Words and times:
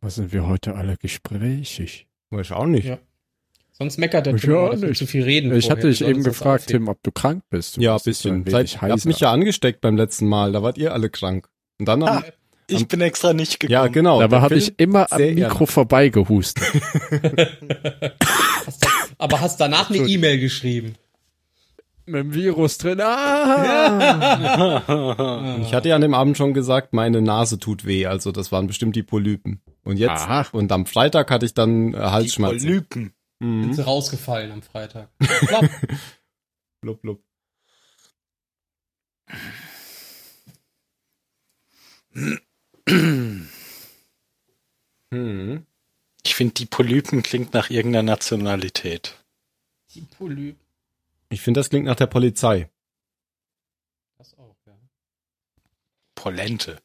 Was 0.00 0.14
sind 0.14 0.32
wir 0.32 0.46
heute 0.46 0.74
alle 0.76 0.96
gesprächig? 0.96 2.06
Weiß 2.30 2.52
auch 2.52 2.66
nicht. 2.66 2.86
Ja. 2.86 2.98
Sonst 3.72 3.98
meckert 3.98 4.26
der 4.26 4.34
Ich 4.34 4.42
Tim 4.42 4.56
auch 4.56 4.74
nicht. 4.74 4.96
zu 4.96 5.06
viel 5.06 5.22
reden. 5.24 5.54
Ich 5.54 5.64
vorher. 5.66 5.78
hatte 5.78 5.88
dich 5.88 6.02
eben 6.04 6.22
gefragt. 6.22 6.66
Tim, 6.68 6.88
ob 6.88 7.02
du 7.02 7.10
krank 7.10 7.42
bist. 7.50 7.76
Du 7.76 7.80
ja, 7.80 7.92
ein 7.92 7.96
bist 7.96 8.04
bisschen. 8.04 8.36
ein 8.42 8.44
Seid, 8.50 8.52
wenig 8.60 8.74
ihr 8.74 8.80
habt 8.82 8.92
heiser. 8.92 9.08
mich 9.08 9.20
ja 9.20 9.32
angesteckt 9.32 9.80
beim 9.80 9.96
letzten 9.96 10.26
Mal. 10.28 10.52
Da 10.52 10.62
wart 10.62 10.78
ihr 10.78 10.92
alle 10.92 11.10
krank. 11.10 11.48
Und 11.78 11.86
dann 11.86 12.02
Ah, 12.02 12.18
am, 12.18 12.24
ich 12.66 12.76
am- 12.82 12.86
bin 12.88 13.00
extra 13.00 13.32
nicht 13.32 13.58
gekommen. 13.60 13.72
ja, 13.72 13.86
genau. 13.88 14.20
Dabei 14.20 14.40
habe 14.40 14.54
ich 14.56 14.78
immer 14.78 15.10
am 15.12 15.20
Mikro 15.34 15.66
vorbeigehustet. 15.66 16.64
Hast 18.66 18.84
du- 18.84 18.88
Aber 19.18 19.40
hast 19.40 19.58
danach 19.60 19.90
eine 19.90 19.98
E-Mail 19.98 20.38
geschrieben. 20.38 20.94
Mit 22.06 22.22
dem 22.24 22.34
Virus 22.34 22.78
drin. 22.78 23.00
Ah! 23.02 24.82
Ich 25.62 25.74
hatte 25.74 25.88
ja 25.90 25.94
an 25.96 26.00
dem 26.02 26.14
Abend 26.14 26.36
schon 26.36 26.54
gesagt, 26.54 26.92
meine 26.92 27.20
Nase 27.22 27.58
tut 27.58 27.84
weh. 27.86 28.06
Also 28.06 28.32
das 28.32 28.50
waren 28.52 28.66
bestimmt 28.66 28.96
die 28.96 29.02
Polypen. 29.02 29.60
Und 29.82 29.96
jetzt, 29.96 30.22
Aha. 30.22 30.46
und 30.52 30.70
am 30.72 30.86
Freitag 30.86 31.30
hatte 31.30 31.46
ich 31.46 31.54
dann 31.54 31.94
äh, 31.94 31.96
Die 31.96 32.02
Halsschmerzen. 32.02 32.66
Polypen. 32.66 33.14
Mhm. 33.38 33.62
Sind 33.64 33.74
sie 33.74 33.84
rausgefallen 33.84 34.52
am 34.52 34.62
Freitag. 34.62 35.08
Klapp. 35.20 35.70
Blub, 36.82 37.00
blub. 37.02 37.22
Hm. 45.12 45.66
Ich 46.22 46.34
finde, 46.34 46.54
die 46.54 46.66
Polypen 46.66 47.22
klingt 47.22 47.54
nach 47.54 47.70
irgendeiner 47.70 48.02
Nationalität. 48.12 49.16
Die 49.94 50.02
Polyp. 50.02 50.56
Ich 51.30 51.40
finde, 51.40 51.60
das 51.60 51.70
klingt 51.70 51.86
nach 51.86 51.96
der 51.96 52.06
Polizei. 52.06 52.68
Das 54.18 54.36
auch, 54.38 54.56
ja. 54.66 54.74
Polente. 56.14 56.80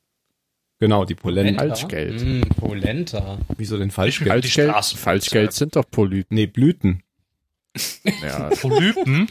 Genau, 0.80 1.06
die. 1.06 1.16
Polenta? 1.16 1.66
Falschgeld. 1.66 2.22
Mm, 2.22 2.42
Polenta. 2.60 3.38
Wieso 3.58 3.78
denn 3.78 3.92
Falschgeld? 3.92 4.30
Falschgeld, 4.30 4.74
Falschgeld 4.98 5.54
sind 5.54 5.76
doch 5.76 5.90
Polypen. 5.90 6.36
Nee, 6.36 6.48
Blüten. 6.48 7.04
Ja, 8.22 8.50
Polypen? 8.62 9.28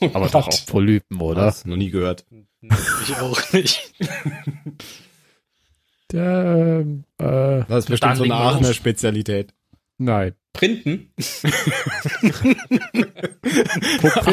aber 0.00 0.28
doch 0.28 0.48
auch 0.48 0.66
Polypen, 0.66 1.20
oder? 1.20 1.46
Was? 1.46 1.64
Noch 1.64 1.76
nie 1.76 1.90
gehört. 1.90 2.24
Ich 2.62 3.16
auch 3.16 3.52
nicht. 3.52 3.92
Der, 6.12 6.84
äh, 7.18 7.64
Das 7.68 7.84
ist 7.84 7.90
bestimmt 7.90 8.16
so 8.16 8.24
eine 8.24 8.34
Aachener. 8.34 8.74
Spezialität. 8.74 9.52
nein. 9.98 10.34
Printen? 10.52 11.12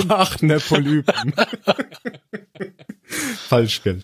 Aachener 0.09 0.59
Polypen. 0.59 1.33
Falschgeld. 3.03 4.03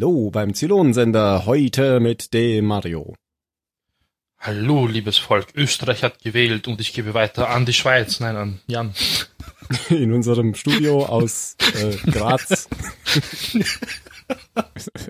Hallo 0.00 0.30
beim 0.30 0.54
Zylonensender, 0.54 1.44
heute 1.44 2.00
mit 2.00 2.32
dem 2.32 2.64
Mario. 2.64 3.12
Hallo, 4.38 4.86
liebes 4.86 5.18
Volk. 5.18 5.48
Österreich 5.54 6.02
hat 6.02 6.22
gewählt 6.22 6.68
und 6.68 6.80
ich 6.80 6.94
gebe 6.94 7.12
weiter 7.12 7.50
an 7.50 7.66
die 7.66 7.74
Schweiz. 7.74 8.18
Nein, 8.18 8.34
an 8.34 8.60
Jan. 8.66 8.94
In 9.90 10.14
unserem 10.14 10.54
Studio 10.54 11.04
aus 11.04 11.54
äh, 11.74 11.96
Graz. 12.10 12.66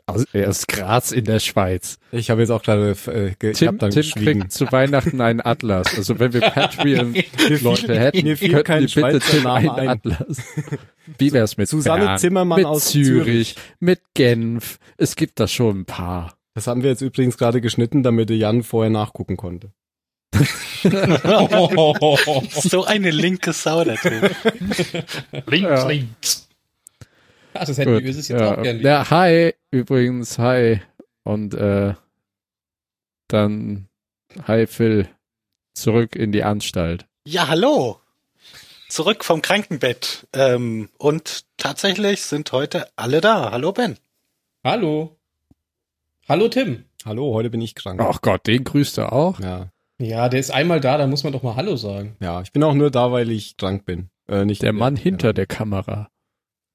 Aus, 0.07 0.25
er 0.33 0.49
ist 0.49 0.69
Graz 0.69 1.13
in 1.13 1.25
der 1.25 1.39
Schweiz. 1.39 1.99
Ich 2.13 2.31
habe 2.31 2.41
jetzt 2.41 2.51
auch 2.51 2.63
gerade 2.63 2.91
äh, 3.07 3.35
ge 3.39 3.51
ich 3.53 3.59
Tim, 3.59 3.79
Tim 3.79 3.91
geschwiegen. 3.91 4.41
kriegt 4.41 4.53
zu 4.53 4.65
Weihnachten 4.73 5.21
einen 5.21 5.41
Atlas. 5.41 5.97
Also 5.97 6.19
wenn 6.19 6.33
wir 6.33 6.41
Patreon-Leute 6.41 7.99
hätten, 8.01 8.37
könnten 8.65 8.87
die 8.87 8.95
bitte 9.01 9.21
Tim 9.21 9.47
einen 9.47 9.71
ein. 9.71 9.89
Atlas. 9.89 10.39
Wie 11.19 11.33
wär's 11.33 11.57
mit 11.57 11.69
Susanne 11.69 12.05
Bern, 12.05 12.19
Zimmermann 12.19 12.59
mit 12.59 12.67
aus 12.67 12.91
Zürich, 12.91 13.57
mit 13.79 14.01
Genf? 14.15 14.79
Es 14.97 15.17
gibt 15.17 15.39
da 15.41 15.47
schon 15.49 15.81
ein 15.81 15.85
paar. 15.85 16.35
Das 16.55 16.67
haben 16.67 16.83
wir 16.83 16.91
jetzt 16.91 17.01
übrigens 17.03 17.39
gerade 17.39 17.61
geschnitten, 17.61 18.03
damit 18.03 18.29
der 18.31 18.37
Jan 18.37 18.63
vorher 18.63 18.91
nachgucken 18.91 19.37
konnte. 19.37 19.73
So 22.63 22.85
eine 22.85 23.11
linke 23.11 23.53
Sau, 23.53 23.85
der 23.85 23.97
Typ. 23.97 24.35
Links, 25.47 25.69
Ja. 25.69 25.87
links. 25.89 26.49
Ach, 27.55 27.65
das 27.67 27.79
hätten 27.79 27.95
Gut, 27.95 28.05
wir 28.05 28.11
es 28.11 28.29
jetzt 28.29 28.41
ja. 28.41 28.57
auch 28.59 28.63
gerne. 28.63 28.81
ja, 28.81 29.11
hi, 29.11 29.55
übrigens, 29.71 30.39
hi. 30.39 30.81
Und 31.25 31.55
äh, 31.55 31.95
dann 33.29 33.89
hi 34.47 34.67
Phil, 34.67 35.09
zurück 35.75 36.17
in 36.17 36.33
die 36.33 36.43
Anstalt. 36.45 37.07
Ja, 37.27 37.49
hallo. 37.49 38.01
Zurück 38.89 39.25
vom 39.25 39.41
Krankenbett. 39.43 40.27
Ähm, 40.33 40.89
und 40.99 41.45
tatsächlich 41.59 42.23
sind 42.23 42.51
heute 42.53 42.89
alle 42.97 43.21
da. 43.21 43.51
Hallo 43.53 43.73
Ben. 43.73 43.97
Hallo. 44.65 45.17
Hallo 46.29 46.49
Tim. 46.49 46.85
Hallo, 47.05 47.33
heute 47.35 47.51
bin 47.51 47.61
ich 47.61 47.75
krank. 47.75 48.01
Ach 48.03 48.21
Gott, 48.21 48.47
den 48.47 48.65
grüßt 48.65 48.99
er 48.99 49.13
auch. 49.13 49.41
Ja, 49.41 49.71
Ja, 49.99 50.29
der 50.29 50.41
ist 50.41 50.51
einmal 50.51 50.81
da, 50.81 50.99
da 50.99 51.07
muss 51.07 51.25
man 51.25 51.33
doch 51.33 51.43
mal 51.43 51.57
Hallo 51.57 51.77
sagen. 51.77 52.17
ja, 52.21 52.41
ich 52.43 52.53
bin 52.53 52.63
auch 52.63 52.75
nur 52.75 52.91
da, 52.91 53.11
weil 53.13 53.31
ich 53.31 53.57
krank 53.57 53.85
bin. 53.85 54.11
Äh, 54.29 54.45
nicht 54.45 54.63
Der 54.63 54.73
Mann 54.73 54.97
ja. 54.97 55.03
hinter 55.03 55.33
der 55.33 55.47
Kamera. 55.47 56.11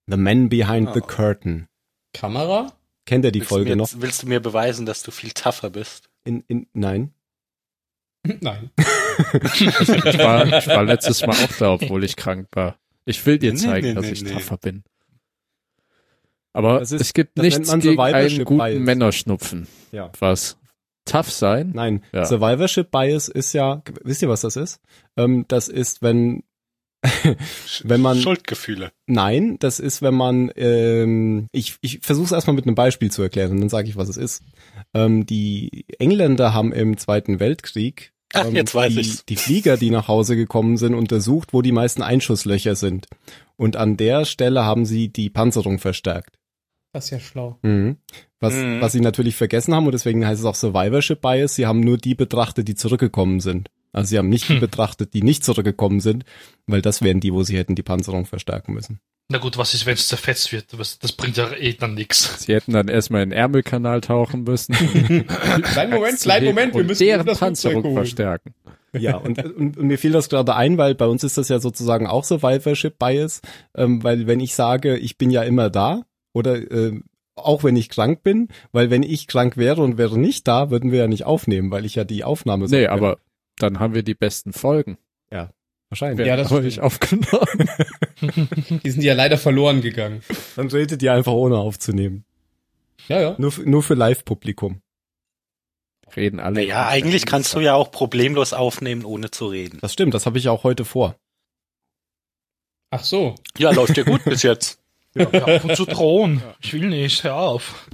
The 0.08 0.18
Man 0.18 0.50
Behind 0.50 0.94
the 0.94 1.02
Oh. 1.02 1.08
Curtain. 1.08 1.68
Kamera? 2.14 2.72
Kennt 3.06 3.26
ihr 3.26 3.32
die 3.32 3.40
willst 3.40 3.50
Folge 3.50 3.70
mir, 3.72 3.76
noch? 3.76 3.90
Willst 3.98 4.24
du 4.24 4.28
mir 4.28 4.40
beweisen, 4.40 4.86
dass 4.86 5.04
du 5.04 5.12
viel 5.12 5.32
tougher 5.32 5.70
bist? 5.70 6.10
In, 6.24 6.44
in, 6.48 6.68
nein. 6.74 7.14
Nein. 8.42 8.72
Ich 9.58 10.18
war, 10.18 10.46
ich 10.58 10.68
war 10.68 10.84
letztes 10.84 11.22
Mal 11.26 11.36
auch 11.36 11.58
da, 11.60 11.72
obwohl 11.74 12.04
ich 12.04 12.16
krank 12.18 12.48
war. 12.54 12.78
Ich 13.06 13.24
will 13.26 13.38
dir 13.38 13.54
Nee, 13.54 13.58
zeigen, 13.60 13.88
nee, 13.90 13.94
dass 13.94 14.06
nee, 14.08 14.12
ich 14.12 14.24
nee. 14.24 14.32
tougher 14.32 14.58
bin. 14.58 14.84
Aber 16.54 16.82
ist- 16.82 16.92
es 16.92 17.14
gibt 17.14 17.38
nichts 17.38 17.70
man 17.70 17.80
gegen 17.80 17.96
Survivorship 17.96 18.38
einen 18.40 18.46
guten 18.46 18.58
Bias. 18.58 18.80
Männerschnupfen. 18.80 19.68
Ja. 19.92 20.12
Was? 20.20 20.58
Tough 21.06 21.32
sein? 21.32 21.72
Nein, 21.76 22.04
Ja. 22.14 22.26
Survivorship 22.26 22.90
Bias 22.92 23.28
ist 23.30 23.54
ja, 23.54 23.84
wisst 24.04 24.22
ihr, 24.22 24.30
was 24.30 24.42
das 24.42 24.56
ist? 24.56 24.82
Ähm, 25.18 25.46
das 25.48 25.68
ist, 25.68 26.02
wenn, 26.02 26.44
wenn 27.84 28.02
man, 28.02 28.20
Schuldgefühle. 28.20 28.92
nein, 29.08 29.58
das 29.60 29.80
ist, 29.80 30.02
wenn 30.02 30.14
man, 30.16 30.52
ähm, 30.56 31.48
ich, 31.52 31.76
ich 31.82 32.00
versuche 32.02 32.26
es 32.26 32.32
erstmal 32.32 32.56
mit 32.56 32.66
einem 32.66 32.76
Beispiel 32.76 33.12
zu 33.12 33.22
erklären 33.22 33.52
und 33.52 33.60
dann 33.62 33.70
sage 33.70 33.88
ich, 33.90 33.96
was 33.96 34.10
es 34.10 34.18
ist. 34.18 34.44
Ähm, 34.94 35.26
die 35.26 35.86
Engländer 36.00 36.54
haben 36.54 36.72
im 36.74 36.98
Zweiten 36.98 37.40
Weltkrieg 37.40 38.12
Ach, 38.34 38.46
ähm, 38.48 38.56
jetzt 38.56 38.76
weiß 38.76 38.94
die, 38.94 39.00
ich's. 39.00 39.26
die 39.26 39.36
Flieger, 39.38 39.78
die 39.78 39.92
nach 39.92 40.08
Hause 40.08 40.36
gekommen 40.36 40.78
sind, 40.78 40.94
untersucht, 40.94 41.54
wo 41.54 41.62
die 41.62 41.72
meisten 41.72 42.02
Einschusslöcher 42.02 42.76
sind. 42.76 43.08
Und 43.56 43.76
an 43.78 43.96
der 43.98 44.26
Stelle 44.26 44.66
haben 44.66 44.86
sie 44.86 45.08
die 45.10 45.30
Panzerung 45.30 45.80
verstärkt. 45.80 46.38
Das 46.92 47.06
ist 47.06 47.12
ja 47.12 47.20
schlau. 47.20 47.58
Mhm. 47.62 47.98
Was, 48.40 48.54
Mhm. 48.56 48.82
was 48.82 48.92
sie 48.94 49.02
natürlich 49.02 49.36
vergessen 49.36 49.74
haben, 49.74 49.86
und 49.86 49.92
deswegen 49.94 50.26
heißt 50.26 50.40
es 50.40 50.46
auch 50.46 50.56
Survivorship 50.56 51.22
Bias, 51.22 51.56
sie 51.56 51.66
haben 51.66 51.80
nur 51.82 51.98
die 51.98 52.16
betrachtet, 52.16 52.68
die 52.68 52.76
zurückgekommen 52.76 53.40
sind. 53.40 53.70
Also 53.96 54.10
sie 54.10 54.18
haben 54.18 54.28
nicht 54.28 54.50
die 54.50 54.60
betrachtet, 54.60 55.14
die 55.14 55.24
nicht 55.24 55.46
zurückgekommen 55.46 56.02
sind, 56.02 56.26
weil 56.68 56.82
das 56.82 57.02
wären 57.02 57.22
die, 57.22 57.34
wo 57.34 57.44
sie 57.44 57.58
hätten 57.58 57.76
die 57.76 57.84
Panzerung 57.84 58.26
verstärken 58.26 58.74
müssen. 58.74 59.00
Na 59.30 59.38
gut, 59.40 59.58
was 59.58 59.74
ist, 59.74 59.86
wenn 59.86 59.94
es 59.94 60.08
zerfetzt 60.08 60.52
wird? 60.52 60.66
Das, 60.78 61.00
das 61.00 61.14
bringt 61.14 61.38
ja 61.38 61.52
eh 61.54 61.74
dann 61.74 61.96
nix. 61.96 62.46
Sie 62.46 62.54
hätten 62.54 62.74
dann 62.74 62.90
erstmal 62.90 63.24
in 63.24 63.30
den 63.30 63.40
Ärmelkanal 63.40 64.02
tauchen 64.02 64.44
müssen. 64.44 64.74
Kleinen 65.64 65.94
Moment, 65.94 66.20
kleinen 66.20 66.46
Moment, 66.46 66.76
wir 66.76 66.84
müssen 66.84 67.04
deren 67.04 67.26
das 67.26 67.40
Panzerung 67.40 67.94
verstärken. 67.94 68.54
Ja, 68.94 69.18
und, 69.18 69.44
und, 69.44 69.78
und 69.78 69.88
mir 69.88 69.98
fiel 69.98 70.12
das 70.12 70.30
gerade 70.30 70.56
ein, 70.56 70.78
weil 70.78 70.94
bei 70.94 71.08
uns 71.08 71.24
ist 71.24 71.38
das 71.38 71.50
ja 71.50 71.60
sozusagen 71.60 72.06
auch 72.06 72.24
Survivorship 72.24 73.00
Bias, 73.00 73.42
ähm, 73.76 74.04
weil 74.04 74.28
wenn 74.28 74.40
ich 74.40 74.56
sage, 74.56 74.98
ich 74.98 75.18
bin 75.18 75.32
ja 75.32 75.44
immer 75.44 75.70
da, 75.70 76.04
oder 76.34 76.56
äh, 76.56 77.00
auch 77.36 77.64
wenn 77.64 77.76
ich 77.76 77.90
krank 77.90 78.24
bin, 78.24 78.50
weil 78.72 78.90
wenn 78.90 79.04
ich 79.04 79.28
krank 79.28 79.58
wäre 79.58 79.82
und 79.82 79.98
wäre 79.98 80.20
nicht 80.20 80.48
da, 80.48 80.70
würden 80.70 80.92
wir 80.92 81.00
ja 81.00 81.08
nicht 81.08 81.26
aufnehmen, 81.26 81.72
weil 81.72 81.86
ich 81.86 81.96
ja 81.96 82.04
die 82.04 82.24
Aufnahme 82.24 82.68
Nee, 82.68 82.88
aber 82.88 83.18
dann 83.58 83.80
haben 83.80 83.94
wir 83.94 84.04
die 84.04 84.16
besten 84.16 84.54
Folgen. 84.54 84.98
Wahrscheinlich. 85.90 86.26
Ja, 86.26 86.36
das 86.36 86.50
habe 86.50 86.68
ich 86.68 86.82
aufgenommen. 86.82 87.70
Die 88.84 88.90
sind 88.90 89.04
ja 89.04 89.14
leider 89.14 89.38
verloren 89.38 89.82
gegangen. 89.82 90.24
Dann 90.56 90.68
redet 90.68 91.02
ihr 91.04 91.14
einfach 91.14 91.32
ohne 91.32 91.58
aufzunehmen. 91.58 92.26
Ja, 93.08 93.22
ja. 93.22 93.36
Nur, 93.38 93.52
für- 93.52 93.70
nur 93.70 93.84
für 93.84 93.94
Live-Publikum. 93.94 94.82
Reden 96.16 96.40
alle. 96.40 96.56
Naja, 96.56 96.88
eigentlich 96.88 97.28
kannst 97.28 97.54
du 97.54 97.60
ja 97.60 97.76
auch 97.76 97.92
problemlos 97.92 98.52
aufnehmen, 98.52 99.06
ohne 99.06 99.30
zu 99.30 99.46
reden. 99.46 99.78
Das 99.80 99.94
stimmt, 99.94 100.16
das 100.16 100.26
habe 100.26 100.40
ich 100.40 100.50
auch 100.50 100.64
heute 100.64 100.86
vor. 100.86 101.18
Ach 102.90 103.04
so. 103.04 103.36
Ja, 103.60 103.70
läuft 103.72 103.96
dir 103.96 104.06
gut 104.06 104.24
bis 104.26 104.42
jetzt. 104.42 104.80
Ja, 105.18 105.28
auf 105.46 105.74
zu 105.76 105.86
drohen. 105.86 106.42
Ich 106.62 106.74
will 106.74 106.90
nicht, 106.90 107.24
hör 107.24 107.36
auf. 107.38 107.88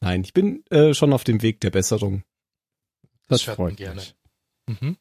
Nein, 0.00 0.22
ich 0.24 0.32
bin 0.32 0.64
äh, 0.70 0.92
schon 0.92 1.12
auf 1.12 1.22
dem 1.22 1.40
Weg 1.42 1.60
der 1.60 1.70
Besserung. 1.70 2.24
Das 3.32 3.46
hört 3.46 3.58
man 3.58 3.68
freut 3.68 3.76
gerne. 3.78 3.94
mich. 3.96 4.14
Mhm. 4.66 4.96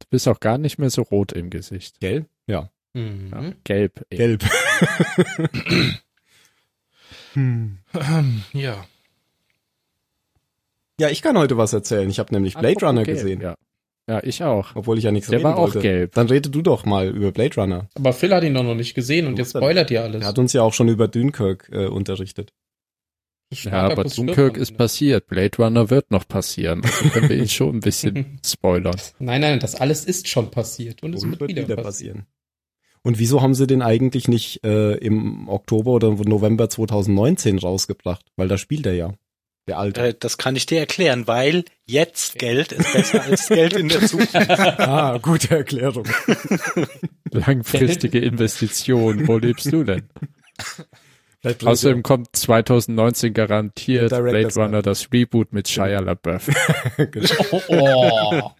Du 0.00 0.06
bist 0.10 0.26
auch 0.28 0.40
gar 0.40 0.58
nicht 0.58 0.78
mehr 0.78 0.90
so 0.90 1.02
rot 1.02 1.32
im 1.32 1.50
Gesicht. 1.50 2.00
Gell? 2.00 2.26
Ja. 2.46 2.70
Mhm. 2.94 3.30
Ja, 3.32 3.52
gelb. 3.64 4.04
eher. 4.10 4.18
Gelb. 4.18 4.44
hm. 7.34 7.78
Ähm, 7.94 8.42
ja. 8.52 8.84
Ja, 11.00 11.08
ich 11.08 11.22
kann 11.22 11.38
heute 11.38 11.56
was 11.56 11.72
erzählen. 11.72 12.10
Ich 12.10 12.18
habe 12.18 12.34
nämlich 12.34 12.54
Blade 12.54 12.68
Apropos 12.76 12.88
Runner 12.88 13.04
gelb, 13.04 13.18
gesehen. 13.18 13.40
Ja. 13.40 13.54
ja, 14.08 14.22
ich 14.22 14.42
auch. 14.42 14.74
Obwohl 14.74 14.98
ich 14.98 15.04
ja 15.04 15.12
nichts 15.12 15.28
Der 15.28 15.38
reden 15.38 15.48
war 15.48 15.56
auch 15.56 15.62
wollte. 15.62 15.80
gelb. 15.80 16.12
Dann 16.14 16.26
rede 16.28 16.50
du 16.50 16.60
doch 16.60 16.84
mal 16.84 17.08
über 17.08 17.32
Blade 17.32 17.54
Runner. 17.56 17.88
Aber 17.94 18.12
Phil 18.12 18.34
hat 18.34 18.42
ihn 18.44 18.52
doch 18.54 18.62
noch 18.64 18.74
nicht 18.74 18.94
gesehen 18.94 19.26
und 19.26 19.38
jetzt 19.38 19.50
spoilert 19.50 19.90
ihr 19.90 20.02
alles. 20.02 20.22
Er 20.22 20.28
hat 20.28 20.38
uns 20.38 20.52
ja 20.52 20.62
auch 20.62 20.74
schon 20.74 20.88
über 20.88 21.08
Dunkirk 21.08 21.70
äh, 21.72 21.86
unterrichtet. 21.86 22.52
Ja, 23.52 23.88
aber 23.90 24.04
Dunkirk 24.04 24.56
ist 24.56 24.76
passiert. 24.76 25.26
Blade 25.26 25.56
Runner 25.58 25.90
wird 25.90 26.10
noch 26.12 26.26
passieren. 26.26 26.82
Also 26.84 27.08
können 27.08 27.28
wir 27.28 27.36
ihn 27.36 27.48
schon 27.48 27.76
ein 27.76 27.80
bisschen 27.80 28.38
spoilern. 28.46 28.96
Nein, 29.18 29.40
nein, 29.40 29.58
das 29.60 29.74
alles 29.74 30.04
ist 30.04 30.28
schon 30.28 30.50
passiert 30.50 31.02
und 31.02 31.14
es 31.14 31.24
Und 31.24 31.40
wird, 31.40 31.56
wieder, 31.56 31.76
passieren. 31.76 32.26
Und 33.02 33.18
wieso 33.18 33.42
haben 33.42 33.54
sie 33.54 33.66
den 33.66 33.82
eigentlich 33.82 34.28
nicht 34.28 34.62
äh, 34.64 34.94
im 34.98 35.48
Oktober 35.48 35.92
oder 35.92 36.10
November 36.10 36.68
2019 36.68 37.58
rausgebracht? 37.58 38.24
Weil 38.36 38.48
da 38.48 38.56
spielt 38.58 38.86
er 38.86 38.94
ja. 38.94 39.14
Der 39.66 39.78
alte. 39.78 40.00
Äh, 40.08 40.14
das 40.18 40.38
kann 40.38 40.54
ich 40.54 40.66
dir 40.66 40.78
erklären, 40.78 41.26
weil 41.26 41.64
jetzt 41.86 42.38
Geld 42.38 42.72
ist 42.72 42.92
besser 42.92 43.22
als 43.24 43.48
Geld 43.48 43.72
in 43.72 43.88
der 43.88 44.00
Zukunft. 44.06 44.34
ah, 44.34 45.18
gute 45.18 45.56
Erklärung. 45.56 46.06
Langfristige 47.30 48.20
Investition. 48.20 49.26
Wo 49.26 49.38
lebst 49.38 49.72
du 49.72 49.82
denn? 49.82 50.08
Außerdem 51.64 52.02
kommt 52.02 52.36
2019 52.36 53.32
garantiert 53.32 54.10
Blade 54.10 54.54
Runner 54.54 54.82
das 54.82 55.10
Reboot 55.12 55.52
mit 55.52 55.68
Shia 55.68 56.00
LaBeouf. 56.00 56.48
Oh, 57.50 57.60
oh. 57.68 58.50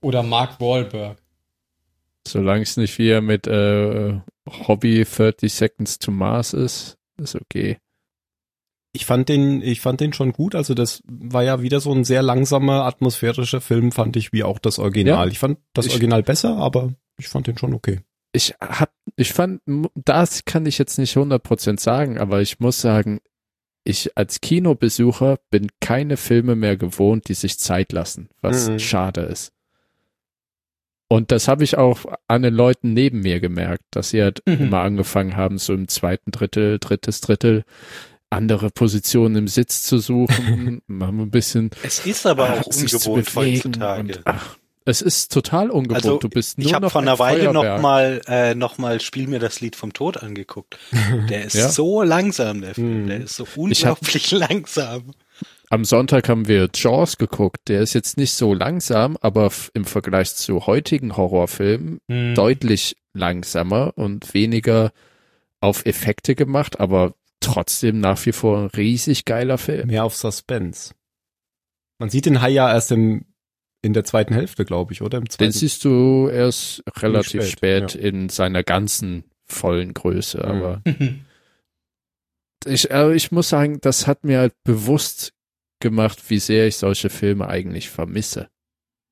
Oder 0.00 0.22
Mark 0.22 0.60
Wahlberg. 0.60 1.18
Solange 2.26 2.62
es 2.62 2.76
nicht 2.76 2.98
wieder 2.98 3.20
mit 3.20 3.46
äh, 3.46 4.18
Hobby 4.66 5.04
30 5.04 5.52
Seconds 5.52 5.98
to 5.98 6.10
Mars 6.10 6.52
ist, 6.54 6.96
ist 7.18 7.34
okay. 7.34 7.78
Ich 8.92 9.04
fand 9.04 9.28
den, 9.28 9.60
ich 9.62 9.80
fand 9.80 10.00
den 10.00 10.12
schon 10.14 10.32
gut. 10.32 10.54
Also 10.54 10.72
das 10.74 11.02
war 11.06 11.42
ja 11.44 11.60
wieder 11.62 11.80
so 11.80 11.92
ein 11.92 12.04
sehr 12.04 12.22
langsamer, 12.22 12.84
atmosphärischer 12.84 13.60
Film, 13.60 13.92
fand 13.92 14.16
ich, 14.16 14.32
wie 14.32 14.42
auch 14.44 14.58
das 14.58 14.78
Original. 14.78 15.26
Ja. 15.26 15.32
ich 15.32 15.38
fand 15.38 15.58
das 15.74 15.86
Ich- 15.86 15.92
Original 15.92 16.22
besser, 16.22 16.56
aber 16.56 16.92
ich 17.18 17.28
fand 17.28 17.46
den 17.46 17.58
schon 17.58 17.74
okay. 17.74 18.00
Ich 18.32 18.54
hab, 18.60 18.92
ich 19.16 19.32
fand, 19.32 19.62
das 19.94 20.44
kann 20.44 20.66
ich 20.66 20.78
jetzt 20.78 20.98
nicht 20.98 21.16
100% 21.16 21.80
sagen, 21.80 22.18
aber 22.18 22.40
ich 22.42 22.60
muss 22.60 22.80
sagen, 22.80 23.20
ich 23.84 24.16
als 24.18 24.40
Kinobesucher 24.42 25.38
bin 25.50 25.68
keine 25.80 26.16
Filme 26.18 26.54
mehr 26.54 26.76
gewohnt, 26.76 27.28
die 27.28 27.34
sich 27.34 27.58
Zeit 27.58 27.92
lassen, 27.92 28.28
was 28.42 28.68
Mhm. 28.68 28.78
schade 28.78 29.22
ist. 29.22 29.52
Und 31.10 31.32
das 31.32 31.48
habe 31.48 31.64
ich 31.64 31.78
auch 31.78 32.04
an 32.26 32.42
den 32.42 32.52
Leuten 32.52 32.92
neben 32.92 33.20
mir 33.20 33.40
gemerkt, 33.40 33.84
dass 33.92 34.10
sie 34.10 34.22
halt 34.22 34.42
Mhm. 34.46 34.54
immer 34.66 34.80
angefangen 34.80 35.36
haben, 35.36 35.56
so 35.56 35.72
im 35.72 35.88
zweiten 35.88 36.30
Drittel, 36.32 36.78
drittes 36.78 37.22
Drittel, 37.22 37.64
andere 38.28 38.68
Positionen 38.68 39.36
im 39.36 39.48
Sitz 39.48 39.84
zu 39.84 39.98
suchen, 40.00 40.82
mal 40.86 41.08
ein 41.08 41.30
bisschen 41.30 41.70
Es 41.82 42.04
ist 42.04 42.26
aber 42.26 42.52
auch 42.60 42.66
ungewohnt 42.66 43.34
heutzutage. 43.34 44.00
und, 44.00 44.20
ach, 44.26 44.58
es 44.88 45.02
ist 45.02 45.32
total 45.32 45.70
ungewohnt. 45.70 45.96
Also, 46.04 46.18
du 46.18 46.28
bist 46.28 46.58
nur 46.58 46.66
ich 46.66 46.74
habe 46.74 46.88
vor 46.90 47.02
ein 47.02 47.08
einer 47.08 47.18
Weile 47.18 47.52
noch 47.52 47.62
Feuerwerk. 47.62 47.82
mal, 47.82 48.20
äh, 48.26 48.54
noch 48.54 48.78
mal 48.78 49.00
Spiel 49.00 49.26
mir 49.28 49.38
das 49.38 49.60
Lied 49.60 49.76
vom 49.76 49.92
Tod 49.92 50.16
angeguckt. 50.22 50.78
Der 51.28 51.44
ist 51.44 51.54
Ja. 51.54 51.68
so 51.68 52.02
langsam, 52.02 52.60
der 52.62 52.74
Film. 52.74 53.02
Mhm. 53.04 53.06
Der 53.08 53.20
ist 53.20 53.36
so 53.36 53.46
unglaublich 53.56 54.30
langsam. 54.32 55.12
Am 55.70 55.84
Sonntag 55.84 56.28
haben 56.30 56.48
wir 56.48 56.70
Jaws 56.74 57.18
geguckt. 57.18 57.68
Der 57.68 57.82
ist 57.82 57.92
jetzt 57.92 58.16
nicht 58.16 58.32
so 58.32 58.54
langsam, 58.54 59.18
aber 59.20 59.50
im 59.74 59.84
Vergleich 59.84 60.34
zu 60.34 60.66
heutigen 60.66 61.16
Horrorfilmen 61.16 62.00
Hm. 62.10 62.34
deutlich 62.34 62.96
langsamer 63.12 63.92
und 63.96 64.32
weniger 64.32 64.92
auf 65.60 65.84
Effekte 65.84 66.34
gemacht, 66.34 66.80
aber 66.80 67.14
trotzdem 67.40 68.00
nach 68.00 68.24
wie 68.26 68.32
vor 68.32 68.58
ein 68.58 68.66
riesig 68.68 69.24
geiler 69.26 69.58
Film. 69.58 69.88
Mehr 69.88 70.04
auf 70.04 70.16
Suspense. 70.16 70.94
Man 71.98 72.10
sieht 72.10 72.26
den 72.26 72.40
Hai 72.40 72.50
ja 72.50 72.72
erst 72.72 72.92
im, 72.92 73.24
in 73.82 73.92
der 73.92 74.04
zweiten 74.04 74.34
Hälfte, 74.34 74.64
glaube 74.64 74.92
ich, 74.92 75.02
oder? 75.02 75.18
Im 75.18 75.24
Den 75.24 75.30
zweiten. 75.30 75.52
siehst 75.52 75.84
du 75.84 76.28
erst 76.28 76.82
relativ 77.00 77.44
spät, 77.46 77.92
spät, 77.92 77.94
in 78.02 78.28
seiner 78.28 78.62
ganzen 78.64 79.24
vollen 79.44 79.94
Größe, 79.94 80.38
Mhm. 80.38 80.44
aber 80.44 80.82
ich, 82.66 82.90
äh, 82.90 83.14
ich 83.14 83.30
muss 83.32 83.48
sagen, 83.48 83.80
das 83.80 84.06
hat 84.06 84.24
mir 84.24 84.38
halt 84.40 84.54
bewusst 84.64 85.32
gemacht, 85.80 86.18
wie 86.28 86.38
sehr 86.40 86.66
ich 86.66 86.76
solche 86.76 87.08
Filme 87.08 87.46
eigentlich 87.48 87.88
vermisse. 87.88 88.48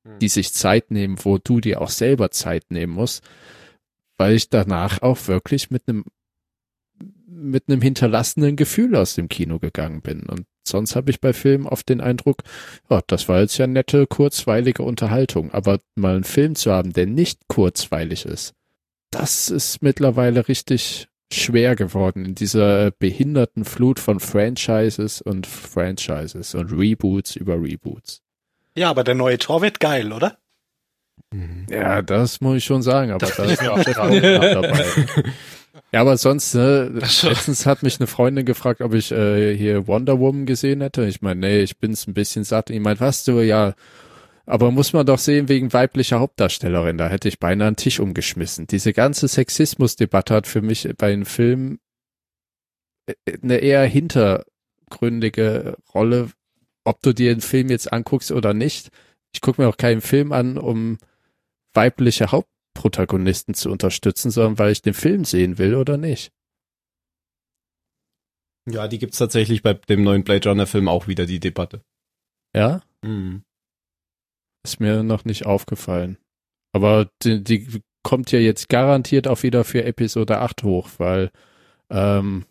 Mhm. 0.03 0.19
Die 0.19 0.27
sich 0.27 0.53
Zeit 0.53 0.91
nehmen, 0.91 1.17
wo 1.23 1.37
du 1.37 1.61
dir 1.61 1.81
auch 1.81 1.89
selber 1.89 2.29
Zeit 2.31 2.65
nehmen 2.69 2.93
musst, 2.93 3.23
weil 4.17 4.35
ich 4.35 4.49
danach 4.49 5.01
auch 5.01 5.27
wirklich 5.27 5.71
mit 5.71 5.83
einem 5.87 6.03
mit 7.29 7.69
einem 7.69 7.81
hinterlassenen 7.81 8.55
Gefühl 8.55 8.95
aus 8.95 9.13
dem 9.13 9.29
Kino 9.29 9.59
gegangen 9.59 10.01
bin. 10.01 10.23
Und 10.23 10.45
sonst 10.67 10.95
habe 10.95 11.11
ich 11.11 11.21
bei 11.21 11.33
Filmen 11.33 11.65
oft 11.65 11.89
den 11.89 12.01
Eindruck, 12.01 12.43
ja, 12.89 13.01
das 13.07 13.27
war 13.29 13.41
jetzt 13.41 13.57
ja 13.57 13.67
nette, 13.67 14.07
kurzweilige 14.07 14.83
Unterhaltung. 14.83 15.51
Aber 15.51 15.79
mal 15.95 16.15
einen 16.15 16.23
Film 16.23 16.55
zu 16.55 16.71
haben, 16.71 16.93
der 16.93 17.05
nicht 17.05 17.47
kurzweilig 17.47 18.25
ist, 18.25 18.53
das 19.11 19.49
ist 19.49 19.81
mittlerweile 19.81 20.47
richtig 20.47 21.07
schwer 21.31 21.75
geworden 21.75 22.25
in 22.25 22.35
dieser 22.35 22.91
behinderten 22.91 23.65
Flut 23.65 23.99
von 23.99 24.19
Franchises 24.19 25.21
und 25.21 25.45
Franchises 25.45 26.55
und 26.55 26.71
Reboots 26.71 27.35
über 27.35 27.55
Reboots. 27.55 28.21
Ja, 28.75 28.89
aber 28.89 29.03
der 29.03 29.15
neue 29.15 29.37
Tor 29.37 29.61
wird 29.61 29.79
geil, 29.79 30.13
oder? 30.13 30.37
Mhm. 31.33 31.65
Ja, 31.69 32.01
das 32.01 32.41
muss 32.41 32.57
ich 32.57 32.63
schon 32.63 32.81
sagen, 32.81 33.11
aber 33.11 33.27
da 33.27 33.43
ist 33.43 33.67
auch 33.67 33.83
Goldblum 33.83 34.21
dabei. 34.21 34.85
Ja, 35.93 36.01
aber 36.01 36.17
sonst, 36.17 36.53
ne, 36.53 36.89
letztens 36.89 37.65
hat 37.65 37.81
mich 37.81 37.99
eine 37.99 38.07
Freundin 38.07 38.45
gefragt, 38.45 38.81
ob 38.81 38.93
ich 38.93 39.11
äh, 39.11 39.55
hier 39.55 39.87
Wonder 39.87 40.19
Woman 40.19 40.45
gesehen 40.45 40.81
hätte. 40.81 41.05
Ich 41.05 41.21
meine, 41.21 41.39
nee, 41.39 41.61
ich 41.61 41.77
bin's 41.77 42.07
ein 42.07 42.13
bisschen 42.13 42.43
satt. 42.43 42.69
Ich 42.69 42.79
meine, 42.79 42.99
was 42.99 43.23
du, 43.23 43.39
ja, 43.39 43.73
aber 44.45 44.71
muss 44.71 44.93
man 44.93 45.05
doch 45.05 45.19
sehen 45.19 45.49
wegen 45.49 45.73
weiblicher 45.73 46.19
Hauptdarstellerin. 46.19 46.97
Da 46.97 47.09
hätte 47.09 47.27
ich 47.27 47.39
beinahe 47.39 47.67
einen 47.67 47.75
Tisch 47.77 47.99
umgeschmissen. 47.99 48.67
Diese 48.67 48.93
ganze 48.93 49.27
Sexismusdebatte 49.27 50.33
hat 50.33 50.47
für 50.47 50.61
mich 50.61 50.89
bei 50.97 51.13
einem 51.13 51.25
Film 51.25 51.79
äh, 53.07 53.13
eine 53.41 53.57
eher 53.57 53.83
hintergründige 53.85 55.77
Rolle, 55.93 56.29
ob 56.83 57.01
du 57.01 57.13
dir 57.13 57.33
den 57.33 57.41
Film 57.41 57.69
jetzt 57.69 57.91
anguckst 57.91 58.31
oder 58.31 58.53
nicht. 58.53 58.89
Ich 59.33 59.41
gucke 59.41 59.61
mir 59.61 59.67
auch 59.67 59.77
keinen 59.77 60.01
Film 60.01 60.31
an, 60.31 60.57
um 60.57 60.97
weibliche 61.73 62.31
Hauptprotagonisten 62.77 63.53
zu 63.53 63.71
unterstützen, 63.71 64.31
sondern 64.31 64.59
weil 64.59 64.71
ich 64.71 64.81
den 64.81 64.93
Film 64.93 65.25
sehen 65.25 65.57
will 65.57 65.75
oder 65.75 65.97
nicht. 65.97 66.31
Ja, 68.69 68.87
die 68.87 68.99
gibt's 68.99 69.17
tatsächlich 69.17 69.61
bei 69.63 69.73
dem 69.73 70.03
neuen 70.03 70.23
Blade 70.23 70.47
Runner 70.49 70.67
Film 70.67 70.87
auch 70.87 71.07
wieder, 71.07 71.25
die 71.25 71.39
Debatte. 71.39 71.81
Ja, 72.55 72.81
Mhm. 73.03 73.43
ist 74.63 74.79
mir 74.79 75.03
noch 75.03 75.23
nicht 75.25 75.45
aufgefallen. 75.45 76.17
Aber 76.73 77.09
die, 77.23 77.43
die 77.43 77.81
kommt 78.03 78.31
ja 78.31 78.39
jetzt 78.39 78.69
garantiert 78.69 79.27
auch 79.27 79.43
wieder 79.43 79.63
für 79.63 79.83
Episode 79.83 80.39
8 80.39 80.63
hoch, 80.63 80.89
weil 80.97 81.31
ähm, 81.89 82.45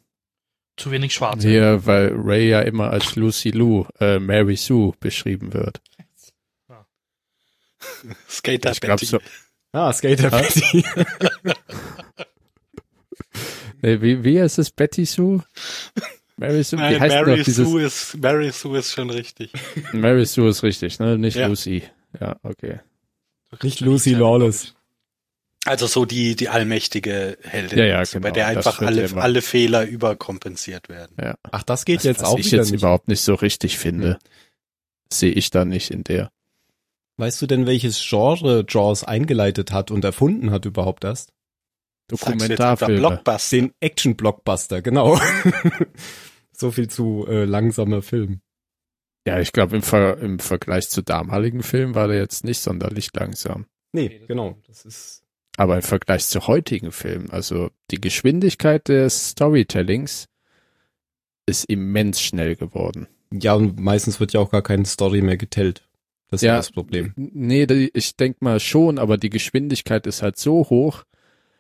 Zu 0.78 0.90
wenig 0.90 1.12
Schwarze. 1.14 1.47
hier, 1.49 1.85
weil 1.87 2.12
Ray 2.14 2.49
ja 2.49 2.61
immer 2.62 2.90
als 2.90 3.16
Lucy 3.16 3.50
Lou, 3.50 3.85
äh, 4.00 4.18
Mary 4.18 4.56
Sue 4.56 4.95
beschrieben 5.00 5.52
wird. 5.52 5.80
Skater 8.28 8.73
Ich 8.73 8.80
glaube 8.80 9.04
so. 9.04 9.18
Ah, 9.73 9.92
Skater 9.92 10.30
Ja. 10.30 10.38
Betty. 10.40 10.85
Nee, 13.82 14.00
wie, 14.00 14.25
wie 14.25 14.40
heißt 14.40 14.58
es? 14.58 14.70
Betty 14.70 15.04
Sue? 15.04 15.42
Mary 16.37 16.62
Sue? 16.64 16.78
Wie 16.78 16.99
Nein, 16.99 17.08
Mary? 17.08 17.42
Sue 17.44 17.82
ist, 17.82 18.16
Mary 18.16 18.50
Sue 18.50 18.78
ist 18.78 18.92
schon 18.92 19.11
richtig. 19.11 19.52
Mary 19.92 20.25
Sue 20.25 20.49
ist 20.49 20.62
richtig, 20.62 20.99
ne? 20.99 21.18
Nicht 21.18 21.37
Ja. 21.37 21.46
Lucy. 21.46 21.82
Ja, 22.20 22.37
okay. 22.42 22.80
Nicht 23.62 23.80
Lucy 23.80 24.14
Lawless. 24.14 24.75
Also 25.66 25.87
so 25.87 26.04
die, 26.04 26.37
die 26.37 26.49
allmächtige 26.49 27.38
Heldin, 27.42 27.78
Ja, 27.78 27.85
ja, 27.87 28.04
so, 28.04 28.18
bei 28.20 28.30
genau, 28.30 28.35
der 28.46 28.54
das 28.54 28.66
einfach 28.66 28.87
alle, 28.87 29.04
immer- 29.06 29.23
alle 29.23 29.42
Fehler 29.42 29.85
überkompensiert 29.85 30.88
werden. 30.88 31.16
Ach, 31.50 31.62
das 31.64 31.85
geht 31.85 31.99
Was, 31.99 32.04
jetzt 32.04 32.23
was 32.23 32.28
auch 32.28 32.38
ich 32.38 32.46
wieder 32.46 32.58
jetzt 32.58 32.70
nicht. 32.70 32.80
überhaupt 32.80 33.08
nicht 33.08 33.20
so 33.20 33.35
richtig 33.35 33.76
finde, 33.76 34.18
sehe 35.12 35.32
ich 35.32 35.50
da 35.50 35.64
nicht 35.64 35.90
in 35.90 36.04
der. 36.04 36.30
Weißt 37.18 37.40
du 37.40 37.46
denn, 37.46 37.66
welches 37.66 38.04
Genre 38.06 38.64
Jaws 38.68 39.04
eingeleitet 39.04 39.73
hat 39.73 39.90
und 39.90 40.04
erfunden 40.04 40.50
hat 40.50 40.66
überhaupt 40.66 41.04
erst? 41.04 41.32
Dokumentarfilme. 42.08 42.99
Blockbuster. 42.99 43.56
Den 43.56 43.73
Action-Blockbuster, 43.80 44.82
genau. 44.82 45.18
so 46.52 46.70
viel 46.70 46.88
zu 46.88 47.26
äh, 47.28 47.44
langsamer 47.44 48.02
Film. 48.02 48.40
Ja, 49.26 49.40
ich 49.40 49.52
glaube, 49.52 49.76
im, 49.76 49.82
Ver 49.82 50.18
im 50.18 50.38
Vergleich 50.38 50.88
zu 50.88 51.02
damaligen 51.02 51.62
Filmen 51.62 51.94
war 51.94 52.06
der 52.06 52.18
jetzt 52.18 52.44
nicht 52.44 52.61
sonderlich 52.61 53.11
langsam. 53.12 53.66
Nee, 53.92 54.20
genau. 54.28 54.56
Das 54.66 54.85
ist 54.85 55.25
Aber 55.56 55.76
im 55.76 55.82
Vergleich 55.82 56.26
zu 56.26 56.46
heutigen 56.46 56.92
Filmen, 56.92 57.30
also 57.30 57.70
die 57.90 58.00
Geschwindigkeit 58.00 58.88
des 58.88 59.30
Storytellings 59.30 60.28
ist 61.46 61.64
immens 61.64 62.20
schnell 62.20 62.56
geworden. 62.56 63.08
ja 63.32 63.54
und 63.54 63.80
meistens 63.80 64.20
wird 64.20 64.32
ja 64.32 64.40
auch 64.40 64.50
gar 64.50 64.62
keine 64.62 64.85
Story 64.85 65.23
mehr 65.23 65.37
getellt. 65.37 65.86
Das 66.28 66.42
ist 66.42 66.47
ja 66.47 66.56
das 66.56 66.73
Problem. 66.73 67.12
Nee, 67.16 67.66
die- 67.66 67.90
ich 67.95 68.16
denk 68.16 68.42
mal 68.42 68.59
schon, 68.61 68.99
aber 68.99 69.16
die 69.16 69.30
Geschwindigkeit 69.30 70.06
ist 70.06 70.23
halt 70.23 70.37
so 70.38 70.68
hoch, 70.68 71.04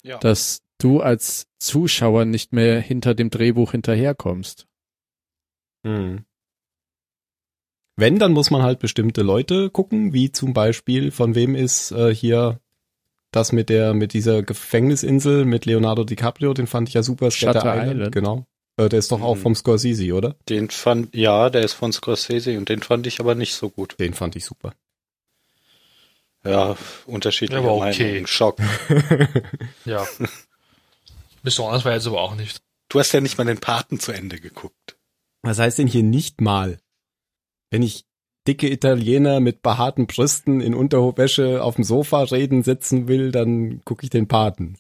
Ja. 0.02 0.18
dass 0.18 0.62
du 0.78 1.00
als 1.00 1.46
Zuschauer 1.58 2.24
nicht 2.24 2.52
mehr 2.52 2.80
hinter 2.80 3.14
dem 3.14 3.30
Drehbuch 3.30 3.72
hinterherkommst. 3.72 4.66
Hm. 5.84 6.24
Wenn, 7.98 8.18
dann 8.18 8.32
muss 8.32 8.50
man 8.50 8.62
halt 8.62 8.78
bestimmte 8.78 9.22
Leute 9.22 9.70
gucken, 9.70 10.12
wie 10.12 10.30
zum 10.30 10.52
Beispiel, 10.52 11.10
von 11.10 11.34
wem 11.34 11.54
ist 11.54 11.92
äh, 11.92 12.14
hier 12.14 12.60
das 13.30 13.52
mit 13.52 13.68
der, 13.70 13.94
mit 13.94 14.12
dieser 14.12 14.42
Gefängnisinsel 14.42 15.44
mit 15.44 15.64
Leonardo 15.64 16.04
DiCaprio, 16.04 16.52
den 16.54 16.66
fand 16.66 16.88
ich 16.88 16.94
ja 16.94 17.02
super. 17.02 17.30
Shutter 17.30 17.74
Island. 17.86 18.12
Genau. 18.12 18.46
Äh, 18.76 18.88
der 18.88 18.98
ist 18.98 19.10
doch 19.12 19.22
auch 19.22 19.36
Mhm. 19.36 19.40
vom 19.40 19.54
Scorsese, 19.54 20.12
oder? 20.12 20.36
Den 20.48 20.68
fand, 20.70 21.14
ja, 21.14 21.48
der 21.50 21.62
ist 21.62 21.72
von 21.72 21.92
Scorsese 21.92 22.56
und 22.58 22.68
den 22.68 22.82
fand 22.82 23.06
ich 23.06 23.20
aber 23.20 23.34
nicht 23.34 23.54
so 23.54 23.70
gut. 23.70 23.96
Den 23.98 24.12
fand 24.14 24.36
ich 24.36 24.44
super. 24.44 24.74
Ja, 26.44 26.76
unterschiedliche 27.06 27.64
war 27.64 27.74
okay. 27.74 28.04
Meinungen. 28.04 28.26
Schock. 28.26 28.58
Ja. 29.84 30.06
Besonders 31.42 31.84
war 31.84 31.92
jetzt 31.92 32.06
aber 32.06 32.20
auch 32.20 32.34
nicht. 32.34 32.60
Du 32.88 32.98
hast 33.00 33.12
ja 33.12 33.20
nicht 33.20 33.38
mal 33.38 33.44
den 33.44 33.58
Paten 33.58 33.98
zu 33.98 34.12
Ende 34.12 34.40
geguckt. 34.40 34.96
Was 35.42 35.58
heißt 35.58 35.78
denn 35.78 35.86
hier 35.88 36.02
nicht 36.02 36.40
mal? 36.40 36.78
Wenn 37.70 37.82
ich 37.82 38.04
dicke 38.46 38.68
Italiener 38.70 39.40
mit 39.40 39.62
behaarten 39.62 40.06
Brüsten 40.06 40.60
in 40.60 40.74
Unterhofwäsche 40.74 41.62
auf 41.62 41.76
dem 41.76 41.84
Sofa 41.84 42.22
reden 42.22 42.62
sitzen 42.62 43.08
will, 43.08 43.32
dann 43.32 43.80
gucke 43.84 44.04
ich 44.04 44.10
den 44.10 44.28
Paten. 44.28 44.76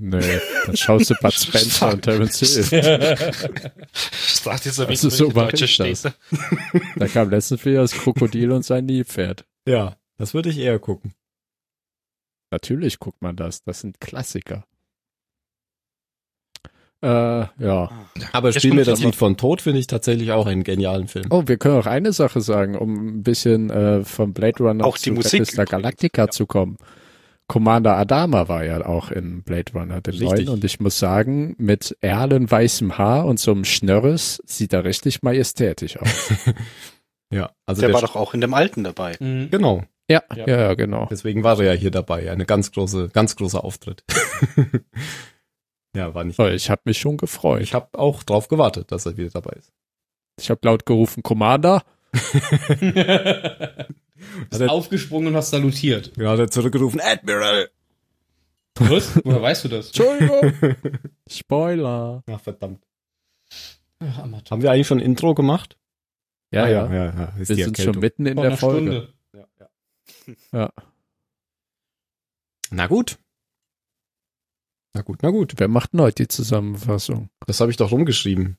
Nee, 0.00 0.40
dann 0.66 0.76
schaust 0.76 1.10
du 1.10 1.14
Bud 1.20 1.32
Spencer 1.34 1.92
und 1.92 2.02
Terence 2.02 2.38
Hill. 2.40 3.16
Sagt 4.12 4.64
jetzt 4.66 4.80
ein 4.80 4.86
bisschen 4.86 5.10
so 5.10 5.28
die 5.28 5.34
deutsche. 5.34 5.68
Städte. 5.68 6.14
Da 6.96 7.06
kam 7.08 7.30
letztens 7.30 7.64
wieder 7.64 7.82
das 7.82 7.92
Krokodil 7.92 8.50
und 8.52 8.64
sein 8.64 8.86
Nilpferd. 8.86 9.44
Ja, 9.66 9.96
das 10.16 10.34
würde 10.34 10.50
ich 10.50 10.58
eher 10.58 10.78
gucken. 10.78 11.14
Natürlich 12.50 12.98
guckt 12.98 13.20
man 13.22 13.36
das. 13.36 13.62
Das 13.64 13.80
sind 13.80 14.00
Klassiker. 14.00 14.64
Äh, 17.00 17.08
ja. 17.08 17.90
Aber 18.32 18.48
Jetzt 18.50 18.58
Spiel 18.62 18.74
mir 18.74 18.84
das 18.84 18.98
aber- 18.98 19.06
Lied 19.06 19.14
von 19.16 19.36
Tod 19.36 19.62
finde 19.62 19.78
ich 19.78 19.86
tatsächlich 19.86 20.32
auch 20.32 20.46
einen 20.46 20.64
genialen 20.64 21.06
Film. 21.06 21.26
Oh, 21.30 21.44
wir 21.46 21.56
können 21.56 21.78
auch 21.78 21.86
eine 21.86 22.12
Sache 22.12 22.40
sagen, 22.40 22.76
um 22.76 23.18
ein 23.18 23.22
bisschen 23.22 23.70
äh, 23.70 24.02
vom 24.04 24.32
Blade 24.32 24.58
Runner 24.64 24.84
Auch 24.84 24.96
die 24.96 25.04
zu 25.04 25.12
Musik 25.12 25.40
Battlestar 25.40 25.64
übrigens, 25.64 25.70
Galactica 25.70 26.22
ja. 26.22 26.28
zu 26.30 26.46
kommen. 26.46 26.76
Commander 27.48 27.96
Adama 27.96 28.46
war 28.48 28.64
ja 28.64 28.84
auch 28.84 29.10
in 29.10 29.42
Blade 29.42 29.72
Runner, 29.72 30.00
dem 30.02 30.12
Richtig. 30.12 30.28
neuen. 30.28 30.48
Und 30.50 30.64
ich 30.64 30.80
muss 30.80 30.98
sagen, 30.98 31.56
mit 31.58 31.96
erlenweißem 32.02 32.98
Haar 32.98 33.24
und 33.24 33.40
so 33.40 33.50
einem 33.52 33.64
Schnörres 33.64 34.42
sieht 34.46 34.72
er 34.74 34.84
richtig 34.84 35.22
majestätisch 35.22 35.96
aus. 35.98 36.32
Ja, 37.30 37.50
also 37.66 37.82
der 37.82 37.88
der, 37.90 37.94
war 37.94 38.00
doch 38.00 38.16
auch 38.16 38.32
in 38.32 38.40
dem 38.40 38.54
alten 38.54 38.84
dabei. 38.84 39.14
Mhm. 39.20 39.50
genau. 39.50 39.82
ja, 40.10 40.22
Ja. 40.34 40.46
ja, 40.46 40.72
genau. 40.72 41.08
Deswegen 41.10 41.44
war 41.44 41.58
er 41.60 41.74
ja 41.74 41.78
hier 41.78 41.90
dabei. 41.90 42.30
Eine 42.30 42.46
ganz 42.46 42.72
große, 42.72 43.10
ganz 43.12 43.36
großer 43.36 43.62
Auftritt. 43.62 44.02
ja, 45.94 46.14
war 46.14 46.24
nicht. 46.24 46.38
Oh, 46.40 46.46
ich 46.46 46.70
habe 46.70 46.80
mich 46.86 46.96
schon 46.96 47.18
gefreut. 47.18 47.60
Ich 47.60 47.74
habe 47.74 47.98
auch 47.98 48.22
drauf 48.22 48.48
gewartet, 48.48 48.92
dass 48.92 49.04
er 49.04 49.18
wieder 49.18 49.28
dabei 49.28 49.56
ist. 49.58 49.74
Ich 50.40 50.48
habe 50.48 50.60
laut 50.62 50.86
gerufen, 50.86 51.22
Commander. 51.22 51.82
Bist 54.50 54.62
aufgesprungen 54.62 55.28
und 55.28 55.34
hast 55.36 55.50
salutiert. 55.50 56.12
Ja, 56.16 56.30
hat 56.30 56.38
er 56.38 56.50
zurückgerufen, 56.50 57.00
Admiral! 57.00 57.70
Was? 58.80 59.18
Woher 59.24 59.42
weißt 59.42 59.64
du 59.64 59.68
das? 59.68 59.86
Entschuldigung. 59.96 60.52
Spoiler. 61.28 62.22
Ach, 62.30 62.40
verdammt. 62.40 62.84
Ach, 64.00 64.18
Amateur. 64.18 64.50
Haben 64.52 64.62
wir 64.62 64.70
eigentlich 64.70 64.86
schon 64.86 64.98
ein 64.98 65.04
Intro 65.04 65.34
gemacht? 65.34 65.76
Ja, 66.52 66.64
Ah, 66.64 66.68
ja. 66.68 66.92
ja, 66.92 67.04
ja. 67.06 67.24
Ist 67.40 67.48
Wir 67.48 67.56
die 67.56 67.62
sind 67.64 67.78
Erkältung. 67.78 67.94
schon 67.94 68.00
mitten 68.00 68.26
in 68.26 68.34
Vor 68.36 68.42
der 68.44 68.56
Folge. 68.56 68.78
Stunde. 68.92 69.12
Ja, 69.34 69.44
ja. 70.52 70.58
Ja. 70.60 70.72
Na 72.70 72.86
gut. 72.86 73.18
Na 74.94 75.02
gut, 75.02 75.18
na 75.22 75.30
gut. 75.30 75.54
Wer 75.56 75.68
macht 75.68 75.92
denn 75.92 76.00
heute 76.00 76.22
die 76.24 76.28
Zusammenfassung? 76.28 77.28
Das 77.46 77.60
habe 77.60 77.70
ich 77.70 77.76
doch 77.76 77.90
rumgeschrieben. 77.90 78.56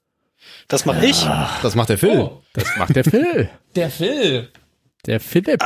Das 0.67 0.85
mache 0.85 1.05
ich. 1.05 1.21
Das 1.61 1.75
macht 1.75 1.89
der 1.89 1.97
Phil. 1.97 2.17
Oh, 2.19 2.41
Das 2.53 2.75
macht 2.77 2.95
der 2.95 3.03
Phil. 3.03 3.49
der 3.75 3.89
Phil. 3.89 4.49
Der 5.05 5.19
Philipp. 5.19 5.63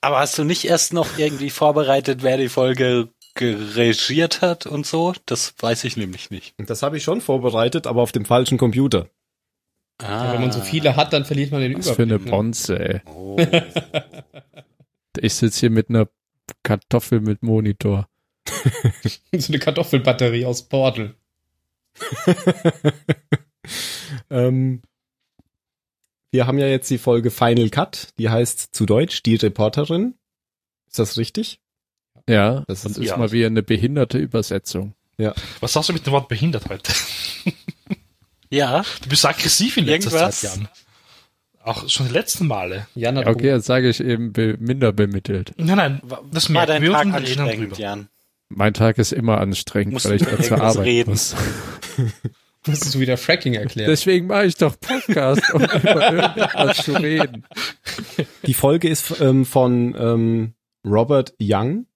Aber 0.00 0.18
hast 0.20 0.38
du 0.38 0.44
nicht 0.44 0.64
erst 0.64 0.92
noch 0.92 1.18
irgendwie 1.18 1.50
vorbereitet, 1.50 2.22
wer 2.22 2.36
die 2.38 2.48
Folge 2.48 3.08
geregiert 3.34 4.40
hat 4.40 4.66
und 4.66 4.86
so? 4.86 5.12
Das 5.26 5.54
weiß 5.58 5.84
ich 5.84 5.96
nämlich 5.96 6.30
nicht. 6.30 6.54
Das 6.58 6.82
habe 6.82 6.96
ich 6.96 7.04
schon 7.04 7.20
vorbereitet, 7.20 7.86
aber 7.86 8.02
auf 8.02 8.12
dem 8.12 8.24
falschen 8.24 8.58
Computer. 8.58 9.08
Ah. 9.98 10.24
Ja, 10.26 10.32
wenn 10.32 10.40
man 10.40 10.52
so 10.52 10.60
viele 10.60 10.96
hat, 10.96 11.12
dann 11.12 11.24
verliert 11.24 11.50
man 11.52 11.60
den 11.60 11.76
Was 11.76 11.90
für 11.90 12.02
eine 12.02 12.14
Überblick. 12.14 12.26
ne? 12.26 12.30
Bonze, 12.30 12.80
ey. 12.80 13.00
Oh. 13.06 13.36
Ich 15.18 15.34
sitze 15.34 15.60
hier 15.60 15.70
mit 15.70 15.90
einer 15.90 16.08
Kartoffel 16.62 17.20
mit 17.20 17.42
Monitor. 17.42 18.08
so 19.32 19.52
eine 19.52 19.58
Kartoffelbatterie 19.58 20.46
aus 20.46 20.62
Portal. 20.62 21.14
ähm, 24.30 24.82
wir 26.30 26.46
haben 26.46 26.58
ja 26.58 26.66
jetzt 26.66 26.90
die 26.90 26.98
Folge 26.98 27.30
Final 27.30 27.70
Cut, 27.70 28.08
die 28.18 28.28
heißt 28.28 28.74
zu 28.74 28.86
Deutsch 28.86 29.22
Die 29.22 29.36
Reporterin. 29.36 30.14
Ist 30.88 30.98
das 30.98 31.16
richtig? 31.18 31.60
Ja, 32.28 32.64
Das 32.68 32.84
ist- 32.84 32.98
ist 32.98 33.06
ja. 33.08 33.16
mal 33.16 33.32
wie 33.32 33.44
eine 33.46 33.62
behinderte 33.62 34.18
Übersetzung. 34.18 34.94
Was 35.60 35.72
sagst 35.74 35.88
du 35.90 35.92
mit 35.92 36.06
dem 36.06 36.12
Wort 36.12 36.28
behindert 36.28 36.68
heute? 36.68 36.92
Ja, 38.52 38.84
Du 39.02 39.08
bist 39.08 39.24
aggressiv 39.24 39.76
in 39.76 39.84
letzter 39.84 40.10
Irgendwas? 40.10 40.40
Zeit, 40.40 40.56
Jan. 40.56 40.68
Auch 41.62 41.88
schon 41.88 42.08
die 42.08 42.12
letzten 42.12 42.48
Male. 42.48 42.88
Jan 42.96 43.16
hat 43.16 43.26
Okay, 43.28 43.46
jetzt 43.48 43.66
sage 43.66 43.88
ich 43.88 44.00
eben 44.00 44.32
be 44.32 44.56
minder 44.58 44.92
bemittelt. 44.92 45.52
Nein, 45.56 45.76
nein, 45.76 46.02
das 46.32 46.52
war 46.52 46.66
dein 46.66 46.82
wir 46.82 46.90
Tag 46.90 47.06
anstrengend. 47.14 47.78
Jan. 47.78 48.08
Mein 48.48 48.74
Tag 48.74 48.98
ist 48.98 49.12
immer 49.12 49.38
anstrengend, 49.38 49.92
Musst 49.92 50.06
weil 50.06 50.16
ich 50.16 50.22
du 50.22 50.30
dann 50.30 50.42
zur 50.42 50.44
irgendwas 50.56 50.76
Arbeit 50.76 50.86
reden? 50.86 51.10
muss. 51.10 51.36
musstest 52.66 52.94
du 52.94 53.00
wieder 53.00 53.16
Fracking 53.16 53.54
erklären. 53.54 53.88
Deswegen 53.90 54.26
mache 54.26 54.46
ich 54.46 54.56
doch 54.56 54.78
Podcast, 54.78 55.42
um 55.54 55.62
über 55.64 56.12
irgendwas 56.12 56.78
zu 56.78 56.92
reden. 56.92 57.46
Die 58.46 58.54
Folge 58.54 58.88
ist 58.88 59.20
ähm, 59.20 59.44
von 59.44 59.94
ähm, 59.98 60.54
Robert 60.84 61.34
Young 61.40 61.86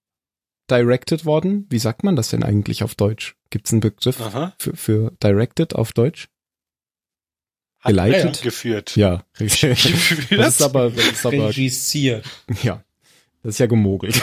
directed 0.71 1.25
worden. 1.25 1.66
Wie 1.68 1.78
sagt 1.78 2.04
man 2.04 2.16
das 2.16 2.30
denn 2.30 2.42
eigentlich 2.42 2.83
auf 2.83 2.94
Deutsch? 2.94 3.37
Gibt 3.50 3.66
es 3.66 3.73
einen 3.73 3.80
Begriff 3.80 4.21
Aha. 4.21 4.54
für, 4.59 4.76
für 4.76 5.12
directed 5.23 5.75
auf 5.75 5.92
Deutsch? 5.92 6.28
Hat 7.80 7.90
Geleitet? 7.90 8.42
geführt. 8.42 8.97
Ja, 8.97 9.25
richtig. 9.38 9.94
Das 10.30 10.54
ist 10.54 10.62
aber, 10.62 10.90
das 10.90 11.06
ist 11.06 11.26
aber 11.26 11.49
Regisiert. 11.50 12.25
Ja, 12.62 12.83
das 13.42 13.56
ist 13.56 13.59
ja 13.59 13.66
gemogelt. 13.66 14.23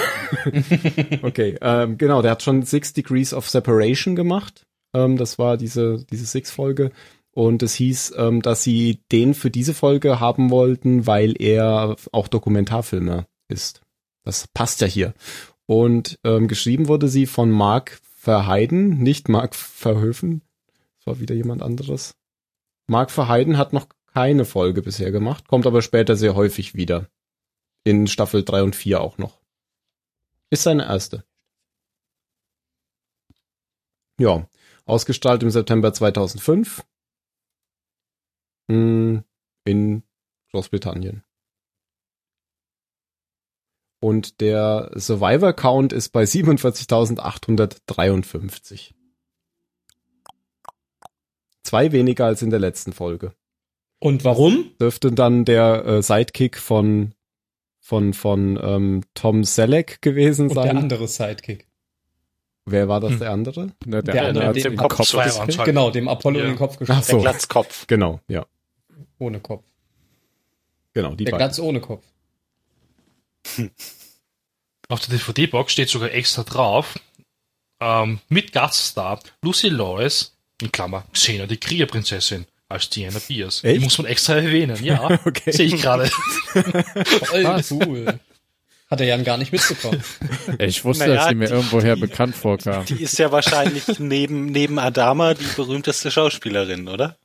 okay, 1.22 1.58
ähm, 1.62 2.00
genau, 2.00 2.24
der 2.24 2.32
hat 2.32 2.42
schon 2.42 2.64
Six 2.64 2.94
Degrees 2.94 3.36
of 3.36 3.48
Separation 3.48 4.16
gemacht. 4.16 4.66
Ähm, 4.94 5.18
das 5.18 5.40
war 5.40 5.58
diese, 5.58 6.06
diese 6.12 6.26
Six-Folge. 6.26 6.92
Und 7.32 7.64
es 7.64 7.76
hieß, 7.76 8.14
ähm, 8.18 8.42
dass 8.42 8.64
sie 8.64 9.00
den 9.12 9.34
für 9.34 9.50
diese 9.50 9.74
Folge 9.74 10.20
haben 10.20 10.50
wollten, 10.50 11.08
weil 11.08 11.42
er 11.42 11.96
auch 12.12 12.28
Dokumentarfilmer 12.28 13.26
ist. 13.48 13.82
Das 14.24 14.48
passt 14.54 14.82
ja 14.82 14.88
hier. 14.88 15.14
Und 15.66 16.20
ähm, 16.24 16.48
geschrieben 16.48 16.88
wurde 16.88 17.08
sie 17.08 17.26
von 17.26 17.50
Mark 17.50 18.02
Verheiden, 18.16 18.98
nicht 18.98 19.30
Mark 19.30 19.56
Verhöfen. 19.56 20.42
Das 20.98 21.08
war 21.08 21.20
wieder 21.20 21.34
jemand 21.34 21.64
anderes. 21.64 22.16
Mark 22.88 23.10
Verheiden 23.10 23.58
hat 23.58 23.72
noch 23.72 23.88
keine 24.14 24.46
Folge 24.46 24.82
bisher 24.82 25.12
gemacht, 25.12 25.48
kommt 25.48 25.66
aber 25.66 25.82
später 25.82 26.18
sehr 26.18 26.36
häufig 26.36 26.76
wieder 26.76 27.08
in 27.84 28.08
Staffel 28.08 28.44
3 28.44 28.64
und 28.64 28.76
4 28.76 29.02
auch 29.02 29.18
noch. 29.18 29.40
Ist 30.50 30.64
seine 30.64 30.84
erste. 30.84 31.24
Ja, 34.20 34.46
ausgestrahlt 34.86 35.44
im 35.44 35.50
September 35.50 35.94
2005 35.94 36.84
mm, 38.68 39.18
in 39.66 40.04
Großbritannien. 40.52 41.24
Und 44.00 44.40
der 44.42 44.92
Survivor 44.96 45.54
Count 45.54 45.94
ist 45.94 46.10
bei 46.10 46.24
47.853. 46.24 48.94
Zwei 51.64 51.92
weniger 51.92 52.26
als 52.26 52.42
in 52.42 52.50
der 52.50 52.60
letzten 52.60 52.94
Folge 52.94 53.36
Und 54.00 54.24
warum? 54.24 54.72
dürfte 54.80 55.12
dann 55.12 55.46
der 55.46 55.86
äh, 55.86 56.02
Sidekick 56.02 56.58
von 56.58 57.14
von, 57.84 58.14
von 58.14 58.60
ähm, 58.62 59.02
Tom 59.16 59.44
Selleck 59.44 60.02
gewesen 60.02 60.50
Und 60.50 60.56
der 60.56 60.64
sein. 60.66 60.78
andere 60.78 61.08
Sidekick. 61.08 61.68
Wer 62.72 62.88
war 62.88 63.00
das, 63.00 63.12
Hm. 63.12 63.20
der 63.20 63.30
andere? 63.32 63.68
Der, 63.86 64.02
Der 64.02 64.14
eine 64.16 64.28
andere 64.30 64.48
hat 64.48 64.56
dem 64.56 64.76
Kopf, 64.78 64.96
Kopf 64.96 65.14
halt. 65.14 65.66
Genau, 65.66 65.92
dem 65.92 66.08
Apollo 66.08 66.40
Ja. 66.40 66.46
in 66.46 66.52
den 66.52 66.58
Kopf 66.58 66.76
Ach 66.76 66.80
geschossen. 66.80 67.04
so. 67.04 67.12
Der 67.22 67.32
Glatzkopf. 67.32 67.88
Genau, 67.88 68.20
ja. 68.28 68.46
Ohne 69.20 69.40
Kopf. 69.40 69.64
Genau, 70.94 71.16
die 71.16 71.24
Der 71.26 71.32
beiden. 71.32 71.46
Glatz 71.48 71.60
ohne 71.60 71.80
Kopf. 71.80 72.04
Auf 74.90 75.00
der 75.06 75.18
DVD-Box 75.18 75.72
steht 75.72 75.90
sogar 75.90 76.12
extra 76.12 76.44
drauf, 76.44 76.96
ähm, 77.80 78.20
mit 78.30 78.52
Gaststar 78.52 79.20
Lucy 79.42 79.70
Lawless, 79.70 80.36
in 80.62 80.72
Klammer, 80.72 81.06
Xena, 81.14 81.46
die 81.48 81.58
Kriegerprinzessin, 81.58 82.46
als 82.68 82.90
Diana 82.90 83.20
Pierce. 83.20 83.62
Die 83.62 83.80
muss 83.80 83.98
man 83.98 84.08
extra 84.08 84.36
erwähnen, 84.36 84.84
ja. 84.84 85.20
Okay. 85.26 85.52
Sehe 85.52 85.68
ich 85.68 85.82
gerade. 85.82 86.08
Voll 86.08 87.64
cool. 87.72 88.20
Hat 88.92 89.00
er 89.02 89.08
Jan 89.08 89.24
gar 89.24 89.38
nicht 89.38 89.52
mitbekommen. 89.54 90.04
Ich 90.60 90.84
wusste, 90.86 91.06
Naja, 91.06 91.16
dass 91.16 91.30
sie 91.30 91.36
mir 91.36 91.48
die- 91.48 91.54
irgendwoher 91.54 91.96
bekannt 91.96 92.36
vorkam. 92.36 92.86
Die 92.86 93.02
ist 93.02 93.18
ja 93.18 93.32
wahrscheinlich 93.32 93.84
neben, 94.00 94.48
neben 94.48 94.78
Adama 94.78 95.34
die 95.34 95.46
berühmteste 95.56 96.12
Schauspielerin, 96.12 96.88
oder? 96.88 97.18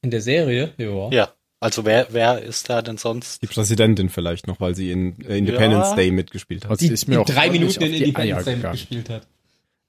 In 0.00 0.12
der 0.12 0.20
Serie? 0.20 0.72
Ja. 0.76 1.10
Ja. 1.10 1.28
Also 1.58 1.84
wer, 1.84 2.06
wer 2.10 2.40
ist 2.40 2.70
da 2.70 2.82
denn 2.82 2.98
sonst? 2.98 3.42
Die 3.42 3.48
Präsidentin 3.48 4.10
vielleicht 4.10 4.46
noch, 4.46 4.60
weil 4.60 4.76
sie 4.76 4.92
in 4.92 5.20
äh, 5.22 5.36
Independence 5.38 5.88
Ja. 5.90 5.96
Day 5.96 6.12
mitgespielt 6.12 6.68
hat. 6.68 6.80
Die, 6.80 6.86
sie 6.86 6.94
ist 6.94 7.08
die 7.08 7.10
mir 7.10 7.20
auch 7.22 7.26
drei 7.26 7.50
Minuten 7.50 7.82
in 7.82 7.90
die 7.90 8.02
Independence 8.04 8.44
Day 8.44 8.54
mitgespielt 8.58 9.10
hat. 9.10 9.26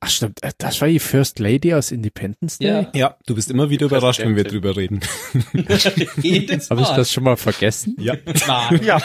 Ach 0.02 0.10
stimmt, 0.10 0.42
äh, 0.44 0.52
das 0.58 0.80
war 0.80 0.88
die 0.88 1.00
First 1.00 1.40
Lady 1.40 1.74
aus 1.74 1.92
Independence 1.92 2.58
Day? 2.58 2.68
Ja. 2.68 2.90
Ja, 2.94 3.18
du 3.26 3.36
bist 3.36 3.52
immer 3.52 3.70
wieder 3.70 3.88
überrascht, 3.88 4.22
wenn 4.22 4.36
wir 4.36 4.46
drüber 4.46 4.78
reden. 4.78 5.02
Jedes 6.22 6.70
Habe 6.70 6.82
ich 6.82 6.88
das 6.88 7.12
schon 7.12 7.26
mal 7.26 7.36
vergessen? 7.36 7.96
Ja. 8.00 8.16
Nein. 8.48 8.82
Ja. 8.84 9.02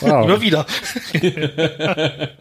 Wow. 0.00 0.24
Immer 0.26 0.40
wieder. 0.40 0.66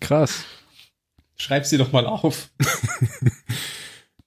Krass. 0.00 0.44
Schreib 1.36 1.66
sie 1.66 1.78
doch 1.78 1.92
mal 1.92 2.06
auf. 2.06 2.50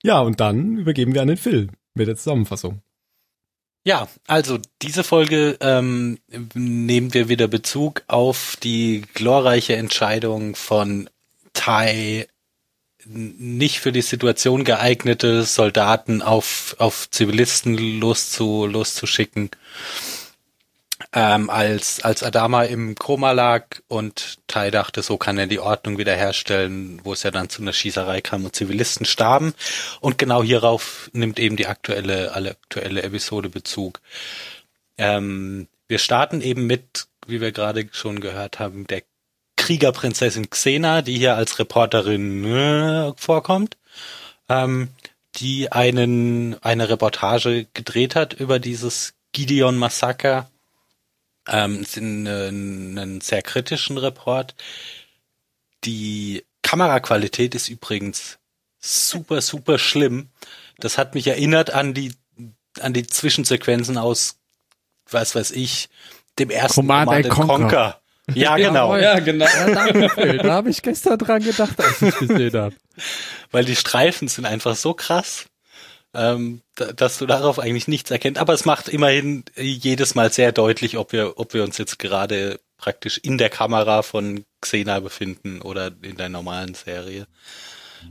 Ja, 0.04 0.20
und 0.22 0.40
dann 0.40 0.78
übergeben 0.78 1.14
wir 1.14 1.22
an 1.22 1.28
den 1.28 1.38
Phil 1.38 1.70
mit 1.94 2.08
der 2.08 2.16
Zusammenfassung. 2.16 2.82
Ja, 3.84 4.08
also 4.28 4.60
diese 4.84 5.04
Folge 5.04 5.58
ähm, 5.60 6.20
nehmen 6.54 7.16
wir 7.16 7.30
wieder 7.30 7.48
Bezug 7.48 8.04
auf 8.08 8.56
die 8.62 9.04
glorreiche 9.16 9.76
Entscheidung 9.76 10.56
von 10.56 11.10
Tai, 11.54 12.28
nicht 13.06 13.80
für 13.80 13.92
die 13.92 14.04
Situation 14.04 14.64
geeignete 14.64 15.44
Soldaten 15.44 16.22
auf, 16.22 16.76
auf 16.78 17.10
Zivilisten 17.10 18.00
loszu, 18.00 18.68
loszuschicken. 18.68 19.50
Ähm, 21.14 21.50
als, 21.50 22.02
als 22.04 22.24
Adama 22.24 22.64
im 22.64 22.96
Koma 22.96 23.34
lag 23.34 23.66
und 23.90 24.38
Tai 24.48 24.72
dachte, 24.72 25.02
so 25.02 25.18
kann 25.18 25.38
er 25.38 25.48
die 25.48 25.60
Ordnung 25.60 25.98
wiederherstellen, 25.98 27.02
wo 27.04 27.12
es 27.12 27.24
ja 27.24 27.32
dann 27.32 27.50
zu 27.50 27.62
einer 27.62 27.74
Schießerei 27.74 28.22
kam 28.22 28.46
und 28.46 28.56
Zivilisten 28.56 29.06
starben. 29.06 29.54
Und 30.00 30.18
genau 30.18 30.42
hierauf 30.42 31.10
nimmt 31.12 31.38
eben 31.38 31.58
die 31.58 31.68
aktuelle, 31.68 32.34
alle 32.34 32.52
aktuelle 32.52 33.04
Episode 33.04 33.50
Bezug. 33.50 34.00
Ähm, 34.98 35.68
wir 35.90 36.00
starten 36.00 36.40
eben 36.40 36.68
mit, 36.68 37.08
wie 37.28 37.42
wir 37.42 37.52
gerade 37.52 37.90
schon 37.92 38.22
gehört 38.22 38.60
haben, 38.60 38.88
der 38.88 39.04
Kriegerprinzessin 39.58 40.50
Xena, 40.50 41.02
die 41.02 41.18
hier 41.18 41.36
als 41.36 41.60
Reporterin 41.60 42.46
äh, 42.46 43.14
vorkommt, 43.18 43.78
ähm, 44.50 44.90
die 45.36 45.72
einen, 45.72 46.56
eine 46.64 46.90
Reportage 46.90 47.68
gedreht 47.74 48.16
hat 48.16 48.34
über 48.34 48.60
dieses 48.60 49.14
Gideon-Massaker. 49.34 50.51
Ähm, 51.48 51.80
es 51.82 51.90
ist 51.90 51.98
ein, 51.98 52.28
ein, 52.28 52.98
einen 52.98 53.22
sehr 53.22 53.42
kritischen 53.42 53.98
Report. 53.98 54.56
Die 55.84 56.46
Kameraqualität 56.62 57.56
ist 57.56 57.70
übrigens 57.70 58.38
super, 58.80 59.42
super 59.42 59.78
schlimm. 59.78 60.30
Das 60.80 60.98
hat 60.98 61.16
mich 61.16 61.28
erinnert 61.28 61.72
an 61.72 61.94
die, 61.94 62.14
an 62.80 62.94
die 62.94 63.06
Zwischensequenzen 63.06 63.98
aus, 63.98 64.40
was 65.10 65.36
weiß 65.36 65.52
ich, 65.52 65.90
dem 66.40 66.50
ersten 66.50 66.82
Command 66.82 67.12
and 67.12 67.30
Command 67.30 67.52
and 67.52 67.62
Conquer. 67.62 68.02
Conquer. 68.28 68.36
Ja, 68.36 68.56
genau. 68.58 68.96
Ja, 68.98 69.20
genau. 69.20 69.46
Ja. 69.46 70.34
Da 70.38 70.54
habe 70.54 70.70
ich 70.70 70.82
gestern 70.82 71.18
dran 71.18 71.44
gedacht, 71.44 71.80
als 71.80 72.02
ich 72.02 72.16
gesehen 72.18 72.54
habe. 72.54 72.76
Weil 73.52 73.66
die 73.66 73.76
Streifen 73.76 74.28
sind 74.28 74.46
einfach 74.46 74.76
so 74.76 74.94
krass, 74.94 75.46
ähm, 76.14 76.62
da- 76.76 76.92
dass 76.94 77.18
du 77.18 77.26
darauf 77.26 77.60
eigentlich 77.60 77.88
nichts 77.88 78.12
erkennst. 78.12 78.40
Aber 78.40 78.54
es 78.54 78.66
macht 78.66 78.88
immerhin 78.90 79.44
jedes 79.58 80.16
Mal 80.16 80.32
sehr 80.32 80.52
deutlich, 80.52 80.98
ob 80.98 81.12
wir, 81.12 81.38
ob 81.40 81.54
wir 81.54 81.64
uns 81.64 81.78
jetzt 81.78 82.00
gerade 82.00 82.60
praktisch 82.78 83.18
in 83.20 83.38
der 83.38 83.50
Kamera 83.50 84.02
von 84.02 84.44
Xena 84.62 85.00
befinden 85.00 85.62
oder 85.62 85.92
in 86.02 86.18
der 86.18 86.30
normalen 86.30 86.74
Serie. 86.74 87.28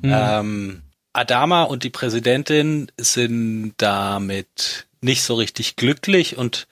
Ähm, 0.02 0.82
Adama 1.12 1.64
und 1.64 1.82
die 1.82 1.90
Präsidentin 1.90 2.90
sind 2.96 3.74
damit 3.78 4.86
nicht 5.00 5.22
so 5.22 5.34
richtig 5.34 5.74
glücklich 5.76 6.36
und 6.38 6.68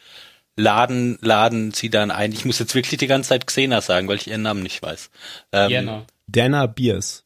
laden, 0.54 1.18
laden 1.20 1.72
sie 1.72 1.90
dann 1.90 2.10
ein. 2.10 2.32
Ich 2.32 2.44
muss 2.44 2.58
jetzt 2.60 2.74
wirklich 2.74 2.98
die 2.98 3.06
ganze 3.06 3.30
Zeit 3.30 3.46
Xena 3.46 3.80
sagen, 3.80 4.06
weil 4.08 4.16
ich 4.16 4.28
ihren 4.28 4.42
Namen 4.42 4.62
nicht 4.62 4.80
weiß. 4.82 5.10
Ähm, 5.52 5.70
Jena. 5.70 6.06
Dana 6.28 6.66
Beers. 6.66 7.24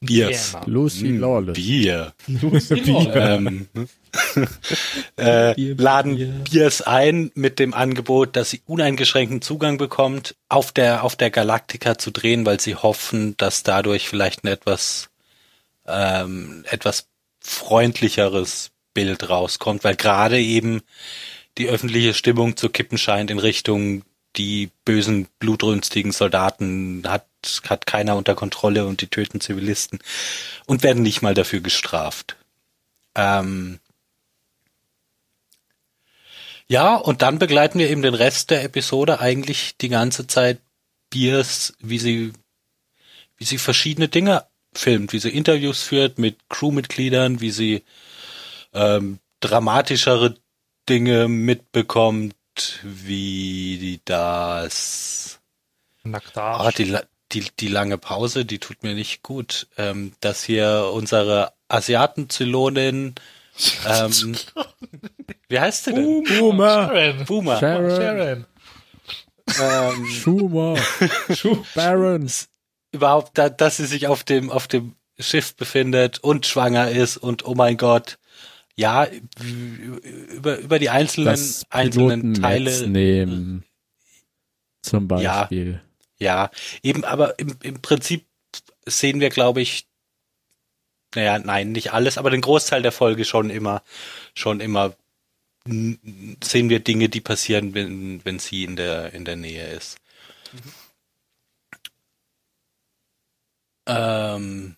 Biers. 0.00 0.56
Lucy 0.66 1.08
Mm, 1.08 1.20
Lawless. 1.20 1.54
Bier. 1.54 2.14
Bier. 2.26 3.12
ähm, 3.14 3.68
äh, 5.16 5.54
Bier, 5.54 5.76
laden 5.76 6.16
Bier. 6.16 6.26
Biers 6.50 6.82
ein 6.82 7.30
mit 7.34 7.58
dem 7.58 7.74
Angebot, 7.74 8.36
dass 8.36 8.50
sie 8.50 8.62
uneingeschränkten 8.66 9.42
Zugang 9.42 9.76
bekommt, 9.76 10.36
auf 10.48 10.72
der, 10.72 11.04
auf 11.04 11.16
der 11.16 11.30
Galaktika 11.30 11.98
zu 11.98 12.10
drehen, 12.10 12.46
weil 12.46 12.60
sie 12.60 12.76
hoffen, 12.76 13.36
dass 13.36 13.62
dadurch 13.62 14.08
vielleicht 14.08 14.44
ein 14.44 14.48
etwas, 14.48 15.10
ähm, 15.86 16.64
etwas 16.70 17.08
freundlicheres 17.40 18.70
Bild 18.94 19.28
rauskommt, 19.28 19.84
weil 19.84 19.96
gerade 19.96 20.40
eben 20.40 20.80
die 21.58 21.68
öffentliche 21.68 22.14
Stimmung 22.14 22.56
zu 22.56 22.70
kippen 22.70 22.96
scheint 22.98 23.30
in 23.30 23.38
Richtung 23.38 24.02
die 24.36 24.70
bösen, 24.84 25.28
blutrünstigen 25.38 26.12
Soldaten 26.12 27.02
hat, 27.06 27.26
hat 27.68 27.86
keiner 27.86 28.16
unter 28.16 28.34
Kontrolle 28.34 28.86
und 28.86 29.00
die 29.00 29.06
töten 29.06 29.40
Zivilisten 29.40 29.98
und 30.66 30.82
werden 30.82 31.02
nicht 31.02 31.22
mal 31.22 31.34
dafür 31.34 31.60
gestraft. 31.60 32.36
Ähm 33.14 33.78
ja, 36.66 36.94
und 36.96 37.22
dann 37.22 37.38
begleiten 37.38 37.78
wir 37.78 37.90
eben 37.90 38.02
den 38.02 38.14
Rest 38.14 38.50
der 38.50 38.64
Episode 38.64 39.20
eigentlich 39.20 39.76
die 39.76 39.90
ganze 39.90 40.26
Zeit 40.26 40.60
Biers, 41.10 41.74
wie 41.80 41.98
sie, 41.98 42.32
wie 43.36 43.44
sie 43.44 43.58
verschiedene 43.58 44.08
Dinge 44.08 44.46
filmt, 44.72 45.12
wie 45.12 45.20
sie 45.20 45.30
Interviews 45.30 45.82
führt 45.82 46.18
mit 46.18 46.36
Crewmitgliedern, 46.48 47.40
wie 47.40 47.50
sie 47.50 47.84
ähm, 48.72 49.20
dramatischere 49.40 50.36
Dinge 50.88 51.28
mitbekommt, 51.28 52.34
wie 52.82 53.78
die 53.78 54.00
das 54.04 55.40
Nackt 56.04 56.36
Ah, 56.36 56.70
die, 56.70 56.96
die, 57.32 57.46
die 57.58 57.68
lange 57.68 57.98
Pause, 57.98 58.44
die 58.44 58.58
tut 58.58 58.82
mir 58.82 58.94
nicht 58.94 59.22
gut. 59.22 59.66
Ähm, 59.78 60.12
dass 60.20 60.44
hier 60.44 60.90
unsere 60.92 61.52
Asiatenzylonin, 61.68 63.14
ähm, 63.86 64.36
wie 65.48 65.60
heißt 65.60 65.84
sie 65.84 65.94
denn? 65.94 66.24
Boomer. 66.24 66.88
Sharon. 66.88 67.24
Boomer. 67.24 67.58
Sharon. 67.58 67.96
Sharon. 67.96 68.46
Ähm, 69.60 70.06
Schumer. 70.06 70.76
Baron. 71.74 72.30
überhaupt, 72.92 73.36
da, 73.38 73.48
dass 73.48 73.78
sie 73.78 73.86
sich 73.86 74.06
auf 74.06 74.24
dem, 74.24 74.50
auf 74.50 74.68
dem 74.68 74.94
Schiff 75.18 75.54
befindet 75.54 76.18
und 76.18 76.46
schwanger 76.46 76.90
ist 76.90 77.16
und 77.16 77.46
oh 77.46 77.54
mein 77.54 77.76
Gott. 77.76 78.18
Ja, 78.76 79.06
über, 79.38 80.58
über 80.58 80.78
die 80.78 80.90
einzelnen, 80.90 81.30
Das 81.30 81.64
einzelnen 81.70 82.34
Teile. 82.34 82.88
nehmen. 82.88 83.64
Zum 84.82 85.08
Ja. 85.08 85.40
Beispiel. 85.42 85.80
Ja, 86.18 86.50
eben, 86.82 87.04
aber 87.04 87.38
im, 87.38 87.56
im 87.62 87.80
Prinzip 87.82 88.24
sehen 88.86 89.20
wir, 89.20 89.30
glaube 89.30 89.60
ich, 89.60 89.86
naja, 91.14 91.38
nein, 91.38 91.72
nicht 91.72 91.92
alles, 91.92 92.18
aber 92.18 92.30
den 92.30 92.40
Großteil 92.40 92.82
der 92.82 92.92
Folge 92.92 93.24
schon 93.24 93.50
immer, 93.50 93.82
schon 94.34 94.60
immer 94.60 94.96
sehen 95.66 96.68
wir 96.68 96.80
Dinge, 96.80 97.08
die 97.08 97.20
passieren, 97.22 97.72
wenn, 97.74 98.22
wenn 98.24 98.38
sie 98.38 98.64
in 98.64 98.76
der, 98.76 99.14
in 99.14 99.24
der 99.24 99.36
Nähe 99.36 99.66
ist. 99.68 99.96
Ähm, 103.86 104.76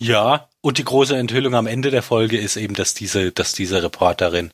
ja, 0.00 0.48
und 0.60 0.78
die 0.78 0.84
große 0.84 1.16
Enthüllung 1.16 1.54
am 1.54 1.66
Ende 1.66 1.90
der 1.90 2.02
Folge 2.02 2.38
ist 2.38 2.56
eben, 2.56 2.74
dass 2.74 2.94
diese, 2.94 3.32
dass 3.32 3.52
diese 3.52 3.82
Reporterin 3.82 4.52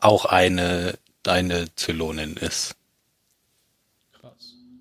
auch 0.00 0.24
eine, 0.24 0.98
eine 1.26 1.74
Zylonin 1.76 2.36
ist. 2.36 2.76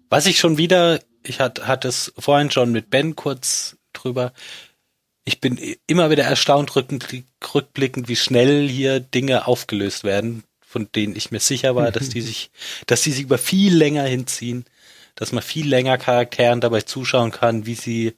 Was 0.09 0.25
ich 0.25 0.39
schon 0.39 0.57
wieder, 0.57 0.99
ich 1.23 1.39
hatte 1.39 1.67
hat 1.67 1.85
es 1.85 2.13
vorhin 2.17 2.51
schon 2.51 2.71
mit 2.71 2.89
Ben 2.89 3.15
kurz 3.15 3.77
drüber, 3.93 4.33
ich 5.23 5.41
bin 5.41 5.57
immer 5.87 6.11
wieder 6.11 6.23
erstaunt 6.23 6.71
rückblick- 6.71 7.25
rückblickend, 7.53 8.07
wie 8.07 8.15
schnell 8.15 8.69
hier 8.69 8.99
Dinge 8.99 9.47
aufgelöst 9.47 10.03
werden 10.03 10.43
von 10.75 10.89
denen 10.93 11.15
ich 11.15 11.31
mir 11.31 11.39
sicher 11.39 11.73
war, 11.77 11.89
dass 11.89 12.09
die 12.09 12.19
sich, 12.29 12.51
dass 12.85 13.01
die 13.01 13.13
sich 13.13 13.23
über 13.23 13.37
viel 13.37 13.73
länger 13.73 14.03
hinziehen, 14.03 14.65
dass 15.15 15.31
man 15.31 15.41
viel 15.41 15.69
länger 15.69 15.97
Charakteren 15.97 16.59
dabei 16.59 16.81
zuschauen 16.81 17.31
kann, 17.31 17.65
wie 17.65 17.75
sie, 17.75 18.13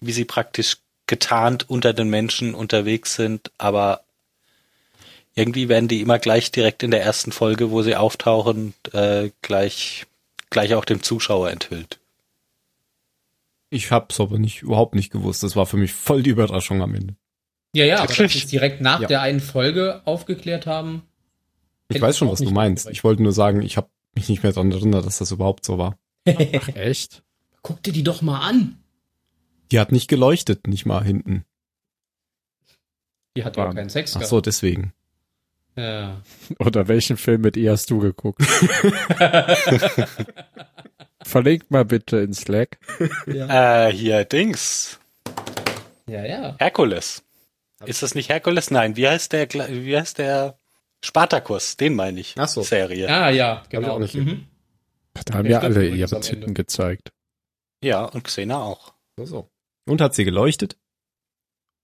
wie 0.00 0.14
sie 0.14 0.24
praktisch 0.24 0.78
getarnt 1.12 1.68
unter 1.68 1.92
den 1.92 2.08
Menschen 2.08 2.54
unterwegs 2.54 3.16
sind, 3.16 3.52
aber 3.58 4.00
irgendwie 5.34 5.68
werden 5.68 5.86
die 5.86 6.00
immer 6.00 6.18
gleich 6.18 6.50
direkt 6.50 6.82
in 6.82 6.90
der 6.90 7.02
ersten 7.02 7.32
Folge, 7.32 7.70
wo 7.70 7.82
sie 7.82 7.96
auftauchen, 7.96 8.72
äh, 8.94 9.28
gleich, 9.42 10.06
gleich 10.48 10.74
auch 10.74 10.86
dem 10.86 11.02
Zuschauer 11.02 11.50
enthüllt. 11.50 11.98
Ich 13.68 13.90
hab's 13.90 14.20
aber 14.20 14.38
nicht, 14.38 14.62
überhaupt 14.62 14.94
nicht 14.94 15.12
gewusst. 15.12 15.42
Das 15.42 15.54
war 15.54 15.66
für 15.66 15.76
mich 15.76 15.92
voll 15.92 16.22
die 16.22 16.30
Überraschung 16.30 16.80
am 16.80 16.94
Ende. 16.94 17.14
Ja, 17.74 17.84
ja, 17.84 17.98
aber 17.98 18.06
dass 18.14 18.32
sie 18.32 18.38
es 18.38 18.46
direkt 18.46 18.80
nach 18.80 19.00
Ja. 19.00 19.08
der 19.08 19.20
einen 19.20 19.40
Folge 19.40 20.00
aufgeklärt 20.06 20.66
haben. 20.66 21.02
Ich 21.88 22.00
weiß 22.00 22.16
schon, 22.16 22.30
was 22.30 22.40
du 22.40 22.50
meinst. 22.50 22.88
Ich 22.88 23.04
wollte 23.04 23.22
nur 23.22 23.32
sagen, 23.32 23.60
ich 23.60 23.76
habe 23.76 23.88
mich 24.14 24.30
nicht 24.30 24.42
mehr 24.42 24.52
daran 24.52 24.72
erinnert, 24.72 25.04
dass 25.04 25.18
das 25.18 25.30
überhaupt 25.30 25.66
so 25.66 25.76
war. 25.76 25.98
Ach, 26.26 26.68
echt? 26.74 27.22
Guck 27.60 27.82
dir 27.82 27.92
die 27.92 28.02
doch 28.02 28.22
mal 28.22 28.40
an. 28.40 28.78
Die 29.72 29.80
hat 29.80 29.90
nicht 29.90 30.08
geleuchtet, 30.08 30.66
nicht 30.66 30.84
mal 30.84 31.02
hinten. 31.02 31.44
Die 33.36 33.44
hat 33.44 33.56
Warm. 33.56 33.74
keinen 33.74 33.88
Sex 33.88 34.12
Ach 34.12 34.18
gehabt. 34.18 34.28
so, 34.28 34.42
deswegen. 34.42 34.92
Ja. 35.76 36.20
Oder 36.58 36.88
welchen 36.88 37.16
Film 37.16 37.40
mit 37.40 37.56
ihr 37.56 37.72
hast 37.72 37.88
du 37.90 37.98
geguckt? 37.98 38.42
Verlink 41.22 41.70
mal 41.70 41.86
bitte 41.86 42.18
in 42.18 42.34
Slack. 42.34 42.78
ja. 43.26 43.86
Äh, 43.88 43.92
hier, 43.92 44.26
Dings. 44.26 45.00
ja, 46.06 46.22
ja. 46.26 46.54
Herkules. 46.58 47.22
Ist 47.86 48.02
das 48.02 48.14
nicht 48.14 48.28
Herkules? 48.28 48.70
Nein, 48.70 48.96
wie 48.96 49.08
heißt 49.08 49.32
der, 49.32 49.48
wie 49.50 49.96
heißt 49.96 50.18
der 50.18 50.58
Spartacus? 51.02 51.78
Den 51.78 51.94
meine 51.94 52.20
ich. 52.20 52.34
Ach 52.36 52.48
so. 52.48 52.62
Serie. 52.62 53.08
Ah, 53.08 53.30
ja, 53.30 53.62
ich 53.64 53.70
genau. 53.70 53.94
auch 53.94 53.98
nicht 53.98 54.14
mhm. 54.14 54.46
Da 55.14 55.34
haben 55.38 55.48
Ja, 55.48 55.60
alle 55.60 55.88
ihre. 55.88 56.20
Titten 56.20 56.52
gezeigt. 56.52 57.12
Ja, 57.82 58.04
und 58.04 58.24
Xena 58.24 58.62
auch. 58.62 58.92
So, 59.16 59.24
so. 59.24 59.51
Und 59.86 60.00
hat 60.00 60.14
sie 60.14 60.24
geleuchtet? 60.24 60.76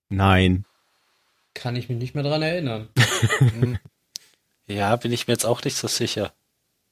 Nein. 0.08 0.64
Kann 1.54 1.76
ich 1.76 1.88
mich 1.88 1.98
nicht 1.98 2.14
mehr 2.14 2.24
dran 2.24 2.42
erinnern. 2.42 2.88
Hm. 3.38 3.78
Ja, 4.66 4.94
bin 4.96 5.12
ich 5.12 5.26
mir 5.26 5.32
jetzt 5.32 5.46
auch 5.46 5.64
nicht 5.64 5.76
so 5.76 5.88
sicher. 5.88 6.34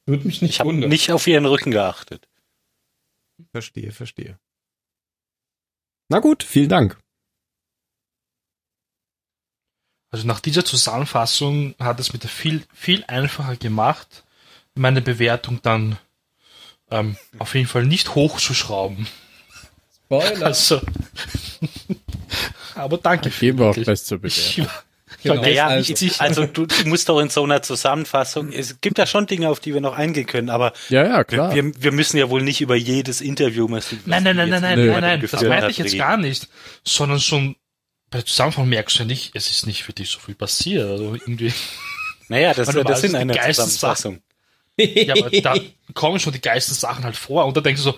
Würde 0.07 0.25
mich 0.25 0.41
nicht 0.41 0.51
Ich 0.55 0.59
habe 0.59 0.69
wundern. 0.69 0.89
nicht 0.89 1.11
auf 1.11 1.27
ihren 1.27 1.45
Rücken 1.45 1.69
geachtet. 1.71 2.27
Verstehe, 3.51 3.91
verstehe. 3.91 4.39
Na 6.09 6.19
gut, 6.19 6.43
vielen 6.43 6.69
Dank. 6.69 6.97
Also 10.09 10.25
nach 10.25 10.39
dieser 10.39 10.65
Zusammenfassung 10.65 11.75
hat 11.79 11.99
es 11.99 12.13
mir 12.13 12.19
viel, 12.19 12.65
viel 12.73 13.03
einfacher 13.05 13.55
gemacht, 13.57 14.25
meine 14.73 15.01
Bewertung 15.01 15.61
dann 15.61 15.97
ähm, 16.89 17.17
auf 17.37 17.53
jeden 17.55 17.67
Fall 17.67 17.85
nicht 17.85 18.15
hochzuschrauben. 18.15 19.07
Spoiler. 20.07 20.45
Also, 20.47 20.81
aber 22.75 22.97
danke. 22.97 23.29
Gehen 23.29 23.57
wir 23.57 23.65
auch 23.65 23.69
wirklich. 23.69 23.85
gleich 23.85 24.03
zur 24.03 24.23
Ich, 24.23 24.55
Bewertung. 24.55 24.67
Genau. 25.23 25.43
Ja, 25.45 25.67
also- 25.67 25.93
nicht, 25.93 26.21
also 26.21 26.45
du, 26.45 26.65
du 26.67 26.85
musst 26.87 27.09
doch 27.09 27.19
in 27.19 27.29
so 27.29 27.43
einer 27.43 27.61
Zusammenfassung, 27.63 28.51
es 28.51 28.79
gibt 28.81 28.99
da 28.99 29.07
schon 29.07 29.25
Dinge, 29.25 29.49
auf 29.49 29.59
die 29.59 29.73
wir 29.73 29.81
noch 29.81 29.97
eingehen 29.97 30.27
können, 30.27 30.49
aber 30.49 30.73
Ja, 30.89 31.03
ja, 31.05 31.17
wir, 31.17 31.23
klar. 31.23 31.55
wir, 31.55 31.71
wir 31.81 31.91
müssen 31.91 32.17
ja 32.17 32.29
wohl 32.29 32.43
nicht 32.43 32.61
über 32.61 32.75
jedes 32.75 33.19
Interview 33.21 33.67
müssen. 33.67 33.99
Nein, 34.05 34.23
nein, 34.23 34.35
nein, 34.35 34.49
nein, 34.49 34.61
nein, 34.61 34.77
nein, 34.85 35.01
nein, 35.01 35.27
das 35.29 35.41
meinte 35.41 35.71
ich 35.71 35.77
jetzt 35.79 35.97
gar 35.97 36.17
nicht, 36.17 36.47
sondern 36.83 37.19
schon 37.19 37.55
bei 38.11 38.19
der 38.19 38.25
Zusammenfassung 38.25 38.69
merkst 38.69 38.95
du 38.97 38.99
ja 38.99 39.05
nicht, 39.05 39.31
es 39.33 39.49
ist 39.49 39.65
nicht 39.65 39.83
für 39.83 39.93
dich 39.93 40.09
so 40.09 40.19
viel 40.19 40.35
passiert, 40.35 40.87
also 40.87 41.15
irgendwie. 41.15 41.51
Naja, 42.29 42.53
das 42.53 42.71
ja 42.73 42.85
weißt, 42.85 43.01
Sinn 43.01 43.11
die 43.11 43.17
einer 43.17 43.33
Geistessachen- 43.33 43.53
Zusammenfassung. 43.71 44.21
Ja, 44.79 45.15
aber 45.17 45.29
da 45.41 45.55
kommen 45.95 46.19
schon 46.19 46.33
die 46.33 46.41
geilsten 46.41 46.75
Sachen 46.75 47.03
halt 47.03 47.15
vor 47.15 47.45
und 47.45 47.57
da 47.57 47.61
denkst 47.61 47.81
du 47.81 47.91
so, 47.91 47.97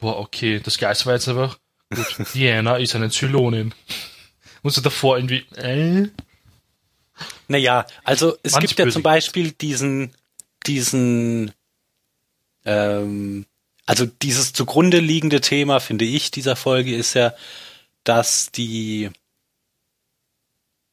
boah, 0.00 0.18
okay, 0.18 0.60
das 0.60 0.78
Geist 0.78 1.06
war 1.06 1.14
jetzt 1.14 1.28
einfach, 1.28 1.58
gut, 1.94 2.34
Diana 2.34 2.76
ist 2.76 2.94
eine 2.94 3.10
Zylonin. 3.10 3.74
Und 4.62 4.70
so 4.72 4.80
davor 4.80 5.16
irgendwie, 5.16 5.44
äh, 5.56 6.08
Naja, 7.48 7.86
also 8.04 8.36
es 8.42 8.52
Manch 8.52 8.68
gibt 8.68 8.78
ja 8.78 8.88
zum 8.88 9.02
Beispiel 9.02 9.52
diesen, 9.52 10.14
diesen, 10.66 11.52
ähm, 12.64 13.46
also 13.86 14.06
dieses 14.06 14.52
zugrunde 14.52 14.98
liegende 14.98 15.40
Thema, 15.40 15.80
finde 15.80 16.04
ich, 16.04 16.30
dieser 16.30 16.56
Folge 16.56 16.94
ist 16.94 17.14
ja, 17.14 17.34
dass 18.04 18.50
die 18.50 19.10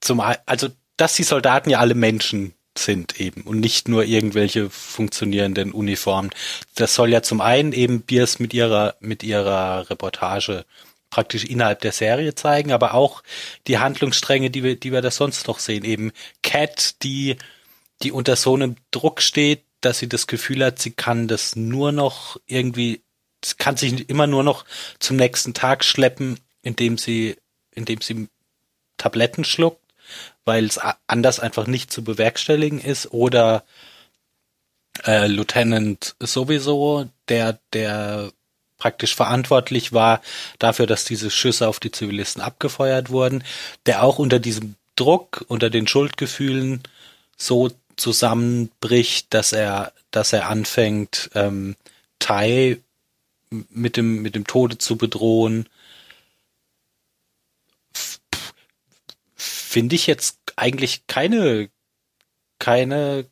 zum, 0.02 0.22
also 0.22 0.70
dass 0.96 1.16
die 1.16 1.24
Soldaten 1.24 1.70
ja 1.70 1.80
alle 1.80 1.96
Menschen 1.96 2.54
sind 2.78 3.20
eben 3.20 3.42
und 3.42 3.60
nicht 3.60 3.88
nur 3.88 4.06
irgendwelche 4.06 4.70
funktionierenden 4.70 5.72
Uniformen. 5.72 6.32
Das 6.76 6.96
soll 6.96 7.12
ja 7.12 7.22
zum 7.22 7.42
einen 7.42 7.74
eben 7.74 8.02
Biers 8.02 8.40
mit 8.40 8.54
ihrer 8.54 8.96
mit 9.00 9.24
ihrer 9.24 9.90
Reportage 9.90 10.66
praktisch 11.10 11.46
innerhalb 11.46 11.82
der 11.82 11.92
Serie 11.92 12.36
zeigen, 12.36 12.72
aber 12.72 12.94
auch 12.94 13.24
die 13.68 13.78
Handlungsstränge, 13.80 14.50
die 14.50 14.64
wir 14.64 14.76
die 14.80 14.92
wir 14.92 15.02
da 15.02 15.12
sonst 15.12 15.48
noch 15.48 15.60
sehen, 15.60 15.84
eben 15.84 16.12
Cat, 16.44 17.04
die 17.04 17.38
die 18.04 18.12
unter 18.12 18.36
so 18.36 18.54
einem 18.54 18.76
Druck 18.92 19.22
steht, 19.22 19.64
dass 19.82 20.00
sie 20.00 20.10
das 20.10 20.28
Gefühl 20.28 20.64
hat, 20.64 20.80
sie 20.80 20.92
kann 20.92 21.28
das 21.28 21.56
nur 21.56 21.92
noch 21.92 22.40
irgendwie, 22.46 23.02
kann 23.58 23.78
sich 23.78 24.10
immer 24.10 24.28
nur 24.28 24.44
noch 24.44 24.66
zum 25.00 25.18
nächsten 25.18 25.54
Tag 25.54 25.84
schleppen, 25.84 26.40
indem 26.62 26.98
sie 26.98 27.38
indem 27.72 28.02
sie 28.02 28.28
Tabletten 28.98 29.44
schluckt, 29.44 29.82
weil 30.46 30.66
es 30.66 30.80
anders 31.08 31.40
einfach 31.40 31.68
nicht 31.68 31.92
zu 31.92 32.04
bewerkstelligen 32.04 32.80
ist 32.80 33.12
oder 33.14 33.64
äh, 35.06 35.28
Lieutenant 35.28 36.16
sowieso, 36.20 37.10
der 37.28 37.60
der 37.74 38.32
praktisch 38.78 39.16
verantwortlich 39.16 39.94
war 39.94 40.22
dafür, 40.60 40.86
dass 40.86 41.04
diese 41.04 41.32
Schüsse 41.32 41.68
auf 41.68 41.80
die 41.80 41.92
Zivilisten 41.92 42.42
abgefeuert 42.42 43.10
wurden, 43.10 43.44
der 43.86 44.04
auch 44.04 44.20
unter 44.20 44.40
diesem 44.40 44.76
Druck, 44.96 45.46
unter 45.48 45.70
den 45.70 45.88
Schuldgefühlen 45.88 46.84
so 47.38 47.72
zusammenbricht, 47.96 49.34
dass 49.34 49.52
er, 49.54 49.94
dass 50.12 50.34
er 50.34 50.50
anfängt, 50.50 51.30
ähm, 51.36 51.76
Tai 52.20 52.80
mit 53.50 53.96
dem, 53.98 54.22
mit 54.22 54.36
dem 54.36 54.46
Tode 54.46 54.78
zu 54.78 54.98
bedrohen. 54.98 55.68
Finde 59.68 59.96
ich 59.96 60.08
jetzt 60.08 60.40
eigentlich 60.56 61.08
keine, 61.08 61.70
keine 62.58 63.26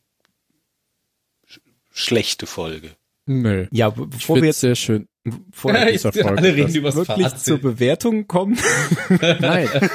sch- 1.49 1.59
schlechte 1.93 2.45
Folge. 2.45 2.91
Nö. 3.25 3.67
Ja, 3.71 3.89
bevor 3.89 4.35
wir 4.37 4.45
jetzt 4.47 4.59
sehr 4.59 4.75
schön. 4.75 5.07
vor 5.53 5.73
Ja, 5.73 5.87
Jetzt 5.87 6.03
dieser 6.05 6.11
Folge, 6.23 6.37
alle 6.39 6.53
reden 6.55 6.67
das 6.67 6.75
über 6.75 6.89
das 6.89 6.95
wirklich 6.97 7.27
Fazit. 7.27 7.45
zur 7.45 7.57
Bewertung 7.59 8.27
kommen, 8.27 8.57
Nein. 9.39 9.69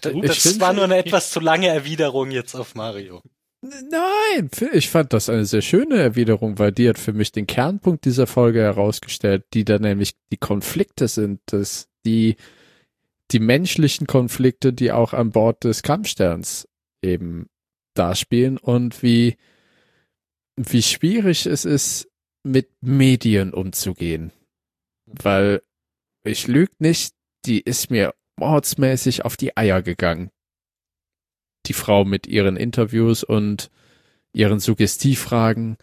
Das, 0.00 0.42
das 0.42 0.60
war 0.60 0.72
nur 0.72 0.84
eine 0.84 0.96
etwas 0.96 1.30
zu 1.30 1.38
lange 1.40 1.68
Erwiderung 1.68 2.30
jetzt 2.30 2.54
auf 2.54 2.74
Mario. 2.74 3.22
Nein, 3.62 4.50
ich 4.72 4.88
fand 4.88 5.12
das 5.12 5.28
eine 5.28 5.44
sehr 5.44 5.62
schöne 5.62 5.96
Erwiderung, 5.96 6.58
weil 6.58 6.72
die 6.72 6.88
hat 6.88 6.98
für 6.98 7.12
mich 7.12 7.32
den 7.32 7.46
Kernpunkt 7.46 8.04
dieser 8.04 8.26
Folge 8.26 8.60
herausgestellt, 8.60 9.44
die 9.54 9.64
da 9.64 9.78
nämlich 9.78 10.12
die 10.32 10.36
Konflikte 10.36 11.06
sind, 11.08 11.40
dass 11.46 11.88
die, 12.06 12.36
die 13.30 13.40
menschlichen 13.40 14.06
Konflikte, 14.06 14.72
die 14.72 14.92
auch 14.92 15.12
an 15.12 15.30
Bord 15.32 15.64
des 15.64 15.82
Kampfsterns 15.82 16.68
eben 17.02 17.48
darspielen 17.94 18.58
und 18.58 19.02
wie, 19.02 19.36
wie 20.56 20.82
schwierig 20.82 21.46
es 21.46 21.64
ist, 21.64 22.08
mit 22.42 22.70
Medien 22.80 23.52
umzugehen. 23.52 24.32
Weil 25.06 25.62
ich 26.24 26.46
lüg 26.46 26.70
nicht, 26.80 27.14
die 27.44 27.60
ist 27.60 27.90
mir 27.90 28.14
mordsmäßig 28.36 29.24
auf 29.24 29.36
die 29.36 29.56
Eier 29.56 29.82
gegangen 29.82 30.30
die 31.66 31.72
Frau 31.74 32.04
mit 32.04 32.26
ihren 32.26 32.56
Interviews 32.56 33.22
und 33.22 33.70
ihren 34.32 34.58
Suggestivfragen 34.60 35.76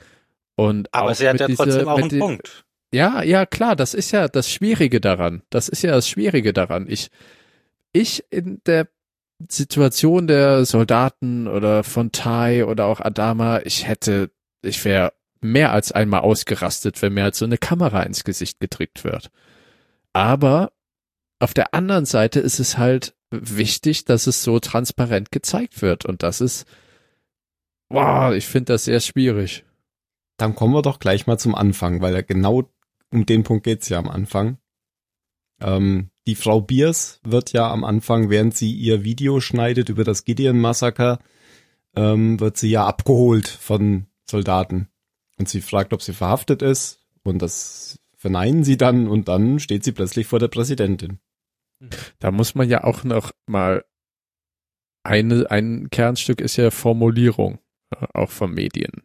und 0.56 0.92
Aber 0.94 1.12
auch 1.12 1.16
sie 1.16 1.28
hat 1.28 1.40
ja 1.40 1.48
trotzdem 1.48 1.88
auch 1.88 1.96
mit 1.98 2.04
einen 2.06 2.10
die- 2.10 2.20
Punkt. 2.20 2.65
Ja, 2.96 3.24
ja, 3.24 3.46
klar, 3.46 3.76
das 3.76 3.94
ist 3.94 4.12
ja 4.12 4.30
das 4.30 4.50
Schwierige 4.50 5.02
daran. 5.02 5.42
Das 5.50 5.68
ist 5.68 5.82
ja 5.82 5.92
das 5.92 6.08
Schwierige 6.08 6.54
daran. 6.54 6.86
Ich, 6.88 7.10
ich 7.92 8.24
in 8.30 8.62
der 8.66 8.88
Situation 9.50 10.28
der 10.28 10.64
Soldaten 10.64 11.50
oder 11.50 11.84
von 11.84 12.14
Tai 12.14 12.64
oder 12.64 12.86
auch 12.86 13.02
Adama, 13.02 13.60
ich 13.66 13.86
hätte, 13.86 14.32
ich 14.62 14.86
wäre 14.86 15.12
mehr 15.42 15.74
als 15.74 15.92
einmal 15.92 16.22
ausgerastet, 16.22 17.02
wenn 17.02 17.14
mir 17.16 17.24
halt 17.24 17.36
so 17.36 17.44
eine 17.44 17.58
Kamera 17.58 18.02
ins 18.04 18.24
Gesicht 18.24 18.62
gedrückt 18.62 19.04
wird. 19.04 19.30
Aber 20.14 20.72
auf 21.40 21.54
der 21.54 21.74
anderen 21.74 22.06
Seite 22.06 22.40
ist 22.40 22.60
es 22.60 22.78
halt 22.78 23.14
wichtig, 23.30 24.06
dass 24.06 24.26
es 24.26 24.42
so 24.42 24.60
transparent 24.60 25.34
gezeigt 25.34 25.82
wird. 25.82 26.06
Und 26.06 26.24
das 26.24 26.40
ist, 26.40 26.66
wow, 27.90 28.34
ich 28.34 28.48
finde 28.48 28.72
das 28.74 28.86
sehr 28.86 29.02
schwierig. 29.02 29.66
dann 30.38 30.56
kommen 30.56 30.74
wir 30.74 30.82
doch 30.82 31.00
gleich 31.00 31.28
mal 31.28 31.38
zum 31.38 31.56
Anfang, 31.56 32.02
weil 32.02 32.24
genau 32.24 32.70
um 33.16 33.26
den 33.26 33.44
Punkt 33.44 33.64
geht's 33.64 33.90
ja 33.90 33.98
am 33.98 34.10
Anfang. 34.10 34.58
Ähm, 35.62 36.10
die 36.28 36.36
Frau 36.36 36.62
Biers 36.62 37.20
wird 37.24 37.54
ja 37.54 37.72
am 37.72 37.84
Anfang, 37.84 38.30
während 38.30 38.56
sie 38.56 38.72
ihr 38.74 39.04
Video 39.04 39.40
schneidet 39.40 39.90
über 39.90 40.04
das 40.04 40.26
Gideon-Massaker, 40.26 41.20
ähm, 41.96 42.40
wird 42.40 42.58
sie 42.58 42.70
ja 42.70 42.86
abgeholt 42.86 43.48
von 43.48 44.08
Soldaten. 44.30 44.90
Und 45.38 45.50
sie 45.50 45.62
fragt, 45.62 45.94
ob 45.94 46.02
sie 46.02 46.14
verhaftet 46.14 46.62
ist. 46.62 47.06
Und 47.24 47.42
das 47.42 48.00
verneinen 48.18 48.64
sie 48.64 48.78
dann. 48.78 49.08
Und 49.08 49.28
dann 49.28 49.60
steht 49.60 49.84
sie 49.84 49.92
plötzlich 49.92 50.28
vor 50.28 50.40
der 50.40 50.48
Präsidentin. 50.48 51.20
Da 52.20 52.32
muss 52.32 52.56
man 52.56 52.70
ja 52.70 52.84
auch 52.84 53.04
noch 53.04 53.32
mal 53.48 53.86
eine, 55.04 55.50
ein 55.52 55.90
Kernstück 55.90 56.42
ist 56.42 56.56
ja 56.56 56.72
Formulierung, 56.72 57.60
äh, 57.92 58.08
auch 58.14 58.32
von 58.32 58.52
Medien. 58.54 59.04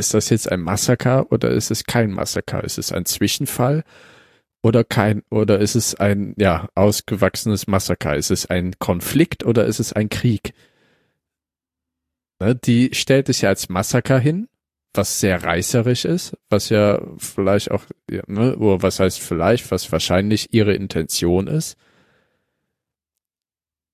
Ist 0.00 0.14
das 0.14 0.30
jetzt 0.30 0.50
ein 0.50 0.62
Massaker 0.62 1.30
oder 1.30 1.50
ist 1.50 1.70
es 1.70 1.84
kein 1.84 2.10
Massaker? 2.10 2.64
Ist 2.64 2.78
es 2.78 2.90
ein 2.90 3.04
Zwischenfall 3.04 3.84
oder 4.62 4.82
kein, 4.82 5.22
oder 5.28 5.58
ist 5.58 5.74
es 5.74 5.94
ein, 5.94 6.34
ja, 6.38 6.70
ausgewachsenes 6.74 7.66
Massaker? 7.66 8.16
Ist 8.16 8.30
es 8.30 8.46
ein 8.46 8.78
Konflikt 8.78 9.44
oder 9.44 9.66
ist 9.66 9.78
es 9.78 9.92
ein 9.92 10.08
Krieg? 10.08 10.54
Ne, 12.40 12.54
die 12.54 12.94
stellt 12.94 13.28
es 13.28 13.42
ja 13.42 13.50
als 13.50 13.68
Massaker 13.68 14.18
hin, 14.18 14.48
was 14.94 15.20
sehr 15.20 15.44
reißerisch 15.44 16.06
ist, 16.06 16.34
was 16.48 16.70
ja 16.70 17.02
vielleicht 17.18 17.70
auch, 17.70 17.84
ja, 18.10 18.22
ne, 18.26 18.56
oder 18.56 18.82
was 18.82 19.00
heißt 19.00 19.20
vielleicht, 19.20 19.70
was 19.70 19.92
wahrscheinlich 19.92 20.54
ihre 20.54 20.72
Intention 20.72 21.46
ist. 21.46 21.76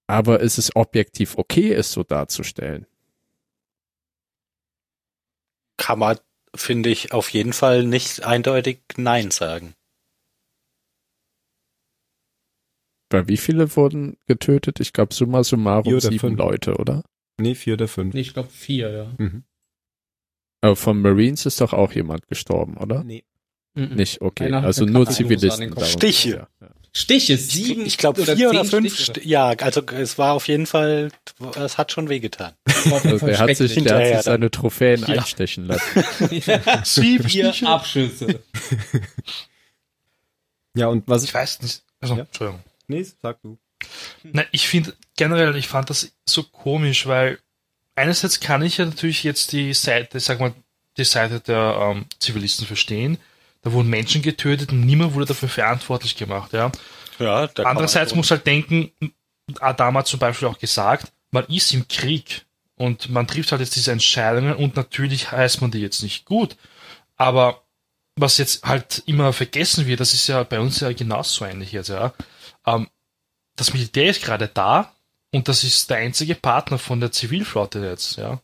Aber 0.07 0.39
ist 0.39 0.59
es 0.59 0.77
objektiv 0.77 1.37
okay, 1.37 1.73
es 1.73 1.91
so 1.91 2.05
darzustellen? 2.05 2.87
Kann 5.77 5.99
man, 5.99 6.19
finde 6.55 6.89
ich, 6.91 7.13
auf 7.13 7.29
jeden 7.31 7.53
Fall 7.53 7.85
nicht 7.85 8.25
eindeutig 8.25 8.81
Nein 8.97 9.31
sagen. 9.31 9.75
Weil 13.11 13.29
wie 13.29 13.37
viele 13.37 13.75
wurden 13.77 14.17
getötet? 14.27 14.81
Ich 14.81 14.93
glaube 14.93 15.15
summa 15.15 15.45
summarum 15.45 16.01
sieben 16.01 16.19
fünf. 16.19 16.39
Leute, 16.39 16.77
oder? 16.77 17.05
Nee, 17.39 17.55
vier 17.55 17.75
oder 17.75 17.89
fünf. 17.89 18.15
Nee, 18.15 18.21
ich 18.21 18.35
glaube 18.35 18.49
vier, 18.49 18.91
ja. 18.91 19.15
Mhm. 19.19 19.45
Aber 20.63 20.77
von 20.77 21.01
Marines 21.01 21.47
ist 21.47 21.61
doch 21.61 21.73
auch 21.73 21.93
jemand 21.93 22.27
gestorben, 22.27 22.77
oder? 22.79 23.05
Nee. 23.05 23.25
Mhm. 23.75 23.95
Nicht, 23.95 24.23
okay. 24.23 24.47
Einer 24.47 24.65
Also 24.65 24.87
nur 24.87 25.07
Zivilisten. 25.07 25.75
Stiche. 25.85 26.49
ja. 26.61 26.69
Stiche, 26.99 27.37
sieben. 27.37 27.85
Ich 27.85 27.99
glaube 27.99 28.25
vier 28.25 28.49
oder 28.49 28.65
fünf. 28.65 28.95
Stiche. 28.95 29.21
St 29.21 29.25
ja, 29.27 29.49
also 29.51 29.83
es 29.83 30.17
war 30.17 30.33
auf 30.33 30.49
jeden 30.49 30.65
Fall, 30.65 31.11
es 31.55 31.77
hat 31.77 31.93
schon 31.93 32.09
wehgetan. 32.09 32.55
Also 32.87 33.19
der 33.27 33.39
hat 33.39 33.57
sich, 33.57 33.75
der 33.75 33.99
hat 33.99 34.07
sich 34.15 34.23
seine 34.25 34.51
Trophäen 34.51 35.01
Ja. 35.01 35.09
einstechen 35.19 35.67
lassen. 35.67 36.05
Sieben 36.85 37.29
Vier 37.29 37.53
Stiche. 37.53 37.69
Abschüsse. 37.69 38.43
Ja, 40.75 40.89
und 40.89 41.07
was 41.09 41.23
Ich 41.23 41.31
ich. 41.31 41.35
weiß 41.35 41.63
nicht. 41.63 41.83
Also, 42.01 42.15
Ja. 42.17 42.21
Entschuldigung. 42.23 42.63
Nee, 42.89 43.07
sag 43.23 43.41
du. 43.43 43.59
Na, 44.23 44.45
ich 44.53 44.69
finde 44.69 44.95
generell, 45.17 45.57
ich 45.57 45.69
fand 45.69 45.91
das 45.91 46.13
so 46.27 46.43
komisch, 46.45 47.07
weil 47.07 47.39
einerseits 47.95 48.41
kann 48.41 48.63
ich 48.63 48.77
ja 48.79 48.85
natürlich 48.85 49.23
jetzt 49.25 49.53
die 49.53 49.73
Seite, 49.75 50.21
sag 50.21 50.41
mal, 50.41 50.55
die 50.97 51.05
Seite 51.05 51.41
der 51.41 51.79
ähm, 51.95 52.07
Zivilisten 52.21 52.67
verstehen. 52.67 53.19
Da 53.67 53.73
wurden 53.73 53.91
Menschen 53.91 54.23
getötet 54.23 54.71
und 54.71 54.83
niemand 54.83 55.15
wurde 55.15 55.27
dafür 55.27 55.49
verantwortlich 55.49 56.15
gemacht, 56.15 56.53
ja. 56.53 56.71
Ja, 57.19 57.49
da 57.49 57.65
Andererseits 57.65 58.13
man 58.13 58.19
muss 58.19 58.31
halt 58.31 58.47
denken, 58.47 58.93
Adama 59.59 59.99
hat 59.99 60.07
zum 60.07 60.21
Beispiel 60.21 60.47
auch 60.47 60.61
gesagt, 60.61 61.11
man 61.33 61.47
ist 61.47 61.75
im 61.75 61.89
Krieg 61.89 62.47
und 62.77 63.11
man 63.11 63.27
trifft 63.27 63.51
halt 63.51 63.61
jetzt 63.61 63.75
diese 63.75 63.91
Entscheidungen 63.91 64.55
und 64.55 64.77
natürlich 64.77 65.33
heißt 65.33 65.63
man 65.63 65.73
die 65.73 65.81
jetzt 65.81 66.05
nicht 66.05 66.27
gut. 66.27 66.57
Aber 67.17 67.65
was 68.15 68.39
jetzt 68.39 68.65
halt 68.65 69.03
immer 69.07 69.33
vergessen 69.33 69.89
wird, 69.89 69.99
das 69.99 70.15
ist 70.15 70.29
ja 70.29 70.45
bei 70.45 70.61
uns 70.61 70.79
ja 70.79 70.93
genauso 70.93 71.45
ähnlich 71.45 71.73
jetzt, 71.73 71.89
ja. 71.89 72.13
Ähm, 72.67 72.87
das 73.57 73.73
Militär 73.73 74.11
ist 74.11 74.23
gerade 74.23 74.47
da 74.47 74.95
und 75.33 75.49
das 75.49 75.65
ist 75.65 75.91
der 75.91 75.97
einzige 75.97 76.37
Partner 76.37 76.79
von 76.79 77.01
der 77.01 77.11
Zivilflotte 77.11 77.81
jetzt, 77.81 78.17
ja. 78.17 78.41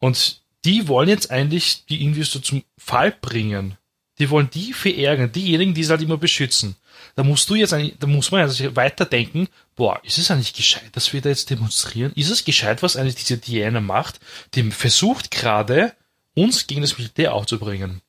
Und 0.00 0.42
die 0.66 0.86
wollen 0.86 1.08
jetzt 1.08 1.30
eigentlich 1.30 1.86
die 1.86 2.22
so 2.24 2.40
zum 2.40 2.62
Fall 2.76 3.10
bringen. 3.10 3.78
Die 4.20 4.30
wollen 4.30 4.48
die 4.50 4.72
verärgern, 4.72 5.32
diejenigen, 5.32 5.74
die 5.74 5.82
sie 5.82 5.90
halt 5.90 6.02
immer 6.02 6.18
beschützen. 6.18 6.76
Da 7.16 7.24
musst 7.24 7.50
du 7.50 7.56
jetzt 7.56 7.72
da 7.72 8.06
muss 8.06 8.30
man 8.30 8.42
also 8.42 8.76
weiterdenken, 8.76 9.48
boah, 9.74 10.00
ist 10.04 10.18
es 10.18 10.30
eigentlich 10.30 10.52
gescheit, 10.54 10.90
dass 10.92 11.12
wir 11.12 11.20
da 11.20 11.30
jetzt 11.30 11.50
demonstrieren? 11.50 12.12
Ist 12.14 12.30
es 12.30 12.44
gescheit, 12.44 12.82
was 12.82 12.96
eigentlich 12.96 13.16
diese 13.16 13.38
Diana 13.38 13.80
macht? 13.80 14.20
Die 14.54 14.70
versucht 14.70 15.30
gerade, 15.32 15.92
uns 16.34 16.66
gegen 16.68 16.82
das 16.82 16.96
Militär 16.98 17.34
aufzubringen. 17.34 18.00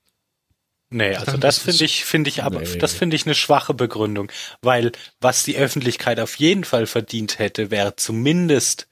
Nee, 0.89 1.15
also 1.15 1.37
das 1.37 1.57
es- 1.57 1.63
finde 1.63 1.85
ich, 1.85 2.03
finde 2.03 2.29
ich 2.29 2.43
aber, 2.43 2.59
Nee. 2.59 2.77
das 2.77 2.93
finde 2.93 3.15
ich 3.15 3.25
eine 3.25 3.33
schwache 3.33 3.73
Begründung, 3.73 4.29
weil 4.61 4.91
was 5.21 5.43
die 5.45 5.55
Öffentlichkeit 5.55 6.19
auf 6.19 6.35
jeden 6.35 6.65
Fall 6.65 6.85
verdient 6.85 7.39
hätte, 7.39 7.71
wäre 7.71 7.95
zumindest, 7.95 8.87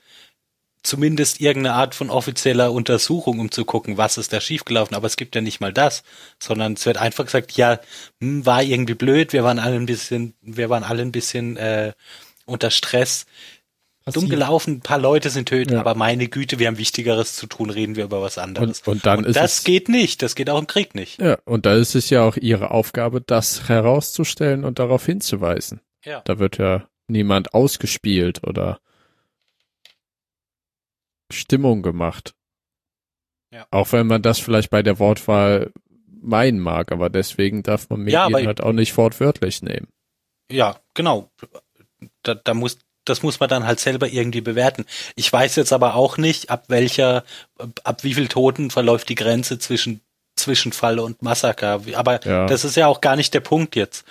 zumindest 0.84 1.42
irgendeine 1.42 1.76
Art 1.76 1.94
von 1.96 2.10
offizieller 2.10 2.72
Untersuchung, 2.72 3.40
um 3.40 3.52
zu 3.52 3.66
gucken, 3.66 3.98
was 3.98 4.18
ist 4.18 4.32
da 4.34 4.40
schiefgelaufen. 4.42 4.96
Aber 4.96 5.08
es 5.08 5.18
gibt 5.18 5.36
ja 5.36 5.42
nicht 5.42 5.60
mal 5.60 5.74
das, 5.74 6.04
sondern 6.40 6.74
es 6.74 6.86
wird 6.86 6.98
einfach 6.98 7.26
gesagt, 7.26 7.52
ja, 7.54 7.80
hm, 8.22 8.46
war 8.46 8.64
irgendwie 8.64 8.94
blöd, 8.96 9.34
wir 9.34 9.44
waren 9.44 9.60
alle 9.60 9.76
ein 9.76 9.86
bisschen, 9.86 10.34
wir 10.42 10.70
waren 10.70 10.84
alle 10.84 11.02
ein 11.02 11.12
bisschen 11.12 11.58
äh, 11.58 11.94
unter 12.46 12.72
Stress. 12.72 13.26
Dumm 14.12 14.28
gelaufen, 14.28 14.76
ein 14.78 14.82
paar 14.82 14.98
Leute 14.98 15.30
sind 15.30 15.50
töten, 15.50 15.74
Ja. 15.74 15.82
aber 15.82 15.94
meine 15.94 16.28
Güte, 16.30 16.58
wir 16.58 16.66
haben 16.66 16.80
Wichtigeres 16.80 17.36
zu 17.36 17.46
tun, 17.46 17.70
reden 17.70 17.96
wir 17.96 18.06
über 18.06 18.24
was 18.24 18.40
anderes. 18.40 18.80
Und, 18.80 18.88
und 18.94 19.06
dann 19.06 19.24
ist 19.24 19.36
das 19.36 19.60
es, 19.60 19.64
geht 19.64 19.88
nicht, 19.88 20.24
das 20.24 20.34
geht 20.34 20.50
auch 20.50 20.58
im 20.58 20.66
Krieg 20.66 20.96
nicht. 20.96 21.22
ja, 21.22 21.38
und 21.46 21.68
da 21.68 21.76
ist 21.76 21.94
es 21.94 22.10
ja 22.10 22.24
auch 22.24 22.36
ihre 22.36 22.72
Aufgabe, 22.72 23.22
das 23.22 23.70
herauszustellen 23.70 24.64
und 24.64 24.80
darauf 24.80 25.06
hinzuweisen. 25.06 25.82
Ja. 26.04 26.22
Da 26.26 26.40
wird 26.40 26.58
ja 26.58 26.88
niemand 27.08 27.54
ausgespielt 27.54 28.42
oder 28.48 28.80
Stimmung 31.32 31.82
gemacht. 31.82 32.34
Ja. 33.52 33.66
Auch 33.72 33.92
wenn 33.92 34.08
man 34.08 34.22
das 34.22 34.40
vielleicht 34.40 34.70
bei 34.70 34.84
der 34.84 35.00
Wortwahl 35.00 35.72
meinen 36.22 36.60
mag, 36.60 36.92
aber 36.92 37.10
deswegen 37.10 37.64
darf 37.64 37.90
man 37.90 38.08
Ja, 38.08 38.26
Medien 38.26 38.36
aber- 38.42 38.48
halt 38.48 38.62
auch 38.62 38.74
nicht 38.74 38.96
wortwörtlich 38.98 39.62
nehmen. 39.62 39.88
Ja, 40.52 40.80
genau. 40.94 41.32
Da, 42.24 42.36
da 42.36 42.54
muss, 42.54 42.80
das 43.06 43.24
muss 43.24 43.40
man 43.40 43.50
dann 43.50 43.66
halt 43.66 43.80
selber 43.80 44.08
irgendwie 44.08 44.42
bewerten. 44.42 44.86
Ich 45.16 45.32
weiß 45.32 45.56
jetzt 45.56 45.74
aber 45.74 45.96
auch 45.96 46.18
nicht, 46.18 46.50
ab 46.50 46.66
welcher, 46.68 47.24
ab 47.84 48.04
wie 48.04 48.14
viel 48.14 48.28
Toten 48.28 48.70
verläuft 48.72 49.10
die 49.10 49.16
Grenze 49.16 49.60
zwischen 49.60 50.02
Zwischenfall 50.36 51.00
und 51.00 51.22
Massaker. 51.22 51.82
Aber 51.96 52.24
Ja. 52.26 52.46
das 52.48 52.64
ist 52.66 52.76
ja 52.76 52.88
auch 52.88 53.02
gar 53.02 53.16
nicht 53.16 53.34
der 53.34 53.42
Punkt 53.42 53.76
jetzt, 53.76 54.06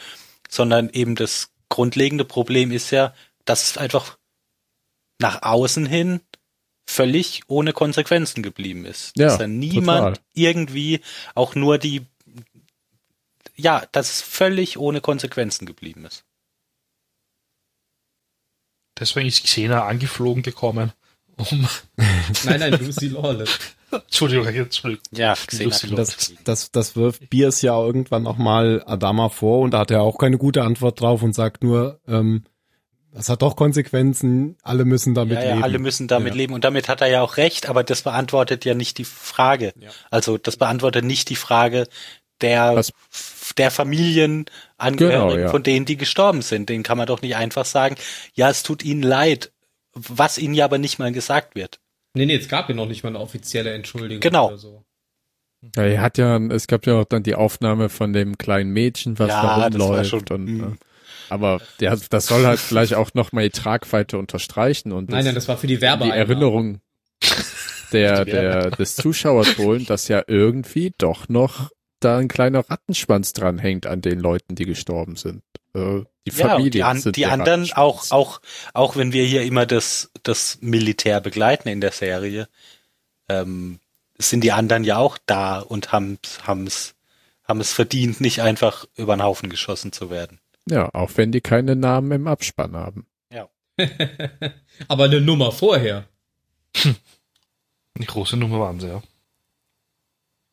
sondern 0.48 0.88
eben 0.90 1.14
das 1.14 1.50
grundlegende 1.68 2.24
Problem 2.24 2.70
ist 2.72 2.90
ja, 2.90 3.14
dass 3.44 3.62
es 3.64 3.78
einfach 3.78 4.16
nach 5.20 5.42
außen 5.42 5.87
hin 5.87 6.20
völlig 6.88 7.42
ohne 7.48 7.72
Konsequenzen 7.74 8.42
geblieben 8.42 8.87
ist. 8.87 9.12
Ja, 9.16 9.27
dass 9.27 9.38
da 9.38 9.46
niemand 9.46 10.16
total. 10.16 10.24
irgendwie 10.35 11.01
auch 11.35 11.55
nur 11.55 11.77
die, 11.77 12.07
ja, 13.57 13.85
dass 13.92 14.11
es 14.11 14.22
völlig 14.22 14.79
ohne 14.79 15.03
Konsequenzen 15.03 15.66
geblieben 15.66 16.07
ist. 16.07 16.24
Deswegen 18.98 19.29
ist 19.29 19.44
Xena 19.44 19.85
angeflogen 19.85 20.42
gekommen, 20.42 20.92
um, 21.37 21.68
Nein, 22.44 22.61
nein, 22.61 22.72
Lucy 22.72 23.09
Lawless. 23.09 23.59
Entschuldigung, 23.92 24.46
Entschuldigung. 24.46 25.05
Ja, 25.12 25.35
Lucy 25.53 25.68
Xena 25.68 25.96
Das, 25.96 26.33
das, 26.42 26.72
das 26.72 26.96
wirft 26.96 27.29
Biers 27.29 27.62
ja 27.62 27.79
irgendwann 27.79 28.27
auch 28.27 28.38
mal 28.38 28.83
Adama 28.87 29.29
vor 29.29 29.61
und 29.61 29.72
da 29.72 29.81
hat 29.81 29.90
er 29.90 30.03
auch 30.03 30.18
keine 30.18 30.38
gute 30.38 30.62
Antwort 30.62 31.01
drauf 31.01 31.22
und 31.22 31.35
sagt 31.35 31.62
nur, 31.62 32.01
ähm, 32.09 32.44
das 33.12 33.29
hat 33.29 33.42
doch 33.42 33.57
Konsequenzen, 33.57 34.57
alle 34.62 34.85
müssen 34.85 35.14
damit 35.14 35.37
ja, 35.38 35.44
ja, 35.44 35.51
leben. 35.53 35.64
alle 35.64 35.79
müssen 35.79 36.09
damit 36.09 36.35
Ja. 36.35 36.37
leben 36.38 36.53
und 36.55 36.64
damit 36.64 36.88
hat 36.88 37.01
er 37.01 37.09
ja 37.09 37.23
auch 37.23 37.37
recht, 37.37 37.68
aber 37.68 37.83
das 37.85 38.03
beantwortet 38.03 38.64
ja 38.64 38.75
nicht 38.75 38.99
die 38.99 39.05
Frage. 39.05 39.73
Ja. 39.79 39.90
Also 40.11 40.38
das 40.38 40.57
beantwortet 40.57 41.05
nicht 41.05 41.29
die 41.31 41.37
Frage 41.37 41.88
der 42.40 42.77
Was- 42.77 42.92
der 43.57 43.71
Familienangehörigen, 43.73 44.97
Genau, 44.97 45.37
ja. 45.37 45.49
von 45.49 45.62
denen 45.62 45.87
die 45.87 45.97
gestorben 45.97 46.42
sind. 46.42 46.68
Den 46.68 46.83
kann 46.83 46.99
man 46.99 47.07
doch 47.07 47.23
nicht 47.23 47.37
einfach 47.37 47.64
sagen, 47.64 47.97
ja, 48.35 48.49
es 48.51 48.62
tut 48.62 48.85
ihnen 48.85 49.03
leid, 49.03 49.53
was 49.94 50.38
ihnen 50.38 50.55
ja 50.55 50.64
aber 50.64 50.79
nicht 50.79 50.99
mal 50.99 51.11
gesagt 51.12 51.55
wird. 51.55 51.81
Nee, 52.14 52.27
nee, 52.27 52.37
es 52.37 52.49
gab 52.49 52.68
ja 52.68 52.75
noch 52.75 52.87
nicht 52.87 53.03
mal 53.03 53.11
eine 53.11 53.21
offizielle 53.21 53.73
Entschuldigung 53.73 54.21
Genau. 54.21 54.49
oder 54.49 54.59
so. 54.59 54.85
Ja, 55.77 55.83
er 55.85 56.01
hat 56.03 56.18
ja, 56.18 56.37
es 56.37 56.68
gab 56.68 56.87
ja 56.87 56.94
auch 57.01 57.05
dann 57.05 57.25
die 57.25 57.35
Aufnahme 57.35 57.88
von 57.88 58.12
dem 58.12 58.38
kleinen 58.38 58.71
Mädchen, 58.71 59.18
was 59.18 59.29
Ja, 59.29 59.42
da 59.42 59.71
das 59.71 59.79
war 59.81 59.87
rumläuft. 59.88 60.11
schon- 60.11 60.25
und, 60.31 60.44
mm. 60.44 60.64
äh, 60.64 60.77
aber 61.29 61.61
der, 61.81 61.99
das 62.11 62.27
soll 62.27 62.47
halt 62.47 62.59
vielleicht 62.59 62.95
auch 62.95 63.14
nochmal 63.14 63.45
die 63.45 63.51
Tragweite 63.51 64.19
unterstreichen 64.19 64.93
und 64.93 65.11
Nein, 65.11 65.25
nein, 65.25 65.35
das 65.35 65.49
war 65.49 65.57
für 65.57 65.67
die 65.67 65.77
die 65.77 65.81
Werbeeinnahmen. 65.83 66.19
Erinnerung 66.21 66.81
der, 67.93 68.25
Die 68.25 68.31
der, 68.31 68.71
des 68.71 68.97
Zuschauers 68.97 69.59
holen, 69.59 69.87
dass 69.87 70.09
ja 70.09 70.23
irgendwie 70.27 70.93
doch 70.99 71.29
noch 71.29 71.71
da 72.01 72.19
ein 72.19 72.29
kleiner 72.29 72.69
Rattenschwanz 72.69 73.33
dran 73.33 73.59
hängt 73.59 73.87
an 73.87 74.03
den 74.03 74.21
Leuten, 74.21 74.55
die 74.55 74.67
gestorben 74.67 75.17
sind. 75.17 75.43
Äh, 75.75 76.03
die 76.27 76.31
Ja, 76.37 76.49
Familie. 76.51 76.71
die, 76.71 76.83
an, 76.83 77.01
sind 77.01 77.17
die 77.17 77.23
der 77.23 77.33
anderen 77.33 77.73
auch, 77.73 78.11
auch, 78.11 78.41
auch 78.75 78.97
wenn 78.97 79.12
wir 79.12 79.25
hier 79.25 79.43
immer 79.43 79.67
das, 79.67 80.11
das 80.23 80.59
Militär 80.61 81.21
begleiten 81.21 81.69
in 81.69 81.81
der 81.81 81.93
Serie, 81.93 82.49
ähm, 83.29 83.81
sind 84.19 84.45
die 84.45 84.53
anderen 84.53 84.85
ja 84.85 84.99
auch 84.99 85.19
da 85.27 85.61
und 85.61 85.93
haben 85.93 86.19
es 86.67 86.95
haben 87.49 87.61
es 87.61 87.73
verdient, 87.73 88.21
nicht 88.21 88.43
einfach 88.43 88.85
über 88.95 89.17
den 89.17 89.23
Haufen 89.23 89.49
geschossen 89.49 89.91
zu 89.91 90.11
werden. 90.11 90.38
Ja, 90.70 90.90
auch 90.94 91.11
wenn 91.16 91.33
die 91.33 91.40
keine 91.40 91.76
Namen 91.76 92.12
im 92.12 92.26
Abspann 92.26 92.76
haben. 92.76 93.07
Aber 94.88 95.04
eine 95.04 95.20
Nummer 95.20 95.52
vorher. 95.52 96.09
Eine 96.85 98.07
große 98.07 98.37
Nummer 98.37 98.61
waren 98.61 98.81
sie, 98.81 98.88
ja. 98.88 99.02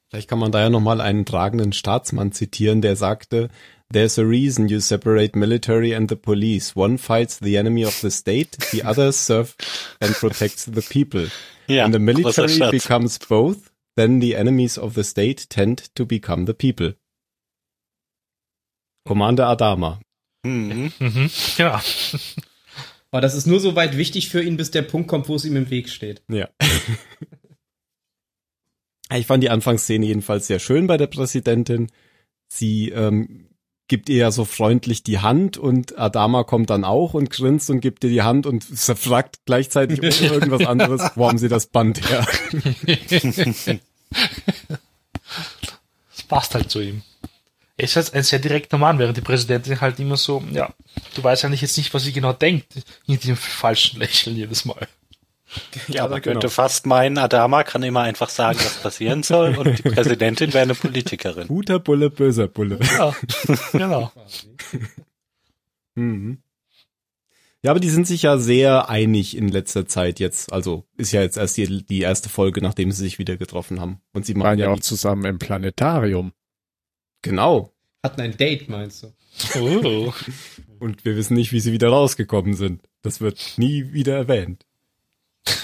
Vielleicht 0.10 0.30
kann 0.30 0.40
man 0.40 0.52
da 0.52 0.62
ja 0.62 0.70
nochmal 0.70 1.02
einen 1.02 1.26
tragenden 1.26 1.74
Staatsmann 1.74 2.32
zitieren, 2.32 2.82
der 2.82 2.96
sagte, 2.96 3.50
There's 3.92 4.18
a 4.18 4.24
reason 4.24 4.68
you 4.68 4.80
separate 4.80 5.38
military 5.38 5.94
and 5.94 6.10
the 6.10 6.16
police. 6.16 6.76
One 6.76 6.98
fights 6.98 7.40
the 7.40 7.56
enemy 7.56 7.86
of 7.86 7.94
the 8.02 8.10
state, 8.10 8.58
the 8.72 8.84
other 8.84 9.12
serve 9.12 9.56
and 10.00 10.14
protects 10.16 10.66
the 10.66 10.82
people. 10.82 11.30
Ja, 11.68 11.84
When 11.84 11.92
the 11.92 12.00
military 12.00 12.60
becomes 12.72 13.20
both, 13.20 13.72
then 13.96 14.22
the 14.22 14.36
enemies 14.36 14.78
of 14.78 14.96
the 14.96 15.04
state 15.04 15.50
tend 15.50 15.94
to 15.96 16.06
become 16.06 16.46
the 16.46 16.54
people. 16.54 16.94
Commander 19.06 19.44
Adama. 19.44 20.00
Mhm. 20.46 20.92
Mhm, 21.00 21.32
genau. 21.58 21.80
Aber 23.12 23.22
das 23.22 23.34
ist 23.34 23.48
nur 23.48 23.60
so 23.60 23.76
weit 23.76 23.98
wichtig 23.98 24.30
für 24.30 24.44
ihn, 24.44 24.58
bis 24.58 24.72
der 24.72 24.84
Punkt 24.84 25.08
kommt, 25.08 25.28
wo 25.28 25.36
es 25.36 25.46
ihm 25.46 25.56
im 25.56 25.70
Weg 25.70 25.90
steht. 25.90 26.22
Ja. 26.28 26.50
ich 29.14 29.26
fand 29.26 29.44
die 29.44 29.50
Anfangsszene 29.50 30.06
jedenfalls 30.06 30.48
sehr 30.48 30.60
schön 30.60 30.88
bei 30.88 30.98
der 30.98 31.08
Präsidentin. 31.08 31.92
Sie 32.48 32.90
ähm, 32.90 33.48
gibt 33.88 34.10
ihr 34.10 34.18
ja 34.18 34.32
so 34.32 34.46
freundlich 34.46 35.04
die 35.04 35.20
Hand 35.20 35.58
und 35.58 35.98
Adama 35.98 36.44
kommt 36.44 36.70
dann 36.70 36.84
auch 36.84 37.14
und 37.14 37.30
grinst 37.30 37.70
und 37.70 37.82
gibt 37.82 38.04
ihr 38.04 38.10
die 38.10 38.22
Hand 38.22 38.46
und 38.46 38.64
fragt 38.64 39.46
gleichzeitig 39.46 40.00
ohne 40.00 40.10
irgendwas 40.34 40.66
anderes, 40.66 41.12
wo 41.16 41.28
haben 41.28 41.38
sie 41.38 41.50
das 41.50 41.68
Band 41.68 42.10
her? 42.10 42.28
Das 46.16 46.24
passt 46.28 46.56
halt 46.56 46.72
zu 46.72 46.80
ihm. 46.80 47.02
Er 47.78 47.84
ist 47.84 47.96
halt 47.96 48.14
ein 48.14 48.24
sehr 48.24 48.40
direkter 48.40 48.78
Mann, 48.78 49.00
während 49.00 49.18
die 49.18 49.22
Präsidentin 49.22 49.82
halt 49.82 50.00
immer 50.00 50.16
so, 50.16 50.42
ja, 50.52 50.74
du 51.14 51.24
weißt 51.24 51.44
eigentlich 51.46 51.62
jetzt 51.62 51.78
nicht, 51.78 51.94
was 51.94 52.04
sie 52.04 52.14
genau 52.14 52.32
denkt, 52.32 52.68
in 53.06 53.20
diesem 53.20 53.36
falschen 53.36 54.00
Lächeln 54.00 54.36
jedes 54.36 54.64
Mal. 54.66 54.88
Ja, 55.88 56.08
man 56.08 56.22
genau. 56.22 56.34
könnte 56.34 56.50
fast 56.50 56.86
meinen, 56.86 57.18
Adama 57.18 57.64
kann 57.64 57.84
immer 57.84 58.02
einfach 58.02 58.30
sagen, 58.30 58.60
was 58.60 58.82
passieren 58.82 59.24
soll 59.24 59.56
und 59.58 59.78
die 59.78 59.90
Präsidentin 59.90 60.54
wäre 60.54 60.64
eine 60.64 60.76
Politikerin. 60.76 61.48
Guter 61.48 61.80
Bulle, 61.80 62.10
böser 62.10 62.48
Bulle. 62.48 62.80
Ja, 62.98 63.16
genau. 63.72 64.12
Mhm. 65.96 66.40
Ja, 67.62 67.72
aber 67.72 67.80
die 67.80 67.90
sind 67.90 68.06
sich 68.06 68.22
ja 68.22 68.38
sehr 68.38 68.90
einig 68.90 69.36
in 69.36 69.48
letzter 69.48 69.88
Zeit 69.88 70.20
jetzt. 70.20 70.54
Also 70.54 70.86
ist 70.98 71.12
ja 71.12 71.22
jetzt 71.22 71.38
erst 71.38 71.58
die, 71.58 71.84
die 71.84 72.02
erste 72.02 72.30
Folge, 72.30 72.62
nachdem 72.62 72.92
sie 72.92 73.02
sich 73.02 73.18
wieder 73.18 73.38
getroffen 73.38 73.82
haben. 73.82 74.02
Und 74.14 74.26
sie 74.26 74.36
Waren 74.36 74.60
ja 74.60 74.70
auch 74.70 74.80
zusammen 74.80 75.26
im 75.26 75.40
Planetarium. 75.40 76.32
Genau. 77.26 77.72
Hatten 78.04 78.22
ein 78.22 78.38
Date, 78.38 78.70
meinst 78.70 79.04
du? 79.04 79.12
Oh. 79.60 80.14
Und 80.80 81.04
wir 81.04 81.18
wissen 81.18 81.34
nicht, 81.34 81.52
wie 81.52 81.60
sie 81.60 81.74
wieder 81.74 81.90
rausgekommen 81.90 82.54
sind. 82.54 82.82
Das 83.02 83.20
wird 83.20 83.54
nie 83.58 83.92
wieder 83.94 84.16
erwähnt. 84.16 84.66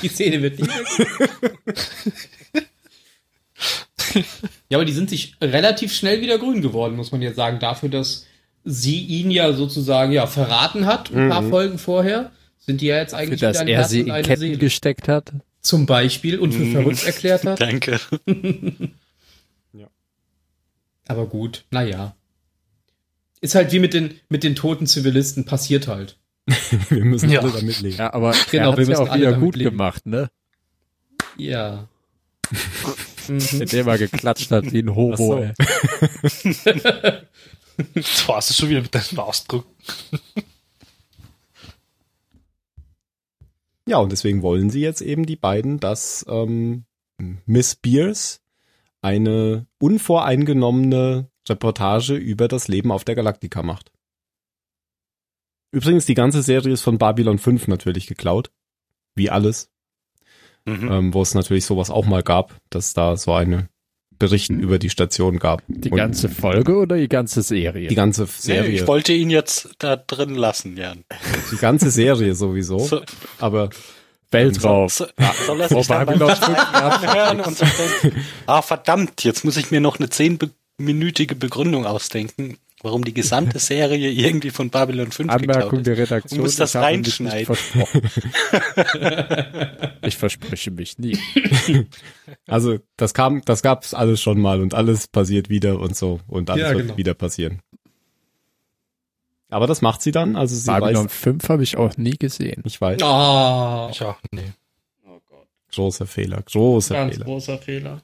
Die 0.02 0.10
Szene 0.10 0.42
wird 0.42 0.60
nicht 0.60 0.72
Ja, 4.70 4.78
aber 4.78 4.86
die 4.86 4.92
sind 4.92 5.10
sich 5.10 5.36
relativ 5.42 5.94
schnell 5.94 6.22
wieder 6.22 6.38
grün 6.38 6.62
geworden, 6.62 6.96
muss 6.98 7.12
man 7.12 7.22
jetzt 7.22 7.38
sagen, 7.38 7.60
dafür, 7.60 7.90
dass 7.90 8.26
sie 8.66 9.00
ihn 9.00 9.32
ja 9.32 9.54
sozusagen 9.54 10.12
ja 10.12 10.28
verraten 10.28 10.86
hat, 10.86 11.14
ein 11.14 11.30
paar 11.30 11.44
Folgen 11.44 11.78
vorher. 11.78 12.32
Sind 12.58 12.82
die 12.82 12.88
ja 12.88 12.98
jetzt 12.98 13.12
Für 13.12 13.18
eigentlich 13.18 13.40
das 13.40 13.56
wieder 13.56 13.62
ein 13.62 13.68
er 13.68 13.84
sie 13.86 14.02
in 14.02 14.08
Ketten 14.08 14.40
Seele. 14.40 14.58
gesteckt 14.58 15.08
hat. 15.08 15.32
Zum 15.62 15.86
Beispiel 15.86 16.40
und 16.40 16.52
für 16.54 16.66
verrückt 16.66 17.06
erklärt 17.06 17.46
hat. 17.46 17.62
Danke. 17.62 18.00
Aber 21.12 21.26
gut, 21.26 21.66
naja. 21.72 22.16
Ist 23.42 23.56
halt 23.56 23.72
wie 23.74 23.80
mit 23.80 23.94
den, 23.94 24.14
mit 24.30 24.44
den 24.44 24.56
toten 24.56 24.88
Zivilisten, 24.88 25.44
passiert 25.46 25.88
halt. 25.88 26.18
Wir 26.90 27.04
müssen 27.04 27.30
Ja. 27.30 27.42
alle 27.42 27.52
damit 27.52 27.82
leben. 27.82 27.98
Ja, 27.98 28.14
aber 28.14 28.34
Genau, 28.50 28.72
er 28.72 28.78
wir 28.78 28.84
ja 28.86 28.90
müssen 28.90 29.08
auch 29.10 29.16
wieder 29.16 29.34
gut 29.34 29.56
leben. 29.56 29.72
gemacht, 29.72 30.06
ne? 30.06 30.30
Ja. 31.38 31.88
Indem 33.28 33.88
er 33.88 33.98
geklatscht 33.98 34.52
hat 34.52 34.72
wie 34.72 34.80
ein 34.80 34.96
Hobo. 34.96 35.16
So. 35.18 35.38
ey. 35.38 35.54
So 38.02 38.36
hast 38.36 38.50
du 38.50 38.54
schon 38.54 38.70
wieder 38.70 38.82
mit 38.82 38.94
deinem 38.94 39.20
Ausdruck. 39.20 39.66
Ja, 43.88 43.98
und 43.98 44.12
deswegen 44.12 44.42
wollen 44.42 44.70
sie 44.70 44.82
jetzt 44.82 45.02
eben 45.02 45.26
die 45.26 45.36
beiden, 45.36 45.80
dass 45.80 46.24
ähm, 46.30 46.86
Miss 47.46 47.76
Beers 47.76 48.41
eine 49.02 49.66
unvoreingenommene 49.80 51.30
Reportage 51.50 52.16
über 52.16 52.48
das 52.48 52.68
Leben 52.68 52.92
auf 52.92 53.04
der 53.04 53.16
Galaktika 53.16 53.64
macht. 53.64 53.92
Übrigens, 55.72 56.06
die 56.06 56.14
ganze 56.14 56.42
Serie 56.42 56.74
ist 56.74 56.82
von 56.82 56.98
Babylon 56.98 57.38
5 57.40 57.68
natürlich 57.68 58.08
geklaut. 58.08 58.52
Wie 59.16 59.30
alles. 59.30 59.70
Mhm. 60.66 60.92
Ähm, 60.92 61.14
wo 61.14 61.22
es 61.22 61.34
natürlich 61.34 61.66
sowas 61.66 61.90
auch 61.90 62.06
mal 62.06 62.22
gab, 62.24 62.56
dass 62.70 62.94
da 62.94 63.18
so 63.18 63.34
eine 63.34 63.70
Berichten 64.20 64.60
über 64.60 64.78
die 64.78 64.92
Station 64.92 65.40
gab. 65.40 65.64
Die 65.68 65.90
Und 65.90 65.98
ganze 65.98 66.30
Folge 66.30 66.76
oder 66.78 66.98
die 66.98 67.10
ganze 67.10 67.42
Serie? 67.42 67.88
die 67.88 67.96
ganze 67.96 68.24
Nee, 68.24 68.30
Serie. 68.30 68.70
ich 68.72 68.86
wollte 68.86 69.14
ihn 69.14 69.32
jetzt 69.32 69.72
da 69.80 69.96
drin 69.96 70.36
lassen, 70.36 70.78
Jan. 70.78 71.04
die 71.52 71.58
ganze 71.58 71.90
Serie 71.90 72.36
sowieso. 72.36 72.78
So, 72.86 73.02
Aber 73.40 73.72
Weltraum. 74.32 74.90
so, 74.90 75.06
soll 75.46 75.62
er 75.62 75.70
sich 75.70 75.88
dann 75.88 76.06
beim 76.06 76.20
Babylon 76.20 76.36
Schneiden 76.36 76.76
anhören 76.76 77.40
und 77.42 77.58
sich 77.58 77.70
denken, 77.70 78.22
ah 78.48 78.62
verdammt, 78.62 79.24
jetzt 79.24 79.44
muss 79.46 79.58
ich 79.58 79.72
mir 79.72 79.82
noch 79.82 80.00
eine 80.00 80.10
zehnminütige 80.10 81.36
Begründung 81.36 81.86
ausdenken, 81.86 82.58
warum 82.82 83.04
die 83.04 83.14
gesamte 83.14 83.60
Serie 83.60 84.10
irgendwie 84.10 84.50
von 84.52 84.70
Babylon 84.70 85.12
5 85.12 85.30
Anmerkung 85.30 85.84
geklaut 85.84 85.86
der 85.88 85.94
ist. 85.94 86.00
Redaktion. 86.12 86.38
Du 86.38 86.44
musst 86.44 86.60
das 86.60 86.76
ich 86.76 86.82
reinschneiden. 86.82 87.46
versprochen. 87.56 88.02
ich 90.04 90.18
verspreche 90.18 90.72
mich 90.72 90.98
nie. 90.98 91.18
Also 92.48 92.80
das 92.98 93.14
kam, 93.14 93.42
das 93.46 93.62
gab's 93.62 93.94
alles 93.94 94.22
schon 94.22 94.40
mal 94.40 94.62
und 94.62 94.74
alles 94.74 95.08
passiert 95.08 95.50
wieder 95.50 95.80
und 95.80 95.96
so 95.96 96.20
und 96.28 96.50
alles 96.50 96.64
Ja, 96.64 96.70
wird 96.74 96.82
genau. 96.88 96.98
wieder 96.98 97.14
passieren. 97.14 97.60
Aber 99.52 99.68
das 99.68 99.82
macht 99.82 100.02
sie 100.02 100.12
dann, 100.12 100.36
also 100.36 100.56
sie 100.56 100.66
Babylon 100.66 101.06
weiß, 101.06 101.14
5 101.14 101.50
habe 101.50 101.62
ich 101.64 101.78
auch 101.78 101.96
nie 101.98 102.18
gesehen. 102.18 102.64
ich 102.66 102.82
weiß, 102.82 103.02
Ah, 103.04 103.90
Ich 103.92 104.02
auch, 104.02 104.16
nee. 104.32 104.52
großer 105.74 106.08
Fehler, 106.08 106.42
großer 106.42 106.96
ganz 106.96 107.14
Fehler. 107.14 107.26
großer 107.26 107.58
Fehler. 107.60 108.02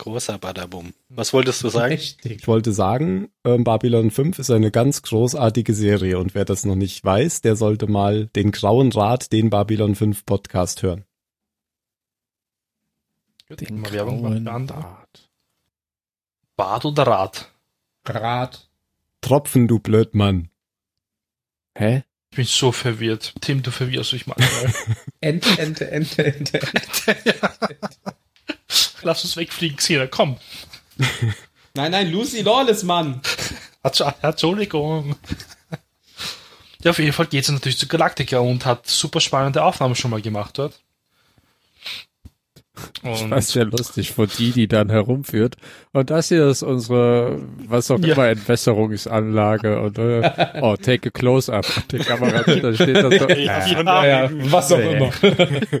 Großer 0.00 0.38
Badabum. 0.38 0.92
Was 1.08 1.32
wolltest 1.32 1.64
du 1.64 1.70
sagen? 1.70 1.92
Richtig. 1.94 2.40
Ich 2.42 2.46
wollte 2.46 2.72
sagen, 2.72 3.30
ähm, 3.44 3.64
Babylon 3.64 4.12
5 4.12 4.38
ist 4.38 4.48
eine 4.50 4.70
ganz 4.70 5.02
großartige 5.02 5.74
Serie 5.74 6.18
und 6.20 6.36
wer 6.36 6.44
das 6.44 6.64
noch 6.64 6.76
nicht 6.76 7.04
weiß, 7.04 7.40
der 7.40 7.56
sollte 7.56 7.88
mal 7.88 8.26
den 8.28 8.52
Grauen 8.52 8.92
Rat, 8.92 9.32
den 9.32 9.50
Babylon 9.50 9.96
5 9.96 10.24
Podcast 10.24 10.84
hören. 10.84 11.04
Den 13.50 13.80
Mal 13.80 13.92
Werbung 13.92 14.22
grauen. 14.22 14.66
Bart. 14.66 15.30
Bad 16.56 16.84
oder 16.84 17.06
Rad? 17.06 17.50
Rad. 18.06 18.68
Tropfen, 19.20 19.66
du 19.66 19.78
Blödmann. 19.80 20.48
Hä? 21.78 22.02
Ich 22.30 22.36
bin 22.36 22.44
so 22.44 22.72
verwirrt. 22.72 23.32
Tim, 23.40 23.62
du 23.62 23.70
verwirrst 23.70 24.12
mich 24.12 24.26
manchmal. 24.26 24.74
Ente, 25.20 25.58
Ente, 25.58 25.90
Ente, 25.90 26.24
Ente. 26.24 26.60
Lass 29.02 29.24
uns 29.24 29.36
wegfliegen, 29.36 29.76
Xena, 29.76 30.06
komm. 30.08 30.36
Nein, 31.74 31.92
nein, 31.92 32.10
Lucy 32.10 32.42
Lawless, 32.42 32.82
Mann. 32.82 33.20
Entsch- 33.84 34.14
Entschuldigung. 34.22 35.14
Ja, 36.82 36.90
auf 36.90 36.98
jeden 36.98 37.12
Fall 37.12 37.26
geht 37.26 37.44
sie 37.44 37.52
natürlich 37.52 37.78
zu 37.78 37.86
Galactica 37.86 38.40
und 38.40 38.66
hat 38.66 38.88
super 38.88 39.20
spannende 39.20 39.62
Aufnahmen 39.62 39.94
schon 39.94 40.10
mal 40.10 40.20
gemacht 40.20 40.58
dort. 40.58 40.80
Und 43.02 43.30
Das 43.30 43.48
ist 43.48 43.54
ja 43.54 43.62
lustig, 43.64 44.12
von 44.12 44.28
die, 44.38 44.52
die 44.52 44.68
dann 44.68 44.90
herumführt. 44.90 45.56
Und 45.92 46.10
das 46.10 46.28
hier 46.28 46.46
ist 46.46 46.62
unsere, 46.62 47.40
was 47.66 47.90
auch 47.90 47.98
Ja. 48.00 48.14
immer, 48.14 48.28
Entwässerungsanlage. 48.28 49.80
Und, 49.80 49.98
äh, 49.98 50.30
oh, 50.60 50.76
take 50.76 51.08
a 51.08 51.10
close-up. 51.10 51.64
Und 51.76 51.92
Die 51.92 51.98
Kamera, 51.98 52.42
da 52.42 52.72
steht 52.74 52.96
das 52.96 53.14
so. 53.18 53.28
Ja, 53.28 53.66
Ja, 53.66 54.06
ja, 54.06 54.30
was 54.50 54.72
auch 54.72 54.78
immer. 54.78 55.10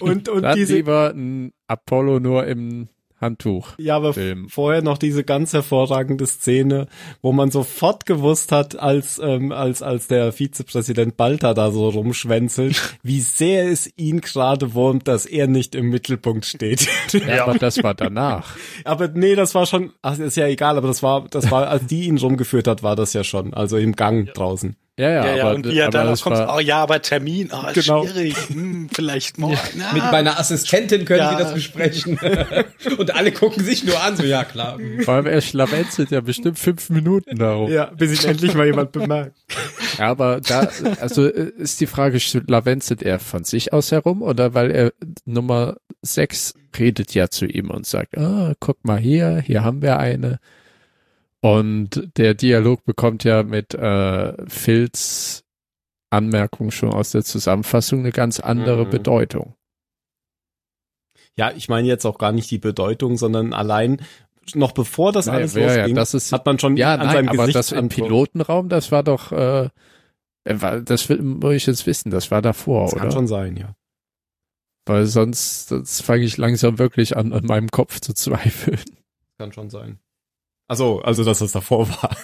Und, 0.00 0.28
und 0.28 0.42
Dann 0.42 0.54
diese, 0.54 0.74
lieber 0.76 1.12
ein 1.14 1.52
Apollo 1.66 2.20
nur 2.20 2.46
im 2.46 2.88
Handtuch. 3.24 3.70
Ja, 3.78 3.96
aber 3.96 4.14
Film. 4.14 4.48
vorher 4.48 4.82
noch 4.82 4.98
diese 4.98 5.24
ganz 5.24 5.52
hervorragende 5.52 6.26
Szene, 6.26 6.86
wo 7.22 7.32
man 7.32 7.50
sofort 7.50 8.06
gewusst 8.06 8.52
hat, 8.52 8.78
als 8.78 9.18
ähm, 9.22 9.50
als 9.50 9.82
als 9.82 10.06
der 10.06 10.32
Vizepräsident 10.32 11.16
Balta 11.16 11.54
da 11.54 11.70
so 11.70 11.88
rumschwänzelt, 11.88 12.98
wie 13.02 13.20
sehr 13.20 13.68
es 13.68 13.90
ihn 13.96 14.20
gerade 14.20 14.74
wurmt, 14.74 15.08
dass 15.08 15.26
er 15.26 15.48
nicht 15.48 15.74
im 15.74 15.90
Mittelpunkt 15.90 16.44
steht. 16.44 16.86
Ja, 17.12 17.44
aber 17.44 17.58
das 17.58 17.82
war 17.82 17.94
danach. 17.94 18.56
aber 18.84 19.08
nee, 19.08 19.34
das 19.34 19.54
war 19.54 19.66
schon, 19.66 19.92
ach, 20.02 20.18
ist 20.18 20.36
ja 20.36 20.46
egal, 20.46 20.76
aber 20.76 20.88
das 20.88 21.02
war 21.02 21.26
das 21.30 21.50
war 21.50 21.68
als 21.68 21.86
die 21.86 22.04
ihn 22.04 22.18
rumgeführt 22.18 22.68
hat, 22.68 22.82
war 22.82 22.96
das 22.96 23.12
ja 23.12 23.24
schon, 23.24 23.54
also 23.54 23.76
im 23.76 23.96
Gang 23.96 24.32
draußen. 24.34 24.76
Ja, 24.96 25.10
ja, 25.10 25.24
Ja, 25.26 25.34
ja, 25.36 25.44
aber, 25.46 25.54
und 25.56 25.66
wie 25.66 25.78
er 25.78 25.90
das 25.90 26.22
kommt, 26.22 26.38
oh 26.48 26.60
ja, 26.60 26.76
aber 26.80 27.02
Termin, 27.02 27.50
oh, 27.52 27.72
Genau. 27.72 28.04
schwierig, 28.06 28.36
hm, 28.48 28.88
vielleicht 28.94 29.38
morgen. 29.38 29.58
Na, 29.76 29.92
Mit 29.92 30.02
meiner 30.04 30.38
Assistentin 30.38 31.04
können 31.04 31.18
Ja. 31.18 31.30
sie 31.36 31.42
das 31.42 31.54
besprechen. 31.54 32.16
Und 32.98 33.12
alle 33.14 33.32
gucken 33.32 33.64
sich 33.64 33.82
nur 33.84 34.00
an, 34.00 34.16
so, 34.16 34.22
ja, 34.22 34.44
klar. 34.44 34.78
vor 35.04 35.14
allem 35.14 35.26
er 35.26 35.40
schlawenzelt 35.40 36.12
ja 36.12 36.20
bestimmt 36.20 36.60
fünf 36.60 36.90
Minuten 36.90 37.36
darum. 37.36 37.72
Ja, 37.72 37.86
bis 37.86 38.22
ihn 38.22 38.30
endlich 38.30 38.54
mal 38.54 38.66
jemand 38.66 38.92
bemerkt. 38.92 39.36
Ja, 39.98 40.08
aber 40.08 40.40
da, 40.40 40.68
also 41.00 41.24
äh, 41.26 41.52
ist 41.56 41.80
die 41.80 41.86
Frage, 41.86 42.18
schlawenzelt 42.18 43.00
er 43.02 43.20
von 43.20 43.44
sich 43.44 43.72
aus 43.72 43.92
herum 43.92 44.22
oder 44.22 44.52
weil 44.52 44.72
er 44.72 44.92
Nummer 45.24 45.76
sechs 46.02 46.54
redet 46.76 47.14
ja 47.14 47.28
zu 47.28 47.46
ihm 47.46 47.70
und 47.70 47.86
sagt, 47.86 48.18
ah, 48.18 48.54
guck 48.58 48.84
mal 48.84 48.98
hier, 48.98 49.38
hier 49.38 49.62
haben 49.62 49.82
wir 49.82 49.98
eine. 49.98 50.40
Und 51.44 52.10
der 52.16 52.32
Dialog 52.32 52.84
bekommt 52.84 53.22
ja 53.22 53.42
mit 53.42 53.74
äh, 53.74 54.32
Phils 54.48 55.44
Anmerkung 56.08 56.70
schon 56.70 56.90
aus 56.90 57.10
der 57.10 57.22
Zusammenfassung 57.22 57.98
eine 58.00 58.12
ganz 58.12 58.40
andere 58.40 58.86
Mhm. 58.86 58.90
Bedeutung. 58.90 59.54
Ja, 61.36 61.50
ich 61.50 61.68
meine 61.68 61.86
jetzt 61.86 62.06
auch 62.06 62.16
gar 62.16 62.32
nicht 62.32 62.50
die 62.50 62.56
Bedeutung, 62.56 63.18
sondern 63.18 63.52
allein 63.52 64.00
noch 64.54 64.72
bevor 64.72 65.12
das 65.12 65.26
Naja, 65.26 65.38
alles 65.40 65.52
ja, 65.54 65.60
ja, 65.60 65.76
losging, 65.80 65.96
das 65.96 66.14
ist- 66.14 66.32
hat 66.32 66.46
man 66.46 66.58
schon 66.58 66.78
Ja, 66.78 66.94
an 66.94 67.00
nein, 67.00 67.10
seinem 67.12 67.28
aber 67.28 67.46
das 67.52 67.72
im 67.72 67.90
Pilotenraum, 67.90 68.70
das 68.70 68.90
war 68.90 69.02
doch, 69.02 69.30
äh, 69.32 69.68
äh, 70.44 70.82
das 70.82 71.08
will, 71.10 71.20
muss 71.20 71.54
ich 71.54 71.66
jetzt 71.66 71.86
wissen, 71.86 72.10
das 72.10 72.30
war 72.30 72.40
davor, 72.40 72.84
Das 72.84 72.92
oder? 72.94 73.02
kann 73.02 73.12
schon 73.12 73.26
sein, 73.26 73.56
ja. 73.58 73.74
Weil 74.86 75.04
sonst, 75.06 75.68
sonst 75.68 76.00
fange 76.02 76.24
ich 76.24 76.38
langsam 76.38 76.78
wirklich 76.78 77.18
an, 77.18 77.34
an 77.34 77.44
meinem 77.44 77.68
Kopf 77.70 78.00
zu 78.00 78.14
zweifeln. 78.14 78.80
Kann 79.38 79.52
schon 79.52 79.68
sein. 79.68 79.98
Also, 80.68 81.00
also 81.02 81.24
dass 81.24 81.40
das 81.40 81.52
davor 81.52 81.88
war. 82.02 82.16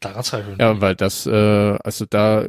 Daran 0.00 0.24
zweifeln. 0.24 0.56
Ja, 0.58 0.80
weil 0.80 0.94
das, 0.94 1.26
äh, 1.26 1.78
also 1.82 2.04
da 2.08 2.46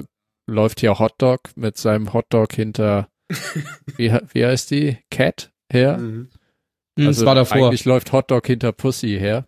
läuft 0.47 0.80
hier 0.80 0.99
Hotdog 0.99 1.41
mit 1.55 1.78
seinem 1.78 2.13
Hotdog 2.13 2.53
hinter, 2.53 3.09
wie, 3.97 4.11
wie 4.34 4.45
heißt 4.45 4.72
die? 4.72 4.97
Cat 5.09 5.51
her? 5.72 5.97
Mhm. 5.97 6.30
Hm, 6.97 7.07
also 7.07 7.22
das 7.22 7.26
war 7.26 7.36
davor. 7.36 7.67
Eigentlich 7.67 7.86
läuft 7.86 8.11
Hotdog 8.11 8.45
hinter 8.47 8.72
Pussy 8.72 9.17
her. 9.17 9.47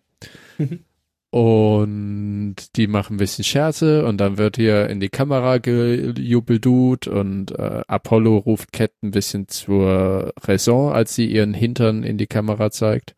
und 1.30 2.56
die 2.76 2.86
machen 2.86 3.16
ein 3.16 3.18
bisschen 3.18 3.44
Scherze 3.44 4.06
und 4.06 4.18
dann 4.18 4.38
wird 4.38 4.56
hier 4.56 4.88
in 4.88 5.00
die 5.00 5.08
Kamera 5.08 5.58
gejubeldut 5.58 7.08
und 7.08 7.50
äh, 7.50 7.82
Apollo 7.88 8.38
ruft 8.38 8.72
Cat 8.72 8.92
ein 9.02 9.10
bisschen 9.10 9.48
zur 9.48 10.32
Raison, 10.42 10.92
als 10.92 11.14
sie 11.14 11.26
ihren 11.26 11.52
Hintern 11.52 12.04
in 12.04 12.18
die 12.18 12.28
Kamera 12.28 12.70
zeigt. 12.70 13.14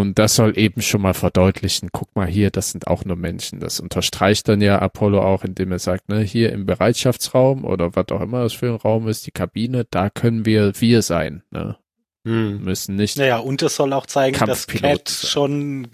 Und 0.00 0.18
das 0.18 0.34
soll 0.36 0.58
eben 0.58 0.82
schon 0.82 1.02
mal 1.02 1.14
verdeutlichen, 1.14 1.90
guck 1.92 2.14
mal 2.16 2.26
hier, 2.26 2.50
das 2.50 2.70
sind 2.70 2.86
auch 2.86 3.04
nur 3.04 3.16
Menschen. 3.16 3.60
Das 3.60 3.80
unterstreicht 3.80 4.48
dann 4.48 4.60
ja 4.60 4.78
Apollo 4.80 5.22
auch, 5.22 5.44
indem 5.44 5.72
er 5.72 5.78
sagt, 5.78 6.08
ne, 6.08 6.20
hier 6.20 6.52
im 6.52 6.66
Bereitschaftsraum 6.66 7.64
oder 7.64 7.94
was 7.94 8.08
auch 8.10 8.20
immer 8.20 8.42
das 8.42 8.52
für 8.54 8.70
ein 8.70 8.76
Raum 8.76 9.08
ist, 9.08 9.26
die 9.26 9.30
Kabine, 9.30 9.84
da 9.90 10.10
können 10.10 10.44
wir 10.46 10.80
wir 10.80 11.02
sein, 11.02 11.42
ne? 11.50 11.76
Mhm. 12.24 12.62
Müssen 12.64 12.96
nicht 12.96 13.18
Naja, 13.18 13.38
und 13.38 13.60
es 13.62 13.76
soll 13.76 13.92
auch 13.92 14.06
zeigen, 14.06 14.38
dass 14.46 14.66
Cat 14.66 15.10
schon 15.10 15.88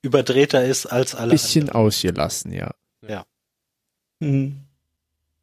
überdrehter 0.00 0.64
ist 0.64 0.86
als 0.86 1.14
alle 1.16 1.32
bisschen 1.32 1.68
anderen. 1.68 1.86
ausgelassen, 1.86 2.52
ja. 2.52 2.70
Mhm. 4.20 4.56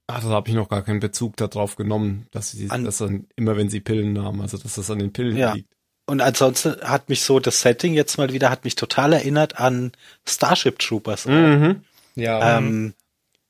Ach, 0.08 0.22
da 0.24 0.30
habe 0.30 0.50
ich 0.50 0.56
noch 0.56 0.70
gar 0.70 0.82
keinen 0.82 1.02
Bezug 1.02 1.36
darauf 1.38 1.76
genommen, 1.76 2.26
dass 2.32 2.52
sie 2.52 2.70
An- 2.72 2.86
das 2.86 2.98
dann 2.98 3.28
immer, 3.36 3.58
wenn 3.58 3.70
sie 3.70 3.82
Pillen 3.82 4.14
nahmen, 4.14 4.42
also 4.42 4.58
dass 4.58 4.76
das 4.76 4.90
an 4.90 5.00
den 5.00 5.12
Pillen 5.14 5.38
Ja. 5.38 5.54
liegt. 5.54 5.70
Und 6.10 6.22
ansonsten 6.22 6.82
hat 6.82 7.08
mich 7.08 7.22
so 7.22 7.40
das 7.40 7.62
Setting 7.62 7.94
jetzt 7.94 8.18
mal 8.18 8.34
wieder, 8.34 8.50
hat 8.50 8.64
mich 8.64 8.74
total 8.74 9.14
erinnert 9.14 9.60
an 9.60 9.92
Starship 10.28 10.80
Troopers. 10.80 11.28
auch. 11.28 11.32
Mhm. 11.32 11.84
Ja. 12.16 12.58
Ähm, 12.58 12.96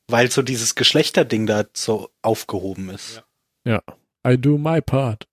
weil 0.08 0.30
so 0.30 0.42
dieses 0.42 0.74
Geschlechterding 0.74 1.46
da 1.46 1.64
so 1.72 2.10
aufgehoben 2.20 2.90
ist. 2.90 3.22
I 3.66 4.36
do 4.36 4.58
my 4.58 4.82
part. 4.82 5.26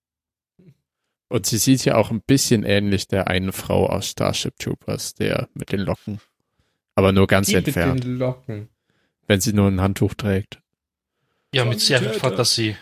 Und 1.28 1.46
sie 1.46 1.58
sieht 1.58 1.84
ja 1.84 1.96
auch 1.96 2.12
ein 2.12 2.22
bisschen 2.22 2.64
ähnlich 2.64 3.10
der 3.10 3.28
einen 3.28 3.52
Frau 3.52 3.88
aus 3.88 4.08
Starship 4.12 4.58
Troopers, 4.58 5.14
der 5.16 5.50
mit 5.54 5.74
den 5.74 5.82
Locken. 5.82 6.22
Aber 6.96 7.12
nur 7.12 7.28
ganz 7.28 7.48
Die 7.48 7.56
mit 7.56 7.68
entfernt, 7.68 8.06
den 8.06 8.18
Locken. 8.18 8.70
wenn 9.28 9.42
sie 9.42 9.52
nur 9.52 9.68
ein 9.68 9.82
Handtuch 9.82 10.14
trägt. 10.14 10.62
Ja, 11.54 11.66
mit 11.66 11.82
sehr 11.82 12.00
viel. 12.00 12.14
Fantasie. 12.14 12.78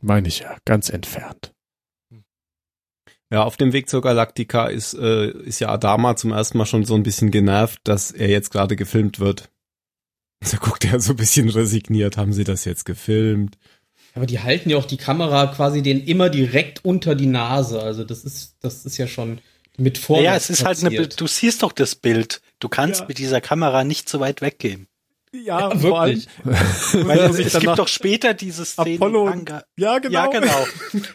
Meine 0.00 0.28
ich 0.28 0.38
ja, 0.38 0.56
ganz 0.64 0.88
entfernt. 0.88 1.52
Ja, 3.30 3.44
auf 3.44 3.56
dem 3.58 3.72
Weg 3.72 3.90
zur 3.90 4.00
Galaktika 4.00 4.66
ist, 4.68 4.94
äh, 4.94 5.30
ist 5.30 5.60
ja 5.60 5.68
Adama 5.68 6.16
zum 6.16 6.32
ersten 6.32 6.56
Mal 6.58 6.64
schon 6.66 6.84
so 6.84 6.94
ein 6.94 7.02
bisschen 7.02 7.30
genervt, 7.30 7.80
dass 7.84 8.10
er 8.10 8.28
jetzt 8.28 8.50
gerade 8.50 8.76
gefilmt 8.76 9.20
wird. 9.20 9.50
Da 10.52 10.56
guckt 10.58 10.84
er 10.84 11.00
so 11.00 11.14
ein 11.14 11.16
bisschen 11.16 11.48
resigniert, 11.48 12.16
haben 12.16 12.32
sie 12.32 12.44
das 12.44 12.64
jetzt 12.64 12.84
gefilmt? 12.84 13.58
Aber 14.14 14.24
die 14.24 14.38
halten 14.40 14.70
ja 14.70 14.76
auch 14.76 14.84
die 14.84 14.96
Kamera 14.96 15.46
quasi 15.48 15.82
den 15.82 16.02
immer 16.04 16.30
direkt 16.30 16.84
unter 16.84 17.14
die 17.14 17.26
Nase. 17.26 17.80
Also 17.82 18.04
das 18.04 18.24
ist, 18.24 18.56
das 18.60 18.84
ist 18.86 18.96
ja 18.98 19.06
schon 19.06 19.40
mit 19.76 19.96
vor. 19.98 20.20
Ja, 20.20 20.34
es 20.34 20.50
ist 20.50 20.64
halt 20.64 20.78
eine, 20.80 20.90
platziert. 20.90 21.20
du 21.20 21.26
siehst 21.28 21.62
doch 21.62 21.72
das 21.72 21.94
Bild. 21.94 22.40
Du 22.58 22.68
kannst 22.68 23.00
Ja. 23.02 23.06
mit 23.06 23.18
dieser 23.18 23.40
Kamera 23.40 23.84
nicht 23.84 24.08
so 24.08 24.18
weit 24.20 24.40
weggehen. 24.40 24.87
Ja, 25.32 25.70
Ja, 25.70 25.78
vor 25.78 26.00
allem, 26.00 26.22
wirklich. 26.44 27.06
weil 27.06 27.32
sich 27.32 27.46
Es 27.46 27.58
gibt 27.60 27.78
doch 27.78 27.88
später 27.88 28.34
diese 28.34 28.64
Szene 28.64 28.96
Apollo- 28.96 29.32
ja 29.76 29.98
genau, 29.98 30.14
Ja, 30.14 30.26
genau. 30.28 30.66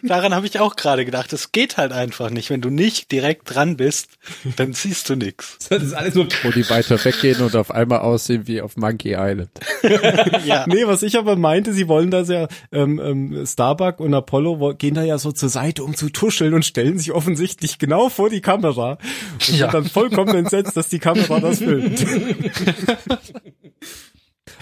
Daran 0.02 0.34
habe 0.34 0.46
ich 0.46 0.60
auch 0.60 0.76
gerade 0.76 1.04
gedacht. 1.04 1.32
Es 1.32 1.52
geht 1.52 1.76
halt 1.76 1.92
einfach 1.92 2.30
nicht. 2.30 2.50
Wenn 2.50 2.60
du 2.60 2.70
nicht 2.70 3.10
direkt 3.12 3.54
dran 3.54 3.76
bist, 3.76 4.08
dann 4.56 4.72
siehst 4.72 5.08
du 5.08 5.16
nix. 5.16 5.58
Das 5.68 5.82
ist 5.82 5.92
alles 5.94 6.14
nur. 6.14 6.28
Wo 6.42 6.50
die 6.50 6.68
weiter 6.70 7.02
weggehen 7.04 7.40
und 7.42 7.56
auf 7.56 7.70
einmal 7.70 8.00
aussehen 8.00 8.46
wie 8.46 8.60
auf 8.60 8.76
Monkey 8.76 9.14
Island. 9.18 9.50
Ja. 10.44 10.64
Nee, 10.66 10.86
was 10.86 11.02
ich 11.02 11.16
aber 11.18 11.36
meinte, 11.36 11.72
sie 11.72 11.88
wollen 11.88 12.10
das 12.10 12.28
ja, 12.28 12.48
ähm, 12.72 13.00
ähm, 13.02 13.44
Starbuck 13.46 14.00
und 14.00 14.12
Apollo 14.14 14.74
gehen 14.76 14.94
da 14.94 15.02
ja 15.02 15.18
so 15.18 15.32
zur 15.32 15.48
Seite, 15.48 15.82
um 15.84 15.94
zu 15.94 16.10
tuscheln 16.10 16.54
und 16.54 16.64
stellen 16.64 16.98
sich 16.98 17.12
offensichtlich 17.12 17.78
genau 17.78 18.08
vor 18.08 18.30
die 18.30 18.40
Kamera 18.40 18.98
und 19.32 19.48
Ja. 19.48 19.70
sind 19.70 19.74
dann 19.74 19.84
vollkommen 19.86 20.34
entsetzt, 20.34 20.76
dass 20.76 20.88
die 20.88 20.98
Kamera 20.98 21.40
das 21.40 21.58
filmt. 21.58 22.04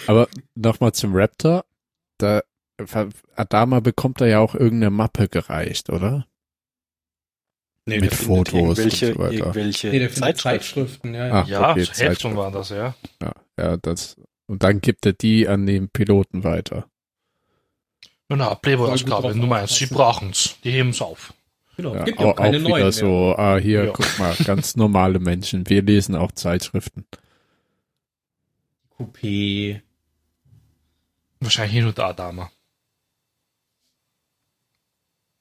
Aber 0.07 0.29
nochmal 0.55 0.93
zum 0.93 1.15
Raptor. 1.15 1.65
Da, 2.19 2.43
Adama 3.37 3.81
bekommt 3.81 4.21
da 4.21 4.27
ja 4.27 4.39
auch 4.41 4.55
irgendeine 4.55 4.91
Mappe 4.91 5.29
gereicht, 5.29 5.91
oder? 5.91 6.27
Nee, 7.85 7.99
Mit 7.99 8.15
Fotos 8.15 8.53
und 8.55 8.61
irgendwelche, 8.61 9.13
so 9.15 9.19
weiter. 9.19 9.33
irgendwelche 9.35 9.89
Nee, 9.89 9.99
der 9.99 10.11
findet 10.11 10.39
Zeitschriften. 10.39 11.15
Zeitschriften, 11.15 11.15
ja. 11.15 11.31
Ah. 11.31 11.45
ja. 11.49 11.61
Ja, 11.61 11.71
okay, 11.73 11.81
Heftung 11.81 11.95
Zeitschrift. 11.97 12.37
war 12.37 12.51
das, 12.53 12.69
ja. 12.71 12.95
Ja, 13.21 13.33
ja, 13.59 13.77
das. 13.77 14.17
Und 14.47 14.63
dann 14.63 14.81
gibt 14.81 15.05
er 15.07 15.13
die 15.15 15.49
an 15.49 15.67
den 15.67 15.89
Piloten 15.89 16.45
weiter. 16.45 16.87
Genau, 18.29 18.55
Playboy-Ausgabe 18.55 19.23
drauf 19.29 19.35
Nummer 19.35 19.57
eins. 19.57 19.75
Sie 19.75 19.87
brauchen's. 19.87 20.57
Die 20.65 20.71
heben's 20.71 21.03
auf. 21.03 21.35
Genau. 21.77 21.95
Ja, 21.95 22.05
Gibt 22.05 22.21
ja 22.21 22.27
auch 22.27 22.31
auch, 22.33 22.37
keine 22.37 22.59
auch 22.59 22.61
neuen 22.63 22.75
wieder 22.75 22.79
mehr. 22.85 22.93
so, 22.93 23.35
ah, 23.37 23.57
hier, 23.59 23.85
Ja. 23.87 23.93
guck 23.93 24.19
mal, 24.19 24.35
ganz 24.45 24.77
normale 24.77 25.19
Menschen. 25.19 25.69
Wir 25.69 25.83
lesen 25.83 26.15
auch 26.15 26.33
Zeitschriften. 26.33 27.05
Coupé. 29.03 29.83
Wahrscheinlich 31.41 31.75
hin 31.75 31.87
und 31.87 31.99
da 31.99 32.13
Dame. 32.13 32.51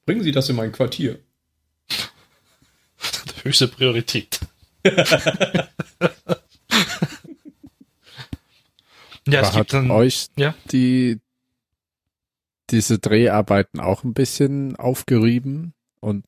Bringen 0.04 0.22
Sie 0.22 0.32
das 0.32 0.48
in 0.48 0.56
mein 0.56 0.72
Quartier. 0.72 1.20
Höchste 3.42 3.68
Priorität. 3.68 4.40
ja, 4.84 5.00
es 9.26 9.48
Aber 9.48 9.52
hat 9.52 9.54
gibt 9.54 9.72
dann. 9.74 9.90
euch 9.92 10.26
ja. 10.36 10.54
die 10.72 11.20
diese 12.70 12.98
Dreharbeiten 12.98 13.80
auch 13.80 14.02
ein 14.02 14.14
bisschen 14.14 14.76
aufgerieben 14.76 15.74
und 16.00 16.24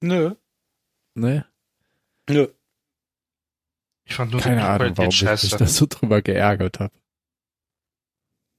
Nö, 0.00 0.34
ne? 1.14 1.46
nö. 2.28 2.48
Ich 4.06 4.14
fand 4.14 4.30
nur 4.32 4.40
Keine 4.40 4.64
Ahnung, 4.64 4.94
Qualität 4.94 4.98
warum 4.98 5.10
ich 5.10 5.20
mich 5.22 5.28
scheiße. 5.30 5.56
da 5.58 5.66
so 5.66 5.86
drüber 5.88 6.22
geärgert 6.22 6.78
habe. 6.80 6.92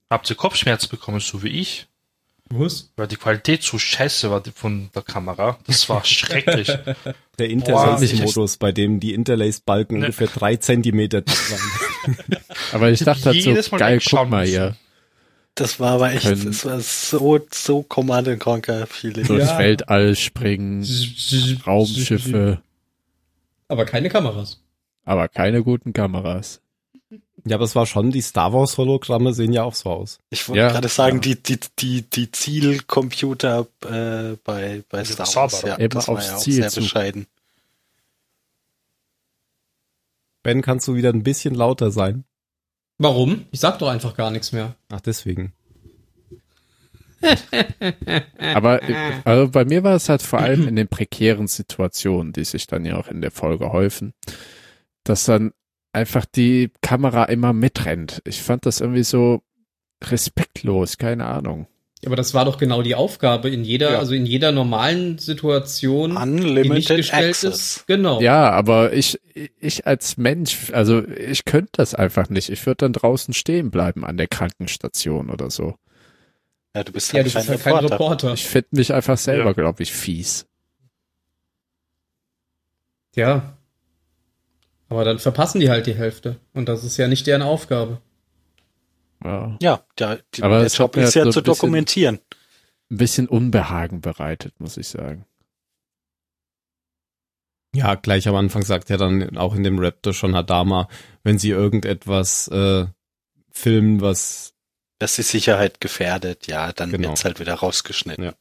Habt 0.10 0.30
ihr 0.30 0.36
Kopfschmerzen 0.36 0.90
bekommen, 0.90 1.20
so 1.20 1.42
wie 1.44 1.48
ich? 1.50 1.88
Was? 2.50 2.92
Weil 2.96 3.08
die 3.08 3.18
Qualität 3.18 3.62
so 3.64 3.78
scheiße 3.78 4.30
war 4.32 4.42
von 4.56 4.90
der 4.96 5.02
Kamera. 5.02 5.58
Das 5.68 5.90
war 5.90 6.04
schrecklich. 6.06 6.68
Der 7.40 7.50
Interlace-Modus, 7.50 8.58
bei 8.58 8.72
dem 8.72 9.00
die 9.02 9.14
Interlace-Balken 9.14 9.96
Ne. 10.00 10.06
ungefähr 10.06 10.28
drei 10.28 10.56
Zentimeter 10.56 11.22
dick 11.22 11.52
waren. 11.52 12.18
Aber 12.74 12.90
ich 12.90 13.00
dachte 13.00 13.26
halt 13.26 13.42
so, 13.42 13.52
Mal 13.72 13.78
geil, 13.80 14.00
guck 14.06 14.30
mal 14.30 14.46
hier. 14.46 14.76
Das 15.56 15.80
war 15.80 15.94
aber 15.94 16.12
echt, 16.12 16.22
Können- 16.22 16.46
das 16.46 16.66
war 16.66 16.80
so, 16.80 17.40
so 17.52 17.82
Command 17.82 18.40
Conquer 18.40 18.86
Feeling. 18.86 19.26
Durchs 19.26 19.48
Ja. 19.50 19.58
Weltall 19.58 20.16
springen, 20.16 20.86
Raumschiffe, 21.66 22.62
Aber 23.68 23.86
keine 23.86 24.10
Kameras. 24.10 24.62
Aber 25.08 25.28
keine 25.28 25.64
guten 25.64 25.94
Kameras. 25.94 26.62
Ja, 27.46 27.56
aber 27.56 27.64
es 27.66 27.76
war 27.76 27.86
schon, 27.86 28.12
die 28.12 28.22
Star 28.22 28.52
Wars 28.52 28.78
Hologramme 28.78 29.34
sehen 29.34 29.54
ja 29.54 29.64
auch 29.64 29.74
so 29.74 29.90
aus. 29.90 30.20
Ich 30.30 30.48
wollte 30.50 30.60
Ja, 30.60 30.70
gerade 30.70 30.90
sagen, 30.90 31.18
ja. 31.18 31.22
die, 31.22 31.42
die, 31.42 31.60
die, 31.80 32.02
die 32.02 32.32
Zielcomputer 32.32 33.68
äh, 33.86 34.36
bei, 34.44 34.84
bei 34.90 35.06
Star 35.06 35.26
Zauberer. 35.26 35.52
Wars, 35.54 35.62
ja, 35.64 35.76
Immer 35.76 35.88
das 35.90 36.08
war 36.10 36.16
aufs 36.16 36.28
ja 36.28 36.36
auch 36.36 36.40
Ziel 36.42 36.54
sehr 36.56 36.70
zu. 36.70 36.82
bescheiden. 36.82 37.26
Ben, 40.44 40.62
kannst 40.62 40.88
du 40.88 40.96
wieder 40.96 41.10
ein 41.14 41.24
bisschen 41.24 41.56
lauter 41.56 41.92
sein? 41.92 42.26
Warum? 42.98 43.46
Ich 43.52 43.60
sag 43.62 43.80
doch 43.80 43.88
einfach 43.90 44.16
gar 44.16 44.32
nichts 44.32 44.52
mehr. 44.52 44.76
Ach, 44.90 45.02
deswegen. 45.02 45.54
Aber 48.54 48.84
äh, 48.84 49.22
also 49.24 49.50
bei 49.50 49.66
mir 49.66 49.84
war 49.84 49.96
es 49.96 50.10
halt 50.10 50.22
vor 50.22 50.40
allem 50.40 50.68
in 50.68 50.76
den 50.76 50.88
prekären 50.88 51.48
Situationen, 51.48 52.34
die 52.34 52.44
sich 52.44 52.68
dann 52.68 52.86
ja 52.86 52.98
auch 52.98 53.08
in 53.08 53.22
der 53.22 53.32
Folge 53.32 53.72
häufen, 53.72 54.14
dass 55.10 55.26
dann 55.26 55.54
einfach 55.94 56.26
die 56.26 56.72
Kamera 56.82 57.26
immer 57.26 57.54
mitrennt. 57.54 58.22
Ich 58.26 58.42
fand 58.42 58.66
das 58.66 58.82
irgendwie 58.82 59.04
so 59.04 59.42
respektlos, 60.04 60.98
keine 60.98 61.26
Ahnung. 61.26 61.68
Aber 62.06 62.16
das 62.16 62.36
war 62.36 62.46
doch 62.46 62.60
genau 62.60 62.84
die 62.84 62.94
Aufgabe 62.94 63.50
in 63.50 63.64
jeder, 63.64 63.94
Ja. 63.94 63.98
also 64.00 64.14
in 64.14 64.28
jeder 64.28 64.52
normalen 64.52 65.18
Situation, 65.18 66.12
die 66.12 66.16
nicht 66.30 66.44
Unlimited 66.46 66.98
gestellt 66.98 67.30
Access. 67.30 67.78
ist. 67.78 67.88
Genau. 67.88 68.22
Ja, 68.22 68.52
aber 68.52 68.94
ich, 68.94 69.20
ich 69.60 69.88
als 69.88 70.16
Mensch, 70.18 70.72
also 70.74 71.04
ich 71.08 71.44
könnte 71.46 71.72
das 71.74 71.96
einfach 71.96 72.30
nicht. 72.30 72.50
Ich 72.50 72.64
würde 72.68 72.78
dann 72.86 72.94
draußen 72.94 73.34
stehen 73.34 73.72
bleiben 73.72 74.06
an 74.06 74.18
der 74.18 74.28
Krankenstation 74.28 75.32
oder 75.32 75.50
so. 75.50 75.74
Ja, 76.76 76.84
du 76.84 76.92
bist 76.92 77.12
Ja, 77.14 77.24
halt 77.24 77.26
du 77.28 77.34
bist 77.34 77.48
kein 77.48 77.48
halt 77.56 77.64
kein 77.64 77.74
Reporter. 77.74 77.94
Reporter. 77.96 78.34
Ich 78.34 78.46
finde 78.46 78.68
mich 78.74 78.94
einfach 78.94 79.18
selber, 79.18 79.46
Ja. 79.48 79.54
glaube 79.54 79.82
ich, 79.82 79.92
fies. 79.92 80.46
Ja. 83.16 83.57
Aber 84.90 85.04
dann 85.04 85.20
verpassen 85.20 85.60
die 85.60 85.70
halt 85.70 85.86
die 85.88 85.96
Hälfte. 85.96 86.40
Und 86.54 86.70
das 86.70 86.84
ist 86.84 86.98
ja 86.98 87.08
nicht 87.08 87.28
deren 87.28 87.42
Aufgabe. 87.42 88.02
Ja. 89.24 89.58
Ja, 89.62 89.82
der, 90.00 90.20
die, 90.34 90.44
Aber 90.44 90.60
der 90.60 90.68
Job 90.70 90.96
ist 90.98 91.14
ja 91.16 91.24
so 91.26 91.32
zu 91.32 91.40
ein 91.40 91.44
bisschen- 91.44 91.44
dokumentieren. 91.44 92.20
Ein 92.90 92.98
bisschen 92.98 93.28
Unbehagen 93.28 94.00
bereitet, 94.00 94.60
muss 94.60 94.78
ich 94.78 94.88
sagen. 94.88 95.26
Ja, 97.76 97.96
gleich 97.96 98.28
am 98.28 98.36
Anfang 98.36 98.64
sagt 98.64 98.90
er 98.90 98.98
dann 98.98 99.38
auch 99.38 99.54
in 99.56 99.64
dem 99.64 99.78
Raptor 99.80 100.14
schon 100.14 100.36
Hadama, 100.36 100.88
wenn 101.24 101.38
sie 101.38 101.50
irgendetwas 101.50 102.48
äh, 102.48 102.86
filmen, 103.52 104.02
was 104.02 104.54
dass 105.00 105.16
die 105.16 105.22
Sicherheit 105.22 105.80
gefährdet, 105.80 106.48
ja, 106.48 106.72
dann 106.74 106.90
Genau. 106.92 107.10
wird's 107.10 107.24
halt 107.24 107.40
wieder 107.40 107.54
rausgeschnitten. 107.54 108.24
Ja. 108.24 108.34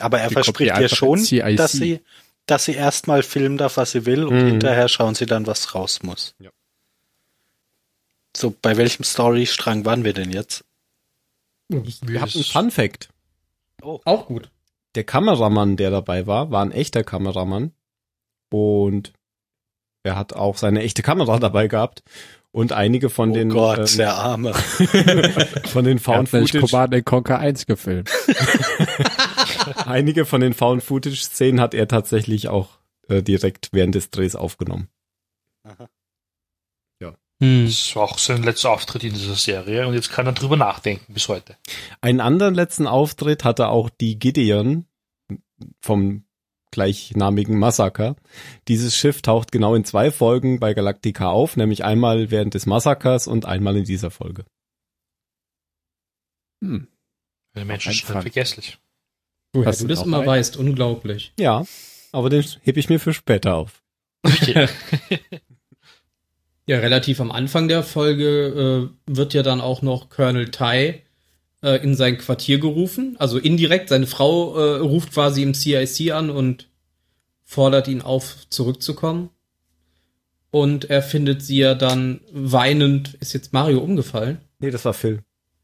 Aber 0.00 0.18
er 0.20 0.28
Die 0.28 0.34
verspricht 0.34 0.70
ja 0.78 0.88
schon, 0.88 1.18
dass 1.56 1.72
sie, 1.72 2.00
dass 2.46 2.64
sie 2.66 2.74
erstmal 2.74 3.22
filmen 3.22 3.56
darf, 3.58 3.76
was 3.76 3.92
sie 3.92 4.04
will, 4.06 4.24
und 4.24 4.34
Mhm. 4.42 4.46
hinterher 4.46 4.88
schauen 4.88 5.14
sie 5.14 5.26
dann, 5.26 5.46
was 5.46 5.74
raus 5.74 6.02
muss. 6.02 6.34
Ja. 6.38 6.50
So, 8.36 8.54
bei 8.62 8.76
welchem 8.76 9.04
Storystrang 9.04 9.84
waren 9.84 10.04
wir 10.04 10.12
denn 10.12 10.30
jetzt? 10.30 10.64
ich 11.68 12.00
hab 12.20 12.28
ist- 12.28 12.36
einen 12.36 12.44
Fun 12.44 12.70
Fact. 12.70 13.08
Auch 13.82 14.26
gut. 14.26 14.50
Der 14.94 15.04
Kameramann, 15.04 15.76
der 15.76 15.90
dabei 15.90 16.26
war, 16.26 16.50
war 16.50 16.62
ein 16.64 16.70
echter 16.72 17.02
Kameramann 17.04 17.72
und 18.50 19.12
er 20.04 20.16
hat 20.16 20.32
auch 20.34 20.56
seine 20.56 20.82
echte 20.82 21.02
Kamera 21.02 21.38
dabei 21.40 21.66
gehabt 21.68 22.02
und 22.54 22.70
einige 22.72 23.10
von 23.10 23.32
oh 23.32 23.34
den 23.34 23.48
Gott, 23.48 23.78
ähm, 23.78 23.96
der 23.96 24.14
Arme. 24.14 24.54
von 25.64 25.84
den 25.84 25.98
Found 25.98 26.28
hat 26.28 26.32
nämlich 26.32 26.52
Footage 26.52 26.70
Command 26.70 27.04
Conquer 27.04 27.38
1 27.40 27.66
gefilmt. 27.66 28.10
einige 29.86 30.24
von 30.24 30.40
den 30.40 30.54
Found 30.54 30.84
Footage 30.84 31.16
Szenen 31.16 31.60
hat 31.60 31.74
er 31.74 31.88
tatsächlich 31.88 32.46
auch 32.46 32.78
äh, 33.08 33.24
direkt 33.24 33.70
während 33.72 33.96
des 33.96 34.10
Drehs 34.10 34.36
aufgenommen. 34.36 34.88
Hm. 37.40 37.66
Das 37.66 37.96
war 37.96 38.04
auch 38.04 38.18
sein 38.18 38.44
letzter 38.44 38.70
Auftritt 38.70 39.02
in 39.02 39.12
dieser 39.12 39.34
Serie 39.34 39.88
und 39.88 39.94
jetzt 39.94 40.12
kann 40.12 40.24
er 40.24 40.32
drüber 40.32 40.56
nachdenken 40.56 41.12
bis 41.12 41.26
heute. 41.26 41.56
Einen 42.00 42.20
anderen 42.20 42.54
letzten 42.54 42.86
Auftritt 42.86 43.42
hatte 43.42 43.68
auch 43.68 43.90
die 43.90 44.20
Gideon 44.20 44.86
vom 45.80 46.23
gleichnamigen 46.74 47.58
Massaker. 47.58 48.16
Dieses 48.68 48.96
Schiff 48.96 49.22
taucht 49.22 49.52
genau 49.52 49.74
in 49.74 49.84
zwei 49.84 50.10
Folgen 50.10 50.60
bei 50.60 50.74
Galactica 50.74 51.30
auf, 51.30 51.56
nämlich 51.56 51.84
einmal 51.84 52.30
während 52.30 52.54
des 52.54 52.66
Massakers 52.66 53.26
und 53.26 53.46
einmal 53.46 53.76
in 53.76 53.84
dieser 53.84 54.10
Folge. 54.10 54.44
Hm. 56.62 56.88
Der 57.54 57.64
Mensch 57.64 57.86
Ein 57.86 57.92
ist 57.92 58.02
vergesslich. 58.02 58.78
Woher 59.52 59.68
Hast 59.68 59.80
du 59.80 59.86
das 59.86 60.02
immer 60.02 60.18
einen? 60.18 60.26
weißt, 60.26 60.56
unglaublich. 60.56 61.32
Ja, 61.38 61.64
aber 62.12 62.28
den 62.28 62.44
hebe 62.62 62.80
ich 62.80 62.88
mir 62.88 62.98
für 62.98 63.14
später 63.14 63.54
auf. 63.54 63.82
Okay. 64.22 64.68
Ja, 66.66 66.78
relativ 66.78 67.20
am 67.20 67.30
Anfang 67.30 67.68
der 67.68 67.82
Folge 67.82 68.90
äh, 69.06 69.14
wird 69.14 69.34
ja 69.34 69.42
dann 69.42 69.60
auch 69.60 69.82
noch 69.82 70.08
Colonel 70.08 70.50
Tai 70.50 71.03
äh, 71.64 71.82
in 71.82 71.94
sein 71.96 72.18
Quartier 72.18 72.58
gerufen. 72.58 73.16
Also 73.18 73.38
indirekt, 73.38 73.88
seine 73.88 74.06
Frau 74.06 74.56
äh, 74.56 74.78
ruft 74.78 75.12
quasi 75.12 75.42
im 75.42 75.54
CIC 75.54 76.12
an 76.12 76.30
und 76.30 76.68
fordert 77.44 77.88
ihn 77.88 78.02
auf, 78.02 78.46
zurückzukommen. 78.50 79.30
Und 80.50 80.84
er 80.88 81.02
findet 81.02 81.42
sie 81.42 81.58
ja 81.58 81.74
dann 81.74 82.20
weinend. 82.32 83.14
Ist 83.14 83.32
jetzt 83.32 83.52
Mario 83.52 83.80
umgefallen? 83.80 84.38
Nee, 84.60 84.70
das 84.70 84.84
war 84.84 84.94
Phil. 84.94 85.20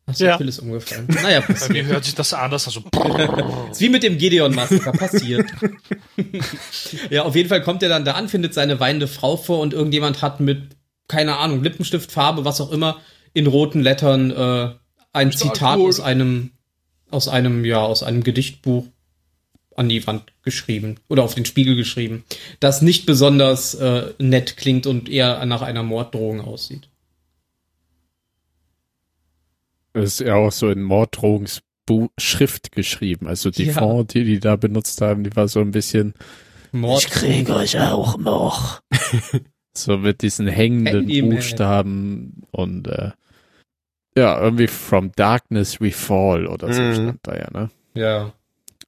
Achso, 0.07 0.25
Ja. 0.25 0.37
Phil 0.37 0.49
ist 0.49 0.59
umgefallen. 0.59 1.07
Naja, 1.23 1.41
Bei 1.41 1.47
passiert. 1.53 1.71
mir 1.71 1.87
hört 1.87 2.05
sich 2.05 2.15
das 2.17 2.35
anders 2.35 2.67
an. 2.67 2.73
So 2.73 2.81
Ist 3.71 3.81
wie 3.81 3.89
mit 3.89 4.03
dem 4.03 4.19
Gideon-Massaker 4.19 4.91
passiert. 4.93 5.49
ja, 7.11 7.23
auf 7.23 7.37
jeden 7.37 7.49
Fall 7.49 7.63
kommt 7.63 7.83
er 7.85 7.89
dann 7.89 8.05
da 8.05 8.13
an, 8.13 8.29
findet 8.29 8.53
seine 8.55 8.81
weinende 8.81 9.07
Frau 9.07 9.37
vor 9.37 9.61
und 9.61 9.73
irgendjemand 9.73 10.23
hat 10.23 10.41
mit, 10.41 10.77
keine 11.07 11.37
Ahnung, 11.37 11.63
Lippenstiftfarbe, 11.63 12.45
was 12.45 12.61
auch 12.61 12.73
immer, 12.73 12.99
in 13.33 13.47
roten 13.47 13.81
Lettern 13.81 14.31
äh, 14.33 14.71
ein 15.13 15.33
Zitat 15.33 15.79
aus 15.79 16.01
einem, 16.01 16.51
aus 17.11 17.29
einem, 17.29 17.65
ja, 17.65 17.81
aus 17.81 18.03
einem 18.03 18.23
Gedichtbuch 18.23 18.87
an 19.77 19.89
die 19.89 20.07
Wand 20.07 20.33
geschrieben 20.43 20.97
oder 21.09 21.23
auf 21.23 21.35
den 21.35 21.45
Spiegel 21.45 21.77
geschrieben, 21.77 22.25
das 22.61 22.83
nicht 22.83 23.07
besonders 23.07 23.75
äh, 23.75 24.13
nett 24.19 24.57
klingt 24.57 24.87
und 24.87 25.09
eher 25.09 25.45
nach 25.47 25.63
einer 25.63 25.83
Morddrohung 25.83 26.41
aussieht. 26.41 26.89
Das 29.93 30.05
ist 30.05 30.21
ja 30.21 30.35
auch 30.37 30.53
so 30.53 30.71
in 30.71 30.83
Morddrohungsschrift 30.83 32.73
geschrieben. 32.73 33.27
Also 33.27 33.51
die 33.51 33.65
Ja. 33.65 33.73
Font, 33.73 34.15
die 34.15 34.25
die 34.25 34.39
da 34.39 34.57
benutzt 34.57 35.01
haben, 35.01 35.25
die 35.25 35.35
war 35.35 35.49
so 35.49 35.61
ein 35.61 35.73
bisschen 35.73 36.15
Mord. 36.73 37.09
euch 37.25 37.81
auch 37.81 38.17
noch. 38.19 38.83
so 39.75 39.99
mit 39.99 40.23
diesen 40.23 40.47
hängenden. 40.47 41.07
Buchstaben 41.31 42.43
und 42.53 42.87
äh, 42.87 43.11
ja, 44.17 44.41
irgendwie 44.41 44.67
From 44.67 45.13
Darkness 45.17 45.81
We 45.81 45.93
Fall 45.93 46.47
oder 46.47 46.73
so 46.73 46.81
Mhm. 46.83 46.95
stand 46.95 47.19
da 47.23 47.37
ja, 47.37 47.49
ne? 47.53 47.71
Ja. 47.95 48.33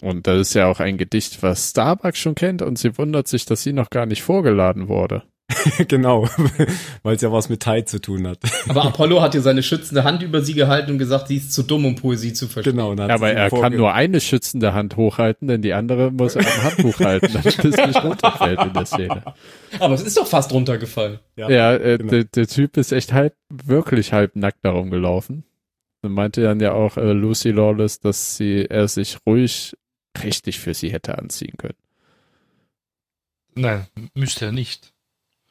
Und 0.01 0.27
das 0.27 0.41
ist 0.49 0.55
ja 0.55 0.67
auch 0.67 0.81
ein 0.81 0.99
Gedicht, 0.99 1.43
was 1.43 1.71
Starbucks 1.71 2.19
schon 2.19 2.35
kennt 2.35 2.61
und 2.61 2.77
sie 2.79 2.99
wundert 2.99 3.29
sich, 3.29 3.45
dass 3.45 3.63
sie 3.63 3.73
noch 3.73 3.89
gar 3.91 4.07
nicht 4.07 4.23
vorgeladen 4.23 4.89
wurde. 4.89 5.23
genau, 5.89 6.29
weil 7.03 7.17
es 7.17 7.23
ja 7.23 7.33
was 7.33 7.49
mit 7.49 7.61
Tai 7.61 7.83
zu 7.83 8.01
tun 8.01 8.27
hat. 8.27 8.39
Aber 8.69 8.85
Apollo 8.85 9.21
hat 9.21 9.35
ihr 9.35 9.43
seine 9.43 9.63
schützende 9.63 10.05
Hand 10.05 10.23
über 10.23 10.43
sie 10.43 10.55
gehalten 10.55 10.93
und 10.93 10.99
gesagt, 10.99 11.29
sie 11.29 11.37
ist 11.37 11.53
zu 11.53 11.63
dumm, 11.63 11.85
um 11.85 11.97
Poesie 11.97 12.33
zu 12.33 12.49
verstehen. 12.49 12.77
genau. 12.77 12.93
hat 12.93 13.11
Aber 13.11 13.33
er 13.33 13.51
kann 13.51 13.77
nur 13.77 13.93
eine 13.93 14.21
schützende 14.21 14.75
Hand 14.75 14.97
hochhalten, 14.97 15.49
denn 15.49 15.63
die 15.63 15.75
andere 15.75 16.11
muss 16.11 16.37
er 16.37 16.47
am 16.47 16.63
Handbuch 16.65 16.99
halten, 17.01 17.33
damit 17.33 17.65
es 17.65 17.77
nicht 17.77 18.05
runterfällt 18.05 18.61
in 18.63 18.73
der 18.73 18.87
Szene. 18.87 19.23
Aber 19.79 19.95
es 19.95 20.03
ist 20.03 20.17
doch 20.17 20.27
fast 20.27 20.53
runtergefallen. 20.53 21.19
Ja, 21.37 21.51
Ja, 21.51 21.75
äh, 21.75 21.99
genau. 21.99 22.11
der, 22.11 22.25
der 22.25 22.47
Typ 22.47 22.77
ist 22.77 22.93
echt 22.93 23.13
halb, 23.13 23.35
wirklich 23.51 24.13
halb 24.13 24.37
nackt 24.37 24.65
darum 24.65 24.91
gelaufen. 24.91 25.45
Und 26.05 26.13
meinte 26.13 26.43
dann 26.43 26.59
ja 26.59 26.73
auch 26.73 26.97
äh, 26.97 27.13
Lucy 27.13 27.51
Lawless, 27.51 28.01
dass 28.01 28.37
sie, 28.37 28.67
er 28.69 28.89
sich 28.89 29.19
ruhig 29.25 29.77
richtig 30.23 30.59
für 30.59 30.75
sie 30.75 30.93
hätte 30.93 31.17
anziehen 31.17 31.57
können. 31.57 31.77
Nein, 33.55 33.87
müsste 34.15 34.47
er 34.47 34.53
nicht. 34.53 34.92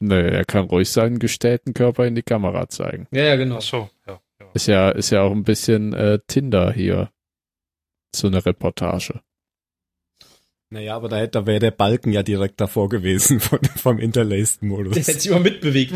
Nö, 0.02 0.20
er 0.20 0.46
kann 0.46 0.66
ruhig 0.66 0.90
seinen 0.90 1.20
gestellten 1.20 1.74
Körper 1.74 2.06
in 2.08 2.16
die 2.16 2.24
Kamera 2.24 2.68
zeigen. 2.70 3.08
Ja, 3.12 3.24
ja, 3.24 3.36
genau. 3.36 3.58
Ach 3.58 3.62
so, 3.62 3.90
ja. 4.08 4.20
ja. 4.40 4.48
Ist 4.54 4.68
ja, 4.68 4.90
ist 4.90 5.12
ja 5.12 5.22
auch 5.22 5.32
ein 5.32 5.44
bisschen 5.44 5.94
äh, 5.94 6.20
Tinder 6.28 6.72
hier. 6.74 7.12
So 8.16 8.28
eine 8.28 8.46
Reportage. 8.46 9.22
Naja, 10.74 10.96
aber 10.96 11.10
da, 11.10 11.18
hätte- 11.18 11.32
da 11.40 11.46
wäre 11.46 11.60
der 11.60 11.72
Balken 11.72 12.14
ja 12.14 12.24
direkt 12.24 12.60
davor 12.62 12.88
gewesen 12.90 13.40
von, 13.42 13.60
vom 13.76 14.00
Interlaced-Modus. 14.00 14.94
Der 14.94 15.04
hätte 15.04 15.20
sich 15.20 15.30
immer 15.30 15.40
mitbewegt. 15.42 15.94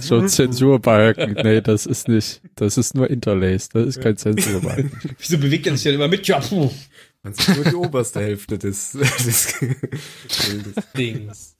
So 0.00 0.24
Zensurbalken. 0.26 1.32
Nee, 1.42 1.60
das 1.62 1.86
ist 1.86 2.08
nicht. 2.08 2.42
Das 2.54 2.76
ist 2.76 2.94
nur 2.94 3.08
Interlaced. 3.10 3.74
Das 3.74 3.86
ist 3.86 4.00
kein 4.02 4.16
Zensurbalken. 4.18 4.92
Wieso 5.18 5.38
bewegt 5.38 5.66
er 5.66 5.72
sich 5.74 5.82
denn 5.84 5.94
immer 5.94 6.08
mit? 6.08 6.26
Ja, 6.28 6.40
puh. 6.40 6.70
Man 7.22 7.34
sieht 7.34 7.56
nur 7.56 7.64
die 7.64 7.74
oberste 7.74 8.20
Hälfte 8.20 8.58
des, 8.58 8.92
des 8.92 9.54
Bildes. 10.46 10.74
Dings. 10.96 11.56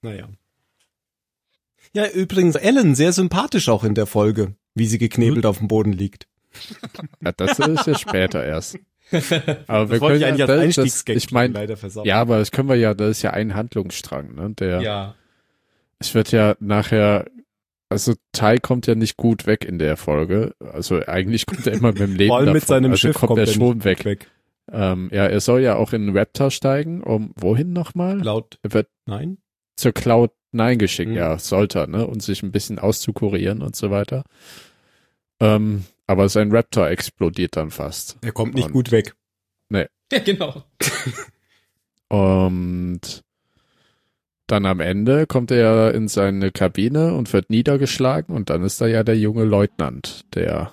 Naja. 0.00 0.28
Ja, 1.94 2.08
übrigens, 2.08 2.56
Ellen, 2.56 2.94
sehr 2.94 3.12
sympathisch 3.12 3.68
auch 3.68 3.84
in 3.84 3.94
der 3.94 4.06
Folge, 4.06 4.54
wie 4.74 4.86
sie 4.86 4.98
geknebelt 4.98 5.46
auf 5.46 5.58
dem 5.58 5.68
Boden 5.68 5.92
liegt. 5.92 6.26
Ja, 7.24 7.32
das 7.32 7.58
ist 7.58 7.86
ja 7.86 7.98
später 7.98 8.44
erst. 8.44 8.78
Aber 9.66 9.88
wir 9.90 9.94
Das 9.96 10.00
wollte 10.00 10.24
können 10.24 10.38
ja, 10.38 10.46
das, 10.46 10.74
das, 10.76 11.04
ich 11.06 11.30
meine, 11.30 11.76
ja, 12.04 12.20
aber 12.20 12.38
das 12.38 12.50
können 12.50 12.68
wir 12.68 12.74
ja, 12.76 12.94
das 12.94 13.10
ist 13.18 13.22
ja 13.22 13.30
ein 13.32 13.54
Handlungsstrang, 13.54 14.34
ne? 14.34 14.54
Der, 14.58 14.80
Ja. 14.80 15.14
es 15.98 16.14
wird 16.14 16.32
ja 16.32 16.56
nachher, 16.58 17.26
also 17.90 18.14
Tai 18.32 18.56
kommt 18.58 18.86
ja 18.86 18.94
nicht 18.94 19.16
gut 19.16 19.46
weg 19.46 19.64
in 19.64 19.78
der 19.78 19.96
Folge. 19.96 20.54
Also 20.72 21.00
eigentlich 21.06 21.44
kommt 21.46 21.66
er 21.66 21.74
immer 21.74 21.88
mit 21.88 21.98
dem 22.00 22.14
Leben 22.16 22.28
Vor 22.28 22.38
allem 22.38 22.52
mit 22.54 22.62
davon. 22.62 22.74
seinem 22.76 22.90
also 22.92 23.00
Schiff 23.08 23.16
kommt 23.16 23.38
er 23.38 23.44
nicht 23.44 23.54
schon 23.56 23.84
weg. 23.84 24.04
weg. 24.04 24.30
Ähm, 24.72 25.10
ja, 25.12 25.26
er 25.26 25.40
soll 25.40 25.60
ja 25.60 25.76
auch 25.76 25.92
in 25.92 26.16
Raptor 26.16 26.50
steigen, 26.50 27.02
um 27.02 27.32
wohin 27.36 27.72
nochmal? 27.74 28.18
Laut, 28.20 28.58
Er 28.62 28.72
wird, 28.72 28.88
nein? 29.06 29.36
Zur 29.76 29.92
Cloud 29.92 30.30
9 30.52 30.78
geschickt. 30.78 31.10
Mhm. 31.10 31.16
Ja, 31.16 31.38
sollte 31.38 31.80
er, 31.80 31.86
ne? 31.86 32.06
Und 32.06 32.22
sich 32.22 32.42
ein 32.42 32.52
bisschen 32.52 32.78
auszukurieren 32.78 33.62
und 33.62 33.74
so 33.76 33.90
weiter. 33.90 34.24
Ähm, 35.40 35.84
aber 36.06 36.28
sein 36.28 36.52
Raptor 36.52 36.88
explodiert 36.88 37.56
dann 37.56 37.70
fast. 37.70 38.16
Er 38.22 38.32
kommt 38.32 38.54
nicht 38.54 38.66
Und- 38.66 38.72
gut 38.72 38.90
weg. 38.92 39.14
Ja, 40.12 40.18
genau. 40.20 40.62
Und 42.08 43.00
dann 44.46 44.66
am 44.66 44.80
Ende 44.80 45.26
kommt 45.26 45.50
er 45.50 45.94
in 45.94 46.06
seine 46.08 46.52
Kabine 46.52 47.14
und 47.14 47.32
wird 47.32 47.48
niedergeschlagen 47.50 48.34
und 48.36 48.50
dann 48.50 48.62
ist 48.62 48.80
da 48.80 48.86
ja 48.86 49.02
der 49.02 49.16
junge 49.18 49.44
Leutnant, 49.44 50.24
der 50.34 50.72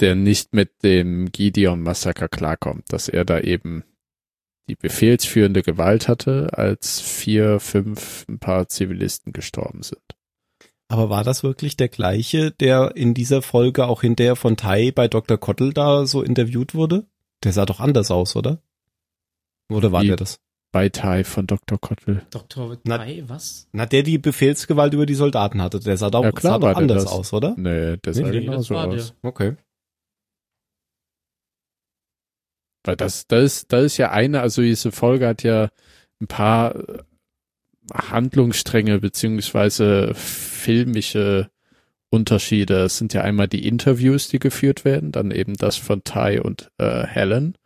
der 0.00 0.14
nicht 0.14 0.54
mit 0.54 0.82
dem 0.82 1.30
Gideon-Massaker 1.30 2.28
klarkommt, 2.28 2.92
dass 2.92 3.08
er 3.08 3.24
da 3.24 3.40
eben 3.40 3.84
die 4.68 4.76
befehlsführende 4.76 5.62
Gewalt 5.62 6.08
hatte, 6.08 6.48
als 6.52 7.00
vier, 7.00 7.58
fünf, 7.60 8.26
ein 8.28 8.38
paar 8.38 8.68
Zivilisten 8.68 9.32
gestorben 9.32 9.82
sind. 9.82 10.00
Aber 10.88 11.10
war 11.10 11.24
das 11.24 11.42
wirklich 11.42 11.76
der 11.76 11.88
gleiche, 11.88 12.50
der 12.50 12.96
in 12.96 13.12
dieser 13.14 13.42
Folge 13.42 13.86
auch 13.86 14.00
hinterher 14.02 14.36
von 14.36 14.56
Tai 14.56 14.90
bei 14.92 15.06
Dr. 15.08 15.36
Kottel 15.36 15.72
da 15.72 16.06
so 16.06 16.22
interviewt 16.22 16.74
wurde? 16.74 17.06
Der 17.44 17.52
sah 17.52 17.66
doch 17.66 17.80
anders 17.80 18.10
aus, 18.10 18.36
oder? 18.36 18.62
Oder 19.70 19.92
war 19.92 20.02
Wie? 20.02 20.08
der 20.08 20.16
das? 20.16 20.40
Bei 20.70 20.88
Tai 20.90 21.24
von 21.24 21.46
Dr. 21.46 21.78
Kottel. 21.78 22.22
Dr. 22.30 22.76
Na- 22.84 22.98
Tai, 22.98 23.24
was? 23.26 23.68
Na, 23.72 23.86
der 23.86 24.02
die 24.02 24.18
Befehlsgewalt 24.18 24.92
über 24.92 25.06
die 25.06 25.14
Soldaten 25.14 25.62
hatte, 25.62 25.80
der 25.80 25.96
sah 25.96 26.10
doch, 26.10 26.24
Ja, 26.24 26.32
klar 26.32 26.54
sah 26.54 26.58
doch 26.58 26.68
der 26.68 26.76
anders 26.76 27.04
das. 27.04 27.12
aus, 27.12 27.32
oder? 27.32 27.54
Nee, 27.56 27.96
der 27.98 28.14
sah 28.14 28.22
Nee, 28.22 28.30
nee, 28.40 28.44
genauso 28.46 28.74
aus. 28.76 29.14
Okay. 29.22 29.56
Weil 32.84 32.96
das, 32.96 33.26
das, 33.26 33.44
ist, 33.44 33.72
das 33.72 33.84
ist 33.84 33.96
ja 33.96 34.10
eine, 34.10 34.40
also 34.40 34.62
diese 34.62 34.92
Folge 34.92 35.26
hat 35.26 35.42
ja 35.42 35.70
ein 36.20 36.26
paar 36.26 36.76
äh, 36.76 36.98
Handlungsstränge 37.92 38.98
beziehungsweise 39.00 40.12
filmische 40.14 41.50
Unterschiede. 42.10 42.84
Es 42.84 42.98
sind 42.98 43.14
ja 43.14 43.22
einmal 43.22 43.48
die 43.48 43.66
Interviews, 43.66 44.28
die 44.28 44.38
geführt 44.38 44.84
werden, 44.84 45.12
dann 45.12 45.30
eben 45.30 45.54
das 45.54 45.76
von 45.76 46.04
Ty 46.04 46.40
und 46.42 46.70
äh, 46.78 47.06
Helen 47.06 47.56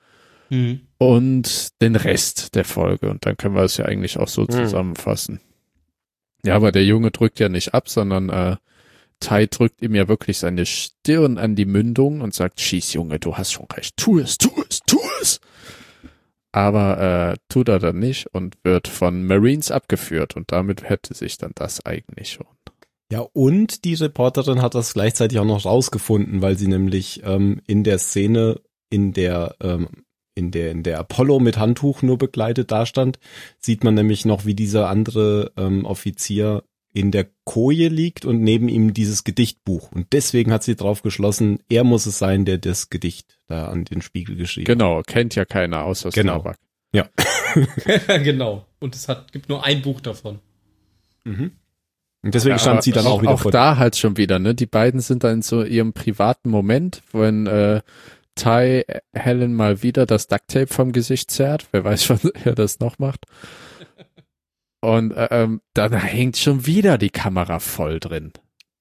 Hm. 0.48 0.80
und 0.98 1.80
den 1.80 1.96
Rest 1.96 2.54
der 2.56 2.64
Folge. 2.64 3.08
Und 3.08 3.24
dann 3.24 3.36
können 3.36 3.54
wir 3.54 3.62
es 3.62 3.78
ja 3.78 3.86
eigentlich 3.86 4.18
auch 4.18 4.28
so 4.28 4.42
Hm. 4.42 4.50
zusammenfassen. 4.50 5.40
Ja, 6.44 6.56
aber 6.56 6.72
der 6.72 6.84
Junge 6.84 7.10
drückt 7.10 7.38
ja 7.40 7.48
nicht 7.48 7.72
ab, 7.72 7.88
sondern 7.88 8.28
äh, 8.28 8.56
Ty 9.22 9.46
drückt 9.46 9.82
ihm 9.82 9.94
ja 9.94 10.08
wirklich 10.08 10.38
seine 10.38 10.66
Stirn 10.66 11.38
an 11.38 11.54
die 11.54 11.64
Mündung 11.64 12.20
und 12.20 12.34
sagt, 12.34 12.60
schieß 12.60 12.92
Junge, 12.92 13.20
du 13.20 13.36
hast 13.36 13.52
schon 13.52 13.66
recht, 13.72 13.96
tu 13.96 14.18
es, 14.18 14.36
tu 14.36 14.50
es, 14.68 14.80
tu 14.80 14.98
es. 15.20 15.40
Aber 16.50 17.32
äh, 17.32 17.36
tut 17.48 17.68
er 17.68 17.78
dann 17.78 17.98
nicht 17.98 18.26
und 18.34 18.56
wird 18.64 18.88
von 18.88 19.24
Marines 19.24 19.70
abgeführt 19.70 20.36
und 20.36 20.50
damit 20.50 20.82
hätte 20.82 21.14
sich 21.14 21.38
dann 21.38 21.52
das 21.54 21.86
eigentlich 21.86 22.32
schon. 22.32 22.46
Ja, 23.12 23.20
und 23.32 23.84
die 23.84 23.94
Reporterin 23.94 24.60
hat 24.60 24.74
das 24.74 24.94
gleichzeitig 24.94 25.38
auch 25.38 25.44
noch 25.44 25.64
rausgefunden, 25.64 26.42
weil 26.42 26.58
sie 26.58 26.66
nämlich 26.66 27.22
ähm, 27.24 27.60
in 27.66 27.84
der 27.84 27.98
Szene, 27.98 28.60
in 28.90 29.12
der 29.12 29.54
ähm, 29.62 29.88
in 30.34 30.50
der 30.50 30.70
in 30.70 30.82
der 30.82 30.98
Apollo 30.98 31.38
mit 31.38 31.58
Handtuch 31.58 32.02
nur 32.02 32.18
begleitet 32.18 32.70
dastand, 32.70 33.18
sieht 33.58 33.84
man 33.84 33.94
nämlich 33.94 34.24
noch, 34.24 34.46
wie 34.46 34.54
dieser 34.54 34.88
andere 34.88 35.52
ähm, 35.56 35.84
Offizier 35.84 36.64
in 36.93 37.11
der 37.11 37.26
Koje 37.45 37.88
liegt 37.88 38.24
und 38.24 38.43
neben 38.43 38.68
ihm 38.68 38.93
dieses 38.95 39.24
Gedichtbuch. 39.24 39.90
Und 39.93 40.12
deswegen 40.12 40.53
hat 40.53 40.62
sie 40.62 40.76
drauf 40.76 41.03
geschlossen, 41.03 41.61
er 41.68 41.84
muss 41.84 42.07
es 42.07 42.18
sein, 42.18 42.45
der 42.45 42.59
das 42.59 42.90
Gedicht 42.90 43.38
da 43.47 43.66
an 43.68 43.84
den 43.84 44.03
Spiegel 44.03 44.36
geschrieben 44.36 44.70
hat. 44.70 44.78
Genau, 44.78 45.03
kennt 45.03 45.34
ja 45.34 45.45
keiner 45.45 45.84
außer 45.84 46.11
Genau. 46.11 46.40
Starbuck. 46.40 46.57
genau. 48.24 48.66
Und 48.80 48.95
es 48.95 49.09
hat, 49.09 49.32
gibt 49.32 49.49
nur 49.49 49.64
ein 49.64 49.82
Buch 49.82 50.01
davon. 50.01 50.38
Mhm. 51.24 51.53
Und 52.22 52.34
deswegen 52.34 52.55
Ja, 52.55 52.59
stand 52.59 52.82
sie 52.82 52.93
dann 52.93 53.07
auch, 53.07 53.14
auch, 53.14 53.22
wieder 53.22 53.32
auch 53.32 53.40
vor 53.40 53.51
da 53.51 53.78
halt 53.78 53.97
schon 53.97 54.16
wieder, 54.16 54.38
ne? 54.38 54.55
Die 54.55 54.66
beiden 54.66 55.01
sind 55.01 55.24
dann 55.24 55.34
in 55.36 55.43
so 55.43 55.64
ihrem 55.64 55.93
privaten 55.93 56.51
Moment, 56.51 57.03
wenn 57.12 57.47
äh, 57.47 57.80
Ty 58.34 58.84
Helen 59.12 59.55
mal 59.55 59.82
wieder 59.82 60.07
das 60.07 60.28
Ducktape 60.28 60.68
vom 60.68 60.93
Gesicht 60.93 61.30
zerrt. 61.30 61.66
Wer 61.72 61.84
weiß, 61.84 62.11
wann 62.11 62.30
er 62.45 62.55
das 62.55 62.78
noch 62.80 62.99
macht. 62.99 63.26
Und 64.82 65.12
äh, 65.12 65.28
ähm, 65.30 65.62
dann 65.74 65.92
hängt 65.92 66.36
schon 66.36 66.66
wieder 66.66 66.98
die 66.98 67.10
Kamera 67.10 67.60
voll 67.60 68.00
drin. 68.00 68.32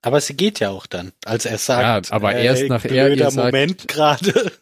Aber 0.01 0.19
sie 0.19 0.35
geht 0.35 0.59
ja 0.59 0.71
auch 0.71 0.87
dann, 0.87 1.11
als 1.25 1.45
er 1.45 1.59
sagt. 1.59 2.09
Ja, 2.09 2.15
aber 2.15 2.33
erst 2.33 2.67
nach 2.69 2.83
er 2.83 3.13
ihr 3.15 3.29
sagt- 3.31 3.53
Moment 3.53 3.87
gerade. 3.87 4.51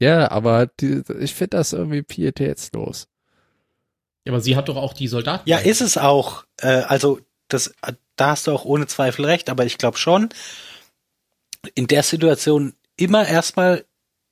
Ja, 0.00 0.30
aber 0.30 0.66
die, 0.78 1.02
ich 1.18 1.34
finde 1.34 1.56
das 1.56 1.72
irgendwie 1.72 2.02
pietätslos. 2.02 3.08
Ja, 4.24 4.32
aber 4.32 4.40
sie 4.40 4.54
hat 4.54 4.68
doch 4.68 4.76
auch 4.76 4.92
die 4.92 5.08
Soldaten. 5.08 5.48
Ja, 5.48 5.58
ist 5.58 5.80
es 5.80 5.98
auch. 5.98 6.44
Äh, 6.58 6.82
also 6.82 7.18
das, 7.48 7.72
da 8.14 8.30
hast 8.30 8.46
du 8.46 8.52
auch 8.52 8.64
ohne 8.64 8.86
Zweifel 8.86 9.24
recht. 9.24 9.50
Aber 9.50 9.64
ich 9.66 9.76
glaube 9.76 9.98
schon, 9.98 10.28
in 11.74 11.88
der 11.88 12.04
Situation 12.04 12.74
immer 12.96 13.26
erstmal 13.26 13.86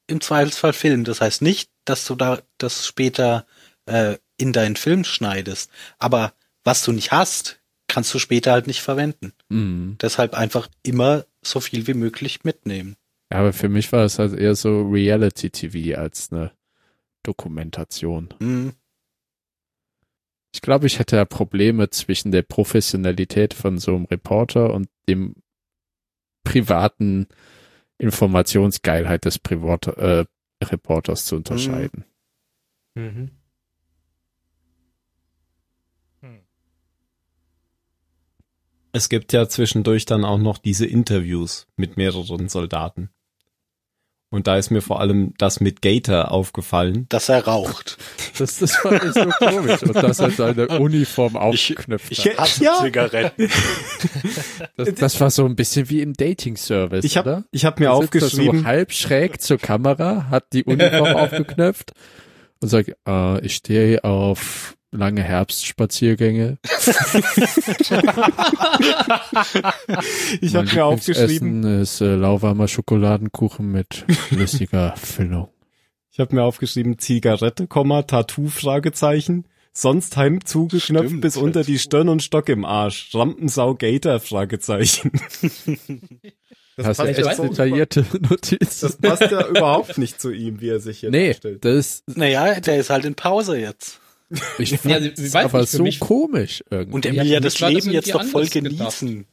im 0.07 0.21
Zweifelsfall 0.21 0.73
filmen. 0.73 1.03
Das 1.05 1.21
heißt 1.21 1.43
nicht, 1.43 1.69
dass 1.85 2.05
du 2.07 2.15
da 2.15 2.39
das 2.59 2.87
später 2.87 3.45
äh, 3.87 4.19
in 4.37 4.53
deinen 4.53 4.77
Film 4.77 5.05
schneidest. 5.05 5.71
Aber 5.99 6.33
was 6.65 6.85
du 6.85 6.93
nicht 6.93 7.13
hast, 7.13 7.61
kannst 7.89 8.13
du 8.13 8.19
später 8.19 8.53
halt 8.53 8.67
nicht 8.67 8.83
verwenden. 8.83 9.33
Mhm. 9.49 9.97
Deshalb 10.01 10.35
einfach 10.35 10.69
immer 10.83 11.25
so 11.43 11.61
viel 11.61 11.87
wie 11.87 11.95
möglich 11.95 12.45
mitnehmen. 12.45 12.97
Ja, 13.33 13.39
aber 13.39 13.53
für 13.53 13.69
mich 13.69 13.93
war 13.93 14.05
es 14.05 14.19
halt 14.19 14.39
eher 14.39 14.55
so 14.55 14.83
Reality-TV 14.83 15.99
als 15.99 16.33
eine 16.33 16.53
Dokumentation. 17.23 18.33
Hm. 18.39 18.73
Ich 20.55 20.63
glaube, 20.63 20.87
ich 20.87 20.99
hätte 20.99 21.17
ja 21.17 21.25
Probleme 21.25 21.91
zwischen 21.91 22.33
der 22.33 22.43
Professionalität 22.43 23.53
von 23.53 23.79
so 23.79 23.95
einem 23.95 24.05
Reporter 24.07 24.73
und 24.73 24.89
dem 25.09 25.35
privaten 26.45 27.27
Informationsgeilheit 27.99 29.25
des 29.25 29.39
Privat 29.39 29.89
äh, 29.89 30.25
Reporters 30.63 31.27
zu 31.27 31.37
unterscheiden. 31.37 32.05
Mhm. 32.95 33.31
Es 38.97 39.11
gibt 39.11 39.35
ja 39.35 39.47
zwischendurch 39.47 40.07
dann 40.07 40.25
auch 40.25 40.39
noch 40.39 40.57
diese 40.57 40.87
Interviews 40.87 41.67
mit 41.77 41.99
mehreren 41.99 42.49
Soldaten. 42.49 43.11
Und 44.31 44.47
da 44.47 44.57
ist 44.57 44.71
mir 44.71 44.81
vor 44.81 45.01
allem 45.01 45.35
das 45.37 45.61
mit 45.61 45.83
Gator 45.83 46.31
aufgefallen. 46.31 47.05
Dass 47.11 47.29
er 47.29 47.45
raucht. 47.45 47.99
Das, 48.39 48.59
das 48.59 48.75
fand 48.77 49.05
ich 49.05 49.13
so 49.13 49.27
komisch. 49.39 49.83
Und 49.83 49.95
dass 49.97 50.19
er 50.19 50.31
seine 50.31 50.69
Uniform 50.81 51.37
aufgeknüpft 51.37 52.11
Ich 52.11 52.27
hat. 52.27 52.39
hasse 52.39 52.65
Ja. 52.65 52.81
Zigaretten. 52.83 53.51
Das, 54.79 54.95
das 54.95 55.21
war 55.21 55.31
so 55.31 55.45
ein 55.45 55.57
bisschen 55.57 55.91
wie 55.91 56.01
im 56.01 56.15
Dating-Service, 56.15 57.05
Ich 57.05 57.19
oder? 57.19 57.37
habe 57.37 57.45
ich 57.51 57.67
hab 57.67 57.79
mir 57.79 57.89
Da 57.89 57.97
sitzt 58.01 58.15
er 58.15 58.23
aufgeschrieben, 58.23 58.61
So 58.61 58.65
halb 58.65 58.93
schräg 58.93 59.43
zur 59.43 59.59
Kamera, 59.59 60.31
hat 60.31 60.55
die 60.55 60.65
Uniform 60.65 61.15
aufgeknöpft 61.17 61.93
und 62.63 62.69
sagt, 62.69 62.93
äh, 63.07 63.45
ich 63.45 63.57
stehe 63.57 64.03
auf 64.05 64.76
lange 64.93 65.23
Herbstspaziergänge. 65.23 66.59
ich 70.41 70.55
habe 70.55 70.73
mir 70.75 70.85
aufgeschrieben, 70.85 71.63
Lieblingsessen 71.63 71.83
ist 71.83 72.01
äh, 72.01 72.15
lauwarmer 72.15 72.69
Schokoladenkuchen 72.69 73.71
mit 73.71 74.05
flüssiger 74.29 74.95
Füllung. 74.97 75.49
ich 76.11 76.21
habe 76.21 76.35
mir 76.35 76.43
aufgeschrieben 76.43 76.99
Zigarette, 76.99 77.67
Tattoo 78.07 78.49
Fragezeichen. 78.49 79.47
Sonst 79.73 80.17
heim 80.17 80.43
zugeknöpft 80.43 81.09
Stimmt, 81.09 81.21
bis 81.21 81.37
unter 81.37 81.63
die. 81.63 81.79
Stirn 81.79 82.09
und 82.09 82.23
Stock 82.23 82.49
im 82.49 82.65
Arsch. 82.65 83.11
Rampensau 83.15 83.75
Gator 83.75 84.21
Fragezeichen. 84.21 85.11
Das 86.79 86.87
Hast 86.87 87.01
du 87.01 87.05
passt 87.05 87.19
echt 87.19 87.27
ja 87.27 87.35
so- 87.35 87.43
detaillierte 87.49 88.07
Notizen? 88.27 88.87
Das 88.87 88.97
passt 88.97 89.31
ja 89.31 89.47
überhaupt 89.51 89.99
nicht 89.99 90.19
zu 90.19 90.31
ihm, 90.31 90.63
wie 90.63 90.71
er 90.71 90.81
sich 90.81 91.01
hier 91.01 91.11
nee, 91.11 91.29
darstellt. 91.33 91.63
das 91.67 92.05
Naja, 92.07 92.59
der 92.61 92.79
ist 92.79 92.89
halt 92.89 93.05
in 93.05 93.15
Pause 93.17 93.59
jetzt. 93.59 94.01
Ich 94.59 94.71
Ja, 94.73 94.77
fand 94.79 95.03
sie- 95.03 95.13
sie 95.15 95.27
es 95.27 95.35
weiß 95.35 95.45
aber 95.47 95.61
nicht, 95.61 95.71
so 95.71 95.83
mich- 95.83 96.01
komisch 96.01 96.65
irgendwie. 96.71 96.95
Und 96.95 97.05
Ja, 97.05 97.13
er 97.13 97.25
will 97.25 97.31
ja 97.33 97.41
das 97.41 97.61
Leben 97.61 97.91
jetzt 97.91 98.13
doch 98.15 98.25
voll 98.25 98.43
anders 98.43 98.51
gedacht. 98.55 98.79
genießen. 99.01 99.27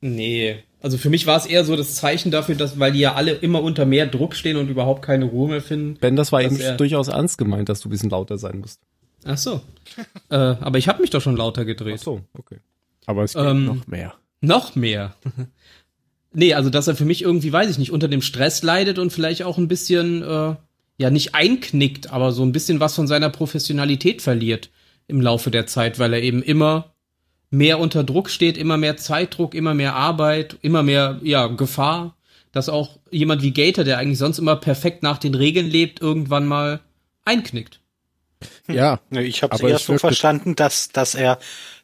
Nee. 0.00 0.56
Also 0.82 0.98
für 0.98 1.10
mich 1.10 1.26
war 1.26 1.36
es 1.38 1.46
eher 1.46 1.64
so 1.64 1.74
das 1.74 1.94
Zeichen 1.96 2.30
dafür, 2.30 2.54
dass, 2.54 2.78
weil 2.78 2.92
die 2.92 3.00
ja 3.00 3.14
alle 3.14 3.32
immer 3.32 3.62
unter 3.62 3.86
mehr 3.86 4.06
Druck 4.06 4.34
stehen 4.36 4.56
und 4.56 4.68
überhaupt 4.68 5.02
keine 5.02 5.24
Ruhe 5.24 5.48
mehr 5.48 5.62
finden. 5.62 5.96
Ben, 6.00 6.14
das 6.16 6.30
war 6.32 6.42
eben 6.42 6.58
durchaus 6.76 7.08
ernst 7.08 7.38
gemeint, 7.38 7.68
dass 7.68 7.80
du 7.80 7.88
ein 7.88 7.90
bisschen 7.90 8.10
lauter 8.10 8.38
sein 8.38 8.60
musst. 8.60 8.80
Ach 9.24 9.38
so. 9.38 9.60
äh, 10.30 10.36
aber 10.36 10.78
ich 10.78 10.86
habe 10.86 11.00
mich 11.00 11.10
doch 11.10 11.20
schon 11.22 11.36
lauter 11.36 11.64
gedreht. 11.64 11.98
so, 11.98 12.20
okay. 12.38 12.58
aber 13.06 13.24
es 13.24 13.34
geht 13.34 13.42
Ähm, 13.44 13.64
noch 13.64 13.86
mehr. 13.88 14.14
Noch 14.42 14.76
mehr. 14.76 15.16
nee, 16.32 16.54
also 16.54 16.70
dass 16.70 16.86
er 16.86 16.94
für 16.94 17.06
mich 17.06 17.22
irgendwie, 17.22 17.52
weiß 17.52 17.70
ich 17.70 17.78
nicht, 17.78 17.90
unter 17.90 18.06
dem 18.06 18.22
Stress 18.22 18.62
leidet 18.62 18.98
und 19.00 19.12
vielleicht 19.12 19.42
auch 19.42 19.58
ein 19.58 19.66
bisschen, 19.68 20.22
äh, 20.22 20.54
ja 20.96 21.10
nicht 21.10 21.34
einknickt, 21.34 22.12
aber 22.12 22.32
so 22.32 22.42
ein 22.42 22.52
bisschen 22.52 22.80
was 22.80 22.94
von 22.94 23.06
seiner 23.06 23.30
Professionalität 23.30 24.22
verliert 24.22 24.70
im 25.08 25.20
Laufe 25.20 25.50
der 25.50 25.66
Zeit, 25.66 25.98
weil 25.98 26.14
er 26.14 26.22
eben 26.22 26.42
immer 26.42 26.94
mehr 27.50 27.78
unter 27.78 28.04
Druck 28.04 28.30
steht, 28.30 28.58
immer 28.58 28.76
mehr 28.76 28.96
Zeitdruck, 28.96 29.54
immer 29.54 29.74
mehr 29.74 29.94
Arbeit, 29.94 30.56
immer 30.62 30.82
mehr, 30.82 31.20
ja, 31.22 31.46
Gefahr, 31.46 32.16
dass 32.52 32.68
auch 32.68 32.98
jemand 33.10 33.42
wie 33.42 33.52
Gator, 33.52 33.84
der 33.84 33.98
eigentlich 33.98 34.18
sonst 34.18 34.38
immer 34.38 34.56
perfekt 34.56 35.02
nach 35.02 35.18
den 35.18 35.34
Regeln 35.34 35.68
lebt, 35.68 36.00
irgendwann 36.00 36.46
mal 36.46 36.80
einknickt. 37.24 37.80
Ja, 38.68 39.00
Ne, 39.10 39.24
Ich 39.24 39.42
habe 39.42 39.54
es 39.54 39.60
Aber 39.60 39.70
eher 39.70 39.78
so 39.78 39.98
verstanden, 39.98 40.56
dass, 40.56 40.88
dass 40.88 41.14
er, 41.14 41.38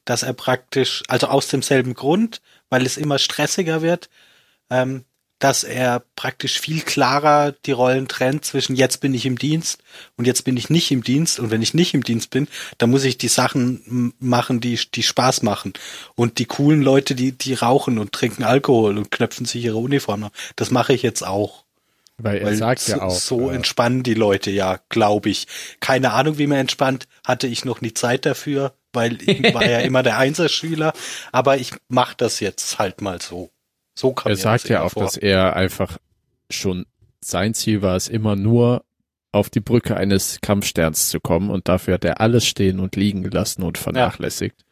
dass 0.05 0.23
er 0.23 0.33
praktisch, 0.33 1.03
also 1.09 1.29
aus 1.29 1.49
demselben 1.49 1.95
Grund, 1.95 2.43
weil 2.69 2.85
es 2.85 2.97
immer 2.97 3.19
stressiger 3.19 3.83
wird, 3.83 4.09
ähm, 4.71 5.05
dass 5.43 5.65
er 5.65 6.05
praktisch 6.15 6.61
viel 6.61 6.83
klarer 6.83 7.51
die 7.67 7.73
Rollen 7.73 8.07
trennt 8.07 8.45
zwischen 8.45 8.77
jetzt 8.77 9.01
bin 9.01 9.13
ich 9.13 9.27
im 9.27 9.37
Dienst 9.37 9.83
und 10.17 10.25
jetzt 10.25 10.45
bin 10.45 10.57
ich 10.57 10.71
nicht 10.71 10.93
im 10.93 11.03
Dienst 11.03 11.41
und 11.41 11.51
wenn 11.51 11.63
ich 11.63 11.75
nicht 11.75 11.95
im 11.95 12.05
Dienst 12.05 12.31
bin, 12.31 12.47
dann 12.79 12.91
muss 12.91 13.03
ich 13.03 13.19
die 13.19 13.27
Sachen 13.27 14.15
machen, 14.21 14.61
die, 14.61 14.79
die 14.95 15.03
Spaß 15.03 15.43
machen. 15.43 15.73
Und 16.15 16.39
die 16.39 16.45
coolen 16.45 16.81
Leute, 16.81 17.17
die, 17.17 17.33
die 17.33 17.55
rauchen 17.55 17.99
und 17.99 18.13
trinken 18.13 18.45
Alkohol 18.45 18.97
und 18.97 19.11
knöpfen 19.11 19.45
sich 19.45 19.65
ihre 19.65 19.79
Uniform. 19.79 20.23
auf, 20.23 20.31
Das 20.55 20.71
mache 20.71 20.93
ich 20.93 21.03
jetzt 21.03 21.27
auch. 21.27 21.65
weil 22.19 22.37
er 22.37 22.47
Weil 22.47 22.55
sagt 22.55 22.83
so, 22.83 22.93
ja 22.93 23.03
auch. 23.03 23.11
so 23.11 23.51
entspannen 23.51 24.05
die 24.05 24.15
Leute 24.15 24.53
ja, 24.53 24.79
glaube 24.91 25.31
ich. 25.31 25.49
Keine 25.81 26.13
Ahnung, 26.13 26.39
wie 26.39 26.47
man 26.47 26.59
entspannt, 26.59 27.09
hatte 27.27 27.49
ich 27.49 27.65
noch 27.65 27.81
nie 27.81 27.95
Zeit 27.95 28.27
dafür, 28.27 28.75
weil 28.93 29.21
ich 29.21 29.43
war 29.55 29.69
ja 29.69 29.81
immer 29.81 30.05
der 30.05 30.19
Einserschüler, 30.19 30.93
aber 31.33 31.57
ich 31.59 31.73
mache 31.89 32.15
das 32.17 32.39
jetzt 32.39 32.79
halt 32.79 33.01
mal 33.01 33.21
so. 33.21 33.51
So 33.95 34.13
kann 34.13 34.33
er 34.33 34.37
sagt 34.37 34.69
ja 34.69 34.83
auch, 34.83 34.95
dass 34.95 35.17
er 35.17 35.57
einfach 35.57 35.99
schon 36.51 36.87
sein 37.21 37.55
Ziel 37.55 37.83
war 37.83 37.97
es 37.97 38.09
immer 38.09 38.37
nur 38.37 38.85
auf 39.31 39.49
die 39.49 39.61
Brücke 39.61 39.97
eines 39.97 40.41
Kampfsterns 40.43 41.09
zu 41.09 41.21
kommen 41.21 41.51
und 41.51 41.69
dafür 41.69 41.95
hat 41.95 42.05
er 42.05 42.21
alles 42.21 42.47
stehen 42.47 42.81
und 42.81 42.97
liegen 42.97 43.23
gelassen 43.23 43.63
und 43.63 43.79
vernachlässigt. 43.79 44.65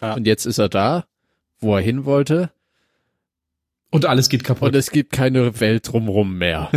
Ja. 0.00 0.14
Und 0.14 0.26
jetzt 0.26 0.44
ist 0.44 0.58
er 0.58 0.68
da, 0.68 1.04
wo 1.60 1.76
er 1.76 1.82
hin 1.82 2.04
wollte 2.04 2.50
Und 3.90 4.06
alles 4.06 4.28
geht 4.28 4.42
kaputt. 4.42 4.68
und 4.68 4.74
es 4.74 4.90
gibt 4.90 5.12
keine 5.12 5.60
Welt 5.60 5.92
drumrum 5.92 6.36
mehr. 6.36 6.70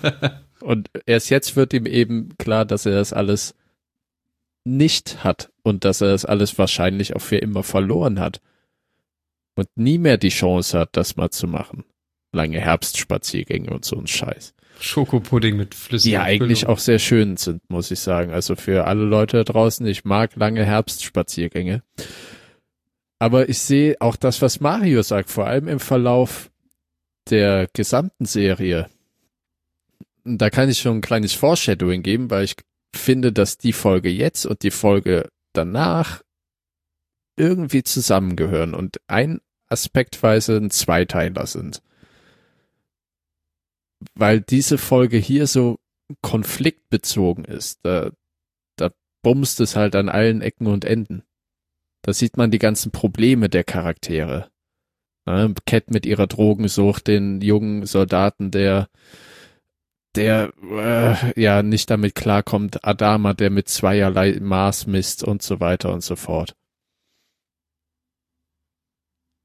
und 0.60 0.90
erst 1.06 1.30
jetzt 1.30 1.56
wird 1.56 1.72
ihm 1.72 1.86
eben 1.86 2.36
klar, 2.38 2.64
dass 2.64 2.86
er 2.86 2.92
das 2.92 3.12
alles 3.12 3.54
nicht 4.62 5.24
hat 5.24 5.50
und 5.62 5.84
dass 5.84 6.00
er 6.00 6.08
das 6.08 6.24
alles 6.24 6.56
wahrscheinlich 6.58 7.16
auch 7.16 7.20
für 7.20 7.36
immer 7.36 7.62
verloren 7.62 8.20
hat 8.20 8.40
und 9.56 9.68
nie 9.76 9.98
mehr 9.98 10.16
die 10.18 10.28
Chance 10.30 10.78
hat, 10.78 10.90
das 10.96 11.16
mal 11.16 11.30
zu 11.30 11.46
machen. 11.46 11.84
Lange 12.32 12.60
Herbstspaziergänge 12.60 13.70
und 13.70 13.84
so 13.84 13.96
ein 13.96 14.06
Scheiß. 14.06 14.54
Schokopudding 14.80 15.56
mit 15.56 15.72
Die 15.72 15.76
flüssiger 15.78 16.12
ja 16.14 16.22
eigentlich 16.24 16.60
Füllung. 16.60 16.74
auch 16.74 16.78
sehr 16.80 16.98
schön 16.98 17.36
sind, 17.36 17.62
muss 17.70 17.90
ich 17.92 18.00
sagen. 18.00 18.32
Also 18.32 18.56
für 18.56 18.86
alle 18.86 19.04
Leute 19.04 19.36
da 19.38 19.44
draußen, 19.44 19.86
ich 19.86 20.04
mag 20.04 20.34
lange 20.34 20.64
Herbstspaziergänge. 20.64 21.82
Aber 23.20 23.48
ich 23.48 23.60
sehe 23.60 23.96
auch 24.00 24.16
das, 24.16 24.42
was 24.42 24.60
Mario 24.60 25.02
sagt, 25.02 25.30
vor 25.30 25.46
allem 25.46 25.68
im 25.68 25.78
Verlauf 25.80 26.50
der 27.30 27.68
gesamten 27.72 28.24
Serie. 28.26 28.88
Und 30.24 30.38
Da 30.38 30.50
kann 30.50 30.68
ich 30.68 30.80
schon 30.80 30.98
ein 30.98 31.02
kleines 31.02 31.32
Foreshadowing 31.34 32.02
geben, 32.02 32.30
weil 32.30 32.44
ich 32.44 32.56
finde, 32.94 33.32
dass 33.32 33.56
die 33.58 33.72
Folge 33.72 34.08
jetzt 34.10 34.44
und 34.44 34.62
die 34.62 34.70
Folge 34.72 35.28
danach 35.52 36.22
irgendwie 37.36 37.82
zusammengehören 37.82 38.74
und 38.74 39.00
ein 39.06 39.40
aspektweise 39.68 40.56
ein 40.56 40.70
Zweiteiler 40.70 41.46
sind. 41.46 41.82
Weil 44.14 44.40
diese 44.40 44.78
Folge 44.78 45.16
hier 45.16 45.46
so 45.46 45.78
konfliktbezogen 46.22 47.44
ist. 47.44 47.80
Da, 47.82 48.10
da 48.76 48.90
bumst 49.22 49.60
es 49.60 49.76
halt 49.76 49.96
an 49.96 50.08
allen 50.08 50.42
Ecken 50.42 50.66
und 50.66 50.84
Enden. 50.84 51.22
Da 52.02 52.12
sieht 52.12 52.36
man 52.36 52.50
die 52.50 52.58
ganzen 52.58 52.92
Probleme 52.92 53.48
der 53.48 53.64
Charaktere. 53.64 54.50
Ne, 55.26 55.54
Cat 55.66 55.90
mit 55.90 56.04
ihrer 56.04 56.26
Drogensucht, 56.26 57.06
den 57.06 57.40
jungen 57.40 57.86
Soldaten, 57.86 58.50
der 58.50 58.88
der 60.14 60.52
äh, 60.62 61.40
ja 61.40 61.62
nicht 61.62 61.90
damit 61.90 62.14
klarkommt, 62.14 62.84
Adama, 62.84 63.34
der 63.34 63.50
mit 63.50 63.68
zweierlei 63.68 64.38
Maß 64.40 64.86
misst 64.86 65.24
und 65.24 65.42
so 65.42 65.58
weiter 65.58 65.92
und 65.92 66.04
so 66.04 66.14
fort. 66.14 66.54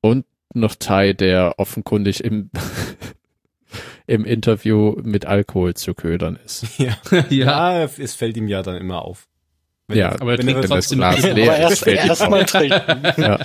Und 0.01 0.25
noch 0.53 0.75
Tai, 0.75 1.13
der 1.13 1.55
offenkundig 1.57 2.23
im 2.23 2.49
im 4.07 4.25
Interview 4.25 4.95
mit 5.03 5.25
Alkohol 5.25 5.75
zu 5.75 5.93
ködern 5.93 6.39
ist. 6.43 6.65
Ja. 6.79 6.97
ja. 7.11 7.25
ja, 7.29 7.83
es 7.83 8.15
fällt 8.15 8.37
ihm 8.37 8.47
ja 8.47 8.63
dann 8.63 8.77
immer 8.77 9.03
auf. 9.03 9.27
Wenn 9.87 9.97
Ja, 9.99 10.09
er- 10.09 10.21
aber 10.21 10.31
er 10.33 10.37
wenn 10.39 10.45
trinkt 10.47 10.63
er 10.63 10.67
dann 10.67 10.77
das 10.77 10.87
trotzdem 10.87 10.97
Glas 10.99 11.21
leer 11.21 11.53
aber 11.53 11.57
ist, 11.57 11.69
erst, 11.69 11.83
fällt 11.83 11.97
erst 11.97 12.29
mal 12.29 12.45
trinken. 12.45 13.21
Ja. 13.21 13.39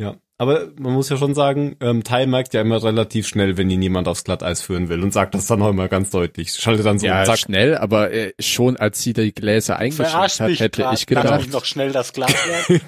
Ja, 0.00 0.16
aber 0.36 0.68
man 0.78 0.92
muss 0.92 1.08
ja 1.10 1.16
schon 1.16 1.34
sagen, 1.34 1.76
ähm, 1.80 2.02
Tai 2.02 2.26
merkt 2.26 2.54
ja 2.54 2.60
immer 2.60 2.82
relativ 2.82 3.26
schnell, 3.28 3.56
wenn 3.56 3.70
ihn 3.70 3.80
jemand 3.82 4.08
aufs 4.08 4.24
Glatteis 4.24 4.62
führen 4.62 4.88
will 4.88 5.02
und 5.02 5.12
sagt 5.12 5.34
das 5.34 5.46
dann 5.46 5.62
auch 5.62 5.70
immer 5.70 5.88
ganz 5.88 6.10
deutlich. 6.10 6.50
Schaltet 6.52 6.84
dann 6.86 6.98
so 6.98 7.06
ja, 7.06 7.20
und 7.20 7.26
zack. 7.26 7.38
schnell, 7.38 7.76
aber 7.76 8.10
äh, 8.12 8.32
schon 8.40 8.76
als 8.76 9.00
sie 9.02 9.12
die 9.12 9.32
Gläser 9.32 9.78
eingeschenkt 9.78 10.10
Verarscht 10.10 10.40
hat, 10.40 10.50
hätte 10.58 10.82
grad, 10.82 10.94
ich 10.98 11.06
gedacht, 11.06 11.40
ich 11.46 11.52
noch 11.52 11.64
schnell 11.64 11.92
das 11.92 12.12
Glas? 12.12 12.34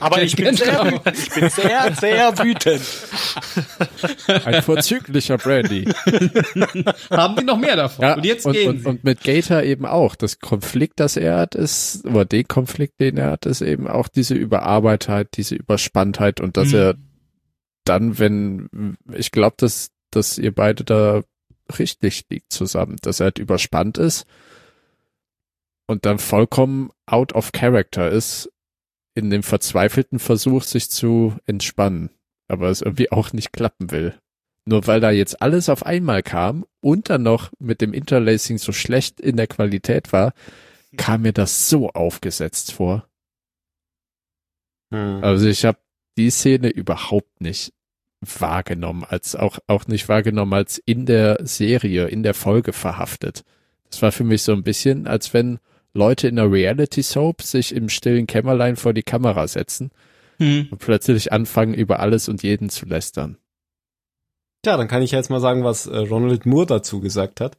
Aber 0.01 0.23
ich 0.23 0.35
bin 0.37 0.57
sehr, 0.57 0.67
Genau. 0.67 0.85
wütend. 0.97 1.19
ich 1.19 1.31
bin 1.35 1.51
sehr, 1.51 1.93
sehr 2.01 2.39
wütend. 2.39 2.83
ein 4.45 4.63
vorzüglicher 4.63 5.39
Brandy. 5.39 5.85
Haben 7.11 7.37
die 7.37 7.45
noch 7.45 7.59
mehr 7.59 7.77
davon? 7.77 8.03
Ja, 8.05 8.15
und 8.15 8.25
jetzt 8.25 8.47
und, 8.47 8.53
gehen 8.53 8.69
und, 8.71 8.81
sie. 8.81 8.87
und 8.89 9.05
mit 9.05 9.23
Gator 9.23 9.63
eben 9.63 9.87
auch. 9.87 10.15
Das 10.17 10.39
Konflikt, 10.41 11.01
das 11.01 11.17
er 11.17 11.37
hat, 11.39 11.55
ist, 11.55 12.05
oder 12.05 12.25
den 12.25 12.47
Konflikt, 12.49 13.01
den 13.01 13.17
er 13.19 13.31
hat, 13.33 13.47
ist 13.47 13.61
eben 13.61 13.87
auch 13.89 14.09
diese 14.09 14.35
Überarbeitheit, 14.35 15.29
diese 15.37 15.55
Überspanntheit 15.55 16.41
und 16.41 16.57
dass 16.57 16.69
Mhm. 16.69 16.75
er 16.75 16.95
dann, 17.89 18.19
wenn, 18.19 18.97
ich 19.13 19.31
glaube, 19.31 19.57
dass, 19.59 19.91
dass 20.11 20.39
ihr 20.39 20.55
beide 20.55 20.85
da 20.85 21.23
richtig 21.79 22.25
liegt 22.31 22.53
zusammen, 22.53 22.97
dass 23.03 23.21
er 23.21 23.25
halt 23.25 23.39
überspannt 23.39 23.99
ist 23.99 24.27
und 25.87 26.05
dann 26.05 26.19
vollkommen 26.19 26.91
out 27.07 27.33
of 27.35 27.53
character 27.53 28.11
ist 28.11 28.51
in 29.15 29.31
dem 29.31 29.43
verzweifelten 29.43 30.19
Versuch, 30.19 30.63
sich 30.63 30.91
zu 30.91 31.37
entspannen, 31.47 32.11
aber 32.49 32.69
es 32.69 32.83
irgendwie 32.83 33.11
auch 33.11 33.33
nicht 33.33 33.53
klappen 33.53 33.91
will. 33.91 34.15
Nur 34.67 34.87
weil 34.87 35.01
da 35.01 35.11
jetzt 35.11 35.41
alles 35.41 35.69
auf 35.69 35.87
einmal 35.87 36.23
kam 36.23 36.67
und 36.81 37.09
dann 37.09 37.23
noch 37.23 37.53
mit 37.59 37.81
dem 37.81 37.95
Interlacing 37.95 38.59
so 38.59 38.73
schlecht 38.73 39.21
in 39.21 39.37
der 39.37 39.47
Qualität 39.47 40.13
war, 40.13 40.35
kam 40.97 41.23
mir 41.23 41.33
das 41.33 41.69
so 41.69 41.91
aufgesetzt 41.91 42.73
vor. 42.73 43.09
Hm. 44.93 45.23
Also 45.23 45.47
ich 45.47 45.65
habe 45.65 45.79
die 46.17 46.31
Szene 46.31 46.69
überhaupt 46.69 47.41
nicht 47.41 47.73
wahrgenommen, 48.21 49.05
als 49.05 49.37
auch, 49.37 49.59
auch 49.67 49.87
nicht 49.87 50.09
wahrgenommen 50.09 50.55
als 50.55 50.79
in 50.79 51.07
der 51.07 51.39
Serie, 51.47 52.07
in 52.09 52.23
der 52.23 52.35
Folge 52.35 52.73
verhaftet. 52.73 53.45
Das 53.91 54.03
war 54.03 54.13
für 54.13 54.25
mich 54.25 54.43
so 54.43 54.53
ein 54.53 54.63
bisschen, 54.63 55.07
als 55.07 55.35
wenn 55.35 55.59
Leute 55.93 56.29
in 56.29 56.39
einer 56.39 56.51
Reality 56.51 57.03
Soap 57.03 57.43
sich 57.43 57.75
im 57.75 57.89
stillen 57.89 58.27
Kämmerlein 58.27 58.77
vor 58.77 58.93
die 58.93 59.03
Kamera 59.03 59.47
setzen 59.47 59.91
Hm. 60.39 60.69
und 60.71 60.79
plötzlich 60.79 61.33
anfangen, 61.33 61.75
über 61.75 62.01
alles 62.01 62.29
und 62.29 62.43
jeden 62.43 62.69
zu 62.69 62.85
lästern. 62.87 63.39
Tja, 64.63 64.77
dann 64.77 64.89
kann 64.89 65.03
ich 65.03 65.11
jetzt 65.11 65.31
mal 65.31 65.41
sagen, 65.41 65.65
was 65.65 65.87
äh, 65.87 65.97
Ronald 65.97 66.45
Moore 66.45 66.67
dazu 66.67 67.01
gesagt 67.01 67.41
hat. 67.41 67.57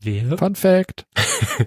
Wer? 0.00 0.36
Fun 0.38 0.54
Fact. 0.54 1.06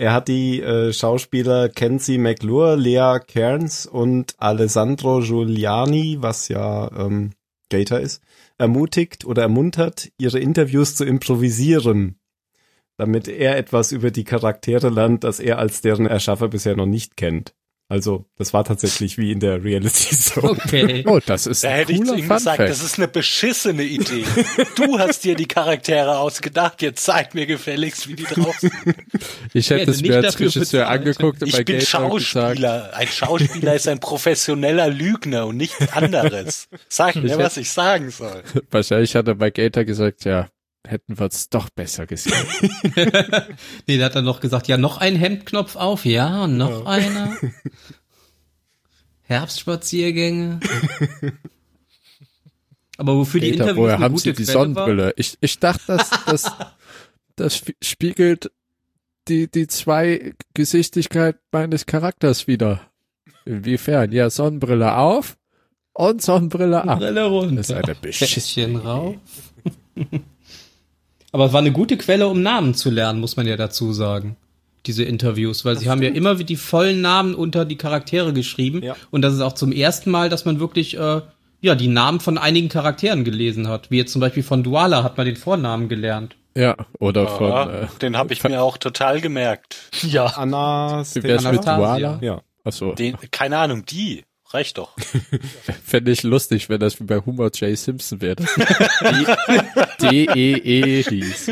Er 0.00 0.14
hat 0.14 0.28
die 0.28 0.62
äh, 0.62 0.94
Schauspieler 0.94 1.68
Kenzie 1.68 2.16
McClure, 2.16 2.74
Lea 2.74 3.18
Cairns 3.18 3.84
und 3.84 4.34
Alessandro 4.38 5.20
Giuliani, 5.20 6.16
was 6.20 6.48
ja 6.48 6.90
ähm, 6.96 7.32
Gator 7.68 8.00
ist, 8.00 8.22
ermutigt 8.56 9.26
oder 9.26 9.42
ermuntert, 9.42 10.10
ihre 10.16 10.38
Interviews 10.38 10.94
zu 10.94 11.04
improvisieren, 11.04 12.18
damit 12.96 13.28
er 13.28 13.58
etwas 13.58 13.92
über 13.92 14.10
die 14.10 14.24
Charaktere 14.24 14.88
lernt, 14.88 15.22
das 15.22 15.38
er 15.38 15.58
als 15.58 15.82
deren 15.82 16.06
Erschaffer 16.06 16.48
bisher 16.48 16.76
noch 16.76 16.86
nicht 16.86 17.18
kennt. 17.18 17.52
Also, 17.90 18.24
das 18.38 18.54
war 18.54 18.62
tatsächlich 18.64 19.18
wie 19.18 19.32
in 19.32 19.40
der 19.40 19.64
Reality 19.64 20.14
Show. 20.14 20.44
Okay. 20.44 21.02
Oh, 21.06 21.18
das 21.26 21.48
ist 21.48 21.64
Da 21.64 21.70
ein 21.70 21.74
hätte 21.74 21.92
ich 21.92 22.04
zu 22.04 22.14
ihm 22.14 22.28
Fun 22.28 22.36
gesagt, 22.36 22.56
Fact. 22.58 22.70
das 22.70 22.84
ist 22.84 22.98
eine 22.98 23.08
beschissene 23.08 23.82
Idee. 23.82 24.24
Du 24.76 24.98
hast 25.00 25.24
dir 25.24 25.34
die 25.34 25.46
Charaktere 25.46 26.16
ausgedacht, 26.18 26.82
jetzt 26.82 27.04
zeig 27.04 27.34
mir 27.34 27.46
gefälligst, 27.46 28.08
wie 28.08 28.14
die 28.14 28.22
drauf 28.22 28.56
sind. 28.60 28.72
Ich 29.52 29.70
hätte 29.70 29.80
hätte 29.80 29.90
es 29.90 30.00
nicht 30.02 30.10
mir 30.10 30.18
als 30.18 30.38
Regisseur 30.38 30.88
angeguckt 30.88 31.42
und 31.42 31.48
Ich 31.48 31.54
bei 31.54 31.64
bin 31.64 31.80
Gator 31.80 32.10
gesagt, 32.10 32.22
Schauspieler. 32.22 32.90
Ein 32.94 33.08
Schauspieler 33.08 33.74
ist 33.74 33.88
ein 33.88 33.98
professioneller 33.98 34.88
Lügner 34.88 35.46
und 35.46 35.56
nichts 35.56 35.92
anderes. 35.92 36.68
Sag 36.88 37.16
mir, 37.16 37.38
was 37.38 37.56
ich 37.56 37.70
sagen 37.70 38.10
soll. 38.10 38.42
wahrscheinlich 38.70 39.16
hat 39.16 39.26
er 39.26 39.34
bei 39.34 39.50
Gator 39.50 39.84
gesagt, 39.84 40.24
ja, 40.24 40.48
hätten 40.86 41.18
wir 41.18 41.26
es 41.26 41.48
doch 41.50 41.68
besser 41.70 42.06
gesehen. 42.06 42.34
nee, 43.86 43.98
da 43.98 44.06
hat 44.06 44.14
er 44.14 44.22
noch 44.22 44.40
gesagt, 44.40 44.66
ja, 44.68 44.76
noch 44.76 44.98
ein 44.98 45.16
Hemdknopf 45.16 45.76
auf, 45.76 46.04
ja, 46.04 46.44
und 46.44 46.56
noch 46.56 46.86
einer. 46.86 47.36
Herbstspaziergänge. 49.22 50.60
Aber 52.96 53.16
wofür 53.16 53.40
die 53.40 53.50
Gator, 53.52 53.68
Interviews 53.68 53.84
woher 53.84 53.98
haben 53.98 54.16
sie 54.18 54.32
die 54.32 54.44
Quelle 54.44 54.46
war- 54.48 54.52
Sonnenbrille? 54.64 55.12
Ich, 55.16 55.38
ich 55.40 55.58
dachte, 55.58 55.82
das, 55.86 56.10
das, 56.26 56.52
das 57.36 57.54
sp- 57.62 57.76
spiegelt 57.82 58.50
die, 59.28 59.50
die 59.50 59.66
zwei 59.68 60.34
Gesichtigkeit 60.54 61.36
meines 61.52 61.86
Charakters 61.86 62.46
wieder. 62.46 62.80
Inwiefern? 63.44 64.12
Ja, 64.12 64.28
Sonnenbrille 64.30 64.96
auf 64.96 65.36
und 65.92 66.20
Sonnenbrille 66.20 66.82
ab. 66.86 66.98
Brille 66.98 67.24
runter. 67.26 67.56
Das 67.56 67.70
ist 67.70 67.74
eine 67.76 68.12
Schätzchen 68.12 68.76
rauf. 68.76 69.14
Aber 71.32 71.46
es 71.46 71.52
war 71.52 71.60
eine 71.60 71.72
gute 71.72 71.96
Quelle, 71.96 72.28
um 72.28 72.42
Namen 72.42 72.74
zu 72.74 72.90
lernen, 72.90 73.20
muss 73.20 73.36
man 73.36 73.46
ja 73.46 73.56
dazu 73.56 73.92
sagen. 73.92 74.36
Diese 74.86 75.04
Interviews, 75.04 75.64
weil 75.66 75.76
sie 75.76 75.90
haben 75.90 76.02
ja 76.02 76.08
immer 76.08 76.36
die 76.36 76.56
vollen 76.56 77.02
Namen 77.02 77.34
unter 77.34 77.66
die 77.66 77.76
Charaktere 77.76 78.32
geschrieben. 78.32 78.82
Ja. 78.82 78.96
Und 79.10 79.20
das 79.22 79.34
ist 79.34 79.42
auch 79.42 79.52
zum 79.52 79.72
ersten 79.72 80.10
Mal, 80.10 80.30
dass 80.30 80.46
man 80.46 80.58
wirklich 80.58 80.96
äh, 80.96 81.20
ja 81.60 81.74
die 81.74 81.88
Namen 81.88 82.18
von 82.18 82.38
einigen 82.38 82.70
Charakteren 82.70 83.22
gelesen 83.24 83.68
hat. 83.68 83.90
Wie 83.90 83.98
jetzt 83.98 84.12
zum 84.12 84.20
Beispiel 84.22 84.42
von 84.42 84.62
Duala 84.62 85.02
hat 85.02 85.18
man 85.18 85.26
den 85.26 85.36
Vornamen 85.36 85.88
gelernt. 85.88 86.34
Ja, 86.56 86.76
oder 86.98 87.28
von, 87.28 87.48
Ja, 87.50 87.70
äh, 87.82 87.86
den 88.00 88.16
habe 88.16 88.32
ich 88.32 88.42
mir 88.42 88.62
auch 88.62 88.78
total 88.78 89.20
gemerkt. 89.20 89.76
Ja, 90.02 90.26
Anna, 90.26 91.04
Anastasia. 91.04 91.76
Duala? 91.76 92.18
ja. 92.22 92.40
Achso, 92.64 92.92
Den, 92.92 93.16
keine 93.30 93.58
Ahnung, 93.58 93.84
die. 93.86 94.24
Reicht 94.52 94.78
doch. 94.78 94.96
fände 95.84 96.10
ich 96.10 96.24
lustig, 96.24 96.68
wenn 96.68 96.80
das 96.80 96.98
wie 96.98 97.04
bei 97.04 97.20
Homer 97.24 97.50
J. 97.54 97.78
Simpson 97.78 98.20
wäre. 98.20 98.34
D-E-E 100.00 101.02
hieß. 101.04 101.50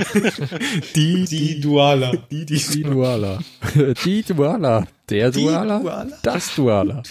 Die, 0.96 1.24
die, 1.24 1.60
Duala. 1.60 2.12
die, 2.30 2.44
die, 2.44 2.58
Die 2.58 2.82
Duala. 2.82 3.38
Die 4.04 4.22
Duala. 4.22 4.86
Der 5.08 5.30
Duala. 5.30 5.78
Duala? 5.78 6.18
Das 6.22 6.54
Duala. 6.54 7.02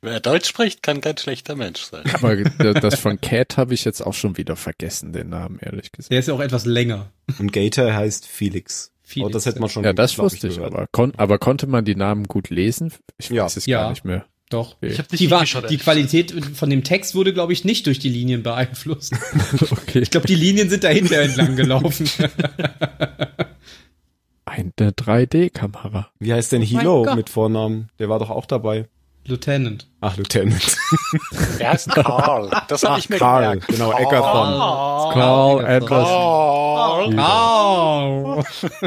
Wer 0.00 0.20
Deutsch 0.20 0.48
spricht, 0.48 0.82
kann 0.82 1.00
kein 1.00 1.18
schlechter 1.18 1.54
Mensch 1.54 1.82
sein. 1.82 2.02
Aber 2.14 2.36
das 2.36 2.98
von 2.98 3.20
Cat 3.20 3.56
habe 3.56 3.74
ich 3.74 3.84
jetzt 3.84 4.00
auch 4.00 4.14
schon 4.14 4.36
wieder 4.36 4.56
vergessen, 4.56 5.12
den 5.12 5.28
Namen, 5.28 5.58
ehrlich 5.60 5.92
gesagt. 5.92 6.12
Der 6.12 6.18
ist 6.20 6.28
ja 6.28 6.34
auch 6.34 6.40
etwas 6.40 6.64
länger. 6.64 7.12
Und 7.38 7.52
Gator 7.52 7.92
heißt 7.92 8.26
Felix. 8.26 8.90
Felix, 9.04 9.26
oh, 9.28 9.32
das 9.32 9.44
hätte 9.46 9.60
man 9.60 9.68
schon. 9.68 9.84
Ja, 9.84 9.92
das 9.92 10.18
wusste 10.18 10.48
ich, 10.48 10.56
gehört. 10.56 10.72
aber, 10.72 10.86
kon 10.90 11.12
aber 11.18 11.38
konnte 11.38 11.66
man 11.66 11.84
die 11.84 11.94
Namen 11.96 12.24
gut 12.28 12.48
lesen? 12.50 12.92
Ich 13.18 13.28
Ja. 13.28 13.44
weiß 13.44 13.58
es 13.58 13.66
Ja. 13.66 13.82
gar 13.82 13.90
nicht 13.90 14.04
mehr. 14.04 14.24
Doch. 14.52 14.76
Ich 14.82 14.98
nicht 14.98 15.18
Die, 15.18 15.30
war, 15.30 15.38
hingeschaut, 15.38 15.70
die. 15.70 15.78
Qualität 15.78 16.34
von 16.54 16.68
dem 16.68 16.84
Text 16.84 17.14
wurde, 17.14 17.32
glaube 17.32 17.54
ich, 17.54 17.64
nicht 17.64 17.86
durch 17.86 17.98
die 17.98 18.10
Linien 18.10 18.42
beeinflusst. 18.42 19.14
okay. 19.70 20.00
Ich 20.00 20.10
glaube, 20.10 20.26
die 20.26 20.34
Linien 20.34 20.68
sind 20.68 20.84
dahinter 20.84 21.22
entlang 21.22 21.56
gelaufen. 21.56 22.06
Eine 24.44 24.70
3D-Kamera. 24.70 26.10
Wie 26.18 26.34
heißt 26.34 26.52
denn 26.52 26.60
mein 26.60 26.68
Hilo 26.68 27.14
mit 27.14 27.30
Vornamen? 27.30 27.88
Der 27.98 28.10
war 28.10 28.18
doch 28.18 28.28
auch 28.28 28.44
dabei. 28.44 28.88
Lieutenant. 29.24 29.86
Ach, 30.02 30.18
Lieutenant. 30.18 30.76
Er 31.58 31.70
heißt 31.72 31.88
Karl. 31.94 32.50
Das 32.68 32.82
habe 32.82 32.98
ich 32.98 33.08
mir 33.08 33.16
Karl, 33.18 33.60
gemerkt. 33.60 33.68
genau, 33.68 33.90
Karl. 33.92 34.02
Eggerton. 34.02 35.12
Carl 35.14 35.64
Anderson. 35.64 37.18
Oh. 37.18 38.42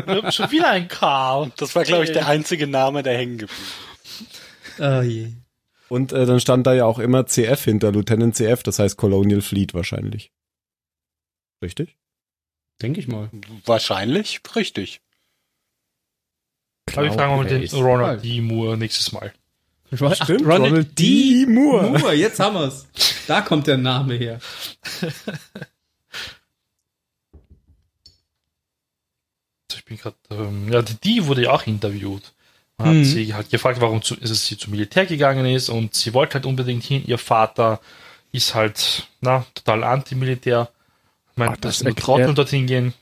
Wir 0.06 0.16
haben 0.22 0.32
schon 0.32 0.52
wieder 0.52 0.70
ein 0.70 0.88
Karl. 0.88 1.52
Das 1.58 1.76
war, 1.76 1.84
glaube 1.84 2.04
ich, 2.04 2.12
der 2.12 2.28
einzige 2.28 2.68
Name, 2.68 3.02
der 3.02 3.18
hängen 3.18 3.40
geblieben 3.40 3.64
Oh 4.80 5.02
je. 5.02 5.32
Und 5.90 6.12
äh, 6.12 6.26
dann 6.26 6.40
stand 6.40 6.66
da 6.66 6.74
ja 6.74 6.86
auch 6.86 7.00
immer 7.00 7.26
CF 7.26 7.64
hinter, 7.64 7.92
Lieutenant 7.92 8.36
CF, 8.36 8.64
das 8.64 8.80
heißt 8.80 8.98
Colonial 8.98 9.42
Fleet 9.42 9.74
wahrscheinlich. 9.74 10.32
Richtig? 11.62 11.98
Denke 12.82 13.00
ich 13.00 13.08
mal. 13.08 13.30
Wahrscheinlich 13.66 14.42
richtig. 14.56 15.02
Aber 16.94 17.04
wir 17.04 17.14
fragen 17.14 17.36
mal 17.36 17.46
den 17.46 17.60
Place. 17.60 17.74
Ronald 17.74 18.24
D. 18.24 18.42
Moore 18.42 18.78
nächstes 18.78 19.12
Mal. 19.12 19.34
Ach, 19.92 20.30
Ronald 20.30 20.98
D. 21.00 21.46
Moore. 21.48 21.90
Moore, 21.90 22.14
jetzt 22.14 22.40
haben 22.40 22.56
wir's. 22.56 22.88
Da 23.28 23.42
kommt 23.42 23.68
der 23.68 23.78
Name 23.78 24.16
her. 24.16 24.40
Ich 29.78 29.86
bin 29.86 29.98
gerade, 29.98 30.16
ähm, 30.32 30.72
ja, 30.72 30.82
die 30.82 31.28
wurde 31.28 31.44
ja 31.44 31.52
auch 31.52 31.68
interviewt. 31.68 32.34
Hat 32.78 32.88
Mhm. 32.94 33.06
sie 33.06 33.34
halt 33.34 33.50
gefragt, 33.50 33.80
warum 33.80 34.02
zu, 34.02 34.16
ist 34.16 34.30
es 34.32 34.46
sie 34.48 34.58
zum 34.58 34.72
Militär 34.72 35.06
gegangen 35.06 35.46
ist 35.46 35.70
und 35.70 35.94
sie 35.96 36.14
wollte 36.14 36.36
halt 36.36 36.46
unbedingt 36.46 36.84
hin. 36.84 37.04
Ihr 37.06 37.18
Vater 37.18 37.80
ist 38.32 38.54
halt, 38.54 39.08
na, 39.22 39.46
total 39.54 39.84
anti-Militär. 39.86 40.70
Ich 41.32 41.38
meine, 41.38 41.56
das 41.62 41.82
erklärt- 41.82 42.00
Trottel 42.06 42.34
dorthin 42.34 42.66
gehen. 42.68 42.94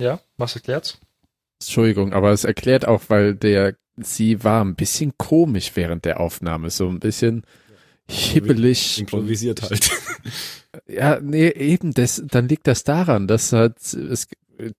Ja, 0.00 0.18
was 0.36 0.56
erklärt's? 0.56 0.98
Entschuldigung, 1.60 2.12
aber 2.12 2.30
es 2.32 2.44
erklärt 2.44 2.86
auch, 2.88 3.02
weil 3.08 3.34
der, 3.34 3.76
sie 3.98 4.42
war 4.42 4.64
ein 4.64 4.74
bisschen 4.74 5.12
komisch 5.18 5.72
während 5.74 6.04
der 6.06 6.18
Aufnahme, 6.20 6.70
so 6.70 6.88
ein 6.88 6.98
bisschen 7.00 7.44
hibbelig. 8.08 8.96
und- 8.98 9.00
Improvisiert 9.12 9.62
halt. 9.62 9.90
Ja, 10.86 11.18
nee, 11.20 11.48
eben, 11.48 11.92
das, 11.94 12.22
dann 12.26 12.46
liegt 12.48 12.68
das 12.68 12.84
daran, 12.84 13.26
dass 13.26 13.52
halt, 13.52 13.76
es, 13.92 14.28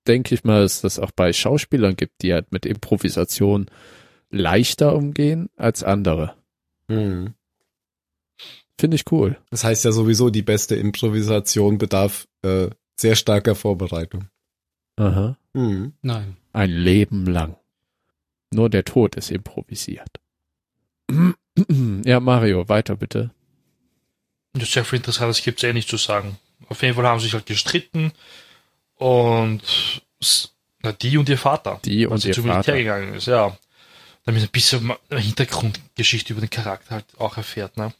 denke 0.07 0.33
ich 0.33 0.45
mal, 0.45 0.61
dass 0.61 0.79
das 0.79 0.99
auch 0.99 1.11
bei 1.11 1.33
Schauspielern 1.33 1.97
gibt, 1.97 2.21
die 2.21 2.31
halt 2.33 2.53
mit 2.53 2.65
Improvisation 2.65 3.65
leichter 4.31 4.95
umgehen 4.95 5.49
als 5.57 5.83
andere. 5.83 6.35
Hm. 6.89 7.33
Finde 8.79 8.95
ich 8.95 9.11
cool. 9.11 9.37
Das 9.51 9.63
heißt 9.63 9.85
ja 9.85 9.91
sowieso, 9.91 10.29
die 10.29 10.41
beste 10.41 10.75
Improvisation 10.75 11.77
bedarf 11.77 12.27
äh, 12.41 12.69
sehr 12.95 13.15
starker 13.15 13.55
Vorbereitung. 13.55 14.29
Aha. 14.95 15.37
Hm. 15.53 15.93
Nein. 16.01 16.37
Ein 16.53 16.71
Leben 16.71 17.25
lang. 17.25 17.57
Nur 18.53 18.69
der 18.69 18.83
Tod 18.83 19.15
ist 19.15 19.31
improvisiert. 19.31 20.19
Ja, 22.05 22.21
Mario, 22.21 22.69
weiter 22.69 22.95
bitte. 22.95 23.31
Das 24.53 24.63
ist 24.63 24.71
sehr 24.71 24.85
viel 24.85 24.97
Interessantes 24.97 25.43
gibt's 25.43 25.63
eh 25.63 25.73
nicht 25.73 25.89
zu 25.89 25.97
sagen. 25.97 26.37
Auf 26.69 26.81
jeden 26.81 26.95
Fall 26.95 27.05
haben 27.05 27.19
sie 27.19 27.25
sich 27.25 27.33
halt 27.33 27.45
gestritten 27.45 28.13
und 28.95 29.61
na, 30.81 30.91
die 30.93 31.17
und 31.17 31.29
ihr 31.29 31.37
Vater. 31.37 31.79
Die 31.83 32.05
als 32.05 32.11
und 32.13 32.21
sie 32.21 32.27
ihr 32.29 32.33
zum 32.33 32.45
Militär 32.45 32.63
Vater. 32.63 32.77
gegangen 32.77 33.13
ist, 33.15 33.27
ja. 33.27 33.57
Damit 34.25 34.43
ein 34.43 34.49
bisschen 34.49 34.93
Hintergrundgeschichte 35.09 36.33
über 36.33 36.41
den 36.41 36.49
Charakter 36.49 36.95
halt 36.95 37.05
auch 37.17 37.37
erfährt, 37.37 37.77
ne? 37.77 37.93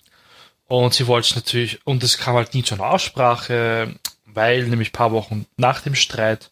Und 0.68 0.94
sie 0.94 1.08
wollte 1.08 1.28
es 1.30 1.36
natürlich, 1.36 1.86
und 1.86 2.02
es 2.04 2.18
kam 2.18 2.36
halt 2.36 2.54
nie 2.54 2.64
zu 2.64 2.76
einer 2.76 2.86
Aussprache, 2.92 4.00
weil 4.26 4.68
nämlich 4.68 4.90
ein 4.90 4.94
paar 4.94 5.12
Wochen 5.12 5.46
nach 5.58 5.82
dem 5.82 5.96
Streit, 5.96 6.52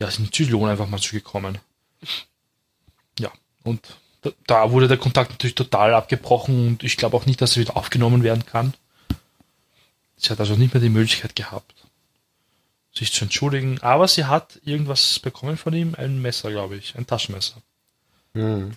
ja, 0.00 0.10
sind 0.10 0.34
Zylonen 0.34 0.70
einfach 0.70 0.88
mal 0.88 1.00
zugekommen. 1.00 1.58
Ja, 3.18 3.30
und 3.62 3.96
da, 4.22 4.30
da 4.46 4.70
wurde 4.70 4.88
der 4.88 4.96
Kontakt 4.96 5.32
natürlich 5.32 5.54
total 5.54 5.94
abgebrochen 5.94 6.66
und 6.66 6.84
ich 6.84 6.96
glaube 6.96 7.16
auch 7.16 7.26
nicht, 7.26 7.40
dass 7.42 7.56
er 7.56 7.62
wieder 7.62 7.76
aufgenommen 7.76 8.22
werden 8.22 8.46
kann. 8.46 8.72
Sie 10.16 10.30
hat 10.30 10.40
also 10.40 10.54
nicht 10.54 10.72
mehr 10.72 10.80
die 10.80 10.88
Möglichkeit 10.88 11.36
gehabt, 11.36 11.74
sich 12.94 13.12
zu 13.12 13.24
entschuldigen, 13.24 13.80
aber 13.82 14.08
sie 14.08 14.24
hat 14.24 14.60
irgendwas 14.64 15.18
bekommen 15.18 15.56
von 15.56 15.74
ihm, 15.74 15.94
ein 15.96 16.22
Messer, 16.22 16.50
glaube 16.50 16.76
ich, 16.76 16.96
ein 16.96 17.06
Taschenmesser. 17.06 17.60
Hm. 18.34 18.76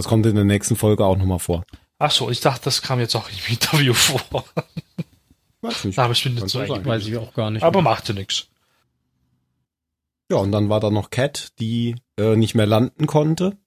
Das 0.00 0.08
kommt 0.08 0.24
in 0.24 0.34
der 0.34 0.46
nächsten 0.46 0.76
Folge 0.76 1.04
auch 1.04 1.18
nochmal 1.18 1.40
vor. 1.40 1.62
Ach 1.98 2.10
so, 2.10 2.30
ich 2.30 2.40
dachte, 2.40 2.64
das 2.64 2.80
kam 2.80 3.00
jetzt 3.00 3.14
auch 3.14 3.28
im 3.28 3.52
Interview 3.52 3.92
vor. 3.92 4.46
Weiß 5.60 5.84
nicht. 5.84 5.98
Aber 5.98 6.14
ich 6.14 6.24
bin 6.24 6.36
nicht 6.36 6.48
so. 6.48 6.58
Weiß 6.58 7.06
ich 7.06 7.18
auch 7.18 7.34
gar 7.34 7.50
nicht. 7.50 7.62
Aber 7.62 7.82
macht 7.82 8.08
ja 8.08 8.14
nichts. 8.14 8.46
Ja, 10.30 10.38
und 10.38 10.52
dann 10.52 10.70
war 10.70 10.80
da 10.80 10.88
noch 10.88 11.10
Cat, 11.10 11.48
die 11.58 11.96
äh, 12.18 12.34
nicht 12.34 12.54
mehr 12.54 12.64
landen 12.64 13.06
konnte. 13.06 13.58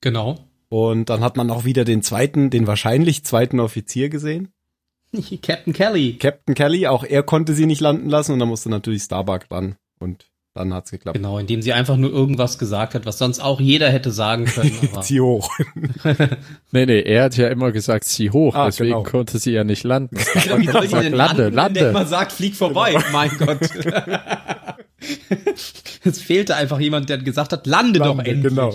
genau. 0.00 0.38
Und 0.70 1.10
dann 1.10 1.20
hat 1.20 1.36
man 1.36 1.50
auch 1.50 1.64
wieder 1.64 1.84
den 1.84 2.02
zweiten, 2.02 2.48
den 2.48 2.66
wahrscheinlich 2.66 3.26
zweiten 3.26 3.60
Offizier 3.60 4.08
gesehen. 4.08 4.54
Captain 5.42 5.74
Kelly. 5.74 6.16
Captain 6.16 6.54
Kelly, 6.54 6.86
auch 6.86 7.04
er 7.04 7.22
konnte 7.24 7.52
sie 7.52 7.66
nicht 7.66 7.82
landen 7.82 8.08
lassen 8.08 8.32
und 8.32 8.38
dann 8.38 8.48
musste 8.48 8.70
natürlich 8.70 9.02
Starbuck 9.02 9.50
ran. 9.50 9.76
Und 9.98 10.30
dann 10.54 10.74
hat's 10.74 10.90
geklappt. 10.90 11.16
Genau, 11.16 11.38
indem 11.38 11.62
sie 11.62 11.72
einfach 11.72 11.96
nur 11.96 12.10
irgendwas 12.10 12.58
gesagt 12.58 12.94
hat, 12.94 13.06
was 13.06 13.18
sonst 13.18 13.38
auch 13.40 13.60
jeder 13.60 13.90
hätte 13.90 14.10
sagen 14.10 14.44
können. 14.46 14.76
Aber 14.92 15.02
Zieh 15.02 15.20
hoch. 15.20 15.48
Nee, 16.72 16.84
nee, 16.86 17.00
er 17.00 17.24
hat 17.24 17.36
ja 17.36 17.48
immer 17.48 17.70
gesagt, 17.72 18.04
zieh 18.04 18.30
hoch, 18.30 18.54
Ah, 18.54 18.66
deswegen 18.66 18.90
genau. 18.90 19.02
konnte 19.04 19.38
sie 19.38 19.52
ja 19.52 19.62
nicht 19.64 19.84
landen. 19.84 20.16
Wie 20.56 20.66
soll 20.70 20.88
sie 20.88 20.96
denn 20.96 21.12
lande, 21.14 21.14
landen, 21.14 21.38
wenn 21.38 21.52
der 21.52 21.52
lande. 21.52 21.80
immer 21.90 22.06
sagt, 22.06 22.32
flieg 22.32 22.56
vorbei. 22.56 22.94
Mein 23.12 23.30
Gott. 23.38 23.60
es 26.04 26.20
fehlte 26.20 26.56
einfach 26.56 26.80
jemand, 26.80 27.08
der 27.08 27.18
gesagt 27.18 27.52
hat, 27.52 27.66
lande, 27.66 28.00
doch 28.00 28.16
Lande, 28.16 28.30
endlich. 28.30 28.52
genau. 28.52 28.74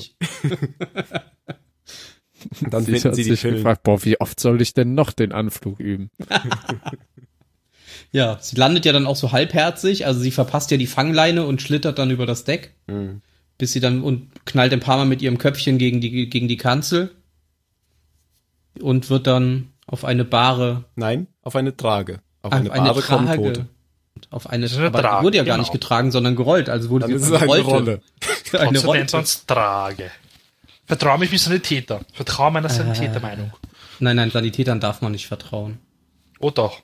Und 2.61 2.73
dann 2.73 2.83
Sie 2.83 2.91
finden 2.93 3.07
hat 3.09 3.15
sie 3.15 3.23
die 3.23 3.29
sich 3.35 3.41
gefragt, 3.41 3.83
boah, 3.83 4.03
wie 4.03 4.19
oft 4.19 4.39
soll 4.39 4.61
ich 4.61 4.73
denn 4.73 4.93
noch 4.95 5.11
den 5.11 5.31
Anflug 5.31 5.79
üben? 5.79 6.09
Ja, 8.13 8.37
sie 8.39 8.55
landet 8.55 8.85
ja 8.85 8.93
dann 8.93 9.05
auch 9.07 9.15
so 9.15 9.31
halbherzig, 9.31 10.05
also 10.05 10.19
sie 10.21 10.31
verpasst 10.31 10.69
ja 10.71 10.77
die 10.77 10.87
Fangleine 10.87 11.45
und 11.45 11.61
schlittert 11.61 11.97
dann 11.99 12.11
über 12.11 12.25
das 12.25 12.43
Deck, 12.45 12.73
Hm. 12.87 13.21
bis 13.57 13.73
sie 13.73 13.79
dann 13.81 14.01
und 14.03 14.29
knallt 14.45 14.71
ein 14.71 14.79
paar 14.79 14.97
Mal 14.97 15.05
mit 15.05 15.21
ihrem 15.21 15.37
Köpfchen 15.39 15.77
gegen 15.79 15.99
die, 15.99 16.29
gegen 16.29 16.47
die 16.47 16.57
Kanzel 16.57 17.11
und 18.79 19.09
wird 19.09 19.27
dann 19.27 19.69
auf 19.87 20.05
eine 20.05 20.25
Bahre, 20.25 20.85
Nein, 20.95 21.27
auf 21.41 21.55
eine 21.55 21.75
Trage. 21.75 22.19
Auf 22.41 22.51
auf 22.53 22.59
eine, 22.59 22.71
eine, 22.71 22.83
Bahre 22.89 23.01
Trage, 23.01 23.35
Tote. 23.35 23.65
auf 24.29 24.47
eine, 24.47 24.67
eine 24.67 24.85
aber 24.87 24.97
die 24.99 25.03
Trage, 25.07 25.23
wurde 25.25 25.37
ja 25.37 25.43
gar 25.43 25.55
genau. 25.55 25.63
nicht 25.63 25.71
getragen, 25.71 26.11
sondern 26.11 26.35
gerollt, 26.35 26.69
also 26.69 26.89
wurde 26.89 27.07
Dann 27.07 27.17
sie 27.19 27.25
ist 27.25 27.31
eine 27.31 27.39
gerollte. 27.39 27.65
Rolle. 27.65 28.01
eine 28.59 28.79
Rolle. 28.79 29.09
sonst 29.09 29.47
Trage. 29.47 30.11
Vertraue 30.85 31.17
mich 31.19 31.31
wie 31.31 31.37
Sanitäter. 31.37 32.01
Vertraue 32.13 32.51
meiner 32.51 32.69
Äh. 32.69 32.73
Sanitätermeinung. 32.73 33.53
Nein, 33.99 34.17
nein, 34.17 34.31
Sanitätern 34.31 34.79
darf 34.79 35.01
man 35.01 35.13
nicht 35.13 35.27
vertrauen. 35.27 35.79
Oh 36.39 36.49
doch. 36.51 36.81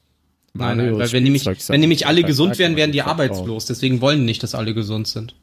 Nein, 0.54 0.78
nein, 0.78 0.97
weil 0.97 1.12
wenn 1.12 1.24
nämlich, 1.24 1.45
wenn 1.45 1.80
nämlich 1.80 2.08
alle 2.08 2.24
gesund 2.24 2.58
wären, 2.58 2.76
wären 2.76 2.91
die 2.91 3.02
arbeitslos. 3.02 3.66
Deswegen 3.66 4.02
wollen 4.02 4.20
die 4.20 4.26
nicht, 4.26 4.41
dass 4.43 4.56
alle 4.56 4.74
gesund 4.74 5.08
sind. 5.08 5.36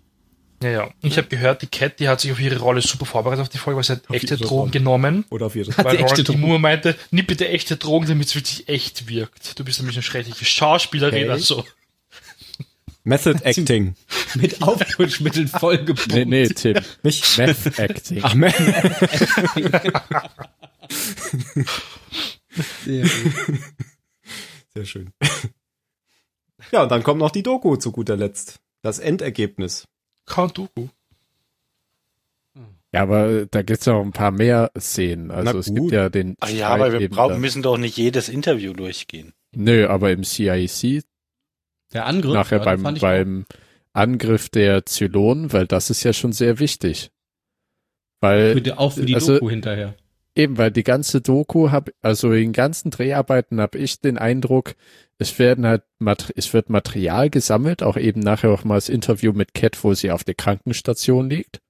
Ja, 0.62 0.70
ja. 0.70 0.90
Ich 1.02 1.18
habe 1.18 1.28
gehört, 1.28 1.61
die 1.61 1.66
Cat, 1.66 2.00
die 2.00 2.09
hat 2.09 2.20
sich 2.22 2.32
auf 2.32 2.40
ihre 2.40 2.59
Rolle 2.59 2.80
super 2.80 3.04
vorbereitet 3.04 3.42
auf 3.42 3.48
die 3.50 3.59
Folge, 3.59 3.76
weil 3.76 3.84
sie 3.84 3.92
hat 3.92 4.11
echte 4.11 4.34
ihre 4.36 4.44
Drogen 4.44 4.70
genommen. 4.70 5.26
Oder 5.28 5.46
auf 5.46 5.57
ihre. 5.57 5.70
Hat 5.76 5.84
Weil 5.84 5.96
echte. 6.00 6.24
Drogen? 6.24 6.40
Moore 6.40 6.59
meinte, 6.59 6.96
nimm 7.11 7.26
bitte 7.26 7.46
echte 7.48 7.76
Drogen, 7.76 8.07
damit 8.07 8.28
es 8.28 8.34
wirklich 8.34 8.66
echt 8.68 9.07
wirkt. 9.09 9.59
Du 9.59 9.64
bist 9.64 9.78
nämlich 9.80 9.96
eine 9.96 10.02
schreckliche 10.02 10.44
Schauspielerin, 10.46 11.24
Okay. 11.24 11.30
also. 11.30 11.64
Method 13.04 13.38
Acting. 13.44 13.94
mit 14.34 14.62
Aufputschmitteln 14.62 15.46
vollgepumpt. 15.46 16.12
Nee, 16.12 16.24
nee, 16.24 16.48
Tim. 16.48 16.78
Mich? 17.02 17.36
Meth 17.38 17.78
Acting. 17.78 18.20
Ach, 18.22 18.34
man. 18.34 18.52
Sehr 22.84 23.04
schön. 24.85 25.11
Ja, 26.72 26.85
und 26.85 26.89
dann 26.91 27.03
kommt 27.03 27.20
noch 27.20 27.31
die 27.31 27.43
Doku 27.43 27.77
zu 27.77 27.93
guter 27.93 28.16
Letzt. 28.16 28.61
Das 28.81 28.99
Endergebnis. 28.99 29.85
Count 30.24 30.57
Dooku. 30.57 30.89
Ja, 32.93 33.03
aber 33.03 33.45
da 33.47 33.61
gibt's 33.62 33.85
noch 33.85 34.01
ein 34.01 34.12
paar 34.12 34.31
mehr 34.31 34.70
Szenen. 34.79 35.31
Also 35.31 35.53
Na 35.53 35.59
es 35.59 35.66
gut. 35.66 35.77
gibt 35.77 35.93
ja 35.93 36.09
den. 36.09 36.35
Ah 36.41 36.49
ja, 36.49 36.68
aber 36.70 36.99
wir 36.99 37.11
brauchen, 37.11 37.41
müssen 37.43 37.62
doch 37.62 37.77
nicht 37.77 37.99
jedes 37.99 38.31
Interview 38.31 38.72
durchgehen. 38.72 39.35
Nö, 39.55 39.87
aber 39.87 40.12
im 40.12 40.24
CIC 40.24 41.03
Der 41.93 42.07
Angriff. 42.07 42.33
nachher 42.33 42.59
ja, 42.59 42.64
beim, 42.64 42.83
beim 42.95 43.47
Angriff 43.93 44.49
der 44.49 44.87
Zylonen, 44.87 45.53
weil 45.53 45.66
das 45.66 45.91
ist 45.91 46.03
ja 46.05 46.14
schon 46.14 46.33
sehr 46.33 46.59
wichtig. 46.59 47.11
auch, 47.11 48.22
Weil 48.22 48.55
für 48.55 48.62
die, 48.62 48.72
auch 48.72 48.93
für 48.95 49.05
die 49.05 49.14
also- 49.14 49.35
Doku 49.35 49.51
hinterher. 49.51 49.95
Eben, 50.37 50.59
weil 50.59 50.70
die 50.70 50.84
ganze 50.84 51.22
Doku 51.22 51.70
hab, 51.70 51.91
also 52.03 52.30
in 52.32 52.53
ganzen 52.53 52.91
Dreharbeiten 52.91 53.59
habe 53.59 53.78
ich 53.78 54.01
den 54.03 54.18
Eindruck, 54.18 54.74
es 55.18 55.39
werden 55.39 55.66
halt, 55.66 55.82
es 56.34 56.53
wird 56.53 56.68
Material 56.68 57.30
gesammelt, 57.30 57.82
auch 57.82 57.97
eben 57.97 58.20
nachher 58.20 58.51
auch 58.51 58.62
mal 58.62 58.74
das 58.74 58.91
Interview 58.91 59.32
mit 59.32 59.55
Cat, 59.55 59.82
wo 59.82 59.95
sie 59.95 60.11
auf 60.11 60.24
der 60.24 60.34
Krankenstation 60.34 61.30
liegt, 61.30 61.62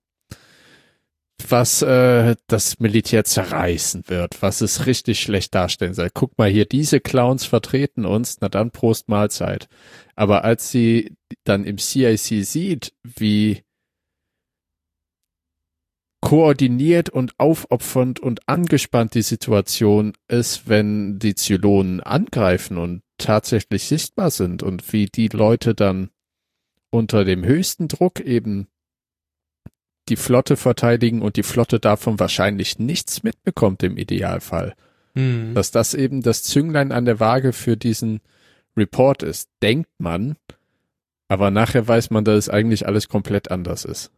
was 1.48 1.80
äh, 1.82 2.34
das 2.48 2.80
Militär 2.80 3.22
zerreißen 3.22 4.08
wird, 4.08 4.42
was 4.42 4.60
es 4.62 4.86
richtig 4.86 5.20
schlecht 5.20 5.54
darstellen 5.54 5.94
soll. 5.94 6.10
Guck 6.12 6.36
mal 6.36 6.50
hier, 6.50 6.64
diese 6.64 6.98
Clowns 6.98 7.44
vertreten 7.44 8.04
uns, 8.04 8.38
na 8.40 8.48
dann 8.48 8.72
Prost 8.72 9.08
Mahlzeit. 9.08 9.68
Aber 10.16 10.42
als 10.42 10.72
sie 10.72 11.16
dann 11.44 11.62
im 11.62 11.78
CIC 11.78 12.44
sieht, 12.44 12.94
wie 13.04 13.62
koordiniert 16.20 17.10
und 17.10 17.38
aufopfernd 17.38 18.20
und 18.20 18.48
angespannt 18.48 19.14
die 19.14 19.22
Situation 19.22 20.12
ist, 20.28 20.68
wenn 20.68 21.18
die 21.18 21.34
Zylonen 21.34 22.00
angreifen 22.00 22.78
und 22.78 23.02
tatsächlich 23.18 23.84
sichtbar 23.84 24.30
sind 24.30 24.62
und 24.62 24.92
wie 24.92 25.06
die 25.06 25.28
Leute 25.28 25.74
dann 25.74 26.10
unter 26.90 27.24
dem 27.24 27.44
höchsten 27.44 27.88
Druck 27.88 28.20
eben 28.20 28.68
die 30.08 30.16
Flotte 30.16 30.56
verteidigen 30.56 31.22
und 31.22 31.36
die 31.36 31.42
Flotte 31.42 31.80
davon 31.80 32.18
wahrscheinlich 32.20 32.78
nichts 32.78 33.22
mitbekommt 33.22 33.82
im 33.82 33.96
Idealfall. 33.96 34.74
Mhm. 35.14 35.54
Dass 35.54 35.70
das 35.70 35.94
eben 35.94 36.22
das 36.22 36.42
Zünglein 36.42 36.92
an 36.92 37.04
der 37.04 37.20
Waage 37.20 37.52
für 37.52 37.76
diesen 37.76 38.20
Report 38.76 39.22
ist, 39.22 39.48
denkt 39.62 39.90
man, 39.98 40.36
aber 41.28 41.50
nachher 41.50 41.86
weiß 41.88 42.10
man, 42.10 42.24
dass 42.24 42.36
es 42.36 42.48
eigentlich 42.48 42.86
alles 42.86 43.08
komplett 43.08 43.50
anders 43.50 43.84
ist. 43.84 44.12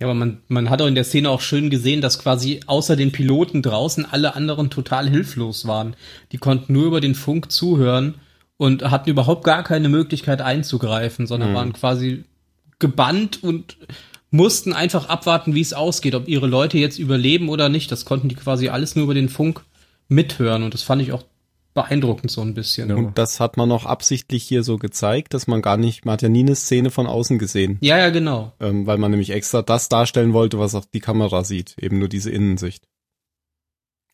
Ja, 0.00 0.06
aber 0.08 0.14
man, 0.14 0.38
man 0.48 0.68
hat 0.68 0.82
auch 0.82 0.86
in 0.86 0.94
der 0.96 1.04
Szene 1.04 1.30
auch 1.30 1.40
schön 1.40 1.70
gesehen, 1.70 2.00
dass 2.00 2.18
quasi 2.18 2.60
außer 2.66 2.96
den 2.96 3.12
Piloten 3.12 3.62
draußen 3.62 4.04
alle 4.10 4.34
anderen 4.34 4.68
total 4.68 5.08
hilflos 5.08 5.66
waren. 5.66 5.94
Die 6.32 6.38
konnten 6.38 6.72
nur 6.72 6.86
über 6.86 7.00
den 7.00 7.14
Funk 7.14 7.52
zuhören 7.52 8.14
und 8.56 8.90
hatten 8.90 9.10
überhaupt 9.10 9.44
gar 9.44 9.62
keine 9.62 9.88
Möglichkeit 9.88 10.40
einzugreifen, 10.40 11.26
sondern 11.26 11.50
Mhm. 11.50 11.54
waren 11.54 11.72
quasi 11.72 12.24
gebannt 12.80 13.42
und 13.44 13.76
mussten 14.30 14.72
einfach 14.72 15.08
abwarten, 15.08 15.54
wie 15.54 15.60
es 15.60 15.72
ausgeht, 15.72 16.14
ob 16.16 16.26
ihre 16.26 16.46
Leute 16.48 16.78
jetzt 16.78 16.98
überleben 16.98 17.48
oder 17.48 17.68
nicht. 17.68 17.92
Das 17.92 18.04
konnten 18.04 18.28
die 18.28 18.34
quasi 18.34 18.70
alles 18.70 18.96
nur 18.96 19.04
über 19.04 19.14
den 19.14 19.28
Funk 19.28 19.62
mithören 20.08 20.62
und 20.64 20.74
das 20.74 20.82
fand 20.82 21.00
ich 21.02 21.12
auch 21.12 21.22
beeindruckend 21.74 22.30
so 22.30 22.40
ein 22.42 22.54
bisschen. 22.54 22.88
Ja, 22.90 22.96
Und 22.96 23.16
das 23.18 23.40
hat 23.40 23.56
man 23.56 23.68
noch 23.68 23.86
absichtlich 23.86 24.42
hier 24.44 24.62
so 24.62 24.76
gezeigt, 24.78 25.34
dass 25.34 25.46
man 25.46 25.62
gar 25.62 25.76
nicht, 25.76 26.04
man 26.04 26.14
hat 26.14 26.22
ja 26.22 26.28
nie 26.28 26.40
eine 26.40 26.54
Szene 26.56 26.90
von 26.90 27.06
außen 27.06 27.38
gesehen. 27.38 27.78
ja, 27.80 28.10
genau. 28.10 28.52
Ähm, 28.60 28.86
weil 28.86 28.98
man 28.98 29.10
nämlich 29.10 29.30
extra 29.30 29.62
das 29.62 29.88
darstellen 29.88 30.32
wollte, 30.32 30.58
was 30.58 30.74
auch 30.74 30.84
die 30.84 31.00
Kamera 31.00 31.44
sieht. 31.44 31.74
Eben 31.78 31.98
nur 31.98 32.08
diese 32.08 32.30
Innensicht. 32.30 32.84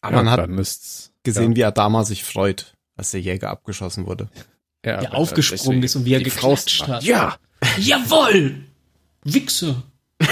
Aber 0.01 0.17
Ja, 0.17 0.23
man 0.23 0.31
hat 0.31 0.39
dann 0.41 0.59
ist's, 0.59 1.13
gesehen, 1.25 1.57
wie 1.57 1.65
Adama 1.65 2.05
sich 2.05 2.23
freut, 2.25 2.75
als 2.97 3.11
der 3.11 3.21
Jäger 3.21 3.51
abgeschossen 3.51 4.07
wurde. 4.07 4.29
ja, 4.87 5.01
Der 5.01 5.15
aufgesprungen 5.15 5.83
ist 5.83 5.97
und 5.97 6.05
wie 6.05 6.15
er 6.15 6.21
macht. 6.21 6.89
hat. 6.89 7.03
Ja, 7.03 7.37
Jawoll! 7.79 8.61
Wichse! 9.25 9.83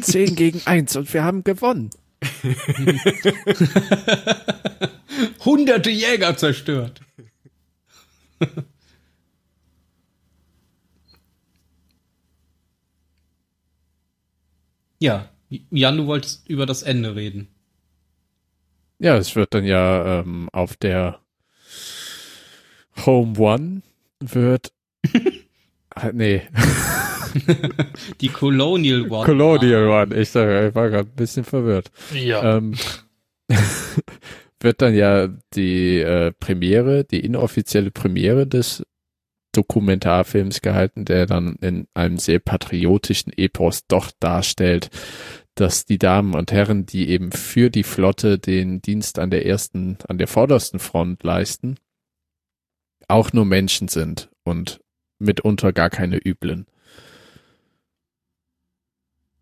zehn 0.00 0.34
gegen 0.36 0.60
eins 0.66 0.96
und 0.96 1.12
wir 1.12 1.24
haben 1.24 1.44
gewonnen. 1.44 1.90
Hunderte 5.44 5.90
Jäger 5.90 6.36
zerstört. 6.36 7.00
ja, 14.98 15.28
Jan, 15.70 15.96
du 15.96 16.06
wolltest 16.06 16.48
über 16.48 16.66
das 16.66 16.82
Ende 16.82 17.16
reden. 17.16 17.48
Ja, 18.98 19.16
es 19.16 19.34
wird 19.36 19.54
dann 19.54 19.64
ja 19.64 20.20
ähm, 20.20 20.48
auf 20.52 20.76
der 20.76 21.20
Home 23.04 23.38
One 23.38 23.82
wird 24.20 24.72
Ah, 25.98 26.10
nee, 26.12 26.42
Die 28.20 28.28
Colonial 28.28 29.10
One. 29.10 29.24
Colonial 29.24 29.88
One. 29.88 30.16
Ich 30.16 30.30
sage, 30.30 30.68
ich 30.68 30.74
war 30.74 30.90
gerade 30.90 31.08
ein 31.08 31.16
bisschen 31.16 31.44
verwirrt. 31.44 31.90
Ja. 32.12 32.56
Ähm, 32.56 32.74
wird 34.60 34.82
dann 34.82 34.94
ja 34.94 35.28
die 35.54 36.00
äh, 36.00 36.32
Premiere, 36.32 37.04
die 37.04 37.20
inoffizielle 37.20 37.90
Premiere 37.90 38.46
des 38.46 38.84
Dokumentarfilms 39.52 40.60
gehalten, 40.60 41.04
der 41.04 41.26
dann 41.26 41.56
in 41.60 41.86
einem 41.94 42.18
sehr 42.18 42.38
patriotischen 42.38 43.32
Epos 43.36 43.86
doch 43.86 44.10
darstellt, 44.20 44.90
dass 45.54 45.86
die 45.86 45.98
Damen 45.98 46.34
und 46.34 46.52
Herren, 46.52 46.84
die 46.84 47.08
eben 47.08 47.32
für 47.32 47.70
die 47.70 47.82
Flotte 47.82 48.38
den 48.38 48.82
Dienst 48.82 49.18
an 49.18 49.30
der 49.30 49.46
ersten, 49.46 49.96
an 50.08 50.18
der 50.18 50.28
vordersten 50.28 50.78
Front 50.78 51.22
leisten, 51.22 51.76
auch 53.08 53.32
nur 53.32 53.46
Menschen 53.46 53.88
sind 53.88 54.30
und 54.44 54.80
mitunter 55.18 55.72
gar 55.72 55.88
keine 55.88 56.18
üblen. 56.18 56.66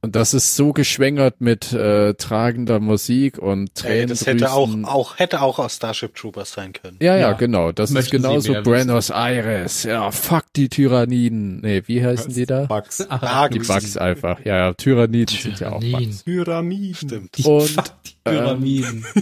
Und 0.05 0.15
das 0.17 0.35
ist 0.35 0.55
so 0.55 0.75
geschwängert 0.75 1.41
mit 1.41 1.73
äh, 1.73 2.13
tragender 2.15 2.79
Musik 2.79 3.39
und 3.39 3.71
Ey, 3.77 3.83
Tränen. 3.83 4.09
das 4.11 4.27
hätte 4.27 4.53
auch, 4.53 4.69
auch, 4.85 5.19
hätte 5.19 5.41
auch 5.41 5.59
aus 5.59 5.77
Starship 5.77 6.15
Troopers 6.15 6.53
sein 6.53 6.75
können. 6.75 6.99
Ja, 7.01 7.15
ja, 7.17 7.31
Ja. 7.31 7.33
genau. 7.33 7.73
Das 7.73 7.89
ist 7.89 7.95
Möchten 7.95 8.11
Sie 8.19 8.23
genauso 8.23 8.53
Buenos 8.63 9.09
Aires. 9.11 9.85
Ja, 9.85 10.11
fuck 10.11 10.45
die 10.57 10.69
Tyranniden. 10.69 11.63
Nee, 11.63 11.83
wie 11.87 12.05
heißen 12.05 12.35
die 12.35 12.45
da? 12.45 12.67
Bugs. 12.67 13.07
Ach, 13.09 13.49
Die 13.49 13.61
Bugs 13.61 13.97
einfach. 13.97 14.41
Ja, 14.45 14.57
ja, 14.59 14.75
Tyranniden 14.75 15.37
sind 15.39 15.59
ja 15.61 15.73
auch. 15.73 15.81
Bugs. 15.81 16.23
Pyramiden. 16.23 16.95
Stimmt. 16.95 17.39
die, 17.39 17.43
Und, 17.45 17.63
fuck 17.71 17.87
die 18.05 18.13
Pyramiden. 18.25 19.07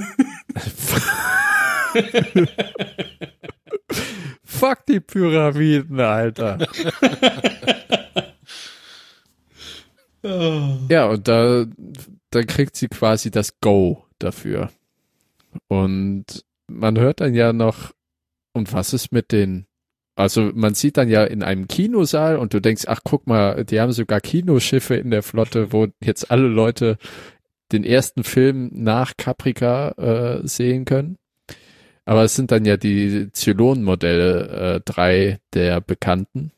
Fuck 4.44 4.86
die 4.86 5.00
Pyramiden, 5.00 6.00
Alter. 6.00 6.58
Ja, 10.88 11.06
und 11.08 11.26
da, 11.28 11.66
da 12.30 12.42
kriegt 12.42 12.76
sie 12.76 12.88
quasi 12.88 13.30
das 13.30 13.58
Go 13.60 14.04
dafür. 14.18 14.70
Und 15.68 16.44
man 16.68 16.98
hört 16.98 17.20
dann 17.20 17.34
ja 17.34 17.52
noch, 17.52 17.92
und 18.52 18.72
was 18.72 18.92
ist 18.92 19.12
mit 19.12 19.32
den, 19.32 19.66
also 20.14 20.50
man 20.54 20.74
sieht 20.74 20.96
dann 20.96 21.08
ja 21.08 21.24
in 21.24 21.42
einem 21.42 21.68
Kinosaal 21.68 22.36
und 22.36 22.54
du 22.54 22.60
denkst, 22.60 22.84
ach 22.86 23.00
guck 23.04 23.26
mal, 23.26 23.64
die 23.64 23.80
haben 23.80 23.92
sogar 23.92 24.20
Kinoschiffe 24.20 24.94
in 24.94 25.10
der 25.10 25.22
Flotte, 25.22 25.72
wo 25.72 25.88
jetzt 26.02 26.30
alle 26.30 26.48
Leute 26.48 26.98
den 27.72 27.84
ersten 27.84 28.22
Film 28.22 28.70
nach 28.74 29.16
Caprica 29.16 29.90
äh, 30.42 30.46
sehen 30.46 30.84
können. 30.84 31.16
Aber 32.04 32.24
es 32.24 32.34
sind 32.34 32.50
dann 32.50 32.64
ja 32.64 32.76
die 32.76 33.30
Zylon-Modelle, 33.32 34.76
äh, 34.76 34.80
drei 34.84 35.38
der 35.54 35.80
bekannten, 35.80 36.52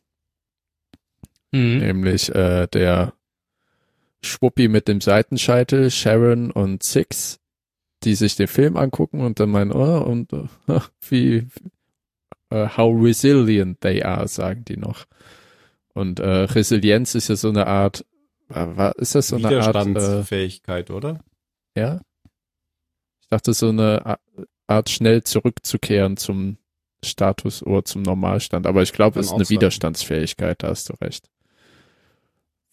Mhm. 1.52 1.78
nämlich 1.78 2.34
äh, 2.34 2.66
der 2.66 3.12
Schwuppi 4.24 4.68
mit 4.68 4.88
dem 4.88 5.00
Seitenscheitel, 5.00 5.90
Sharon 5.90 6.50
und 6.50 6.82
Six, 6.82 7.40
die 8.02 8.14
sich 8.14 8.36
den 8.36 8.48
Film 8.48 8.76
angucken 8.76 9.20
und 9.20 9.40
dann 9.40 9.50
meinen, 9.50 9.72
oh, 9.72 10.00
und 10.00 10.32
äh, 10.32 10.46
wie, 11.08 11.46
äh, 12.50 12.68
how 12.76 12.94
resilient 12.94 13.80
they 13.80 14.02
are, 14.02 14.28
sagen 14.28 14.64
die 14.64 14.76
noch. 14.76 15.06
Und 15.94 16.20
äh, 16.20 16.26
Resilienz 16.26 17.14
ist 17.14 17.28
ja 17.28 17.36
so 17.36 17.48
eine 17.48 17.66
Art, 17.66 18.04
äh, 18.52 18.92
ist 18.96 19.14
das 19.14 19.28
so 19.28 19.36
eine 19.36 19.46
Art, 19.46 19.76
äh, 19.76 19.86
Widerstandsfähigkeit, 19.86 20.90
oder? 20.90 21.20
ja? 21.76 22.00
Ich 23.20 23.28
dachte, 23.28 23.54
so 23.54 23.68
eine 23.68 24.18
Art 24.66 24.90
schnell 24.90 25.22
zurückzukehren 25.22 26.16
zum 26.16 26.58
Status 27.04 27.62
oder 27.62 27.84
zum 27.84 28.02
Normalstand. 28.02 28.66
Aber 28.66 28.82
ich 28.82 28.92
glaube, 28.92 29.20
es 29.20 29.26
ist 29.26 29.32
eine 29.32 29.44
sein. 29.44 29.56
Widerstandsfähigkeit, 29.56 30.62
da 30.62 30.68
hast 30.68 30.88
du 30.88 30.94
recht. 31.00 31.30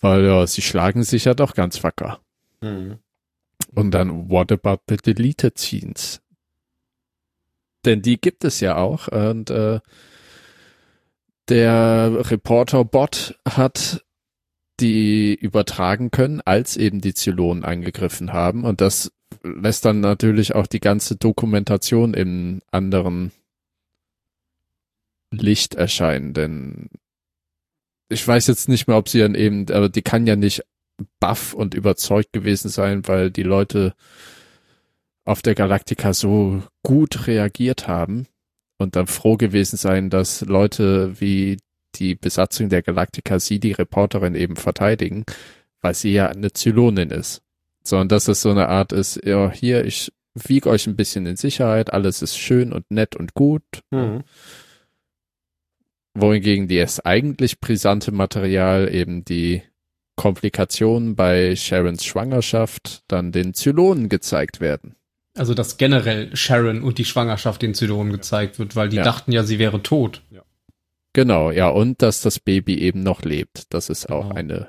Weil 0.02 0.26
ja, 0.26 0.46
sie 0.48 0.62
schlagen 0.62 1.04
sich 1.04 1.26
ja 1.26 1.34
doch 1.34 1.54
ganz 1.54 1.84
wacker. 1.84 2.20
Mhm. 2.62 2.98
Und 3.74 3.92
dann, 3.92 4.30
what 4.30 4.52
about 4.52 4.82
the 4.90 4.98
deleted 4.98 5.58
scenes? 5.58 6.22
Denn 7.86 8.02
die 8.02 8.20
gibt 8.20 8.44
es 8.44 8.60
ja 8.60 8.78
auch. 8.78 9.08
Und 9.08 9.50
äh, 9.50 9.80
der 11.48 12.12
Reporter-Bot 12.30 13.40
hat 13.48 14.04
die 14.80 15.36
übertragen 15.36 16.12
können, 16.12 16.42
als 16.42 16.76
eben 16.76 17.02
die 17.02 17.14
Zylonen 17.14 17.64
angegriffen 17.64 18.34
haben. 18.34 18.64
Und 18.64 18.82
das 18.82 19.12
lässt 19.44 19.86
dann 19.86 20.00
natürlich 20.00 20.56
auch 20.56 20.68
die 20.68 20.80
ganze 20.80 21.16
Dokumentation 21.16 22.14
im 22.14 22.62
anderen 22.72 23.32
Licht 25.32 25.76
erscheinen, 25.76 26.34
denn 26.34 26.90
ich 28.12 28.28
weiß 28.28 28.48
jetzt 28.48 28.70
nicht 28.70 28.88
mehr, 28.88 28.98
ob 28.98 29.10
sie 29.10 29.20
dann 29.20 29.36
eben, 29.36 29.70
aber 29.72 29.90
die 29.90 30.02
kann 30.02 30.28
ja 30.28 30.36
nicht 30.36 30.64
baff 31.20 31.54
und 31.54 31.74
überzeugt 31.74 32.34
gewesen 32.34 32.70
sein, 32.70 33.08
weil 33.08 33.32
die 33.32 33.44
Leute 33.44 33.94
auf 35.24 35.42
der 35.42 35.56
Galaktika 35.56 36.14
so 36.14 36.62
gut 36.84 37.28
reagiert 37.28 37.88
haben 37.88 38.28
und 38.78 38.96
dann 38.96 39.08
froh 39.08 39.38
gewesen 39.38 39.78
sein, 39.78 40.10
dass 40.10 40.42
Leute 40.42 41.20
wie 41.20 41.58
die 41.96 42.16
Besatzung 42.16 42.70
der 42.70 42.82
Galaktika 42.82 43.40
sie, 43.40 43.60
die 43.60 43.72
Reporterin, 43.72 44.36
eben 44.36 44.56
verteidigen, 44.56 45.26
weil 45.82 45.94
sie 45.94 46.12
ja 46.12 46.28
eine 46.28 46.52
Zylonin 46.52 47.12
ist. 47.12 47.42
Sondern 47.84 48.10
dass 48.10 48.28
es 48.28 48.42
so 48.42 48.52
eine 48.52 48.68
Art 48.68 48.92
ist, 48.92 49.26
ja, 49.26 49.52
hier, 49.52 49.86
ich 49.86 50.12
wiege 50.34 50.70
euch 50.70 50.88
ein 50.88 50.96
bisschen 50.96 51.26
in 51.26 51.36
Sicherheit, 51.36 51.92
alles 51.94 52.22
ist 52.22 52.38
schön 52.38 52.72
und 52.74 52.90
nett 52.92 53.16
und 53.16 53.34
gut. 53.34 53.64
Mhm. 53.90 54.24
Wohingegen 56.14 56.68
das 56.68 57.00
eigentlich 57.00 57.60
brisante 57.60 58.12
Material 58.12 58.94
eben 58.94 59.24
die 59.24 59.64
Komplikationen 60.18 61.16
bei 61.16 61.56
Sharons 61.56 62.06
Schwangerschaft 62.06 63.04
dann 63.08 63.32
den 63.32 63.54
Zylonen 63.54 64.10
gezeigt 64.10 64.60
werden. 64.60 64.96
Also 65.36 65.54
dass 65.54 65.78
generell 65.78 66.36
Sharon 66.36 66.84
und 66.84 66.98
die 66.98 67.06
Schwangerschaft 67.06 67.62
den 67.62 67.74
Zylonen 67.74 68.12
gezeigt 68.12 68.60
wird, 68.60 68.76
weil 68.76 68.90
die 68.90 68.98
Ja. 68.98 69.04
dachten 69.04 69.32
ja, 69.32 69.44
sie 69.44 69.58
wäre 69.60 69.82
tot. 69.82 70.22
Genau, 71.14 71.52
ja, 71.52 71.70
und 71.70 72.02
dass 72.02 72.22
das 72.22 72.40
Baby 72.40 72.80
eben 72.80 73.02
noch 73.04 73.24
lebt. 73.24 73.74
Das 73.74 73.90
ist 73.90 74.10
auch 74.10 74.30
Genau. 74.30 74.36
eine, 74.36 74.68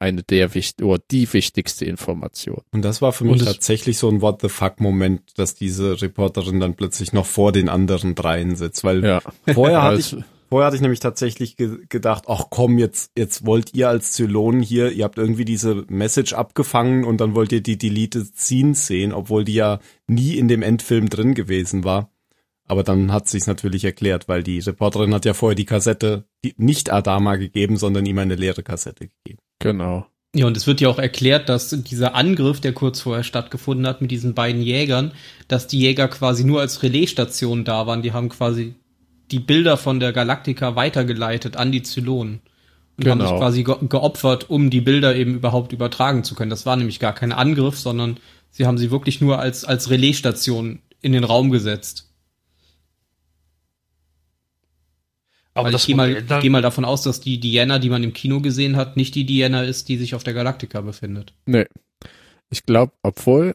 eine 0.00 0.22
der 0.22 0.54
wichtig 0.54 0.84
oder 0.84 1.02
die 1.10 1.32
wichtigste 1.32 1.84
Information. 1.84 2.62
Und 2.72 2.82
das 2.82 3.02
war 3.02 3.12
für 3.12 3.24
mich 3.24 3.40
es- 3.42 3.46
tatsächlich 3.46 3.98
so 3.98 4.08
ein 4.08 4.20
What 4.22 4.40
the 4.42 4.48
fuck 4.48 4.80
Moment, 4.80 5.38
dass 5.38 5.54
diese 5.54 6.00
Reporterin 6.00 6.60
dann 6.60 6.74
plötzlich 6.74 7.12
noch 7.12 7.26
vor 7.26 7.52
den 7.52 7.68
anderen 7.68 8.14
dreien 8.14 8.56
sitzt, 8.56 8.84
weil 8.84 9.04
Ja. 9.04 9.20
vorher 9.52 9.82
hatte 9.82 10.00
ich 10.00 10.16
Vorher 10.48 10.66
hatte 10.66 10.76
ich 10.76 10.82
nämlich 10.82 11.00
tatsächlich 11.00 11.56
ge 11.56 11.80
gedacht, 11.88 12.24
ach 12.26 12.46
komm, 12.48 12.78
jetzt, 12.78 13.12
jetzt 13.16 13.44
wollt 13.44 13.74
ihr 13.74 13.88
als 13.88 14.12
Zylonen 14.12 14.62
hier, 14.62 14.92
ihr 14.92 15.04
habt 15.04 15.18
irgendwie 15.18 15.44
diese 15.44 15.84
Message 15.88 16.32
abgefangen 16.32 17.04
und 17.04 17.20
dann 17.20 17.34
wollt 17.34 17.52
ihr 17.52 17.62
die 17.62 17.76
Deleted 17.76 18.34
Scenes 18.34 18.86
sehen, 18.86 19.12
obwohl 19.12 19.44
die 19.44 19.54
ja 19.54 19.78
nie 20.06 20.36
in 20.36 20.48
dem 20.48 20.62
Endfilm 20.62 21.10
drin 21.10 21.34
gewesen 21.34 21.84
war. 21.84 22.10
Aber 22.66 22.82
dann 22.82 23.12
hat 23.12 23.28
sich's 23.28 23.46
natürlich 23.46 23.84
erklärt, 23.84 24.28
weil 24.28 24.42
die 24.42 24.58
Reporterin 24.58 25.14
hat 25.14 25.24
ja 25.24 25.34
vorher 25.34 25.56
die 25.56 25.64
Kassette 25.64 26.24
die 26.44 26.54
nicht 26.56 26.92
Adama 26.92 27.36
gegeben, 27.36 27.76
sondern 27.76 28.06
ihm 28.06 28.18
eine 28.18 28.36
leere 28.36 28.62
Kassette 28.62 29.08
gegeben. 29.08 29.40
Genau. 29.58 30.06
Ja, 30.34 30.46
und 30.46 30.56
es 30.56 30.66
wird 30.66 30.80
ja 30.80 30.88
auch 30.88 30.98
erklärt, 30.98 31.48
dass 31.48 31.70
dieser 31.70 32.14
Angriff, 32.14 32.60
der 32.60 32.74
kurz 32.74 33.00
vorher 33.00 33.24
stattgefunden 33.24 33.86
hat 33.86 34.02
mit 34.02 34.10
diesen 34.10 34.34
beiden 34.34 34.60
Jägern, 34.60 35.12
dass 35.48 35.66
die 35.66 35.80
Jäger 35.80 36.08
quasi 36.08 36.44
nur 36.44 36.60
als 36.60 36.82
Relaisstation 36.82 37.64
da 37.64 37.86
waren. 37.86 38.02
Die 38.02 38.12
haben 38.12 38.28
quasi 38.28 38.74
die 39.30 39.38
Bilder 39.40 39.76
von 39.76 40.00
der 40.00 40.12
Galaktika 40.12 40.76
weitergeleitet 40.76 41.56
an 41.56 41.72
die 41.72 41.82
Zylonen. 41.82 42.40
Und 42.96 43.06
haben 43.06 43.18
Genau. 43.20 43.30
sich 43.30 43.38
quasi 43.38 43.62
ge 43.64 43.76
geopfert, 43.88 44.50
um 44.50 44.70
die 44.70 44.80
Bilder 44.80 45.14
eben 45.14 45.34
überhaupt 45.34 45.72
übertragen 45.72 46.24
zu 46.24 46.34
können. 46.34 46.50
Das 46.50 46.66
war 46.66 46.76
nämlich 46.76 46.98
gar 46.98 47.14
kein 47.14 47.30
Angriff, 47.32 47.78
sondern 47.78 48.18
sie 48.50 48.66
haben 48.66 48.78
sie 48.78 48.90
wirklich 48.90 49.20
nur 49.20 49.38
als, 49.38 49.64
als 49.64 49.90
Relaisstation 49.90 50.80
in 51.00 51.12
den 51.12 51.22
Raum 51.24 51.50
gesetzt. 51.50 52.08
Aber 55.54 55.70
ich 55.72 55.86
gehe 55.86 55.96
mal, 55.96 56.22
geh 56.22 56.50
mal 56.50 56.62
davon 56.62 56.84
aus, 56.84 57.02
dass 57.02 57.20
die 57.20 57.40
Diana, 57.40 57.78
die 57.78 57.90
man 57.90 58.04
im 58.04 58.12
Kino 58.12 58.40
gesehen 58.40 58.76
hat, 58.76 58.96
nicht 58.96 59.14
die 59.14 59.24
Diana 59.24 59.62
ist, 59.62 59.88
die 59.88 59.96
sich 59.96 60.14
auf 60.14 60.22
der 60.22 60.34
Galaktika 60.34 60.80
befindet. 60.80 61.32
Nee. 61.46 61.66
Ich 62.50 62.64
glaube, 62.64 62.92
obwohl, 63.02 63.54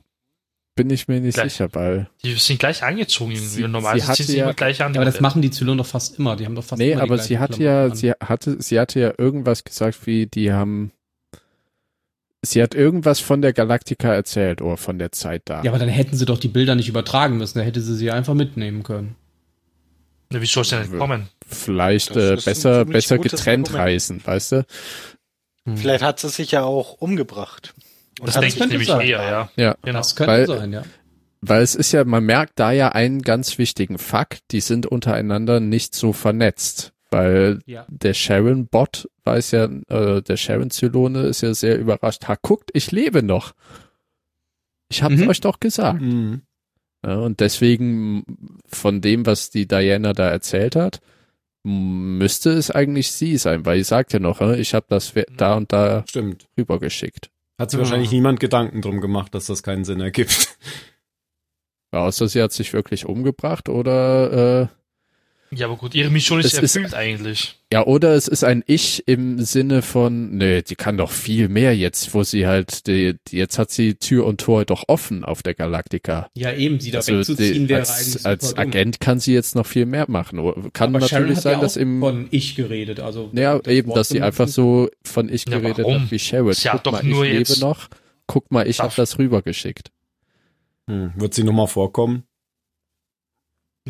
bin 0.75 0.89
ich 0.89 1.07
mir 1.07 1.19
nicht 1.19 1.35
Gleich. 1.35 1.53
sicher, 1.53 1.69
weil. 1.73 2.09
die 2.23 2.33
sind 2.33 2.59
gleich 2.59 2.83
angezogen 2.83 3.31
irgendwie. 3.31 3.47
Sie- 3.47 3.61
Normalerweise 3.67 4.07
sie 4.07 4.13
ziehen 4.13 4.25
sie 4.25 4.37
ja- 4.37 4.43
immer 4.45 4.53
gleich 4.53 4.81
an. 4.81 4.93
Ja, 4.93 5.01
aber 5.01 5.09
das 5.11 5.21
machen 5.21 5.41
die 5.41 5.51
Zylonen 5.51 5.77
doch 5.79 5.85
fast 5.85 6.17
immer. 6.19 6.35
Die 6.35 6.45
haben 6.45 6.55
doch 6.55 6.63
fast 6.63 6.79
Nee, 6.79 6.91
immer 6.93 7.01
die 7.03 7.09
aber 7.11 7.17
sie 7.19 7.37
hatte 7.39 7.57
Klamotten 7.57 7.63
ja, 7.63 7.91
an. 7.91 7.95
sie 7.95 8.11
hatte, 8.11 8.61
sie 8.61 8.79
hatte 8.79 8.99
ja 8.99 9.13
irgendwas 9.17 9.63
gesagt, 9.63 10.05
wie 10.07 10.25
die 10.25 10.51
haben. 10.51 10.91
Sie 12.45 12.61
hat 12.61 12.75
irgendwas 12.75 13.19
von 13.21 13.41
der 13.41 13.53
Galaktika 13.53 14.13
erzählt 14.13 14.61
oder 14.61 14.75
von 14.75 14.99
der 14.99 15.11
Zeit 15.13 15.43
da. 15.45 15.63
Ja, 15.63 15.71
aber 15.71 15.79
dann 15.79 15.87
hätten 15.89 16.17
sie 16.17 16.25
doch 16.25 16.37
die 16.39 16.49
Bilder 16.49 16.75
nicht 16.75 16.89
übertragen 16.89 17.37
müssen. 17.37 17.57
Da 17.59 17.63
hätte 17.63 17.79
sie 17.79 17.95
sie 17.95 18.11
einfach 18.11 18.33
mitnehmen 18.33 18.83
können. 18.83 19.15
Na, 20.29 20.41
wie 20.41 20.45
soll 20.45 20.63
es 20.63 20.69
denn 20.69 20.81
nicht 20.81 20.97
kommen? 20.97 21.29
Vielleicht 21.47 22.11
äh, 22.17 22.35
besser, 22.43 22.83
besser 22.85 23.17
getrennt 23.19 23.67
Argument. 23.67 23.87
reisen, 23.87 24.21
weißt 24.25 24.51
du? 24.53 24.65
Vielleicht 25.75 26.03
hat 26.03 26.19
sie 26.19 26.27
sich 26.29 26.51
ja 26.51 26.63
auch 26.63 26.93
umgebracht. 26.99 27.73
Und 28.19 28.27
Das 28.27 28.35
hat 28.35 28.43
denke 28.43 28.53
ich 28.53 28.59
könnte 28.59 28.73
nämlich 28.73 28.87
sein. 28.87 29.01
eher, 29.01 29.23
ja. 29.23 29.49
Ja. 29.55 29.75
Genau. 29.83 29.99
Das 29.99 30.15
könnte 30.15 30.31
Weil- 30.31 30.47
sein, 30.47 30.71
ja. 30.73 30.83
Weil 31.45 31.61
es 31.61 31.75
ist 31.75 31.91
ja, 31.91 32.05
man 32.05 32.23
merkt 32.23 32.57
da 32.57 32.71
ja 32.71 32.89
einen 32.93 33.21
ganz 33.21 33.57
wichtigen 33.57 33.97
Fakt, 33.97 34.43
die 34.51 34.61
sind 34.61 34.85
untereinander 34.85 35.59
nicht 35.59 35.93
so 35.93 36.13
vernetzt. 36.13 36.93
Weil 37.11 37.59
Ja. 37.65 37.85
der 37.89 38.13
Sharon-Bot 38.13 39.09
weiß 39.25 39.51
ja, 39.51 39.65
äh, 39.65 40.21
der 40.21 40.37
Sharon-Zylone 40.37 41.23
ist 41.23 41.41
ja 41.41 41.53
sehr 41.53 41.77
überrascht. 41.77 42.27
Ha, 42.27 42.37
guckt, 42.41 42.71
ich 42.73 42.91
lebe 42.91 43.21
noch. 43.23 43.53
Ich 44.89 45.03
hab's 45.03 45.17
Mhm. 45.17 45.27
euch 45.29 45.41
doch 45.41 45.59
gesagt. 45.59 46.01
Ja, 47.05 47.15
und 47.17 47.39
deswegen 47.41 48.23
von 48.67 49.01
dem, 49.01 49.25
was 49.25 49.49
die 49.49 49.67
Diana 49.67 50.13
da 50.13 50.29
erzählt 50.29 50.75
hat, 50.77 51.01
müsste 51.63 52.51
es 52.51 52.71
eigentlich 52.71 53.11
sie 53.11 53.37
sein, 53.37 53.65
weil 53.65 53.77
sie 53.79 53.83
sagt 53.83 54.13
ja 54.13 54.19
noch, 54.19 54.41
äh, 54.41 54.59
ich 54.59 54.73
habe 54.73 54.85
das 54.89 55.13
we- 55.15 55.25
da 55.35 55.55
und 55.55 55.71
da 55.73 56.03
Stimmt. 56.07 56.47
rübergeschickt. 56.57 57.29
Hat 57.59 57.71
sich 57.71 57.77
Ja. 57.77 57.83
wahrscheinlich 57.83 58.11
niemand 58.11 58.39
Gedanken 58.39 58.81
drum 58.81 58.99
gemacht, 59.01 59.33
dass 59.35 59.45
das 59.45 59.63
keinen 59.63 59.85
Sinn 59.85 59.99
ergibt. 60.01 60.57
Außer 61.91 62.27
sie 62.27 62.41
hat 62.41 62.51
sich 62.51 62.73
wirklich 62.73 63.05
umgebracht 63.05 63.69
oder 63.69 64.61
äh, 64.63 64.67
Ja, 65.55 65.67
aber 65.67 65.77
gut, 65.77 65.93
ihre 65.95 66.09
Mission 66.09 66.39
ist 66.39 66.47
Es 66.47 66.53
ist- 66.59 66.75
erfüllt 66.75 66.93
eigentlich. 66.93 67.55
Ja, 67.71 67.85
oder 67.85 68.13
es 68.13 68.27
ist 68.27 68.43
ein 68.43 68.63
Ich 68.67 69.07
im 69.07 69.39
Sinne 69.43 69.81
von, 69.81 70.37
nee, 70.37 70.61
die 70.61 70.75
kann 70.75 70.97
doch 70.97 71.09
viel 71.11 71.49
mehr 71.49 71.75
jetzt, 71.75 72.13
wo 72.13 72.23
sie 72.23 72.45
halt, 72.45 72.85
die, 72.87 73.15
die, 73.27 73.37
jetzt 73.37 73.57
hat 73.57 73.71
sie 73.71 73.95
Tür 73.95 74.25
und 74.27 74.39
Tor 74.41 74.63
doch 74.65 74.83
offen 74.87 75.23
auf 75.23 75.41
der 75.43 75.55
Galaktika. 75.55 76.29
Ja, 76.35 76.53
eben, 76.53 76.79
sie 76.79 76.91
da 76.91 76.99
Also 76.99 77.17
wegzuziehen 77.17 77.63
die, 77.63 77.69
wäre 77.69 77.79
als, 77.81 78.25
eigentlich 78.25 78.25
als. 78.25 78.57
Agent 78.57 78.99
kann 78.99 79.19
sie 79.19 79.33
jetzt 79.33 79.55
noch 79.55 79.65
viel 79.65 79.85
mehr 79.87 80.05
machen. 80.07 80.37
Oder 80.39 80.69
Kann 80.71 80.89
Aber 80.95 80.99
natürlich 80.99 81.37
hat 81.37 81.43
sein, 81.43 81.53
ja 81.53 81.61
dass 81.61 81.75
im, 81.77 81.99
von 81.99 82.27
ich 82.31 82.55
geredet, 82.55 82.99
also 82.99 83.31
ja, 83.33 83.57
das 83.59 83.73
eben, 83.73 83.87
Wort 83.89 83.97
dass 83.97 84.09
sie 84.09 84.21
einfach 84.21 84.47
so 84.47 84.89
von 85.03 85.29
Ich 85.29 85.45
Ja, 85.47 85.57
geredet 85.59 85.85
warum? 85.85 86.03
hat 86.03 86.11
wie 86.11 86.19
hat 86.69 86.83
Guck 86.83 86.83
doch 86.83 86.91
mal, 86.91 87.03
nur 87.03 87.25
ich 87.25 87.33
jetzt- 87.39 87.55
lebe 87.55 87.61
noch. 87.61 87.89
Guck 88.27 88.51
mal, 88.51 88.67
ich 88.67 88.79
habe 88.79 88.93
das 88.95 89.17
rübergeschickt. 89.17 89.91
Hm. 90.87 91.13
Wird 91.15 91.33
sie 91.33 91.43
nochmal 91.43 91.67
vorkommen? 91.67 92.23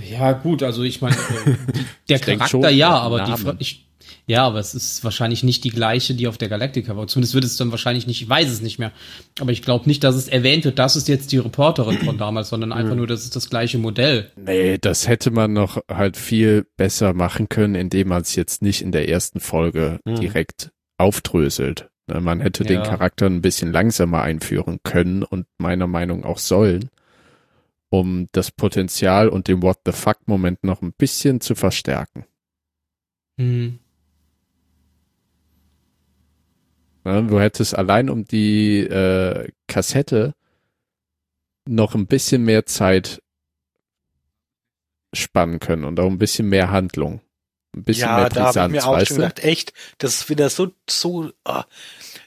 Ja, 0.01 0.31
gut, 0.33 0.63
also 0.63 0.83
ich 0.83 1.01
meine, 1.01 1.15
äh, 1.45 1.51
die- 1.73 1.85
der 2.09 2.15
Ich 2.17 2.21
Charakter 2.23 2.47
schon, 2.47 2.73
ja, 2.75 2.89
aber 2.97 3.23
die 3.23 3.31
Name. 3.31 3.43
Fra- 3.43 3.55
ich, 3.59 3.85
ja, 4.25 4.45
aber 4.45 4.59
es 4.59 4.73
ist 4.73 5.03
wahrscheinlich 5.03 5.43
nicht 5.43 5.63
die 5.65 5.69
gleiche, 5.69 6.13
die 6.15 6.27
auf 6.27 6.37
der 6.37 6.47
Galaktika 6.49 6.95
war. 6.95 7.07
Zumindest 7.07 7.33
wird 7.35 7.43
es 7.43 7.57
dann 7.57 7.71
wahrscheinlich 7.71 8.07
nicht, 8.07 8.21
ich 8.21 8.29
weiß 8.29 8.49
es 8.49 8.61
nicht 8.61 8.79
mehr. 8.79 8.91
Aber 9.39 9.51
ich 9.51 9.61
glaube 9.61 9.85
nicht, 9.87 10.03
dass 10.03 10.15
es 10.15 10.27
erwähnt 10.29 10.63
wird, 10.65 10.79
das 10.79 10.95
ist 10.95 11.07
jetzt 11.09 11.31
die 11.31 11.37
Reporterin 11.37 11.97
von 11.99 12.17
damals, 12.17 12.49
sondern 12.49 12.71
einfach 12.71 12.95
nur, 12.95 13.05
das 13.07 13.23
ist 13.23 13.35
das 13.35 13.49
gleiche 13.49 13.77
Modell. 13.77 14.31
Nee, 14.37 14.77
das 14.79 15.07
hätte 15.07 15.29
man 15.31 15.51
noch 15.53 15.77
halt 15.89 16.15
viel 16.17 16.65
besser 16.77 17.13
machen 17.13 17.49
können, 17.49 17.75
indem 17.75 18.07
man 18.09 18.21
es 18.21 18.35
jetzt 18.35 18.61
nicht 18.61 18.81
in 18.81 18.91
der 18.93 19.09
ersten 19.09 19.39
Folge 19.41 19.99
Hm. 20.07 20.15
direkt 20.19 20.71
aufdröselt. 20.97 21.89
Ne, 22.07 22.19
Man 22.21 22.39
hätte 22.39 22.63
den 22.63 22.77
Ja. 22.79 22.83
Charakter 22.83 23.25
ein 23.27 23.41
bisschen 23.41 23.71
langsamer 23.71 24.21
einführen 24.21 24.79
können 24.83 25.23
und 25.23 25.45
meiner 25.57 25.87
Meinung 25.87 26.23
auch 26.23 26.37
sollen, 26.37 26.89
um 27.93 28.27
das 28.31 28.49
Potenzial 28.49 29.29
und 29.29 29.47
den 29.47 29.61
What 29.61 29.81
the 29.85 29.91
fuck 29.91 30.27
Moment 30.27 30.63
noch 30.63 30.81
ein 30.81 30.93
bisschen 30.93 31.41
zu 31.41 31.53
verstärken. 31.53 32.25
Hm. 33.37 33.77
Ne, 37.03 37.23
Du 37.27 37.39
hättest 37.39 37.77
allein 37.77 38.09
um 38.09 38.25
die 38.25 38.79
äh, 38.79 39.47
Kassette 39.67 40.33
noch 41.69 41.93
ein 41.93 42.07
bisschen 42.07 42.43
mehr 42.43 42.65
Zeit 42.65 43.21
spannen 45.13 45.59
können 45.59 45.83
und 45.83 45.99
auch 45.99 46.09
ein 46.09 46.17
bisschen 46.17 46.49
mehr 46.49 46.71
Handlung. 46.71 47.21
Ein 47.75 47.83
bisschen 47.83 48.09
ja, 48.09 48.17
mehr 48.17 48.29
da 48.29 48.35
habe 48.35 48.39
ich 48.39 48.53
Brisanz, 48.53 48.71
mir 48.71 48.87
auch 48.87 49.05
schon 49.05 49.17
gedacht, 49.17 49.43
echt, 49.43 49.71
das 49.99 50.15
ist 50.15 50.29
wieder 50.29 50.49
so, 50.49 50.71
so, 50.89 51.31
ah, 51.43 51.65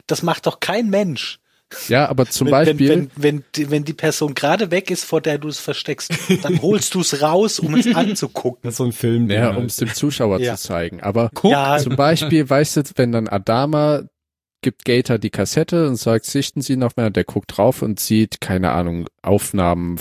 das 0.06 0.22
macht 0.22 0.46
doch 0.46 0.60
kein 0.60 0.90
Mensch. 0.90 1.40
Ja, 1.88 2.08
aber 2.08 2.26
zum 2.26 2.46
wenn, 2.46 2.50
Beispiel, 2.52 2.88
Wenn, 2.88 3.10
wenn, 3.16 3.22
wenn, 3.22 3.44
die, 3.54 3.70
wenn 3.70 3.84
die 3.84 3.92
Person 3.92 4.34
gerade 4.34 4.70
weg 4.70 4.90
ist, 4.90 5.04
vor 5.04 5.20
der 5.20 5.38
du 5.38 5.48
es 5.48 5.58
versteckst, 5.58 6.12
dann 6.42 6.62
holst 6.62 6.94
du 6.94 7.00
es 7.00 7.20
raus, 7.22 7.58
um 7.58 7.74
es 7.74 7.92
anzugucken. 7.94 8.60
Das 8.62 8.74
ist 8.74 8.78
so 8.78 8.84
ein 8.84 8.92
Film. 8.92 9.28
ja, 9.30 9.50
um 9.50 9.64
es 9.64 9.76
dem 9.76 9.92
Zuschauer 9.92 10.40
Ja. 10.40 10.54
zu 10.56 10.62
zeigen. 10.62 11.00
Aber 11.02 11.30
Ja, 11.42 11.78
zum 11.78 11.96
Beispiel, 11.96 12.48
weißt 12.48 12.76
du, 12.76 12.82
wenn 12.94 13.10
dann 13.12 13.28
Adama 13.28 14.02
gibt 14.62 14.84
Gator 14.84 15.18
die 15.18 15.30
Kassette 15.30 15.86
und 15.88 15.96
sagt, 15.96 16.24
sichten 16.26 16.60
Sie 16.60 16.76
noch 16.76 16.96
mehr, 16.96 17.10
der 17.10 17.24
guckt 17.24 17.56
drauf 17.56 17.82
und 17.82 18.00
sieht, 18.00 18.40
keine 18.40 18.70
Ahnung, 18.72 19.06
Aufnahmen 19.22 19.98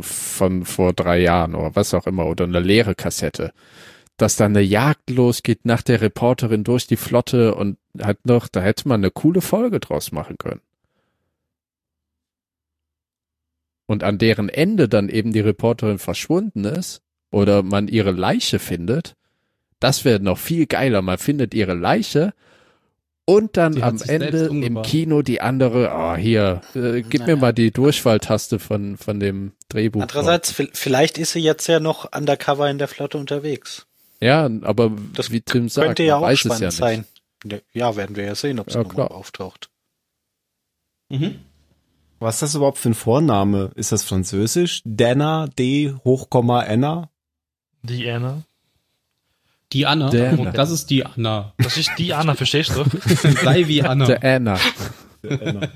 von 0.00 0.64
vor 0.64 0.92
drei 0.94 1.20
Jahren 1.20 1.54
oder 1.54 1.74
was 1.76 1.92
auch 1.92 2.06
immer 2.06 2.26
oder 2.26 2.44
eine 2.44 2.60
leere 2.60 2.94
Kassette. 2.94 3.52
Dass 4.18 4.36
da 4.36 4.44
eine 4.44 4.60
Jagd 4.60 5.08
losgeht 5.10 5.64
nach 5.64 5.80
der 5.82 6.00
Reporterin 6.02 6.64
durch 6.64 6.86
die 6.86 6.96
Flotte 6.96 7.54
und 7.54 7.78
hat 8.00 8.18
noch, 8.26 8.48
da 8.48 8.60
hätte 8.60 8.86
man 8.88 9.00
eine 9.00 9.10
coole 9.10 9.40
Folge 9.40 9.80
draus 9.80 10.12
machen 10.12 10.36
können. 10.38 10.60
Und 13.86 14.04
an 14.04 14.18
deren 14.18 14.48
Ende 14.48 14.88
dann 14.88 15.08
eben 15.08 15.32
die 15.32 15.40
Reporterin 15.40 15.98
verschwunden 15.98 16.64
ist 16.64 17.00
oder 17.30 17.62
man 17.62 17.88
ihre 17.88 18.10
Leiche 18.10 18.58
findet, 18.58 19.14
das 19.80 20.04
wäre 20.04 20.20
noch 20.20 20.38
viel 20.38 20.66
geiler. 20.66 21.00
Man 21.00 21.18
findet 21.18 21.54
ihre 21.54 21.74
Leiche 21.74 22.34
und 23.24 23.56
dann 23.56 23.80
am 23.82 24.00
Ende 24.06 24.46
im. 24.46 24.82
Kino 24.82 25.22
die 25.22 25.40
andere, 25.40 25.92
ah, 25.92 26.16
hier, 26.16 26.60
äh, 26.74 27.02
gib 27.02 27.20
mir 27.22 27.26
Naja. 27.28 27.36
mal 27.36 27.52
die 27.52 27.70
Durchfalltaste 27.70 28.58
von, 28.58 28.96
von 28.96 29.20
dem 29.20 29.52
Drehbuch. 29.68 30.02
Andererseits, 30.02 30.52
vi- 30.58 30.70
vielleicht 30.72 31.16
ist 31.18 31.32
sie 31.32 31.40
jetzt 31.40 31.66
ja 31.68 31.78
noch 31.80 32.10
undercover 32.14 32.68
in 32.68 32.78
der 32.78 32.88
Flotte 32.88 33.16
unterwegs. 33.18 33.86
Ja, 34.20 34.48
aber 34.62 34.90
Das 35.14 35.30
wie 35.30 35.40
Tim 35.40 35.68
sagt, 35.68 35.86
Könnte 35.86 36.02
ja 36.02 36.16
man 36.16 36.24
auch 36.24 36.28
weiß 36.28 36.34
es 36.34 36.40
spannend 36.40 36.60
ja 36.60 36.66
nicht. 36.68 36.76
sein. 37.44 37.62
Ja, 37.72 37.94
werden 37.96 38.16
wir 38.16 38.24
ja 38.24 38.34
sehen, 38.34 38.58
ob 38.58 38.70
sie 38.70 38.78
Ja, 38.78 38.84
nochmal 38.84 39.08
auftaucht. 39.08 39.70
Mhm. 41.08 41.38
Was 42.18 42.36
ist 42.36 42.42
das 42.42 42.54
überhaupt 42.56 42.78
für 42.78 42.90
ein 42.90 42.94
Vorname? 42.94 43.70
Ist 43.76 43.92
das 43.92 44.02
französisch? 44.02 44.82
Dana, 44.84 45.46
D, 45.46 45.94
Hochkomma, 46.04 46.60
Anna? 46.62 47.10
Die 47.82 48.10
Anna. 48.10 48.42
Die 49.72 49.86
Anna. 49.86 50.10
Der 50.10 50.32
Anna. 50.32 50.50
Das 50.50 50.70
ist 50.72 50.90
die 50.90 51.06
Anna. 51.06 51.54
Das 51.58 51.76
ist 51.76 51.92
die 51.96 52.12
Anna, 52.12 52.34
verstehst 52.34 52.70
du? 52.74 52.84
Sei 53.44 53.68
wie 53.68 53.82
Anna. 53.84 54.06
Der 54.06 54.24
Anna. 54.24 54.58
Der 55.22 55.42
Anna. 55.42 55.68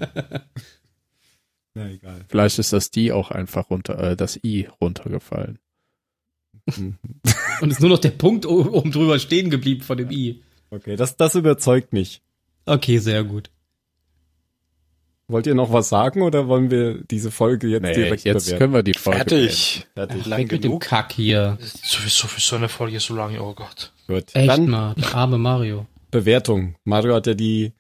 Na 1.75 1.89
egal. 1.91 2.25
Vielleicht 2.29 2.59
ist 2.59 2.73
das 2.73 2.91
die 2.91 3.13
auch 3.13 3.31
einfach 3.31 3.71
runter, 3.71 3.99
äh, 3.99 4.17
das 4.17 4.37
I 4.43 4.69
runtergefallen. 4.81 5.59
Und 7.63 7.71
ist 7.71 7.81
nur 7.81 7.91
noch 7.91 7.99
der 8.01 8.11
Punkt 8.11 8.45
oben 8.45 8.91
drüber 8.91 9.19
stehen 9.21 9.49
geblieben 9.49 9.83
von 9.83 9.97
dem 9.97 10.11
I. 10.11 10.43
Okay, 10.71 10.97
das, 10.97 11.17
das 11.17 11.37
überzeugt 11.37 11.93
mich. 11.93 12.21
Okay, 12.67 12.99
sehr 12.99 13.23
gut. 13.23 13.51
Wollt 15.29 15.47
ihr 15.47 15.55
noch 15.55 15.73
was 15.73 15.89
sagen 15.89 16.23
oder 16.23 16.49
wollen 16.49 16.71
wir 16.73 17.05
diese 17.05 17.31
Folge 17.31 17.69
jetzt 17.69 17.83
Nee, 17.85 17.95
direkt 17.95 18.25
jetzt 18.25 18.47
bewerten? 18.47 18.59
können 18.59 18.75
wir 18.75 18.83
die 18.83 18.95
Folge 18.95 19.19
Fertig. 19.21 19.87
Fertig. 19.95 20.27
Lang 20.27 20.41
Weg 20.41 20.53
mit 20.53 20.65
dem. 20.65 20.79
Kack 20.81 21.13
hier. 21.13 21.57
Sowieso 21.61 22.27
für 22.27 22.41
so 22.41 22.57
eine 22.57 22.69
Folge 22.69 22.99
so 22.99 23.15
lange, 23.15 23.41
oh 23.41 23.55
Gott. 23.55 23.93
Gut. 24.09 24.25
Echt 24.35 24.49
Dann 24.49 24.69
mal, 24.69 24.95
der 24.95 25.15
arme 25.15 25.39
Mario. 25.39 25.87
Bewertung. 26.11 26.75
Mario 26.85 27.15
hat 27.15 27.27
ja 27.29 27.35
die 27.35 27.73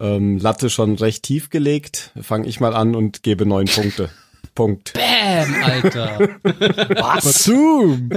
ähm, 0.00 0.38
Latte 0.38 0.70
schon 0.70 0.96
recht 0.96 1.22
tief 1.24 1.50
gelegt. 1.50 2.12
Fange 2.22 2.48
ich 2.48 2.58
mal 2.58 2.74
an 2.74 2.96
und 2.96 3.22
gebe 3.22 3.44
neun 3.44 3.66
Punkte. 3.66 4.08
Punkt. 4.54 4.92
Bam, 4.92 5.54
Alter. 5.62 6.18
Was? 6.42 7.44
Zoom! 7.44 8.10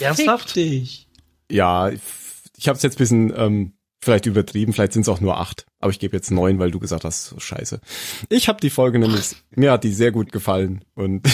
Ernsthaft? 0.00 0.56
Dich. 0.56 1.08
Ja, 1.50 1.90
ich 1.90 2.68
habe 2.68 2.76
es 2.76 2.82
jetzt 2.82 2.98
bisschen 2.98 3.32
ähm, 3.36 3.72
vielleicht 4.02 4.26
übertrieben, 4.26 4.72
vielleicht 4.72 4.92
sind 4.92 5.02
es 5.02 5.08
auch 5.08 5.20
nur 5.20 5.38
acht, 5.38 5.66
aber 5.78 5.90
ich 5.90 5.98
gebe 5.98 6.16
jetzt 6.16 6.30
neun, 6.30 6.58
weil 6.58 6.70
du 6.70 6.78
gesagt 6.78 7.04
hast, 7.04 7.26
so 7.26 7.38
scheiße. 7.38 7.80
Ich 8.28 8.48
habe 8.48 8.60
die 8.60 8.70
Folge 8.70 8.98
nämlich, 8.98 9.36
mir 9.54 9.72
hat 9.72 9.84
die 9.84 9.92
sehr 9.92 10.12
gut 10.12 10.32
gefallen 10.32 10.84
und 10.94 11.28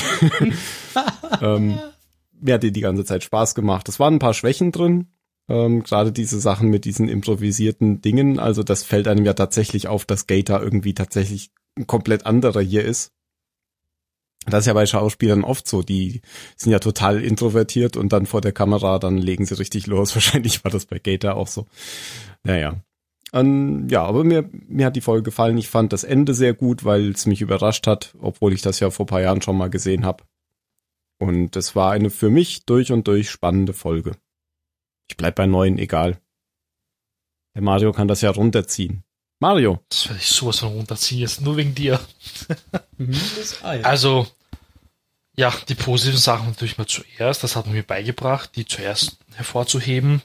ähm, 1.42 1.78
mir 2.40 2.54
hat 2.54 2.62
die 2.62 2.72
die 2.72 2.80
ganze 2.80 3.04
Zeit 3.04 3.22
Spaß 3.24 3.54
gemacht. 3.54 3.88
Es 3.88 4.00
waren 4.00 4.14
ein 4.14 4.20
paar 4.20 4.34
Schwächen 4.34 4.72
drin, 4.72 5.08
ähm, 5.48 5.82
gerade 5.82 6.12
diese 6.12 6.40
Sachen 6.40 6.68
mit 6.68 6.84
diesen 6.84 7.08
improvisierten 7.08 8.00
Dingen. 8.00 8.38
Also 8.38 8.62
das 8.62 8.82
fällt 8.82 9.08
einem 9.08 9.24
ja 9.24 9.34
tatsächlich 9.34 9.88
auf, 9.88 10.04
dass 10.04 10.26
Gator 10.26 10.60
irgendwie 10.62 10.94
tatsächlich 10.94 11.50
ein 11.76 11.86
komplett 11.86 12.26
anderer 12.26 12.60
hier 12.60 12.84
ist. 12.84 13.12
Das 14.46 14.60
ist 14.60 14.66
ja 14.66 14.72
bei 14.72 14.86
Schauspielern 14.86 15.44
oft 15.44 15.66
so, 15.66 15.82
die 15.82 16.20
sind 16.56 16.72
ja 16.72 16.78
total 16.78 17.22
introvertiert 17.22 17.96
und 17.96 18.12
dann 18.12 18.26
vor 18.26 18.40
der 18.40 18.52
Kamera, 18.52 18.98
dann 18.98 19.18
legen 19.18 19.44
sie 19.44 19.58
richtig 19.58 19.86
los. 19.86 20.14
Wahrscheinlich 20.14 20.64
war 20.64 20.70
das 20.70 20.86
bei 20.86 20.98
Gator 20.98 21.34
auch 21.34 21.48
so. 21.48 21.66
Naja. 22.44 22.76
Ähm, 23.32 23.88
ja, 23.90 24.04
aber 24.04 24.24
mir, 24.24 24.48
mir 24.52 24.86
hat 24.86 24.96
die 24.96 25.00
Folge 25.00 25.24
gefallen. 25.24 25.58
Ich 25.58 25.68
fand 25.68 25.92
das 25.92 26.04
Ende 26.04 26.32
sehr 26.32 26.54
gut, 26.54 26.84
weil 26.84 27.10
es 27.10 27.26
mich 27.26 27.40
überrascht 27.40 27.86
hat, 27.86 28.14
obwohl 28.20 28.52
ich 28.52 28.62
das 28.62 28.80
ja 28.80 28.90
vor 28.90 29.06
paar 29.06 29.20
Jahren 29.20 29.42
schon 29.42 29.58
mal 29.58 29.68
gesehen 29.68 30.04
habe. 30.04 30.24
Und 31.18 31.56
es 31.56 31.74
war 31.74 31.92
eine 31.92 32.10
für 32.10 32.30
mich 32.30 32.66
durch 32.66 32.92
und 32.92 33.08
durch 33.08 33.30
spannende 33.30 33.72
Folge. 33.72 34.12
Ich 35.08 35.16
bleib 35.16 35.34
bei 35.34 35.46
neun, 35.46 35.78
egal. 35.78 36.20
Der 37.54 37.62
Mario 37.62 37.92
kann 37.92 38.06
das 38.08 38.20
ja 38.20 38.30
runterziehen. 38.30 39.02
Mario. 39.38 39.80
Das 39.88 40.08
werde 40.08 40.20
ich 40.20 40.28
sowas 40.28 40.58
von 40.60 40.72
runterziehen, 40.72 41.20
jetzt 41.20 41.40
nur 41.40 41.56
wegen 41.56 41.74
dir. 41.74 42.00
Also, 43.62 44.26
ja, 45.36 45.52
die 45.68 45.74
positiven 45.74 46.18
Sachen 46.18 46.48
natürlich 46.48 46.78
mal 46.78 46.86
zuerst, 46.86 47.42
das 47.44 47.56
hat 47.56 47.66
man 47.66 47.74
mir 47.74 47.82
beigebracht, 47.82 48.50
die 48.56 48.64
zuerst 48.64 49.18
hervorzuheben. 49.34 50.22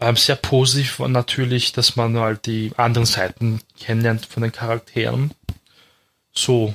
Ähm, 0.00 0.16
sehr 0.16 0.36
positiv 0.36 1.00
war 1.00 1.08
natürlich, 1.08 1.72
dass 1.72 1.96
man 1.96 2.18
halt 2.18 2.44
die 2.44 2.72
anderen 2.76 3.06
Seiten 3.06 3.62
kennenlernt 3.80 4.26
von 4.26 4.42
den 4.42 4.52
Charakteren. 4.52 5.32
So, 6.32 6.74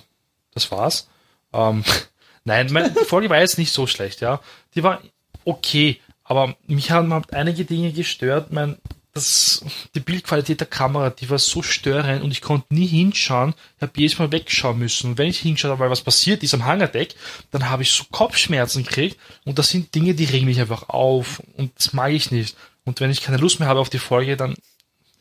das 0.53 0.71
war's. 0.71 1.09
Ähm, 1.53 1.83
nein, 2.43 2.71
meine, 2.71 2.89
Folge 2.91 3.29
war 3.29 3.39
jetzt 3.39 3.59
nicht 3.59 3.71
so 3.71 3.85
schlecht, 3.85 4.21
ja. 4.21 4.41
Die 4.73 4.81
war 4.81 5.01
okay, 5.45 5.99
aber 6.23 6.55
mich 6.65 6.89
haben 6.89 7.13
halt 7.13 7.33
einige 7.33 7.65
Dinge 7.65 7.91
gestört. 7.91 8.51
Mein, 8.51 8.77
das, 9.19 9.63
die 9.95 9.99
Bildqualität 9.99 10.59
der 10.59 10.67
Kamera, 10.67 11.09
die 11.09 11.29
war 11.29 11.39
so 11.39 11.61
störend 11.61 12.23
und 12.23 12.31
ich 12.31 12.41
konnte 12.41 12.73
nie 12.73 12.87
hinschauen. 12.87 13.53
Ich 13.77 13.81
habe 13.81 13.91
jedes 13.95 14.17
Mal 14.17 14.31
wegschauen 14.31 14.79
müssen. 14.79 15.11
Und 15.11 15.17
wenn 15.17 15.27
ich 15.27 15.39
hinschaue, 15.39 15.77
weil 15.79 15.89
was 15.89 16.01
passiert 16.01 16.41
ist 16.41 16.53
am 16.53 16.65
Hangardeck, 16.65 17.15
dann 17.51 17.69
habe 17.69 17.83
ich 17.83 17.91
so 17.91 18.05
Kopfschmerzen 18.11 18.83
gekriegt 18.83 19.17
und 19.45 19.59
das 19.59 19.69
sind 19.69 19.93
Dinge, 19.93 20.13
die 20.13 20.25
regen 20.25 20.45
mich 20.45 20.59
einfach 20.59 20.89
auf 20.89 21.41
und 21.57 21.71
das 21.77 21.93
mag 21.93 22.11
ich 22.11 22.31
nicht. 22.31 22.55
Und 22.85 22.99
wenn 22.99 23.11
ich 23.11 23.21
keine 23.21 23.37
Lust 23.37 23.59
mehr 23.59 23.69
habe 23.69 23.79
auf 23.79 23.89
die 23.89 23.99
Folge, 23.99 24.37
dann 24.37 24.55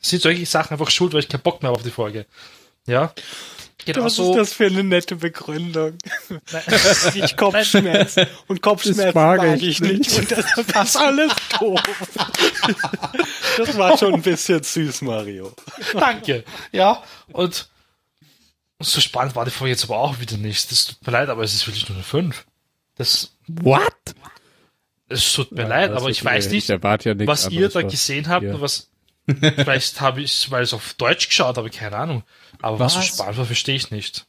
sind 0.01 0.23
solche 0.23 0.47
Sachen 0.47 0.73
einfach 0.73 0.91
schuld, 0.91 1.13
weil 1.13 1.21
ich 1.21 1.29
keinen 1.29 1.43
Bock 1.43 1.63
mehr 1.63 1.69
habe 1.69 1.79
auf 1.79 1.85
die 1.85 1.91
Folge. 1.91 2.27
Ja. 2.87 3.13
Genau 3.95 4.05
Was 4.05 4.17
so. 4.17 4.31
ist 4.33 4.37
das 4.37 4.53
für 4.53 4.67
eine 4.67 4.85
nette 4.85 5.17
Begründung? 5.17 5.97
ich 7.15 7.37
Kopfschmerzen. 7.37 8.27
Und 8.47 8.61
Kopfschmerzen 8.61 9.05
Das 9.07 9.15
mag, 9.15 9.39
mag 9.39 9.57
ich 9.57 9.63
ich 9.63 9.81
nicht. 9.81 10.19
Und 10.19 10.31
das 10.31 10.45
ist 10.85 10.97
alles 10.97 11.33
doof. 11.59 11.81
Das 13.57 13.79
war 13.79 13.97
schon 13.97 14.15
ein 14.15 14.23
bisschen 14.23 14.63
süß, 14.63 15.03
Mario. 15.03 15.55
Danke. 15.95 16.45
Ja, 16.71 17.03
und 17.33 17.69
so 18.81 19.01
spannend 19.01 19.35
war 19.35 19.47
die 19.47 19.51
Folge 19.51 19.71
jetzt 19.71 19.85
aber 19.85 19.99
auch 19.99 20.21
wieder 20.21 20.37
nicht. 20.37 20.71
Das 20.71 20.85
tut 20.87 21.07
mir 21.07 21.13
leid, 21.13 21.31
aber 21.31 21.43
es 21.43 21.55
ist 21.55 21.67
wirklich 21.67 21.89
nur 21.89 21.97
eine 21.97 22.05
5. 22.05 22.45
Das, 22.97 23.33
What? 23.47 23.93
es 25.09 25.33
tut 25.33 25.53
mir 25.53 25.67
leid, 25.67 25.93
aber 25.93 26.11
ich 26.11 26.23
weiß 26.25 26.51
nicht, 26.51 26.69
Ich 26.69 26.83
ja 26.83 27.15
nichts 27.15 27.27
was 27.27 27.49
ihr 27.51 27.69
da 27.69 27.83
gesehen 27.83 28.29
habt 28.29 28.45
und 28.45 28.61
was, 28.61 28.91
vielleicht 29.27 30.01
habe 30.01 30.21
ich, 30.21 30.51
weil 30.51 30.63
es 30.63 30.75
auf 30.75 30.95
Deutsch 30.95 31.29
geschaut 31.29 31.57
habe, 31.57 31.71
keine 31.71 31.97
Ahnung. 31.97 32.23
Aber 32.63 32.79
was, 32.79 32.95
so 32.95 32.99
Was? 33.01 33.07
spannend 33.07 33.39
war, 33.39 33.45
verstehe 33.45 33.77
ich 33.77 33.91
nicht. 33.91 34.27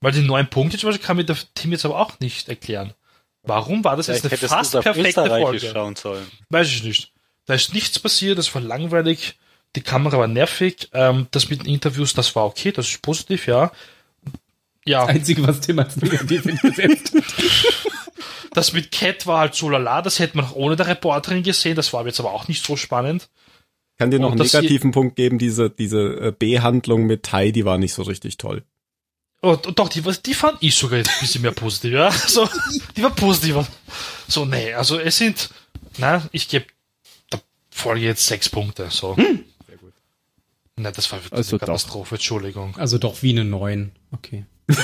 Weil 0.00 0.12
die 0.12 0.20
neun 0.22 0.48
Punkte 0.48 0.78
zum 0.78 0.88
Beispiel 0.88 1.06
kann 1.06 1.16
mir 1.16 1.24
der 1.24 1.36
Tim 1.54 1.72
jetzt 1.72 1.84
aber 1.84 1.98
auch 1.98 2.20
nicht 2.20 2.48
erklären. 2.48 2.94
Warum 3.42 3.84
war 3.84 3.96
das 3.96 4.08
jetzt 4.08 4.20
Vielleicht 4.26 4.42
eine 4.42 4.48
fast 4.48 4.72
perfekte 4.72 5.26
Folge? 5.26 5.60
schauen 5.72 5.96
sollen. 5.96 6.26
Weiß 6.50 6.68
ich 6.68 6.82
nicht. 6.82 7.12
Da 7.46 7.54
ist 7.54 7.72
nichts 7.72 7.98
passiert, 7.98 8.38
das 8.38 8.52
war 8.54 8.60
langweilig, 8.60 9.36
die 9.76 9.80
Kamera 9.82 10.18
war 10.18 10.26
nervig, 10.26 10.88
ähm, 10.92 11.28
das 11.30 11.48
mit 11.48 11.60
den 11.62 11.72
Interviews, 11.72 12.12
das 12.12 12.34
war 12.34 12.44
okay, 12.44 12.72
das 12.72 12.88
ist 12.88 13.02
positiv, 13.02 13.46
ja. 13.46 13.70
Ja, 14.84 15.04
Einzige, 15.06 15.46
was 15.46 15.60
Tim 15.60 15.78
als 15.78 15.96
negativ 15.96 16.44
hat. 16.62 17.22
das 18.52 18.72
mit 18.72 18.90
Cat 18.90 19.26
war 19.26 19.40
halt 19.40 19.54
so 19.54 19.68
lala, 19.68 20.02
das 20.02 20.18
hätte 20.18 20.36
man 20.36 20.46
auch 20.46 20.54
ohne 20.54 20.76
der 20.76 20.88
Reporterin 20.88 21.42
gesehen, 21.42 21.76
das 21.76 21.92
war 21.92 22.04
jetzt 22.06 22.18
aber 22.20 22.32
auch 22.32 22.48
nicht 22.48 22.64
so 22.64 22.76
spannend. 22.76 23.28
Kann 23.98 24.10
dir 24.10 24.18
noch 24.18 24.32
einen 24.32 24.40
negativen 24.40 24.90
Punkt 24.90 25.16
geben, 25.16 25.38
diese, 25.38 25.70
diese 25.70 26.00
äh, 26.20 26.32
B-Handlung 26.38 27.06
mit 27.06 27.22
Tai, 27.22 27.50
die 27.50 27.64
war 27.64 27.78
nicht 27.78 27.94
so 27.94 28.02
richtig 28.02 28.36
toll. 28.36 28.62
Oh, 29.42 29.56
doch, 29.56 29.88
die, 29.88 30.02
die 30.02 30.34
fand 30.34 30.58
ich 30.60 30.74
sogar 30.74 30.98
jetzt 30.98 31.10
ein 31.10 31.20
bisschen 31.20 31.42
mehr 31.42 31.52
positiv, 31.52 31.92
ja. 31.92 32.10
So, 32.26 32.48
die 32.96 33.02
war 33.02 33.14
positiver. 33.14 33.66
So, 34.28 34.44
nee, 34.44 34.72
also 34.74 34.98
es 34.98 35.16
sind, 35.16 35.50
na, 35.98 36.28
ich 36.32 36.48
gebe 36.48 36.66
der 37.32 37.40
Folge 37.70 38.04
jetzt 38.04 38.26
sechs 38.26 38.48
Punkte, 38.48 38.88
so. 38.90 39.14
Sehr 39.14 39.76
gut. 39.78 39.92
Nein, 40.76 40.92
das 40.94 41.10
war 41.12 41.20
wirklich 41.20 41.32
Also 41.32 41.52
eine 41.56 41.60
doch. 41.60 41.66
Katastrophe, 41.66 42.14
Entschuldigung. 42.16 42.76
Also 42.76 42.98
doch 42.98 43.22
wie 43.22 43.30
eine 43.30 43.44
9. 43.44 43.92
Okay. 44.12 44.44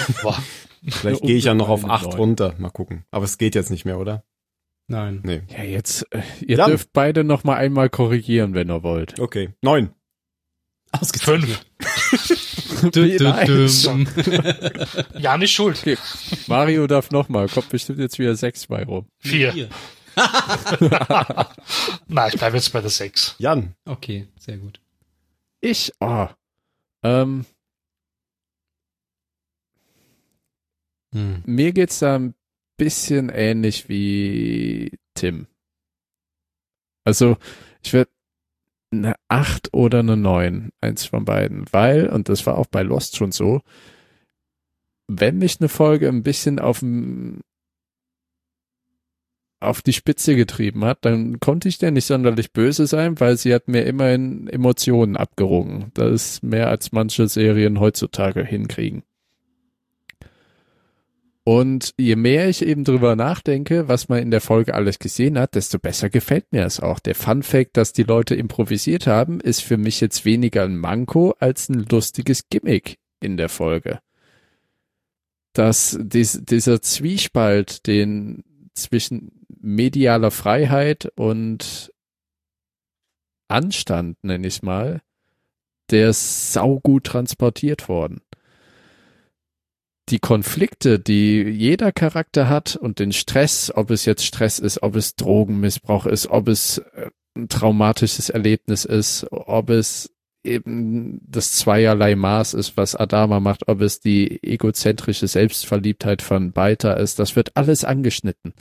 Vielleicht 0.87 1.23
gehe 1.23 1.37
ich 1.37 1.45
ja 1.45 1.55
noch 1.55 1.69
auf 1.69 1.85
acht 1.85 2.05
neun. 2.11 2.17
runter. 2.17 2.55
Mal 2.59 2.71
gucken. 2.71 3.05
Aber 3.11 3.25
es 3.25 3.39
geht 3.39 3.55
jetzt 3.55 3.71
nicht 3.71 3.85
mehr, 3.85 3.99
oder? 3.99 4.23
Nein. 4.93 5.21
Nee. 5.25 5.41
Ja, 5.49 5.63
jetzt, 5.65 6.07
äh, 6.13 6.21
ihr 6.47 6.59
Jan. 6.59 6.69
dürft 6.69 6.93
beide 6.93 7.25
noch 7.25 7.45
mal 7.45 7.57
einmal 7.57 7.89
korrigieren, 7.89 8.53
wenn 8.53 8.71
ihr 8.71 8.83
wollt. 8.83 9.19
Okay. 9.19 9.55
Neun. 9.63 9.95
Ausgezeichnet. 10.93 11.65
Fünf. 11.81 12.93
Ja, 15.19 15.39
nicht 15.39 15.53
schuld. 15.55 15.83
Mario 16.47 16.87
darf 16.87 17.11
noch 17.11 17.31
mal, 17.31 17.49
kommt 17.49 17.71
bestimmt 17.71 18.01
jetzt 18.01 18.19
wieder 18.19 18.37
sechs 18.37 18.67
bei 18.67 18.85
rum. 18.85 19.07
Vier. 19.19 19.53
Vier. 19.53 19.69
Nein, 22.09 22.31
ich 22.33 22.39
bleibe 22.39 22.57
jetzt 22.57 22.71
bei 22.71 22.83
der 22.83 22.91
sechs. 22.91 23.35
Jan. 23.39 23.75
Okay, 23.87 24.29
sehr 24.39 24.59
gut. 24.59 24.79
Ich, 25.63 25.91
oh, 26.01 26.27
ähm, 27.03 27.47
Hm. 31.15 31.43
mir 31.47 31.73
geht's 31.73 32.01
da 32.01 32.17
ein 32.17 32.35
bisschen 32.83 33.29
ähnlich 33.29 33.89
wie 33.89 34.99
Tim. 35.15 35.47
Also 37.05 37.37
ich 37.85 37.93
werde 37.93 38.11
eine 38.93 39.15
8 39.29 39.73
oder 39.73 40.01
eine 40.01 40.17
9, 40.17 40.71
eins 40.81 41.05
von 41.05 41.25
beiden, 41.25 41.65
weil, 41.71 42.09
und 42.09 42.29
das 42.29 42.45
war 42.45 42.59
auch 42.59 42.67
bei 42.67 42.83
Lost 42.83 43.17
schon 43.17 43.31
so, 43.31 43.61
wenn 45.07 45.39
mich 45.39 45.61
eine 45.61 45.69
Folge 45.69 46.09
ein 46.09 46.25
bisschen 46.25 46.59
auf 46.59 46.83
auf 49.61 49.81
die 49.81 49.93
Spitze 49.93 50.35
getrieben 50.35 50.85
hat, 50.85 51.05
dann 51.05 51.39
konnte 51.39 51.69
ich 51.69 51.79
der 51.79 51.93
nicht 51.93 52.07
sonderlich 52.07 52.53
böse 52.53 52.89
sein, 52.89 53.21
weil 53.21 53.37
sie 53.37 53.55
hat 53.55 53.69
mir 53.69 53.85
immerhin 53.85 54.49
Emotionen 54.49 55.17
abgerungen. 55.17 55.93
Das 55.95 56.11
ist 56.11 56.43
mehr 56.43 56.69
als 56.69 56.91
manche 56.91 57.29
Serien 57.29 57.79
heutzutage 57.79 58.45
hinkriegen. 58.45 59.05
Und 61.45 61.95
je 61.99 62.15
mehr 62.15 62.49
ich 62.49 62.65
eben 62.65 62.85
drüber 62.85 63.17
nachdenke, 63.17 63.89
was 63.89 64.09
man 64.09 64.21
in 64.21 64.31
der 64.31 64.41
Folge 64.41 64.75
alles 64.75 65.01
gesehen 65.01 65.37
hat, 65.39 65.57
desto 65.57 65.81
besser 65.81 66.09
gefällt 66.09 66.53
mir 66.53 66.65
es 66.65 66.79
auch. 66.79 67.01
Der 67.01 67.17
Fun 67.17 67.43
Fact, 67.43 67.77
dass 67.77 67.93
die 67.93 68.05
Leute 68.05 68.37
improvisiert 68.37 69.09
haben, 69.09 69.41
ist 69.41 69.63
für 69.63 69.77
mich 69.77 70.01
jetzt 70.01 70.25
weniger 70.25 70.63
ein 70.63 70.77
Manko 70.77 71.35
als 71.41 71.69
ein 71.69 71.85
lustiges 71.91 72.49
Gimmick 72.49 72.99
in 73.21 73.37
der 73.37 73.49
Folge. 73.49 73.99
Dass 75.53 75.99
dies, 76.01 76.41
dieser 76.45 76.81
Zwiespalt, 76.81 77.89
den 77.89 78.45
zwischen 78.75 79.45
medialer 79.49 80.31
Freiheit 80.31 81.13
und 81.17 81.93
Anstand, 83.49 84.23
nenne 84.23 84.47
ich 84.47 84.63
mal, 84.63 85.03
der 85.91 86.11
ist 86.11 86.53
saugut 86.53 87.05
transportiert 87.05 87.89
worden 87.89 88.23
die 90.09 90.19
Konflikte, 90.19 90.99
die 90.99 91.43
jeder 91.43 91.93
Charakter 91.93 92.49
hat 92.49 92.77
und 92.77 92.99
den 92.99 93.13
Stress, 93.13 93.73
ob 93.75 93.91
es 93.91 94.05
jetzt 94.05 94.25
Stress 94.25 94.59
ist, 94.59 94.83
ob 94.83 94.97
es 94.97 95.15
Drogenmissbrauch 95.15 96.07
ist, 96.07 96.29
ob 96.29 96.49
es 96.49 96.79
äh, 96.79 97.11
ein 97.35 97.49
traumatisches 97.49 98.29
Erlebnis 98.29 98.85
ist, 98.85 99.27
ob 99.31 99.71
es 99.71 100.13
eben 100.45 101.21
das 101.25 101.53
zweierlei 101.55 102.17
Maß 102.17 102.55
ist, 102.55 102.77
was 102.77 102.97
Adama 102.97 103.41
macht, 103.41 103.69
ob 103.69 103.81
es 103.81 104.01
die 104.01 104.43
egozentrische 104.43 105.29
Selbstverliebtheit 105.29 106.21
von 106.21 106.53
Baita 106.53 106.95
ist, 106.95 107.19
das 107.19 107.37
wird 107.37 107.57
alles 107.57 107.85
angeschnitten. 107.85 108.53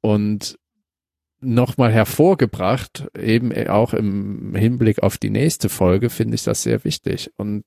Und 0.00 0.58
nochmal 1.40 1.92
hervorgebracht, 1.92 3.08
eben 3.18 3.52
auch 3.68 3.94
im 3.94 4.54
Hinblick 4.54 5.02
auf 5.02 5.18
die 5.18 5.30
nächste 5.30 5.68
Folge, 5.68 6.08
finde 6.08 6.36
ich 6.36 6.44
das 6.44 6.62
sehr 6.62 6.84
wichtig. 6.84 7.30
Und 7.36 7.64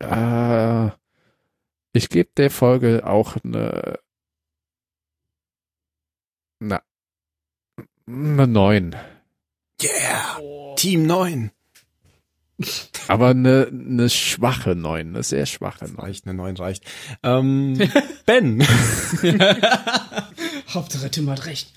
äh, 0.00 0.90
ich 1.92 2.08
gebe 2.08 2.30
der 2.36 2.50
Folge 2.50 3.06
auch 3.06 3.36
eine, 3.42 3.98
na, 6.60 6.82
eine 8.06 8.46
9. 8.46 8.96
Yeah! 9.82 10.74
Team 10.76 11.06
9. 11.06 11.50
Aber 13.06 13.28
eine, 13.28 13.68
eine 13.70 14.10
schwache 14.10 14.74
9, 14.74 15.08
eine 15.08 15.22
sehr 15.22 15.46
schwache 15.46 15.84
9. 15.84 15.96
Reicht, 15.96 16.26
eine 16.26 16.34
9 16.34 16.56
reicht. 16.56 16.84
Ähm, 17.22 17.78
Ben. 18.26 18.62
Hauptsache 20.68 21.10
Tim 21.10 21.30
hat 21.30 21.46
recht. 21.46 21.72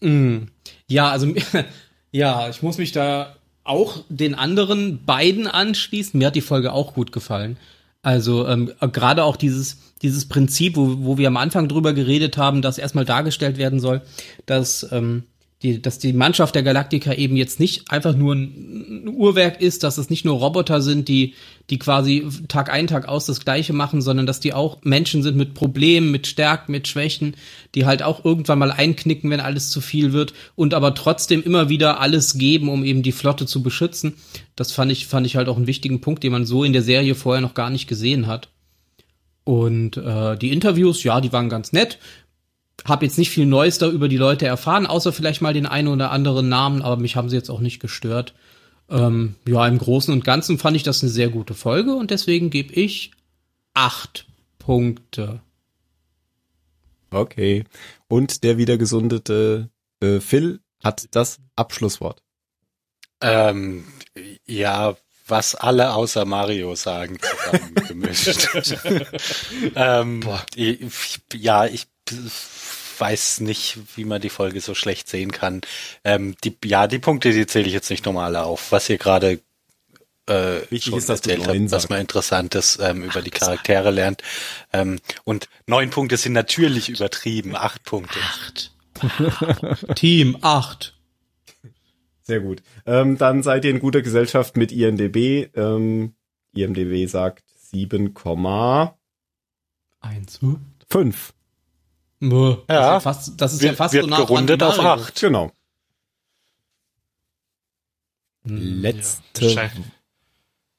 Mm. 0.00 0.44
Ja, 0.86 1.10
also 1.10 1.32
ja, 2.12 2.48
ich 2.48 2.62
muss 2.62 2.78
mich 2.78 2.92
da 2.92 3.36
auch 3.64 4.04
den 4.08 4.34
anderen 4.34 5.04
beiden 5.04 5.46
anschließen. 5.46 6.18
Mir 6.18 6.28
hat 6.28 6.36
die 6.36 6.40
Folge 6.40 6.72
auch 6.72 6.94
gut 6.94 7.12
gefallen. 7.12 7.56
Also 8.02 8.46
ähm, 8.48 8.72
gerade 8.92 9.24
auch 9.24 9.36
dieses 9.36 9.78
dieses 10.02 10.26
Prinzip, 10.26 10.76
wo, 10.76 10.96
wo 10.98 11.18
wir 11.18 11.28
am 11.28 11.36
Anfang 11.36 11.68
drüber 11.68 11.92
geredet 11.92 12.36
haben, 12.36 12.60
dass 12.60 12.78
erstmal 12.78 13.04
dargestellt 13.04 13.56
werden 13.56 13.80
soll, 13.80 14.02
dass 14.46 14.86
ähm, 14.90 15.24
die, 15.62 15.80
dass 15.80 15.98
die 15.98 16.12
Mannschaft 16.12 16.54
der 16.54 16.62
Galaktiker 16.62 17.16
eben 17.16 17.36
jetzt 17.36 17.60
nicht 17.60 17.90
einfach 17.90 18.16
nur 18.16 18.34
ein 18.34 19.08
Uhrwerk 19.08 19.60
ist, 19.60 19.84
dass 19.84 19.98
es 19.98 20.10
nicht 20.10 20.24
nur 20.24 20.38
Roboter 20.38 20.82
sind, 20.82 21.08
die, 21.08 21.34
die 21.70 21.78
quasi 21.78 22.26
Tag 22.48 22.72
ein, 22.72 22.88
Tag 22.88 23.08
aus 23.08 23.26
das 23.26 23.40
Gleiche 23.44 23.72
machen, 23.72 24.02
sondern 24.02 24.26
dass 24.26 24.40
die 24.40 24.52
auch 24.52 24.78
Menschen 24.82 25.22
sind 25.22 25.36
mit 25.36 25.54
Problemen, 25.54 26.10
mit 26.10 26.26
Stärken, 26.26 26.72
mit 26.72 26.88
Schwächen, 26.88 27.36
die 27.74 27.86
halt 27.86 28.02
auch 28.02 28.24
irgendwann 28.24 28.58
mal 28.58 28.72
einknicken, 28.72 29.30
wenn 29.30 29.40
alles 29.40 29.70
zu 29.70 29.80
viel 29.80 30.12
wird 30.12 30.34
und 30.56 30.74
aber 30.74 30.94
trotzdem 30.94 31.42
immer 31.42 31.68
wieder 31.68 32.00
alles 32.00 32.36
geben, 32.36 32.68
um 32.68 32.84
eben 32.84 33.02
die 33.02 33.12
Flotte 33.12 33.46
zu 33.46 33.62
beschützen. 33.62 34.14
Das 34.56 34.72
fand 34.72 34.90
ich, 34.90 35.06
fand 35.06 35.26
ich 35.26 35.36
halt 35.36 35.48
auch 35.48 35.56
einen 35.56 35.68
wichtigen 35.68 36.00
Punkt, 36.00 36.24
den 36.24 36.32
man 36.32 36.44
so 36.44 36.64
in 36.64 36.72
der 36.72 36.82
Serie 36.82 37.14
vorher 37.14 37.40
noch 37.40 37.54
gar 37.54 37.70
nicht 37.70 37.86
gesehen 37.86 38.26
hat. 38.26 38.48
Und 39.44 39.96
äh, 39.96 40.36
die 40.36 40.52
Interviews, 40.52 41.02
ja, 41.02 41.20
die 41.20 41.32
waren 41.32 41.48
ganz 41.48 41.72
nett 41.72 41.98
habe 42.84 43.04
jetzt 43.04 43.18
nicht 43.18 43.30
viel 43.30 43.46
Neues 43.46 43.78
da 43.78 43.88
über 43.88 44.08
die 44.08 44.16
Leute 44.16 44.46
erfahren, 44.46 44.86
außer 44.86 45.12
vielleicht 45.12 45.42
mal 45.42 45.54
den 45.54 45.66
einen 45.66 45.88
oder 45.88 46.10
anderen 46.10 46.48
Namen, 46.48 46.82
aber 46.82 46.96
mich 46.96 47.16
haben 47.16 47.28
sie 47.28 47.36
jetzt 47.36 47.50
auch 47.50 47.60
nicht 47.60 47.80
gestört. 47.80 48.34
Ähm, 48.90 49.36
ja, 49.46 49.66
im 49.66 49.78
Großen 49.78 50.12
und 50.12 50.24
Ganzen 50.24 50.58
fand 50.58 50.76
ich 50.76 50.82
das 50.82 51.02
eine 51.02 51.10
sehr 51.10 51.28
gute 51.28 51.54
Folge 51.54 51.94
und 51.94 52.10
deswegen 52.10 52.50
gebe 52.50 52.72
ich 52.74 53.12
acht 53.74 54.26
Punkte. 54.58 55.40
Okay. 57.10 57.64
Und 58.08 58.42
der 58.42 58.58
wieder 58.58 58.78
gesundete 58.78 59.70
äh, 60.00 60.20
Phil 60.20 60.60
hat 60.82 61.06
das 61.12 61.38
Abschlusswort. 61.56 62.22
Ähm, 63.20 63.84
ja, 64.46 64.96
was 65.26 65.54
alle 65.54 65.94
außer 65.94 66.24
Mario 66.24 66.74
sagen, 66.74 67.18
zusammengemischt. 67.20 68.48
ähm, 69.76 70.20
ja, 71.34 71.66
ich 71.66 71.86
weiß 73.02 73.40
nicht, 73.40 73.78
wie 73.96 74.04
man 74.04 74.20
die 74.20 74.28
Folge 74.28 74.60
so 74.60 74.76
schlecht 74.76 75.08
sehen 75.08 75.32
kann. 75.32 75.62
Ähm, 76.04 76.36
die, 76.44 76.56
ja, 76.64 76.86
die 76.86 77.00
Punkte, 77.00 77.32
die 77.32 77.46
zähle 77.46 77.66
ich 77.66 77.72
jetzt 77.72 77.90
nicht 77.90 78.06
normal 78.06 78.36
auf. 78.36 78.70
Was 78.70 78.88
ihr 78.88 78.96
gerade 78.96 79.40
äh, 80.28 80.60
Wichtig 80.70 80.94
ist, 80.94 81.08
dass 81.08 81.18
erzählt 81.18 81.48
habt, 81.48 81.72
was 81.72 81.88
man 81.88 81.98
Interessantes 82.00 82.78
ähm, 82.80 83.02
über 83.02 83.18
Ach, 83.18 83.24
die 83.24 83.30
Charaktere 83.30 83.90
lernt. 83.90 84.22
Ähm, 84.72 85.00
und 85.24 85.48
neun 85.66 85.90
Punkte 85.90 86.16
sind 86.16 86.32
natürlich 86.32 86.90
übertrieben. 86.90 87.56
Acht 87.56 87.82
Punkte. 87.82 88.20
Acht. 88.20 88.70
Team 89.96 90.38
acht. 90.42 90.96
Sehr 92.22 92.38
gut. 92.38 92.62
Ähm, 92.86 93.18
dann 93.18 93.42
seid 93.42 93.64
ihr 93.64 93.72
in 93.72 93.80
guter 93.80 94.00
Gesellschaft 94.00 94.56
mit 94.56 94.70
IMDB. 94.70 95.48
Ähm, 95.56 96.14
IMDB 96.54 97.08
sagt 97.08 97.42
7,1. 97.72 98.92
5. 100.88 101.32
Ja, 102.68 102.76
das 102.76 102.78
ist 102.78 102.92
ja 102.92 103.00
fast, 103.00 103.40
das 103.40 103.52
ist 103.52 103.62
wird, 103.62 103.72
ja 103.72 103.76
fast 103.76 103.94
wird 103.94 104.04
so 104.08 104.26
gerundet 104.26 104.62
auf 104.62 104.78
acht. 104.78 105.20
Genau. 105.20 105.50
Hm. 108.44 108.80
Letzte. 108.80 109.42
wahrscheinlich. 109.42 109.86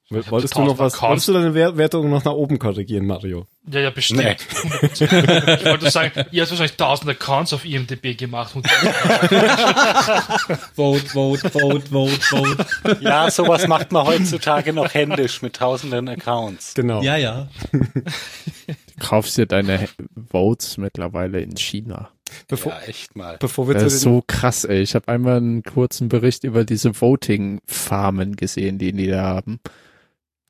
Wolltest 0.09 0.55
du 0.55 0.63
noch 0.63 0.77
was? 0.80 1.01
Wolltest 1.01 1.27
du 1.30 1.34
deine 1.34 1.53
Wer- 1.53 1.77
Wertung 1.77 2.09
noch 2.09 2.23
nach 2.23 2.34
oben 2.34 2.59
korrigieren, 2.59 3.05
Mario? 3.07 3.47
Ja, 3.71 3.80
ja, 3.80 3.89
bestimmt. 3.89 4.21
Nee. 4.23 4.35
ich 4.93 5.01
wollte 5.65 5.89
sagen, 5.89 6.11
ihr 6.31 6.41
habt 6.41 6.51
wahrscheinlich 6.51 6.75
tausend 6.75 7.09
Accounts 7.09 7.53
auf 7.53 7.63
IMDb 7.65 8.17
gemacht 8.17 8.55
und 8.55 8.67
Vote, 10.75 11.05
vote, 11.07 11.49
vote, 11.49 11.81
vote, 11.89 12.21
vote. 12.21 12.65
Ja, 13.01 13.30
sowas 13.31 13.67
macht 13.67 13.91
man 13.91 14.05
heutzutage 14.05 14.73
noch 14.73 14.93
händisch 14.93 15.41
mit 15.41 15.55
tausenden 15.55 16.07
Accounts. 16.09 16.73
Genau. 16.73 17.01
Ja, 17.01 17.17
ja. 17.17 17.47
Kaufst 18.99 19.38
dir 19.38 19.45
deine 19.45 19.88
Votes 20.31 20.77
mittlerweile 20.77 21.41
in 21.41 21.55
China. 21.57 22.09
Bevor, 22.47 22.71
Ja, 22.71 22.80
echt 22.88 23.15
mal. 23.15 23.38
bevor 23.39 23.67
wir 23.67 23.75
Das 23.75 23.84
zu 23.84 23.88
ist 23.88 24.01
so 24.01 24.23
krass, 24.25 24.65
ey. 24.65 24.81
Ich 24.81 24.95
habe 24.95 25.07
einmal 25.07 25.38
einen 25.38 25.63
kurzen 25.63 26.09
Bericht 26.09 26.43
über 26.43 26.63
diese 26.65 26.99
Voting-Farmen 26.99 28.35
gesehen, 28.35 28.80
die 28.80 28.91
die 28.91 29.07
da 29.07 29.21
haben. 29.23 29.59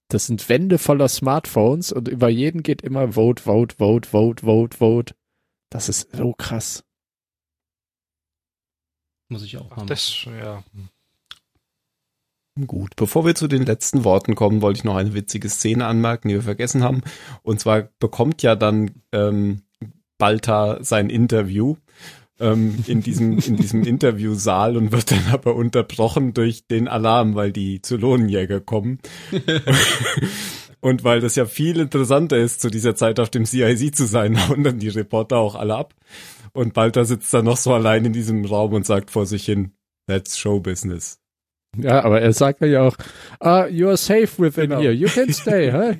Das 0.09 0.27
sind 0.27 0.47
Wände 0.49 0.77
voller 0.77 1.07
Smartphones 1.07 1.91
und 1.91 2.07
über 2.07 2.29
jeden 2.29 2.63
geht 2.63 2.81
immer 2.81 3.13
Vote, 3.13 3.41
Vote, 3.43 3.75
Vote, 3.75 4.09
Vote, 4.09 4.45
Vote, 4.45 4.77
Vote. 4.77 5.15
Das 5.69 5.89
ist 5.89 6.15
so 6.15 6.33
krass. 6.33 6.83
Muss 9.29 9.43
ich 9.43 9.57
auch 9.57 9.71
Ach, 9.71 9.77
haben. 9.77 9.87
das, 9.87 10.25
ja. 10.25 10.63
Gut, 12.67 12.95
bevor 12.95 13.25
wir 13.25 13.33
zu 13.33 13.47
den 13.47 13.65
letzten 13.65 14.03
Worten 14.03 14.35
kommen, 14.35 14.61
wollte 14.61 14.77
ich 14.77 14.83
noch 14.83 14.95
eine 14.95 15.15
witzige 15.15 15.49
Szene 15.49 15.87
anmerken, 15.87 16.27
die 16.27 16.35
wir 16.35 16.43
vergessen 16.43 16.83
haben. 16.83 17.01
Und 17.41 17.59
zwar 17.59 17.89
bekommt 17.97 18.43
ja 18.43 18.55
dann 18.55 19.01
ähm, 19.11 19.63
Balta 20.19 20.83
sein 20.83 21.09
Interview 21.09 21.77
ähm, 22.43 22.83
in 22.87 23.01
diesem 23.01 23.39
in 23.39 23.55
diesem 23.55 23.83
Interviewsaal 23.83 24.75
und 24.77 24.91
wird 24.91 25.11
dann 25.11 25.25
aber 25.31 25.55
unterbrochen 25.55 26.33
durch 26.33 26.67
den 26.67 26.87
Alarm, 26.87 27.35
weil 27.35 27.51
die 27.51 27.81
Zylonenjäger 27.81 28.59
kommen. 28.59 28.99
und 30.81 31.03
weil 31.03 31.21
das 31.21 31.35
ja 31.35 31.45
viel 31.45 31.79
interessanter 31.79 32.37
ist, 32.37 32.61
zu 32.61 32.69
dieser 32.69 32.95
Zeit 32.95 33.19
auf 33.19 33.29
dem 33.29 33.45
CIC 33.45 33.95
zu 33.95 34.05
sein, 34.05 34.37
hauen 34.49 34.63
dann 34.63 34.79
die 34.79 34.89
Reporter 34.89 35.37
auch 35.37 35.55
alle 35.55 35.75
ab. 35.75 35.93
Und 36.51 36.73
Balta 36.73 37.05
sitzt 37.05 37.33
dann 37.33 37.45
noch 37.45 37.57
so 37.57 37.73
allein 37.73 38.05
in 38.05 38.13
diesem 38.13 38.45
Raum 38.45 38.73
und 38.73 38.85
sagt 38.85 39.09
vor 39.09 39.25
sich 39.25 39.45
hin, 39.45 39.71
that's 40.07 40.37
show 40.37 40.59
business. 40.59 41.19
Ja, 41.75 42.03
aber 42.03 42.21
er 42.21 42.33
sagt 42.33 42.61
ja 42.61 42.83
auch, 42.83 42.95
ah, 43.39 43.65
you 43.65 43.87
are 43.87 43.97
safe 43.97 44.29
within 44.37 44.69
Genau. 44.69 44.81
here. 44.81 44.91
You 44.93 45.07
can 45.07 45.33
stay, 45.33 45.71
hä? 45.71 45.99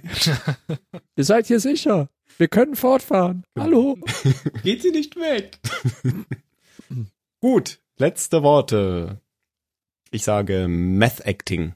Ihr 1.16 1.24
seid 1.24 1.48
hier 1.48 1.60
sicher. 1.60 2.10
Wir 2.38 2.48
können 2.48 2.76
fortfahren. 2.76 3.44
Hallo. 3.58 3.98
Geht 4.64 4.82
sie 4.82 4.92
nicht 4.92 5.16
weg? 5.16 5.60
Gut, 7.42 7.80
letzte 7.98 8.44
Worte. 8.44 9.20
Ich 10.12 10.24
sage 10.24 10.68
Meth 10.68 11.26
Acting. 11.26 11.74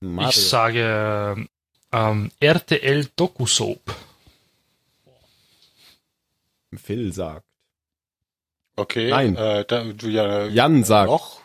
Mario. 0.00 0.30
Ich 0.30 0.48
sage 0.48 1.48
ähm, 1.92 2.30
RTL 2.40 3.08
Doku 3.16 3.46
Soap. 3.46 3.94
Phil 6.74 7.12
sagt. 7.12 7.44
Okay. 8.76 9.10
Nein. 9.10 9.36
Äh, 9.36 9.64
da, 9.66 9.84
du 9.84 10.08
ja 10.08 10.46
Jan 10.46 10.84
sagt. 10.84 11.10
noch. 11.10 11.40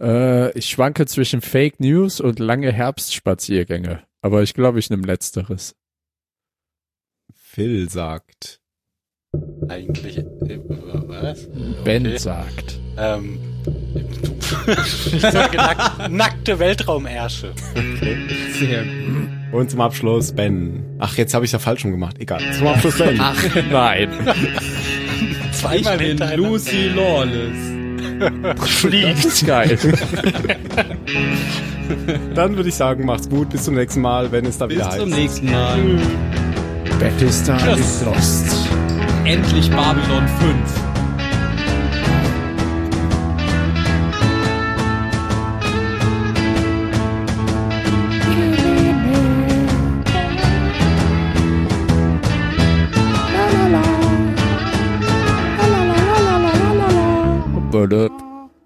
Äh, 0.00 0.56
ich 0.58 0.66
schwanke 0.66 1.06
zwischen 1.06 1.40
Fake 1.40 1.78
News 1.78 2.20
und 2.20 2.38
lange 2.38 2.72
Herbstspaziergänge. 2.72 4.02
Aber 4.22 4.42
ich 4.42 4.54
glaube, 4.54 4.78
ich 4.78 4.90
nehme 4.90 5.06
letzteres. 5.06 5.76
Phil 7.54 7.88
sagt. 7.88 8.58
Eigentlich. 9.68 10.18
Äh, 10.18 10.58
was? 11.06 11.48
Ben 11.84 12.04
Okay. 12.04 12.16
sagt. 12.18 12.80
Ähm, 12.98 13.38
ich 15.12 15.20
sage 15.20 15.56
nack 15.56 16.10
nackte 16.10 16.58
Weltraumärsche. 16.58 17.52
Sehr 18.58 18.82
gut. 18.82 19.28
Und 19.52 19.70
zum 19.70 19.80
Abschluss 19.82 20.32
Ben. 20.32 20.82
Ach, 20.98 21.16
jetzt 21.16 21.32
habe 21.32 21.44
ich 21.44 21.52
ja 21.52 21.60
falsch 21.60 21.82
schon 21.82 21.92
gemacht. 21.92 22.16
Egal. 22.18 22.40
Zum 22.58 22.66
Abschluss 22.66 22.98
Ben. 22.98 23.18
Ach 23.20 23.36
nein. 23.70 24.08
Zweimal 25.52 25.92
ich 25.94 25.98
bin 25.98 26.06
hintereinander. 26.08 26.48
Lucy 26.48 26.88
Lawless. 26.88 29.24
Ist 29.26 29.46
geil. 29.46 29.78
Dann 32.34 32.56
würde 32.56 32.68
ich 32.68 32.74
sagen, 32.74 33.06
macht's 33.06 33.28
gut. 33.28 33.50
Bis 33.50 33.62
zum 33.64 33.76
nächsten 33.76 34.00
Mal, 34.00 34.32
wenn 34.32 34.44
es 34.44 34.58
da 34.58 34.66
Bis 34.66 34.78
wieder 34.78 34.90
zum 34.90 35.10
heißt. 35.12 35.20
nächsten 35.20 35.50
Mal. 35.52 35.78
Battlestar 36.98 37.58
Tschüss. 37.58 37.80
ist 37.80 38.04
lost. 38.04 38.68
Endlich 39.24 39.70
Babylon 39.70 40.28
5. 40.28 40.84
Blöd. 57.70 58.12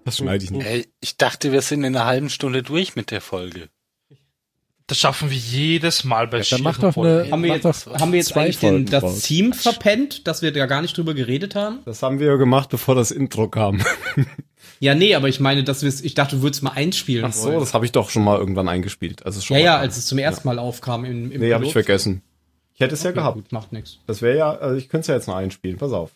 Das 0.05 0.17
schneide 0.17 0.43
ich 0.43 0.51
nicht. 0.51 0.65
Ey, 0.65 0.87
ich 1.01 1.17
dachte, 1.17 1.51
wir 1.51 1.61
sind 1.61 1.83
in 1.83 1.95
einer 1.95 2.05
halben 2.05 2.29
Stunde 2.29 2.63
durch 2.63 2.95
mit 2.95 3.11
der 3.11 3.21
Folge. 3.21 3.69
Das 4.89 4.97
schaffen 4.99 5.29
wir 5.29 5.37
jedes 5.37 6.03
Mal 6.03 6.27
bei 6.27 6.39
Ja, 6.39 6.45
dann 6.49 6.63
mach 6.63 6.75
doch 6.77 6.83
eine- 6.83 6.91
Folgen. 6.93 7.31
Haben 7.31 7.43
wir 7.43 7.53
jetzt, 7.53 7.65
doch 7.65 7.99
haben 7.99 8.11
wir 8.11 8.19
jetzt 8.19 8.35
eigentlich 8.35 8.59
den, 8.59 8.69
Folgen 8.69 8.85
das 8.87 9.01
draus. 9.03 9.19
Team 9.21 9.53
verpennt, 9.53 10.27
dass 10.27 10.41
wir 10.41 10.51
da 10.51 10.65
gar 10.65 10.81
nicht 10.81 10.97
drüber 10.97 11.13
geredet 11.13 11.55
haben? 11.55 11.79
Das 11.85 12.03
haben 12.03 12.19
wir 12.19 12.27
ja 12.27 12.35
gemacht, 12.35 12.69
bevor 12.69 12.95
das 12.95 13.11
Intro 13.11 13.47
kam. 13.47 13.81
Ja, 14.81 14.95
nee, 14.95 15.13
aber 15.13 15.27
ich 15.27 15.41
meine, 15.41 15.65
dass 15.65 15.83
wir 15.83 15.89
ich 16.05 16.13
dachte, 16.13 16.37
du 16.37 16.41
würdest 16.41 16.63
mal 16.63 16.71
einspielen 16.71 17.25
Ach 17.25 17.33
so, 17.33 17.49
wollen. 17.49 17.59
das 17.59 17.73
habe 17.73 17.83
ich 17.85 17.91
doch 17.91 18.09
schon 18.09 18.23
mal 18.23 18.37
irgendwann 18.37 18.69
eingespielt. 18.69 19.25
Also 19.25 19.41
schon 19.41 19.57
Ja, 19.57 19.63
ja, 19.63 19.77
als 19.77 19.97
es 19.97 20.05
zum 20.05 20.17
ersten 20.19 20.47
Mal 20.47 20.57
aufkam 20.57 21.03
im, 21.03 21.33
im 21.33 21.41
Nee, 21.41 21.53
habe 21.53 21.65
ich 21.65 21.73
vergessen. 21.73 22.21
Ich 22.75 22.79
hätte 22.79 22.93
es 22.93 23.03
ja 23.03 23.09
Okay, 23.09 23.19
gehabt. 23.19 23.35
Gut, 23.35 23.51
macht 23.51 23.73
nichts. 23.73 23.97
Das 24.07 24.21
wäre 24.21 24.37
ja, 24.37 24.51
also 24.53 24.77
ich 24.77 24.87
könnte 24.87 25.01
es 25.01 25.07
ja 25.07 25.15
jetzt 25.15 25.27
noch 25.27 25.35
einspielen. 25.35 25.77
Pass 25.77 25.91
auf. 25.91 26.11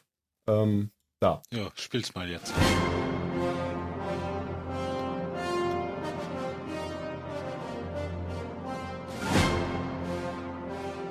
Ähm, 0.48 0.92
da. 1.20 1.42
Ja, 1.54 1.72
spiel's 1.76 2.16
mal 2.16 2.30
jetzt. 2.30 2.54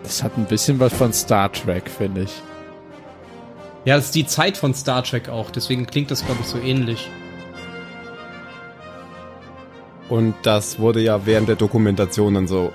Das 0.02 0.22
hat 0.22 0.36
ein 0.36 0.46
bisschen 0.46 0.80
was 0.80 0.92
von 0.92 1.12
Star 1.12 1.52
Trek, 1.52 1.88
finde 1.88 2.22
ich. 2.22 2.42
Ja, 3.84 3.96
das 3.96 4.06
ist 4.06 4.14
die 4.14 4.26
Zeit 4.26 4.56
von 4.56 4.74
Star 4.74 5.02
Trek 5.02 5.28
auch, 5.28 5.50
deswegen 5.50 5.86
klingt 5.86 6.10
das, 6.10 6.24
glaube 6.24 6.40
ich, 6.42 6.46
so 6.46 6.58
ähnlich. 6.58 7.08
Und 10.08 10.34
das 10.42 10.78
wurde 10.78 11.00
ja 11.00 11.24
während 11.24 11.48
der 11.48 11.56
Dokumentation 11.56 12.34
dann 12.34 12.46
so 12.46 12.72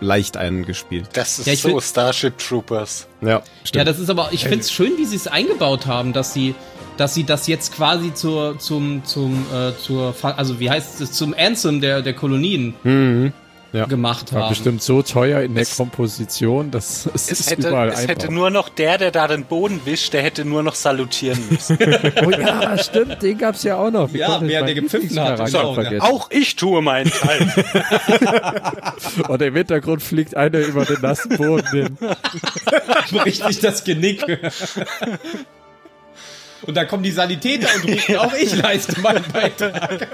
leicht 0.00 0.36
eingespielt. 0.36 1.08
Das 1.12 1.38
ist 1.38 1.46
Ja, 1.46 1.56
so 1.56 1.80
Starship 1.80 2.38
Troopers. 2.38 3.06
Ja, 3.20 3.42
Ja, 3.74 3.84
das 3.84 3.98
ist 3.98 4.08
aber, 4.08 4.28
ich 4.32 4.44
finde 4.44 4.60
es 4.60 4.72
schön, 4.72 4.92
wie 4.96 5.04
sie 5.04 5.16
es 5.16 5.26
eingebaut 5.26 5.86
haben, 5.86 6.12
dass 6.12 6.32
sie, 6.32 6.54
dass 6.96 7.14
sie 7.14 7.24
das 7.24 7.46
jetzt 7.46 7.74
quasi 7.74 8.14
zur, 8.14 8.58
zum, 8.58 9.04
zum, 9.04 9.46
äh, 9.52 9.76
zur, 9.76 10.14
also 10.22 10.58
wie 10.60 10.70
heißt 10.70 11.00
es, 11.00 11.12
zum 11.12 11.34
Anthem 11.38 11.80
der, 11.80 12.02
der 12.02 12.14
Kolonien 12.14 12.74
Mhm. 12.82 13.32
Ja. 13.72 13.84
gemacht 13.86 14.32
War 14.32 14.42
haben. 14.42 14.48
bestimmt 14.48 14.82
so 14.82 15.00
teuer 15.02 15.42
in 15.42 15.54
der 15.54 15.62
Es- 15.62 15.76
Komposition, 15.76 16.72
dass 16.72 17.06
es, 17.06 17.30
Es, 17.30 17.40
ist 17.40 17.50
hätte, 17.52 17.68
überall 17.68 17.88
es 17.90 17.98
einfach. 18.00 18.08
hätte 18.08 18.32
nur 18.32 18.50
noch 18.50 18.68
der, 18.68 18.98
der 18.98 19.12
da 19.12 19.28
den 19.28 19.44
Boden 19.44 19.80
wischt, 19.84 20.12
der 20.12 20.22
hätte 20.22 20.44
nur 20.44 20.64
noch 20.64 20.74
salutieren 20.74 21.38
müssen. 21.48 21.78
oh 22.26 22.30
ja, 22.30 22.76
stimmt, 22.78 23.22
den 23.22 23.38
gab's 23.38 23.62
ja 23.62 23.76
auch 23.76 23.92
noch. 23.92 24.12
Wie 24.12 24.18
Ja, 24.18 24.40
wer 24.42 24.64
der 24.64 24.74
gepfiffen 24.74 25.20
hat, 25.20 25.38
ist 25.40 25.54
auch- 25.54 25.74
vergessen? 25.74 26.00
Auch 26.00 26.28
ich 26.32 26.56
tue 26.56 26.82
meinen 26.82 27.10
Teil. 27.12 27.48
Und 29.28 29.40
im 29.40 29.54
Hintergrund 29.54 30.02
fliegt 30.02 30.36
einer 30.36 30.58
über 30.58 30.84
den 30.84 31.00
nassen 31.00 31.36
Boden 31.36 31.68
hin. 31.70 31.96
bricht 33.12 33.44
sich 33.46 33.60
das 33.60 33.84
Genick. 33.84 34.24
Und 36.62 36.76
dann 36.76 36.88
kommen 36.88 37.02
die 37.04 37.10
Sanitäter 37.12 37.68
und 37.76 37.84
rufen, 37.90 38.16
auch 38.16 38.34
ich 38.34 38.54
leiste 38.56 39.00
meinen 39.00 39.24
Beitrag. 39.32 40.08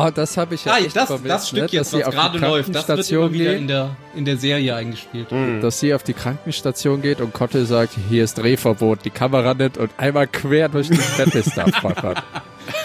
Oh, 0.00 0.10
das 0.14 0.36
habe 0.36 0.54
ich 0.54 0.64
ja 0.64 0.72
Ah, 0.74 0.78
echt 0.78 0.94
das, 0.94 1.06
vermisst, 1.08 1.28
das 1.30 1.48
Stück 1.48 1.60
ne? 1.60 1.68
jetzt, 1.70 1.74
dass 1.74 1.90
sie 1.90 1.98
was 1.98 2.06
auf 2.06 2.14
die 2.14 2.18
gerade 2.18 2.38
läuft, 2.38 2.74
das 2.74 2.88
wird 2.88 2.98
immer 3.10 3.18
Krankenstation 3.26 3.32
wieder 3.32 3.56
in 3.56 3.66
der, 3.68 3.96
in 4.14 4.24
der 4.24 4.36
Serie 4.36 4.74
eingespielt. 4.76 5.26
dass 5.62 5.80
sie 5.80 5.92
auf 5.94 6.02
die 6.04 6.12
Krankenstation 6.14 7.02
geht 7.02 7.20
und 7.20 7.32
Kotte 7.32 7.66
sagt, 7.66 7.94
hier 8.08 8.22
ist 8.24 8.38
Drehverbot, 8.38 9.04
die 9.04 9.10
Kamera 9.10 9.54
nimmt 9.54 9.76
und 9.76 9.90
einmal 9.96 10.26
quer 10.26 10.68
durch 10.68 10.88
den 10.88 11.00
Battlestar 11.16 11.68
fackert. 11.72 12.22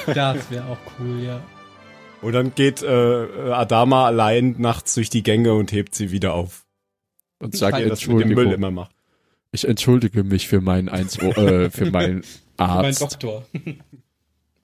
Das 0.08 0.50
wäre 0.50 0.66
auch 0.66 0.78
cool, 1.00 1.22
ja. 1.24 1.40
Und 2.22 2.34
dann 2.34 2.56
geht 2.56 2.82
äh, 2.82 2.88
Adama 3.52 4.06
allein 4.06 4.56
nachts 4.58 4.94
durch 4.96 5.10
die 5.10 5.24
Gänge 5.24 5.54
und 5.54 5.72
hebt 5.72 5.94
sie 5.94 6.12
wieder 6.12 6.34
auf. 6.34 6.64
Und 7.40 7.56
sagt, 7.56 7.74
Weil 7.78 7.90
Das 7.90 8.08
mit 8.08 8.22
dem 8.22 8.30
Müll 8.30 8.52
immer 8.54 8.72
macht. 8.72 8.92
ich 9.52 9.68
entschuldige 9.68 10.24
mich 10.24 10.48
für 10.48 10.62
meinen 10.62 10.88
Eins, 10.90 11.18
äh, 11.18 11.70
für 11.70 11.92
meinen 11.92 12.24
Mein 12.58 12.70
Arzt. 12.70 13.02
Doktor. 13.02 13.46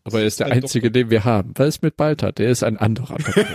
Aber 0.09 0.21
er 0.21 0.27
ist 0.27 0.39
der 0.39 0.47
mein 0.47 0.63
einzige, 0.63 0.91
den 0.91 1.09
wir 1.09 1.23
haben. 1.23 1.53
Was 1.55 1.67
ist 1.67 1.83
mit 1.83 1.97
Balta? 1.97 2.31
Der 2.31 2.49
ist 2.49 2.63
ein 2.63 2.77
anderer 2.77 3.17
Doktor. 3.19 3.45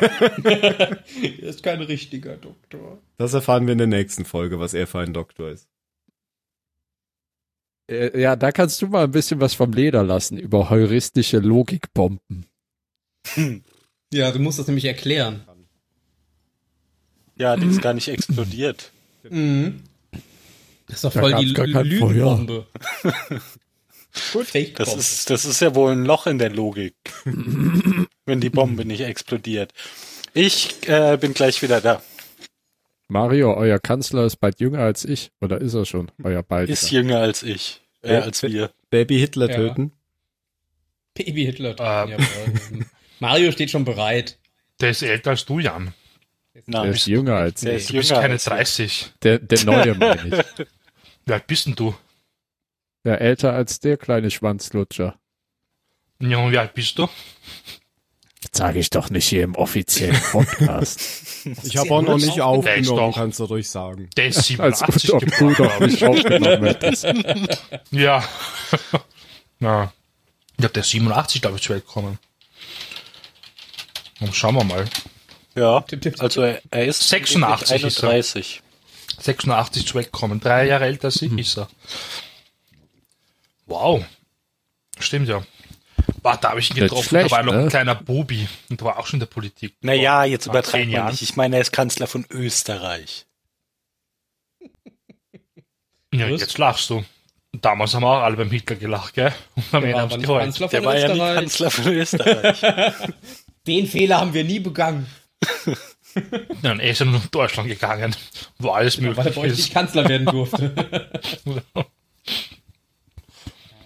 Er 0.45 0.99
ist 1.43 1.63
kein 1.63 1.81
richtiger 1.83 2.37
Doktor. 2.37 2.99
Das 3.17 3.35
erfahren 3.35 3.67
wir 3.67 3.73
in 3.73 3.79
der 3.79 3.87
nächsten 3.87 4.25
Folge, 4.25 4.59
was 4.61 4.75
er 4.75 4.87
für 4.87 5.01
ein 5.01 5.13
Doktor 5.13 5.51
ist. 5.51 5.69
Äh, 7.91 8.21
ja, 8.21 8.37
da 8.37 8.53
kannst 8.53 8.81
du 8.83 8.87
mal 8.89 9.05
ein 9.05 9.11
bisschen 9.11 9.41
was 9.41 9.55
vom 9.55 9.73
Leder 9.73 10.03
lassen 10.03 10.39
über 10.39 10.71
heuristische 10.71 11.39
Logikbomben. 11.39 12.47
Ja, 14.13 14.31
du 14.33 14.39
musst 14.39 14.59
das 14.59 14.67
nämlich 14.67 14.85
erklären. 14.85 15.45
Ja, 17.37 17.57
die 17.57 17.67
ist 17.67 17.83
gar 17.83 17.95
nicht 17.95 18.09
explodiert. 18.09 18.93
Mhm. 19.29 19.83
Das 20.87 20.97
ist 20.97 21.05
doch 21.05 21.13
Da 21.13 21.21
voll 21.21 21.35
die 21.35 21.53
gar 21.53 21.67
kein 21.67 21.87
Lügenbombe. 21.87 22.67
Gut, 24.33 24.49
Das 24.79 24.95
ist, 24.95 25.31
das 25.31 25.45
ist 25.45 25.61
ja 25.61 25.75
wohl 25.75 25.93
ein 25.93 26.05
Loch 26.05 26.27
in 26.27 26.39
der 26.39 26.51
Logik, 26.51 26.95
wenn 28.27 28.41
die 28.41 28.51
Bombe 28.51 28.85
nicht 28.85 29.01
explodiert. 29.01 29.73
Ich 30.35 30.89
äh, 30.89 31.17
bin 31.21 31.35
gleich 31.35 31.63
wieder 31.63 31.81
da. 31.81 32.03
Mario, 33.09 33.55
euer 33.55 33.79
Kanzler 33.79 34.25
ist 34.25 34.37
bald 34.37 34.61
jünger 34.61 34.81
als 34.81 35.05
ich. 35.05 35.31
Oder 35.41 35.61
ist 35.61 35.75
er 35.75 35.85
schon? 35.85 36.11
Euer 36.23 36.43
bald. 36.43 36.71
Ist 36.71 36.91
jünger 36.91 37.19
als 37.19 37.43
ich, 37.43 37.81
äh, 38.03 38.17
als 38.17 38.43
wir. 38.43 38.71
Baby 38.91 39.19
Hitler 39.19 39.51
Ja. 39.51 39.57
töten. 39.57 39.93
Baby 41.15 41.45
Hitler. 41.45 41.77
Ähm. 41.79 42.11
Jawohl. 42.11 42.87
Mario 43.21 43.53
steht 43.53 43.71
schon 43.71 43.85
bereit. 43.85 44.39
Der 44.81 44.91
ist 44.91 45.03
älter 45.03 45.31
als 45.31 45.45
du, 45.45 45.61
Jan. 45.61 45.95
Der 46.55 46.63
Nein, 46.67 46.91
ist 46.93 47.07
jünger 47.07 47.37
als 47.37 47.61
der 47.61 47.77
ich. 47.77 47.87
Du 47.87 47.95
bist 47.95 48.11
keine 48.11 48.35
als 48.35 48.45
ich. 48.47 48.49
30. 48.49 49.13
Der, 49.23 49.39
der 49.39 49.65
neue 49.65 49.95
meine 49.95 50.45
ich. 50.59 50.67
Wie 51.27 51.33
alt 51.33 51.47
bist 51.47 51.67
denn 51.67 51.75
du? 51.75 51.95
Ja, 53.05 53.15
älter 53.15 53.53
als 53.53 53.81
der 53.81 53.97
kleine 53.97 54.31
Schwanzlutscher. 54.31 55.19
Ja, 56.21 56.39
und 56.39 56.53
wie 56.53 56.59
alt 56.59 56.75
bist 56.75 56.99
du? 56.99 57.09
Das 58.41 58.59
sage 58.59 58.79
ich 58.79 58.89
doch 58.91 59.11
nicht 59.11 59.27
hier 59.29 59.43
im 59.43 59.55
offiziellen 59.57 60.19
Podcast. 60.33 61.01
Ich 61.63 61.77
habe 61.77 61.91
auch 61.91 62.03
noch 62.03 62.17
nicht 62.19 62.41
aufgenommen, 62.41 62.97
doch- 62.97 63.15
kannst 63.15 63.41
du 63.41 63.45
ruhig 63.45 63.69
sagen. 63.69 64.09
Der 64.17 64.27
ist 64.29 64.39
Als 64.61 64.79
87 64.81 65.13
ob 65.13 65.21
du 65.21 65.27
geboren, 65.27 65.55
doch 65.59 65.77
glaub 65.79 65.89
ich. 65.91 66.05
aufgenommen 66.05 66.65
hättest. 66.65 67.05
Ja. 67.91 68.25
ja. 69.61 69.93
Ja, 70.61 70.69
der 70.69 70.83
ist 70.83 70.91
87, 70.91 71.43
glaube 71.43 71.57
ich, 71.57 71.63
zu 71.63 71.73
Welt 71.73 71.85
gekommen. 71.87 72.19
Und 74.21 74.35
schauen 74.37 74.55
wir 74.55 74.65
mal. 74.65 74.85
Ja, 75.57 75.85
also 76.19 76.43
er, 76.43 76.63
er 76.71 76.85
ist 76.87 77.09
86 77.09 77.83
ist 77.85 78.03
er. 78.03 78.09
31. 78.11 78.63
86 79.21 79.87
zu 79.87 79.95
Welt 79.95 80.13
gekommen. 80.13 80.41
Drei 80.41 80.67
Jahre 80.67 80.85
älter 80.87 81.07
als 81.07 81.21
ich 81.23 81.33
ist 81.37 81.59
er. 81.59 81.69
Wow. 83.67 84.05
Stimmt 84.99 85.29
ja. 85.29 85.43
Warte, 86.23 86.43
da 86.43 86.51
habe 86.51 86.61
ich 86.61 86.71
ihn 86.71 86.75
Nicht 86.75 86.85
getroffen. 86.85 87.09
schlecht, 87.09 87.27
da 87.27 87.31
war 87.33 87.39
er 87.41 87.45
noch 87.45 87.53
ne? 87.55 87.61
ein 87.61 87.69
kleiner 87.69 87.95
Bubi. 87.95 88.49
Und 88.71 88.81
der 88.81 88.87
war 88.87 88.99
auch 88.99 89.07
schon 89.07 89.17
in 89.17 89.21
der 89.21 89.27
Politik. 89.27 89.75
Naja, 89.81 90.25
jetzt 90.25 90.47
man 90.47 90.55
Jahren. 90.91 91.11
nicht. 91.11 91.23
Ich 91.23 91.37
meine, 91.37 91.57
er 91.57 91.63
ist 91.63 91.73
Kanzler 91.73 92.07
von 92.07 92.25
Österreich. 92.31 93.27
Ja, 96.13 96.31
Was? 96.31 96.41
jetzt 96.41 96.59
lachst 96.59 96.91
du. 96.91 97.05
Damals 97.53 97.95
haben 97.95 98.03
wir 98.03 98.09
auch 98.09 98.23
alle 98.23 98.37
beim 98.37 98.51
Hitler 98.51 98.77
gelacht, 98.77 99.15
gell? 99.15 99.33
Und 99.55 99.65
am 99.75 99.83
Der 99.83 99.91
Ende 99.91 99.95
war 99.95 100.03
haben 100.03 100.05
aber 100.05 100.11
sie 100.11 100.17
nicht 100.19 100.27
geheult. 100.27 100.45
Kanzler 100.45 100.69
Der 100.69 100.83
von 100.83 100.87
war 100.87 100.99
ja 100.99 101.09
nie 101.09 101.13
Österreich. 101.15 101.35
Kanzler 101.37 101.71
von 101.71 101.93
Österreich. 101.93 103.13
Den 103.67 103.87
Fehler 103.87 104.21
haben 104.21 104.35
wir 104.35 104.45
nie 104.45 104.61
begangen, 104.61 105.07
Nein, 106.63 106.81
er 106.81 106.91
ist 106.91 107.01
ja 107.01 107.07
nur 107.07 107.19
nach 107.19 107.27
Deutschland 107.27 107.69
gegangen, 107.69 108.15
wo 108.59 108.71
alles 108.71 108.99
weil 108.99 109.05
er 109.07 109.15
möglich 109.15 109.35
bei 109.35 109.41
euch 109.43 109.53
ist. 109.53 109.59
nicht 109.59 109.73
Kanzler 109.73 110.09
werden 110.09 110.27
durfte. 110.27 111.11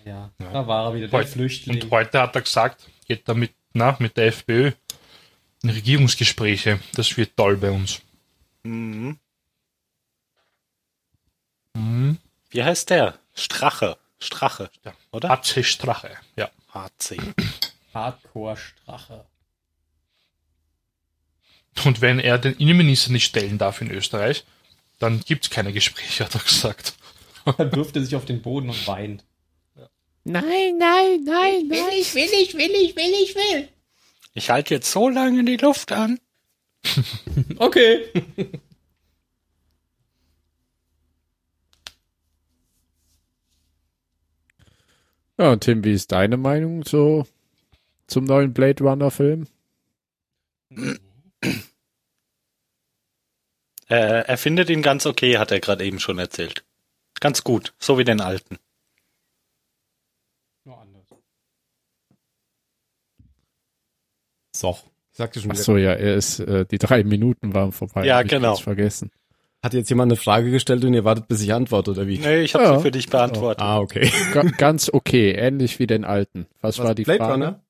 ja, 0.08 0.30
da 0.38 0.66
war 0.66 0.86
er 0.86 0.94
wieder, 0.94 1.08
der 1.08 1.26
Flüchtling. 1.26 1.82
Und 1.82 1.90
heute 1.90 2.20
hat 2.20 2.34
er 2.34 2.42
gesagt, 2.42 2.88
geht 3.06 3.28
er 3.28 3.34
mit, 3.34 3.52
na, 3.72 3.96
mit 3.98 4.16
der 4.16 4.26
FPÖ 4.26 4.72
in 5.62 5.70
Regierungsgespräche. 5.70 6.80
Das 6.94 7.16
wird 7.16 7.36
toll 7.36 7.56
bei 7.56 7.70
uns. 7.70 8.00
mhm. 8.64 9.18
Wie 12.50 12.64
heißt 12.64 12.90
der? 12.90 13.18
Strache. 13.34 13.98
Strache. 14.18 14.70
Ja. 14.84 14.94
Oder? 15.12 15.28
HC 15.28 15.62
Strache, 15.62 16.10
ja. 16.36 16.50
HC. 16.72 17.18
Hardcore-Strache. 17.94 19.24
Und 21.84 22.00
wenn 22.00 22.18
er 22.18 22.38
den 22.38 22.54
Innenminister 22.56 23.12
nicht 23.12 23.24
stellen 23.26 23.58
darf 23.58 23.80
in 23.80 23.90
Österreich, 23.90 24.44
dann 24.98 25.20
gibt's 25.20 25.50
keine 25.50 25.72
Gespräche, 25.72 26.24
hat 26.24 26.34
er 26.34 26.40
gesagt. 26.40 26.94
Er 27.56 27.72
wirft 27.72 27.96
er 27.96 28.02
sich 28.04 28.14
auf 28.14 28.26
den 28.26 28.42
Boden 28.42 28.68
und 28.68 28.86
weint. 28.86 29.24
Nein, 30.28 30.76
nein, 30.76 31.24
nein, 31.24 31.68
nein. 31.68 31.88
ich, 31.92 32.14
will 32.14 32.28
ich, 32.30 32.54
will 32.54 32.70
ich, 32.70 32.94
will 32.94 33.12
ich, 33.22 33.34
will. 33.34 33.68
Ich 34.34 34.50
halte 34.50 34.74
jetzt 34.74 34.92
so 34.92 35.08
lange 35.08 35.42
die 35.44 35.56
Luft 35.56 35.92
an. 35.92 36.20
Okay. 37.56 38.04
Ja, 45.38 45.52
und 45.52 45.60
Tim, 45.62 45.84
wie 45.84 45.92
ist 45.92 46.12
deine 46.12 46.36
Meinung 46.36 46.84
so 46.84 47.26
zum 48.08 48.24
neuen 48.24 48.52
Blade 48.52 48.82
Runner 48.82 49.10
Film? 49.10 49.46
Äh, 53.88 54.24
er 54.26 54.36
findet 54.36 54.68
ihn 54.68 54.82
ganz 54.82 55.06
okay, 55.06 55.38
hat 55.38 55.52
er 55.52 55.60
gerade 55.60 55.84
eben 55.84 56.00
schon 56.00 56.18
erzählt. 56.18 56.64
Ganz 57.20 57.44
gut, 57.44 57.72
so 57.78 57.98
wie 57.98 58.04
den 58.04 58.20
alten. 58.20 58.58
Nur 60.68 60.78
anders. 60.78 61.06
So, 64.58 64.76
ich 65.12 65.18
sagte 65.18 65.40
schon 65.40 65.52
Ach 65.52 65.56
so, 65.56 65.76
ja, 65.76 65.92
er 65.92 66.14
ist, 66.16 66.40
äh, 66.40 66.64
die 66.66 66.78
drei 66.78 67.04
Minuten 67.04 67.54
waren 67.54 67.70
vorbei. 67.70 68.04
Ja, 68.04 68.22
genau. 68.22 68.56
vergessen. 68.56 69.10
Hat 69.62 69.72
jetzt 69.74 69.88
jemand 69.88 70.10
eine 70.12 70.16
Frage 70.16 70.50
gestellt 70.50 70.84
und 70.84 70.94
ihr 70.94 71.04
wartet, 71.04 71.28
bis 71.28 71.40
ich 71.42 71.52
antworte, 71.52 71.92
oder 71.92 72.06
wie? 72.06 72.18
Nee, 72.18 72.42
ich 72.42 72.54
habe 72.54 72.64
Ja. 72.64 72.76
sie 72.76 72.82
für 72.82 72.90
dich 72.90 73.08
beantwortet. 73.08 73.62
Ah, 73.62 73.78
okay. 73.78 74.10
Ga 74.32 74.42
ganz 74.42 74.90
okay, 74.92 75.30
ähnlich 75.32 75.78
wie 75.78 75.86
den 75.86 76.04
alten. 76.04 76.46
Was, 76.60 76.78
war 76.80 76.94
die 76.94 77.04
Blade 77.04 77.18
Frage? 77.18 77.32
Runner? 77.32 77.60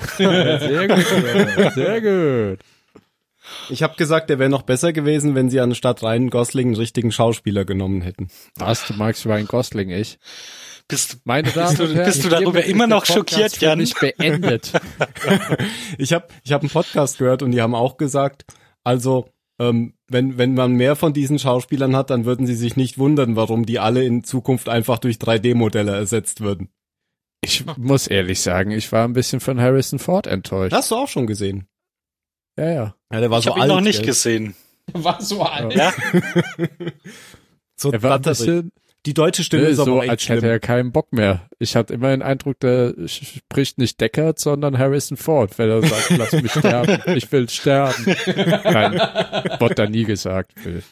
Sehr 0.16 0.86
gut, 0.86 1.72
sehr 1.74 2.00
gut. 2.00 2.60
Ich 3.68 3.82
habe 3.82 3.96
gesagt, 3.96 4.30
der 4.30 4.38
wäre 4.38 4.48
noch 4.50 4.62
besser 4.62 4.92
gewesen, 4.92 5.34
wenn 5.34 5.50
sie 5.50 5.58
anstatt 5.60 6.02
Ryan 6.02 6.30
Gosling 6.30 6.68
einen 6.68 6.76
richtigen 6.76 7.10
Schauspieler 7.10 7.64
genommen 7.64 8.02
hätten. 8.02 8.28
Was, 8.56 8.86
du 8.86 8.94
magst 8.94 9.26
Ryan 9.26 9.46
Gosling, 9.46 9.90
ich? 9.90 10.18
Bist, 10.88 11.18
Meine 11.24 11.50
Damen 11.52 11.76
du- 11.76 11.82
und 11.84 11.94
Herren, 11.94 12.06
bist 12.06 12.24
du 12.24 12.28
darüber 12.30 12.64
immer 12.64 12.86
der 12.88 12.96
noch 12.96 13.04
Podcast 13.06 13.30
schockiert, 13.30 13.60
Jan? 13.60 13.78
mich 13.78 13.94
beendet. 13.94 14.72
Ich 15.98 16.12
habe 16.14 16.28
ich 16.44 16.52
hab 16.52 16.62
einen 16.62 16.70
Podcast 16.70 17.18
gehört 17.18 17.42
und 17.42 17.50
die 17.50 17.60
haben 17.60 17.74
auch 17.74 17.98
gesagt, 17.98 18.44
also 18.84 19.28
ähm, 19.60 19.94
wenn, 20.08 20.38
wenn 20.38 20.54
man 20.54 20.72
mehr 20.72 20.96
von 20.96 21.12
diesen 21.12 21.38
Schauspielern 21.38 21.94
hat, 21.94 22.08
dann 22.10 22.24
würden 22.24 22.46
sie 22.46 22.54
sich 22.54 22.76
nicht 22.76 22.96
wundern, 22.98 23.36
warum 23.36 23.66
die 23.66 23.78
alle 23.80 24.04
in 24.04 24.24
Zukunft 24.24 24.68
einfach 24.68 24.98
durch 24.98 25.16
3D-Modelle 25.16 25.92
ersetzt 25.94 26.40
würden. 26.40 26.70
Ich 27.42 27.64
muss 27.76 28.06
ehrlich 28.06 28.40
sagen, 28.40 28.70
ich 28.70 28.90
war 28.92 29.04
ein 29.04 29.12
bisschen 29.12 29.40
von 29.40 29.60
Harrison 29.60 29.98
Ford 29.98 30.26
enttäuscht. 30.26 30.72
Hast 30.72 30.90
du 30.90 30.96
auch 30.96 31.08
schon 31.08 31.26
gesehen? 31.26 31.66
Ja, 32.58 32.70
ja. 32.72 32.94
Ja, 33.12 33.20
der 33.20 33.30
war 33.30 33.38
ich 33.40 33.44
so 33.44 33.50
habe 33.50 33.60
ihn 33.60 33.62
alt. 33.64 33.70
noch 33.72 33.80
nicht 33.80 33.98
gell? 33.98 34.06
gesehen. 34.06 34.54
War 34.92 35.20
so 35.20 35.42
alt. 35.42 35.74
Ja, 35.74 35.92
So 37.76 37.92
Er 37.92 38.02
war 38.02 38.16
ein 38.16 38.22
bisschen 38.22 38.72
Die 39.08 39.14
deutsche 39.14 39.42
Stimme 39.42 39.62
ne, 39.62 39.68
ist 39.70 39.78
aber 39.78 39.86
so, 39.86 39.96
auch 39.96 40.02
echt 40.02 40.10
als 40.10 40.28
hätte 40.28 40.40
schlimm. 40.40 40.50
er 40.50 40.60
keinen 40.60 40.92
Bock 40.92 41.14
mehr. 41.14 41.48
Ich 41.58 41.76
hatte 41.76 41.94
immer 41.94 42.10
den 42.10 42.20
Eindruck, 42.20 42.60
der 42.60 42.92
spricht 43.06 43.78
nicht 43.78 43.98
Deckard, 44.02 44.38
sondern 44.38 44.76
Harrison 44.76 45.16
Ford, 45.16 45.58
wenn 45.58 45.70
er 45.70 45.80
sagt, 45.80 46.10
lass 46.18 46.32
mich 46.32 46.52
sterben, 46.52 47.16
ich 47.16 47.32
will 47.32 47.48
sterben. 47.48 48.04
Nein, 48.64 49.00
wurde 49.60 49.74
da 49.76 49.86
nie 49.86 50.04
gesagt, 50.04 50.52
Phil. 50.60 50.82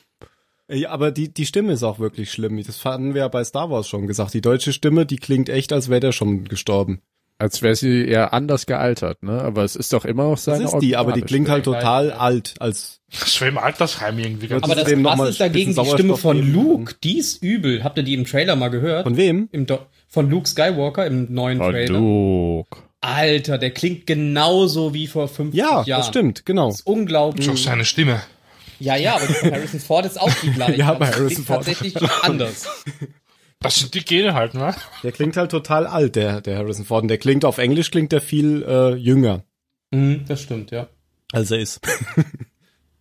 Ja, 0.67 0.93
aber 0.93 1.11
die, 1.11 1.29
die 1.29 1.45
Stimme 1.45 1.75
ist 1.75 1.83
auch 1.83 1.99
wirklich 1.99 2.33
schlimm. 2.33 2.59
Das 2.65 2.87
hatten 2.87 3.13
wir 3.13 3.21
ja 3.21 3.29
bei 3.29 3.45
Star 3.45 3.69
Wars 3.69 3.87
schon 3.87 4.07
gesagt. 4.07 4.33
Die 4.33 4.41
deutsche 4.41 4.73
Stimme, 4.73 5.05
die 5.05 5.19
klingt 5.19 5.51
echt, 5.51 5.71
als 5.75 5.91
wäre 5.91 6.01
der 6.01 6.13
schon 6.13 6.45
gestorben. 6.45 7.03
Als 7.39 7.61
wäre 7.61 7.77
sie 7.77 8.07
eher 8.07 8.33
anders 8.33 8.65
gealtert, 8.65 9.23
ne? 9.23 9.43
Aber 9.43 9.63
es 9.63 9.77
ist 9.77 9.93
doch 9.93 10.07
immer 10.07 10.25
noch 10.25 10.37
Das 10.37 10.45
seine 10.45 10.65
ist 10.65 10.79
die, 10.79 10.97
aber 10.97 11.13
die 11.13 11.21
klingt 11.21 11.51
halt 11.51 11.65
total 11.65 12.11
alt. 12.13 12.55
Als 12.61 13.01
Das 13.21 13.39
im 13.43 13.59
Altersheim 13.59 14.19
irgendwie 14.19 14.49
ganz 14.49 14.63
Aber 14.65 14.73
Aber 14.73 14.81
das 14.81 14.89
dem 14.91 15.03
noch 15.03 15.17
mal 15.17 15.29
ist 15.29 15.39
dagegen 15.41 15.75
die 15.75 15.85
Stimme 15.85 16.17
von 16.17 16.39
geben. 16.39 16.53
Luke. 16.55 16.95
Die 17.05 17.19
ist 17.19 17.43
übel. 17.43 17.85
Habt 17.85 17.99
ihr 17.99 18.05
die 18.05 18.15
im 18.15 18.25
Trailer 18.25 18.57
mal 18.57 18.69
gehört? 18.69 19.03
von 19.05 19.17
wem? 19.19 19.49
Im 19.53 19.67
Do 19.67 19.81
von 20.09 20.31
Luke 20.31 20.49
Skywalker 20.49 21.05
im 21.07 21.33
neuen 21.35 21.59
Stimme. 21.59 21.73
Trailer. 21.73 21.99
Luke. 21.99 22.79
Alter, 23.03 23.59
der 23.59 23.71
klingt 23.71 24.07
genauso 24.07 24.95
wie 24.95 25.07
vor 25.07 25.29
50 25.29 25.59
Ja, 25.59 25.83
Jahren. 25.85 26.01
das 26.01 26.07
stimmt, 26.09 26.47
genau. 26.47 26.69
Das 26.71 26.81
ist 26.81 26.87
unglaublich. 26.87 27.45
schon 27.45 27.57
seine 27.59 27.85
Stimme. 27.85 28.23
Ja, 28.81 28.97
ja, 28.97 29.17
aber 29.17 29.27
von 29.27 29.53
Harrison 29.53 29.81
Ford 29.81 30.07
ist 30.07 30.21
auch 30.21 30.33
die 30.43 30.51
gleiche. 30.53 30.77
Ja, 30.79 30.89
aber 30.89 31.07
Harrison 31.07 31.27
klingt 31.29 31.47
Ford. 31.47 31.59
tatsächlich 31.67 31.97
anders. 32.23 32.67
Das 33.67 33.81
sind 33.81 33.95
die 33.95 34.05
Gene 34.05 34.35
halt, 34.35 34.55
ne? 34.55 34.75
Der 35.03 35.13
klingt 35.13 35.37
halt 35.37 35.51
total 35.51 35.87
alt, 35.87 36.15
der, 36.15 36.41
der 36.41 36.59
Harrison 36.59 36.85
Ford. 36.85 37.03
Und 37.03 37.09
der 37.09 37.19
klingt 37.19 37.45
auf 37.45 37.59
Englisch 37.59 37.91
klingt 37.91 38.13
der 38.13 38.21
viel 38.21 38.63
äh, 38.63 38.95
jünger, 38.95 39.45
Mhm, 39.93 40.25
das 40.27 40.43
stimmt, 40.43 40.71
ja. 40.71 40.89
als 41.33 41.51
er 41.51 41.59
ist. 41.59 41.81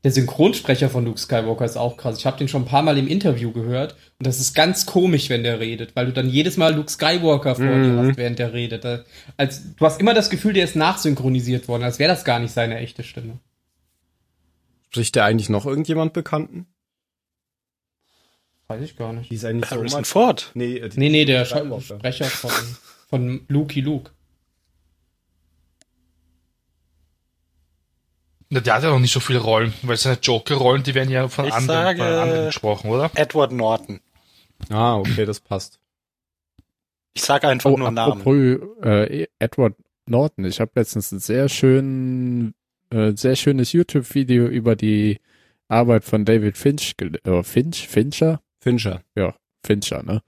Der 0.03 0.11
Synchronsprecher 0.11 0.87
von 0.87 1.03
Luke 1.03 1.19
Skywalker 1.19 1.65
ist 1.65 1.77
auch 1.77 1.97
krass. 1.97 2.19
Ich 2.19 2.27
habe 2.27 2.37
den 2.37 2.47
schon 2.47 2.61
ein 2.61 2.67
paar 2.67 2.83
Mal 2.83 2.95
im 2.99 3.07
Interview 3.07 3.51
gehört 3.51 3.95
und 4.19 4.27
das 4.27 4.39
ist 4.39 4.53
ganz 4.53 4.85
komisch, 4.85 5.31
wenn 5.31 5.41
der 5.41 5.59
redet, 5.59 5.95
weil 5.95 6.05
du 6.05 6.13
dann 6.13 6.29
jedes 6.29 6.57
Mal 6.57 6.75
Luke 6.75 6.91
Skywalker 6.91 7.55
vor 7.55 7.65
dir 7.65 7.97
hast, 7.97 8.15
während 8.15 8.37
der 8.37 8.53
redet. 8.53 8.85
Da, 8.85 9.03
als, 9.35 9.73
du 9.75 9.83
hast 9.83 9.99
immer 9.99 10.13
das 10.13 10.29
Gefühl, 10.29 10.53
der 10.53 10.63
ist 10.63 10.75
nachsynchronisiert 10.75 11.67
worden, 11.67 11.81
als 11.81 11.97
wäre 11.97 12.11
das 12.11 12.23
gar 12.23 12.37
nicht 12.37 12.53
seine 12.53 12.77
echte 12.77 13.01
Stimme. 13.01 13.39
Spricht 14.91 15.15
der 15.15 15.25
eigentlich 15.25 15.49
noch 15.49 15.65
irgendjemand 15.65 16.13
Bekannten? 16.13 16.67
Weiß 18.67 18.81
ich 18.81 18.97
gar 18.97 19.13
nicht. 19.13 19.29
Die 19.29 19.35
ist 19.35 19.45
eigentlich 19.45 19.69
so 19.69 19.75
Harrison 19.75 20.01
mal- 20.01 20.05
Ford. 20.05 20.51
Nee, 20.55 20.77
äh, 20.77 20.89
die- 20.89 20.99
Nee, 20.99 21.09
nee, 21.09 21.25
der 21.25 21.45
Sprecher 21.45 22.25
von, 22.25 22.51
von 23.09 23.45
Lukey 23.47 23.81
Luke. 23.81 24.11
Na, 28.49 28.59
Der 28.59 28.75
hat 28.75 28.83
ja 28.83 28.89
noch 28.89 28.99
nicht 28.99 29.11
so 29.13 29.19
viele 29.19 29.39
Rollen, 29.39 29.73
weil 29.81 29.97
seine 29.97 30.17
Joker-Rollen, 30.21 30.83
die 30.83 30.93
werden 30.95 31.09
ja 31.09 31.27
von 31.27 31.45
Ich 31.45 31.53
anderen, 31.53 31.67
sage- 31.97 31.97
von 31.99 32.07
anderen 32.07 32.45
gesprochen, 32.45 32.89
oder? 32.91 33.11
Edward 33.15 33.51
Norton. 33.51 33.99
Ah, 34.69 34.95
okay, 34.97 35.25
das 35.25 35.39
passt. 35.39 35.79
Ich 37.13 37.23
sage 37.23 37.47
einfach 37.47 37.71
Oh, 37.71 37.77
nur 37.77 37.91
Namen. 37.91 38.19
apropos 38.21 38.59
äh, 38.83 39.27
Edward 39.39 39.75
Norton. 40.05 40.45
Ich 40.45 40.59
habe 40.59 40.71
letztens 40.75 41.11
ein 41.11 41.19
sehr 41.19 41.49
schön, 41.49 42.53
äh, 42.91 43.13
sehr 43.15 43.35
schönes 43.35 43.71
YouTube-Video 43.73 44.45
über 44.47 44.75
die 44.75 45.19
Arbeit 45.67 46.03
von 46.03 46.25
David 46.25 46.57
Finch, 46.57 46.93
äh, 47.23 47.43
Finch, 47.43 47.87
Fincher, 47.87 48.41
Fincher. 48.65 49.03
Fincher, 49.63 50.03
ne, 50.03 50.21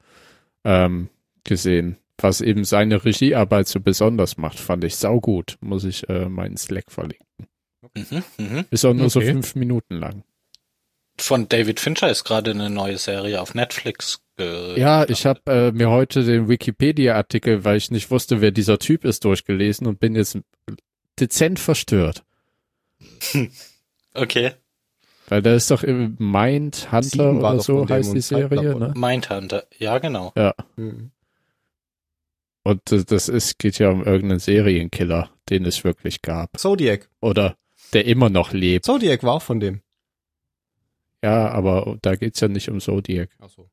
ähm, 0.64 1.10
gesehen. 1.44 1.98
Was 2.20 2.42
eben 2.42 2.64
seine 2.66 3.04
Regiearbeit 3.04 3.68
so 3.68 3.80
besonders 3.80 4.38
macht, 4.38 4.60
fand 4.60 4.84
ich 4.84 4.96
saugut. 4.96 5.58
Muss 5.60 5.84
ich 5.84 6.08
äh, 6.10 6.30
meinen 6.30 6.58
Slack 6.58 6.92
verlinken. 6.92 7.48
Mhm, 7.96 8.24
mhm. 8.38 8.66
Ist 8.72 8.86
auch 8.86 8.94
nur 8.94 9.10
so 9.10 9.20
Okay. 9.20 9.32
fünf 9.34 9.56
Minuten 9.56 9.96
lang. 9.96 10.24
Von 11.20 11.50
David 11.50 11.80
Fincher 11.80 12.10
ist 12.10 12.24
gerade 12.24 12.52
eine 12.52 12.70
neue 12.70 12.98
Serie 12.98 13.42
auf 13.42 13.56
Netflix. 13.56 14.22
Ja, 14.40 15.10
ich 15.10 15.26
habe 15.26 15.42
äh, 15.48 15.72
mir 15.72 15.90
heute 15.90 16.24
den 16.24 16.48
Wikipedia-Artikel, 16.48 17.64
weil 17.66 17.78
ich 17.78 17.90
nicht 17.90 18.12
wusste, 18.12 18.40
wer 18.40 18.52
dieser 18.52 18.78
Typ 18.78 19.04
ist, 19.04 19.26
durchgelesen 19.26 19.88
und 19.88 20.00
bin 20.00 20.16
jetzt 20.16 20.38
dezent 21.20 21.60
verstört. 21.60 22.24
Okay. 24.14 24.54
Weil 25.28 25.42
da 25.42 25.54
ist 25.54 25.70
doch 25.70 25.84
Mind 25.84 26.92
Hunter 26.92 27.42
war 27.42 27.54
oder 27.56 27.62
so 27.62 27.88
heißt 27.88 28.14
die 28.14 28.22
Serie, 28.22 28.76
oder? 28.76 28.88
ne? 28.90 28.94
Mindhunter. 28.96 29.66
Ja, 29.78 29.98
genau. 30.00 30.34
Mhm. 30.78 31.12
Und 32.64 32.82
das 32.86 33.30
ist, 33.30 33.60
geht 33.60 33.80
ja 33.80 33.90
um 33.90 34.04
irgendeinen 34.04 34.40
Serienkiller, 34.40 35.30
den 35.50 35.66
es 35.66 35.84
wirklich 35.84 36.22
gab. 36.22 36.58
Zodiac. 36.58 37.10
Oder 37.22 37.58
der 37.94 38.06
immer 38.06 38.30
noch 38.30 38.52
lebt. 38.52 38.86
Zodiac 38.86 39.24
war 39.24 39.34
auch 39.36 39.42
von 39.42 39.60
dem. 39.60 39.82
Ja, 41.24 41.50
aber 41.50 41.98
da 42.02 42.16
geht's 42.16 42.40
ja 42.40 42.48
nicht 42.48 42.70
um 42.70 42.80
Zodiac. 42.80 43.30
Ach 43.40 43.50
so. 43.50 43.70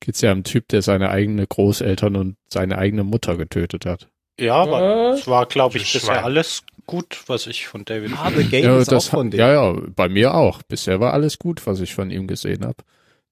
Geht's 0.00 0.20
ja 0.20 0.30
um 0.30 0.36
einen 0.36 0.44
Typ, 0.44 0.68
der 0.68 0.82
seine 0.82 1.10
eigene 1.10 1.46
Großeltern 1.46 2.16
und 2.16 2.36
seine 2.48 2.78
eigene 2.78 3.04
Mutter 3.04 3.36
getötet 3.36 3.86
hat. 3.86 4.10
Ja, 4.40 4.56
aber 4.56 5.12
es 5.14 5.26
war, 5.26 5.46
glaube 5.46 5.78
ich, 5.78 5.92
bisher 5.92 6.16
Schwein. 6.16 6.24
alles 6.24 6.64
gut, 6.86 7.22
was 7.28 7.46
ich 7.46 7.66
von 7.66 7.84
David 7.84 8.12
Ah, 8.16 8.30
The 8.30 8.44
Game 8.44 8.64
ja, 8.64 8.78
ist 8.78 8.90
das 8.90 9.06
auch 9.06 9.10
von 9.18 9.30
dem. 9.30 9.38
ja, 9.40 9.52
ja, 9.52 9.80
bei 9.94 10.08
mir 10.08 10.34
auch. 10.34 10.62
Bisher 10.62 11.00
war 11.00 11.12
alles 11.12 11.38
gut, 11.38 11.66
was 11.66 11.80
ich 11.80 11.94
von 11.94 12.10
ihm 12.10 12.26
gesehen 12.26 12.64
habe. 12.64 12.82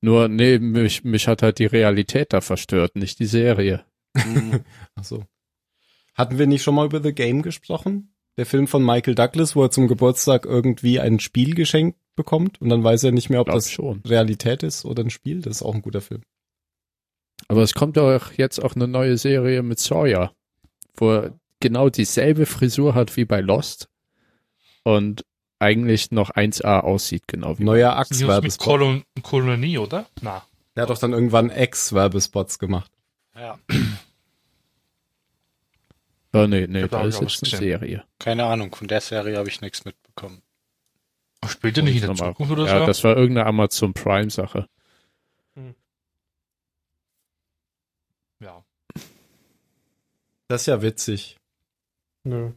Nur, 0.00 0.28
nee, 0.28 0.58
mich, 0.58 1.04
mich 1.04 1.28
hat 1.28 1.42
halt 1.42 1.58
die 1.58 1.66
Realität 1.66 2.32
da 2.32 2.40
verstört, 2.40 2.96
nicht 2.96 3.18
die 3.18 3.26
Serie. 3.26 3.84
Hm. 4.16 4.60
Ach 4.94 5.04
so. 5.04 5.24
Hatten 6.14 6.38
wir 6.38 6.46
nicht 6.46 6.62
schon 6.62 6.74
mal 6.74 6.86
über 6.86 7.02
The 7.02 7.12
Game 7.12 7.42
gesprochen? 7.42 8.14
Der 8.36 8.46
Film 8.46 8.66
von 8.66 8.84
Michael 8.84 9.14
Douglas, 9.14 9.54
wo 9.56 9.62
er 9.64 9.70
zum 9.70 9.88
Geburtstag 9.88 10.44
irgendwie 10.46 11.00
ein 11.00 11.20
Spiel 11.20 11.54
geschenkt 11.54 11.98
bekommt 12.16 12.60
und 12.60 12.68
dann 12.68 12.82
weiß 12.84 13.04
er 13.04 13.12
nicht 13.12 13.28
mehr, 13.30 13.40
ob 13.40 13.48
das 13.48 13.70
schon. 13.70 14.02
Realität 14.06 14.62
ist 14.62 14.84
oder 14.84 15.02
ein 15.04 15.10
Spiel. 15.10 15.40
Das 15.40 15.56
ist 15.56 15.62
auch 15.62 15.74
ein 15.74 15.82
guter 15.82 16.00
Film. 16.00 16.22
Aber 17.48 17.62
es 17.62 17.74
kommt 17.74 17.96
doch 17.96 18.32
jetzt 18.32 18.62
auch 18.62 18.74
eine 18.74 18.88
neue 18.88 19.16
Serie 19.18 19.62
mit 19.62 19.78
Sawyer, 19.78 20.32
wo 20.96 21.10
er 21.12 21.32
genau 21.60 21.88
dieselbe 21.90 22.46
Frisur 22.46 22.94
hat 22.94 23.16
wie 23.16 23.24
bei 23.24 23.40
Lost 23.40 23.88
und 24.84 25.24
eigentlich 25.58 26.10
noch 26.10 26.30
1A 26.30 26.80
aussieht, 26.80 27.28
genau 27.28 27.58
wie 27.58 27.64
Neuer 27.64 27.94
Das 27.96 28.10
ist 28.10 28.20
mit 28.20 28.28
Axe-Werbespot. 28.30 28.66
Kolon 28.66 29.04
Kolonie, 29.22 29.78
oder? 29.78 30.06
Na. 30.20 30.44
Der 30.74 30.82
hat 30.82 30.90
doch 30.90 30.98
dann 30.98 31.12
irgendwann 31.12 31.50
Ex-Werbespots 31.50 32.58
gemacht. 32.58 32.90
Ja, 33.36 33.58
Oh, 36.34 36.46
nee, 36.46 36.66
nee, 36.66 36.88
da 36.88 37.02
ist 37.04 37.20
jetzt 37.20 37.42
eine 37.44 37.50
gesehen. 37.50 37.58
Serie. 37.58 38.04
keine 38.18 38.46
Ahnung, 38.46 38.74
von 38.74 38.88
der 38.88 39.02
Serie 39.02 39.36
habe 39.36 39.48
ich 39.50 39.60
nichts 39.60 39.84
mitbekommen. 39.84 40.40
Spielt 41.46 41.76
er 41.76 41.82
nicht 41.82 41.96
in 42.00 42.06
der 42.06 42.14
Zukunft 42.16 42.50
oder 42.52 42.66
Ja, 42.66 42.78
so? 42.80 42.86
das 42.86 43.04
war 43.04 43.16
irgendeine 43.16 43.46
Amazon 43.46 43.92
Prime 43.92 44.30
Sache. 44.30 44.66
ja. 48.40 48.64
Das 50.48 50.62
ist 50.62 50.66
ja 50.66 50.82
witzig. 50.82 51.36
Nö. 52.24 52.50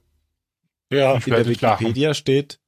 Ja, 0.91 1.15
In 1.15 1.21
der 1.25 1.45
nicht 1.45 1.61
lachen. 1.61 1.81
Wikipedia 1.85 2.13
steht, 2.13 2.59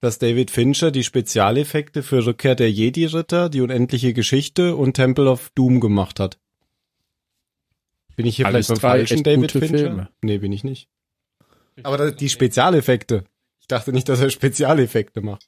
dass 0.00 0.18
David 0.18 0.50
Fincher 0.50 0.90
die 0.90 1.04
Spezialeffekte 1.04 2.02
für 2.02 2.24
Rückkehr 2.26 2.54
der 2.54 2.70
Jedi-Ritter, 2.72 3.48
die 3.48 3.60
unendliche 3.60 4.12
Geschichte 4.12 4.74
und 4.74 4.94
Temple 4.94 5.30
of 5.30 5.50
Doom 5.54 5.80
gemacht 5.80 6.18
hat. 6.18 6.38
Bin 8.16 8.26
ich 8.26 8.36
hier 8.36 8.46
Alles 8.46 8.66
vielleicht 8.66 8.82
beim 8.82 8.90
falschen 8.90 9.22
David 9.22 9.52
Fincher? 9.52 9.68
Filme. 9.78 10.08
Nee, 10.22 10.38
bin 10.38 10.52
ich 10.52 10.64
nicht. 10.64 10.88
Aber 11.82 12.10
die 12.10 12.28
Spezialeffekte. 12.28 13.24
Ich 13.60 13.68
dachte 13.68 13.92
nicht, 13.92 14.08
dass 14.08 14.20
er 14.20 14.30
Spezialeffekte 14.30 15.20
macht. 15.20 15.46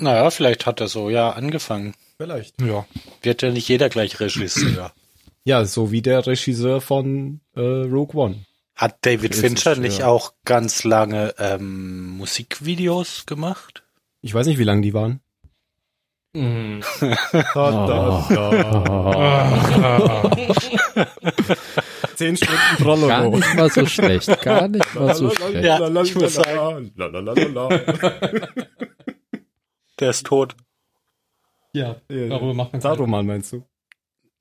naja, 0.00 0.28
vielleicht 0.30 0.66
hat 0.66 0.80
er 0.80 0.88
so 0.88 1.08
ja 1.08 1.30
angefangen. 1.30 1.94
Vielleicht. 2.18 2.60
Ja. 2.60 2.84
Wird 3.22 3.42
ja 3.42 3.50
nicht 3.50 3.68
jeder 3.68 3.88
gleich 3.88 4.18
Regisseur. 4.20 4.92
Ja, 5.48 5.64
so 5.64 5.90
wie 5.90 6.02
der 6.02 6.26
Regisseur 6.26 6.82
von 6.82 7.40
äh, 7.56 7.60
Rogue 7.60 8.20
One. 8.22 8.44
Hat 8.76 8.98
David 9.00 9.30
Ist 9.30 9.38
es, 9.38 9.44
Fincher 9.44 9.76
nicht 9.76 10.00
ja. 10.00 10.06
auch 10.06 10.34
ganz 10.44 10.84
lange 10.84 11.34
ähm, 11.38 12.18
Musikvideos 12.18 13.24
gemacht? 13.24 13.82
Ich 14.20 14.34
weiß 14.34 14.46
nicht, 14.46 14.58
wie 14.58 14.64
lang 14.64 14.82
die 14.82 14.92
waren. 14.92 15.20
Mhm. 16.34 16.82
Da, 17.00 17.16
da, 17.54 18.26
Ah. 19.80 20.30
Zehn 22.14 22.36
Stunden 22.36 22.60
Gar 22.76 23.22
Prologo. 23.22 23.36
nicht 23.38 23.54
mal 23.54 23.70
so 23.70 23.86
schlecht, 23.86 24.42
gar 24.42 24.68
nicht 24.68 24.94
mal 24.94 25.14
so 25.14 25.30
schlecht. 25.30 25.64
Ja, 25.64 26.02
ich 26.02 26.14
muss 26.14 26.34
sagen. 26.34 26.92
Der 29.98 30.10
ist 30.10 30.26
tot. 30.26 30.54
Ja, 31.72 31.96
darüber 32.08 32.52
macht 32.52 32.72
man 32.72 32.82
Saruman 32.82 33.24
meinst 33.26 33.54
du? 33.54 33.64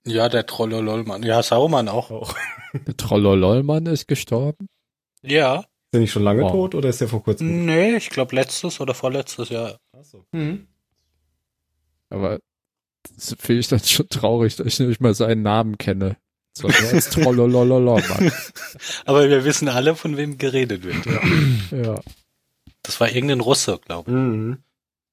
Ja, 0.06 0.30
der 0.30 0.46
Trollololmann. 0.46 1.24
Ja, 1.24 1.42
Saumann 1.44 1.90
auch. 1.90 2.12
Auch. 2.12 2.36
Der 2.74 2.96
Trollololmann 2.98 3.86
ist 3.88 4.08
gestorben. 4.08 4.68
Ja. 5.24 5.60
Ist 5.62 5.68
der 5.94 6.00
nicht 6.02 6.12
schon 6.12 6.24
lange 6.24 6.44
Wow. 6.44 6.52
tot 6.52 6.76
oder 6.76 6.90
ist 6.90 7.02
der 7.02 7.08
vor 7.08 7.24
kurzem? 7.24 7.66
Nee, 7.66 7.96
ich 7.98 8.10
glaube 8.10 8.36
letztes 8.36 8.80
oder 8.80 8.94
vorletztes 8.94 9.50
Jahr. 9.50 9.80
Achso. 9.94 10.26
Mhm. 10.32 10.68
Aber 12.10 12.40
das 13.16 13.36
finde 13.40 13.60
ich 13.62 13.68
dann 13.68 13.80
schon 13.80 14.08
traurig, 14.10 14.56
dass 14.58 14.68
ich 14.68 14.80
nicht 14.80 15.02
mal 15.02 15.14
seinen 15.14 15.42
Namen 15.42 15.78
kenne. 15.78 16.18
So, 16.58 16.68
der 16.68 16.92
ist 16.94 17.14
Trollololololmann. 17.14 18.32
Aber 19.06 19.30
wir 19.30 19.44
wissen 19.46 19.68
alle, 19.70 19.96
von 19.96 20.18
wem 20.18 20.38
geredet 20.38 20.84
wird. 20.84 21.06
Ja. 21.72 21.78
Ja. 21.78 22.02
Das 22.84 23.00
war 23.00 23.10
irgendein 23.12 23.42
Russe, 23.42 23.80
glaube 23.84 24.12
Mhm. 24.12 24.58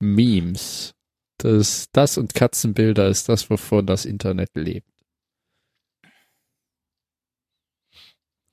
Memes. 0.01 0.95
Das, 1.39 1.89
das 1.93 2.17
und 2.17 2.35
Katzenbilder 2.35 3.09
ist 3.09 3.29
das, 3.29 3.51
wovon 3.51 3.87
das 3.87 4.05
Internet 4.05 4.51
lebt. 4.55 4.89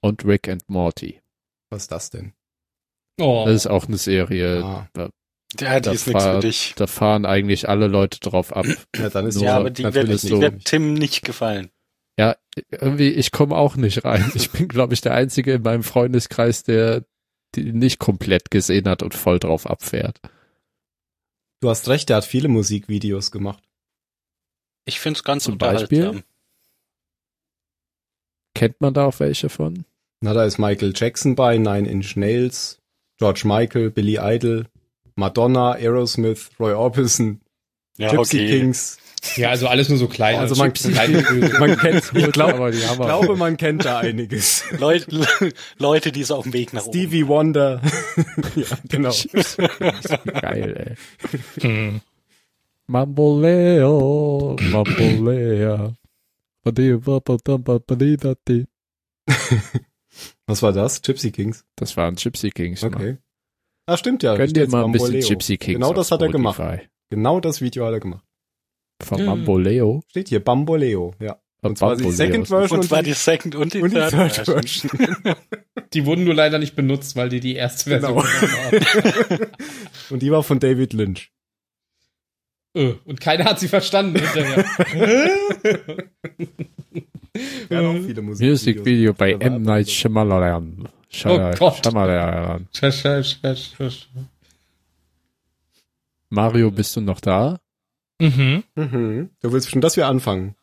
Und 0.03 0.25
Rick 0.25 0.49
and 0.49 0.67
Morty. 0.67 1.21
Was 1.69 1.83
ist 1.83 1.91
das 1.91 2.09
denn? 2.09 2.33
Oh. 3.19 3.43
Das 3.45 3.55
ist 3.55 3.67
auch 3.67 3.87
eine 3.87 3.97
Serie. 3.97 4.63
Ah. 4.63 4.89
ich. 4.93 5.61
Ja, 5.61 5.79
die 5.79 5.85
Da 5.85 5.91
ist 5.91 6.07
nichts 6.07 6.23
für 6.23 6.39
dich. 6.39 6.73
Da 6.75 6.87
fahren 6.87 7.25
eigentlich 7.25 7.69
alle 7.69 7.87
Leute 7.87 8.19
drauf 8.19 8.55
ab. 8.55 8.65
Ja, 8.95 9.09
dann 9.09 9.27
ist 9.27 9.35
Nur 9.35 9.43
Ja, 9.43 9.57
aber 9.57 9.69
die 9.69 9.83
wird, 9.83 10.23
wird 10.23 10.65
Tim 10.65 10.93
nicht 10.93 11.23
gefallen. 11.23 11.69
Ja, 12.17 12.35
irgendwie, 12.69 13.09
ich 13.09 13.31
komme 13.31 13.55
auch 13.55 13.75
nicht 13.75 14.03
rein. 14.03 14.31
Ich 14.35 14.51
bin, 14.51 14.67
glaube 14.67 14.93
ich, 14.93 15.01
der 15.01 15.13
Einzige 15.13 15.53
in 15.53 15.61
meinem 15.61 15.83
Freundeskreis, 15.83 16.63
der 16.63 17.05
die 17.55 17.73
nicht 17.73 17.99
komplett 17.99 18.49
gesehen 18.51 18.87
hat 18.87 19.03
und 19.03 19.13
voll 19.13 19.39
drauf 19.39 19.67
abfährt. 19.67 20.19
Du 21.61 21.69
hast 21.69 21.87
recht, 21.87 22.09
der 22.09 22.17
hat 22.17 22.25
viele 22.25 22.47
Musikvideos 22.47 23.31
gemacht. 23.31 23.63
Ich 24.85 24.99
find's 24.99 25.23
ganz 25.23 25.43
Zum 25.43 25.59
Beispiel? 25.59 26.23
Kennt 28.55 28.81
man 28.81 28.93
da 28.93 29.05
auch 29.05 29.19
welche 29.19 29.49
von? 29.49 29.85
Na, 30.21 30.33
da 30.33 30.43
ist 30.43 30.57
Michael 30.57 30.93
Jackson 30.95 31.35
bei, 31.35 31.57
Nine 31.57 31.87
Inch 31.87 32.15
Nails, 32.15 32.79
George 33.17 33.43
Michael, 33.45 33.91
Billy 33.91 34.17
Idol, 34.19 34.67
Madonna, 35.15 35.73
Aerosmith, 35.73 36.49
Roy 36.59 36.73
Orbison, 36.73 37.41
Ja, 37.97 38.09
Gypsy 38.09 38.37
okay. 38.37 38.59
Kings. 38.59 38.97
Ja, 39.35 39.49
also 39.49 39.67
alles 39.67 39.87
nur 39.89 39.97
so 39.97 40.07
klein. 40.07 40.39
Also 40.39 40.55
man, 40.55 40.73
man 41.59 41.77
kennt, 41.77 42.11
ich 42.13 42.31
glaub, 42.31 42.53
Aber 42.53 42.71
die 42.71 42.83
haben 42.85 42.99
ich 42.99 43.07
glaube, 43.07 43.35
man 43.35 43.55
kennt 43.55 43.85
da 43.85 43.99
einiges. 43.99 44.63
Leute, 44.79 45.25
Leute, 45.77 46.11
die 46.11 46.23
so 46.23 46.35
auf 46.35 46.43
dem 46.43 46.53
Weg 46.53 46.73
nach 46.73 46.85
oben. 46.85 46.97
Stevie 46.97 47.27
Wonder. 47.27 47.81
ja, 48.55 48.65
genau. 48.89 49.13
Geil, 50.41 50.97
ey. 51.61 51.61
Hm. 51.61 52.01
Mamboleo, 52.87 54.57
Mambolea. 54.59 55.93
Das 56.63 56.75
Was 60.47 60.61
war 60.63 60.73
das? 60.73 61.01
Gypsy 61.01 61.31
Kings. 61.31 61.63
waren 61.95 62.15
Gypsy 62.15 62.49
Kings. 62.49 62.83
Okay. 62.83 63.17
Ah, 63.85 63.97
stimmt 63.97 64.23
ja. 64.23 64.35
Könnt 64.35 64.57
ihr 64.57 64.63
jetzt 64.63 64.71
mal 64.71 64.83
ein 64.83 64.91
bisschen. 64.91 65.21
Gypsy 65.21 65.57
Kings 65.57 65.75
Genau 65.75 65.93
das 65.93 66.11
hat 66.11 66.21
er 66.21 66.29
gemacht. 66.29 66.61
Genau 67.09 67.39
das 67.39 67.61
Video 67.61 67.85
hat 67.85 67.93
er 67.93 67.99
gemacht. 67.99 68.25
Von 69.03 69.19
Ja. 69.19 69.25
Mamboleo. 69.25 70.03
Steht 70.09 70.29
hier 70.29 70.43
Bamboleo, 70.43 71.13
ja. 71.19 71.37
Und 71.61 71.77
zwar 71.77 71.95
die 71.95 72.03
Bamboleo. 72.03 72.15
Second 72.17 72.47
Version 72.47 72.79
Und 72.79 72.85
zwar 72.87 73.03
die, 73.03 73.13
Second 73.13 73.55
und 73.55 73.73
die, 73.73 73.81
und 73.81 73.91
die 73.91 73.95
Third, 73.95 74.11
Third 74.11 74.35
Version. 74.45 74.89
Version. 74.89 75.35
Die 75.93 76.05
wurden 76.05 76.23
nur 76.23 76.33
leider 76.33 76.57
nicht 76.59 76.75
benutzt, 76.75 77.15
weil 77.15 77.29
die 77.29 77.39
die 77.39 77.55
erste 77.55 77.89
Version 77.89 78.23
Genau. 78.39 79.31
waren. 79.31 79.47
und 80.09 80.21
die 80.21 80.31
war 80.31 80.43
von 80.43 80.59
David 80.59 80.93
Lynch. 80.93 81.31
Äh, 82.73 82.93
Und 83.03 83.19
keiner 83.19 83.43
hat 83.45 83.59
sie 83.59 83.67
verstanden 83.67 84.19
hinterher. 84.19 84.65
Ja, 87.69 87.81
noch 87.81 87.93
viele 88.05 88.21
Musikvideos. 88.21 88.59
Musikvideo 88.65 89.13
bei 89.13 89.31
M. 89.33 89.61
Night 89.61 89.87
so. 89.87 89.93
Shyamalan. 89.93 90.89
Oh 91.25 91.51
Gott. 91.57 91.81
Shyamalan. 91.85 92.67
Mario, 96.29 96.71
bist 96.71 96.95
du 96.97 97.01
noch 97.01 97.21
da? 97.21 97.59
Mhm. 98.21 98.63
Mhm. 98.75 99.29
Du 99.41 99.51
willst 99.51 99.69
schon, 99.69 99.81
dass 99.81 99.97
wir 99.97 100.07
anfangen. 100.07 100.55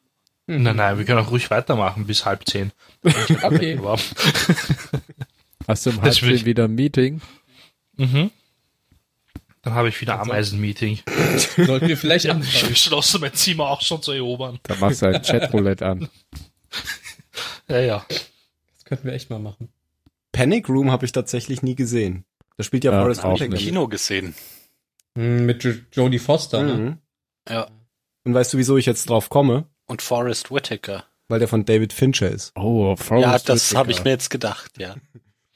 Nein, 0.46 0.76
nein, 0.76 0.96
wir 0.96 1.04
können 1.04 1.18
auch 1.18 1.30
ruhig 1.30 1.50
weitermachen 1.50 2.06
bis 2.06 2.24
halb 2.24 2.48
zehn. 2.48 2.72
Okay. 3.42 3.78
Hast 5.66 5.84
du 5.86 5.90
im 5.90 5.96
Das 6.00 6.22
will 6.22 6.28
Halbzeit 6.30 6.32
ich- 6.32 6.44
wieder 6.46 6.64
ein 6.64 6.74
Meeting? 6.74 7.20
mhm. 7.96 8.30
Dann 9.62 9.74
habe 9.74 9.88
ich 9.88 10.00
wieder 10.00 10.18
Ameisen-Meeting. 10.20 11.00
Sollten 11.56 11.88
wir 11.88 11.96
vielleicht 11.98 12.24
Ich 12.26 12.30
anfangen. 12.30 12.68
beschlossen, 12.68 13.20
mein 13.20 13.34
Zimmer 13.34 13.64
auch 13.68 13.82
schon 13.82 14.00
zu 14.00 14.12
erobern. 14.12 14.60
Da 14.62 14.76
machst 14.76 15.02
du 15.02 15.06
ein 15.06 15.20
Chatroulette 15.22 15.84
an. 15.86 16.08
Ja, 17.68 17.78
ja. 17.80 18.06
Das 18.08 18.84
könnten 18.84 19.06
wir 19.06 19.12
echt 19.12 19.30
mal 19.30 19.38
machen. 19.38 19.68
Panic 20.32 20.68
Room 20.68 20.90
habe 20.90 21.04
ich 21.06 21.12
tatsächlich 21.12 21.62
nie 21.62 21.74
gesehen. 21.74 22.24
Da 22.56 22.64
spielt 22.64 22.82
ja, 22.84 22.92
Ja, 22.92 23.02
Forrest 23.02 23.20
auch 23.20 23.30
Hab 23.30 23.36
ich 23.36 23.42
im 23.42 23.52
Whitaker. 23.52 23.64
Kino 23.64 23.88
gesehen. 23.88 24.34
Hm, 25.16 25.44
Mit 25.46 25.62
Jo- 25.64 25.74
Jodie 25.92 26.18
Foster, 26.18 26.62
ne? 26.62 26.98
Ja. 27.48 27.68
Und 28.24 28.34
weißt 28.34 28.52
du, 28.52 28.58
wieso 28.58 28.76
ich 28.76 28.86
jetzt 28.86 29.08
drauf 29.08 29.30
komme? 29.30 29.66
Und 29.86 30.02
Forrest 30.02 30.50
Whitaker. 30.50 31.04
Weil 31.28 31.38
der 31.38 31.48
von 31.48 31.64
David 31.64 31.92
Fincher 31.92 32.30
ist. 32.30 32.52
Oh, 32.56 32.96
Forrest 32.96 33.26
ja, 33.26 33.32
das 33.38 33.68
Whitaker. 33.70 33.78
habe 33.78 33.90
ich 33.90 34.04
mir 34.04 34.10
jetzt 34.10 34.30
gedacht, 34.30 34.72
ja. 34.78 34.96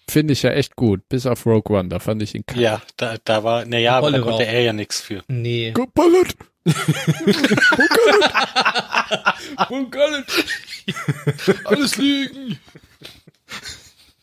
Finde 0.08 0.32
ich 0.32 0.42
ja 0.42 0.50
echt 0.50 0.76
gut. 0.76 1.08
Bis 1.08 1.26
auf 1.26 1.46
Rogue 1.46 1.78
One, 1.78 1.88
da 1.88 1.98
fand 1.98 2.22
ich 2.22 2.34
ihn 2.34 2.44
kacke. 2.44 2.60
Ja, 2.60 2.82
da, 2.96 3.16
da 3.24 3.44
war, 3.44 3.64
naja, 3.64 3.96
aber 3.98 4.10
da 4.10 4.20
konnte 4.20 4.44
er 4.44 4.60
ja 4.62 4.72
nichts 4.72 5.00
für. 5.00 5.22
Nee. 5.28 5.72
Geballert. 5.72 6.34
Alles 11.64 11.96
liegen. 11.96 12.58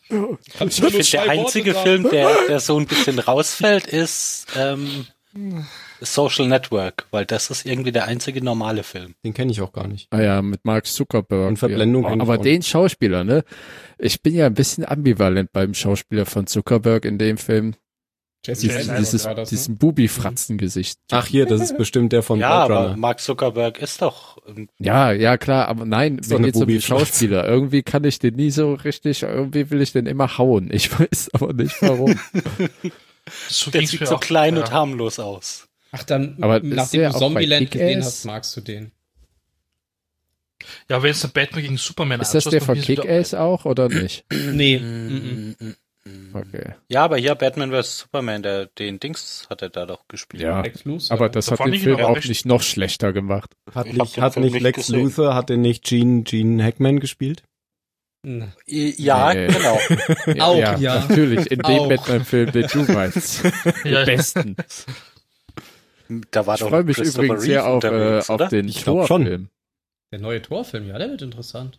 Ich 0.08 0.66
Ich 0.66 0.74
finde, 0.80 1.02
der 1.02 1.22
einzige 1.30 1.74
Film, 1.74 2.08
der, 2.10 2.46
der 2.48 2.60
so 2.60 2.78
ein 2.78 2.86
bisschen 2.86 3.18
rausfällt, 3.18 3.86
ist 3.86 4.46
ähm, 4.56 5.06
Social 6.00 6.48
Network, 6.48 7.06
weil 7.10 7.26
das 7.26 7.50
ist 7.50 7.66
irgendwie 7.66 7.92
der 7.92 8.06
einzige 8.06 8.42
normale 8.42 8.82
Film. 8.82 9.14
Den 9.24 9.34
kenne 9.34 9.52
ich 9.52 9.60
auch 9.60 9.72
gar 9.72 9.86
nicht. 9.86 10.08
Ah 10.10 10.20
ja, 10.20 10.42
mit 10.42 10.64
Mark 10.64 10.86
Zuckerberg. 10.86 11.48
Und 11.48 11.58
Verblendung 11.58 12.04
Ja. 12.04 12.10
Aber 12.20 12.38
den 12.38 12.62
Schauspieler, 12.62 13.24
ne? 13.24 13.44
Ich 13.98 14.22
bin 14.22 14.34
ja 14.34 14.46
ein 14.46 14.54
bisschen 14.54 14.84
ambivalent 14.84 15.52
beim 15.52 15.74
Schauspieler 15.74 16.26
von 16.26 16.46
Zuckerberg 16.46 17.04
in 17.04 17.18
dem 17.18 17.36
Film. 17.36 17.74
Jesse 18.44 18.62
Dieses, 18.62 18.88
Eisenberg 18.88 18.98
dieses, 18.98 19.26
ne? 19.26 19.44
diesen 19.50 19.76
Bubi-Fratzen-Gesicht. 19.76 20.98
Ach 21.10 21.26
hier, 21.26 21.44
das 21.44 21.60
ist 21.60 21.76
bestimmt 21.76 22.12
der 22.12 22.22
von 22.22 22.38
ja, 22.38 22.66
Blade 22.66 22.88
aber. 22.88 22.96
Mark 22.96 23.20
Zuckerberg 23.20 23.78
ist 23.78 24.00
doch. 24.00 24.38
Ja, 24.78 25.12
ja, 25.12 25.36
klar, 25.36 25.68
aber 25.68 25.84
nein, 25.84 26.20
mir 26.26 26.40
geht's 26.40 26.58
um 26.58 26.66
den. 26.66 26.80
Schauspieler. 26.80 27.46
Irgendwie 27.46 27.82
kann 27.82 28.02
ich 28.04 28.18
den 28.18 28.36
nie 28.36 28.50
so 28.50 28.72
richtig, 28.72 29.24
irgendwie 29.24 29.70
will 29.70 29.82
ich 29.82 29.92
den 29.92 30.06
immer 30.06 30.38
hauen. 30.38 30.70
Ich 30.72 30.90
weiß 30.98 31.30
aber 31.34 31.52
nicht 31.52 31.82
warum. 31.82 32.18
So 33.48 33.70
Der 33.72 33.86
sieht 33.86 34.06
so 34.06 34.16
auch. 34.16 34.20
klein 34.20 34.56
ja. 34.56 34.62
und 34.62 34.72
harmlos 34.72 35.18
aus. 35.18 35.68
Ach, 35.92 36.02
dann, 36.04 36.36
Aber 36.40 36.60
nachdem 36.60 37.10
du 37.12 37.18
Zombieland 37.18 37.70
gesehen 37.70 38.02
hast, 38.04 38.24
magst 38.24 38.56
du 38.56 38.60
den. 38.60 38.92
Ja, 40.88 41.02
wenn 41.02 41.10
es 41.10 41.20
der 41.22 41.28
Batman 41.28 41.62
gegen 41.62 41.76
Superman 41.78 42.20
Ist 42.20 42.34
das 42.34 42.44
der 42.44 42.60
von 42.60 42.78
Kick-Ass 42.80 43.34
auch 43.34 43.64
oder 43.64 43.88
nicht? 43.88 44.24
Nee. 44.52 44.78
Mm, 44.78 45.54
mm, 45.58 45.66
mm. 45.66 45.74
Okay. 46.34 46.74
Ja, 46.88 47.04
aber 47.04 47.16
hier 47.18 47.34
Batman 47.34 47.70
vs. 47.70 47.98
Superman, 48.00 48.42
der, 48.42 48.66
den 48.66 48.98
Dings 49.00 49.46
hat 49.50 49.62
er 49.62 49.68
da 49.68 49.86
doch 49.86 50.06
gespielt. 50.08 50.42
Ja, 50.42 50.60
Lex 50.60 50.84
Luthor. 50.84 51.12
aber 51.14 51.28
das 51.28 51.46
Da 51.46 51.58
hat 51.58 51.66
den 51.66 51.74
Film 51.80 52.00
auch 52.00 52.22
nicht 52.24 52.46
noch 52.46 52.62
schlechter 52.62 53.12
gemacht. 53.12 53.50
Hat 53.74 53.86
nicht, 53.92 54.18
hat 54.18 54.36
nicht 54.36 54.60
Lex 54.60 54.78
gesehen. 54.86 55.02
Luthor, 55.04 55.34
hat 55.34 55.50
den 55.50 55.60
nicht 55.60 55.84
Gene, 55.84 56.22
Gene 56.22 56.62
Hackman 56.64 57.00
gespielt? 57.00 57.42
Na, 58.22 58.52
Ja, 58.66 59.32
Nee. 59.34 59.46
genau. 59.48 59.78
Auch, 60.44 60.56
ja. 60.56 61.00
Natürlich, 61.00 61.50
in 61.50 61.60
dem. 61.60 61.88
Batman-Film, 61.88 62.52
den 62.52 62.66
du 62.66 62.92
meinst. 62.92 63.42
Ja, 63.84 64.04
Den 64.04 64.16
besten. 64.16 64.56
Da 66.30 66.46
war 66.46 66.56
Ich 66.56 66.62
freue 66.62 66.84
mich 66.84 66.98
übrigens 66.98 67.42
Reeve 67.42 67.44
sehr 67.44 67.66
auf, 67.66 67.84
äh, 67.84 68.22
auf 68.26 68.48
den 68.48 68.68
Ich 68.68 68.82
glaub 68.82 69.06
schon. 69.06 69.22
Torfilm. 69.24 69.48
Der 70.12 70.18
neue 70.18 70.42
Torfilm, 70.42 70.86
ja, 70.88 70.98
der 70.98 71.10
wird 71.10 71.22
interessant. 71.22 71.78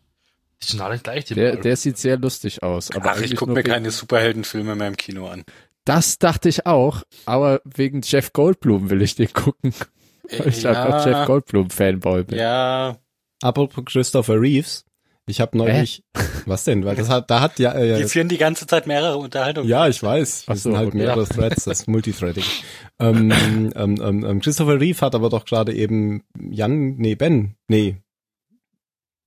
die 0.64 0.68
sind 0.68 0.82
alle 0.82 0.98
gleich. 0.99 1.26
Die 1.26 1.36
Der, 1.36 1.58
der 1.58 1.76
sieht 1.76 1.98
sehr 1.98 2.18
lustig 2.18 2.64
aus. 2.64 2.91
Aber 2.95 3.12
Ach, 3.12 3.22
ich 3.22 3.36
gucke 3.36 3.52
mir 3.52 3.64
keine 3.64 3.91
Superheldenfilme 3.91 4.76
mehr 4.76 4.88
im 4.88 4.98
Kino 4.98 5.28
an. 5.28 5.44
Das 5.86 6.20
dachte 6.20 6.48
ich 6.48 6.66
auch, 6.68 7.03
aber 7.26 7.62
wegen 7.66 8.02
Jeff 8.03 8.34
Goldblum 8.34 8.90
will 8.90 9.02
ich 9.02 9.16
den 9.16 9.34
gucken. 9.34 9.74
Weil 10.38 10.48
ich 10.49 10.66
einfach 10.66 11.06
Jeff 11.06 11.26
Goldblum-Fanboy 11.28 12.24
bin. 12.24 12.38
ja, 12.38 12.98
Apropos 13.41 13.84
Christopher 13.86 14.40
Reeves. 14.40 14.86
Ich 15.32 15.41
habe 15.41 15.58
neulich, 15.58 16.03
was 16.45 16.66
denn? 16.66 16.86
Weil 16.86 16.95
das 16.95 17.10
hat, 17.10 17.32
da 17.32 17.40
hat 17.40 17.58
ja, 17.58 17.74
äh, 17.74 17.98
die 17.98 18.03
führen 18.03 18.28
die 18.28 18.38
ganze 18.38 18.68
Zeit 18.68 18.86
mehrere 18.86 19.18
Unterhaltungen. 19.18 19.68
ja, 19.68 19.88
ich 19.88 20.03
weiß. 20.03 20.45
Das 20.45 20.64
so, 20.64 20.70
sind 20.70 20.78
halt 20.78 20.90
okay. 20.90 20.98
mehrere 20.98 21.26
Threads, 21.26 21.64
das 21.64 21.80
ist 21.82 21.88
Multithreading. 21.88 22.44
ähm, 22.99 23.32
ähm, 23.76 23.95
ähm, 24.02 24.26
ähm, 24.26 24.41
Christopher 24.41 24.80
Reeve 24.80 24.99
hat 25.02 25.16
aber 25.16 25.30
doch 25.30 25.45
gerade 25.45 25.74
eben 25.74 26.24
Jan, 26.38 26.98
nee, 26.98 27.16
Ben, 27.16 27.56
nee. 27.68 27.98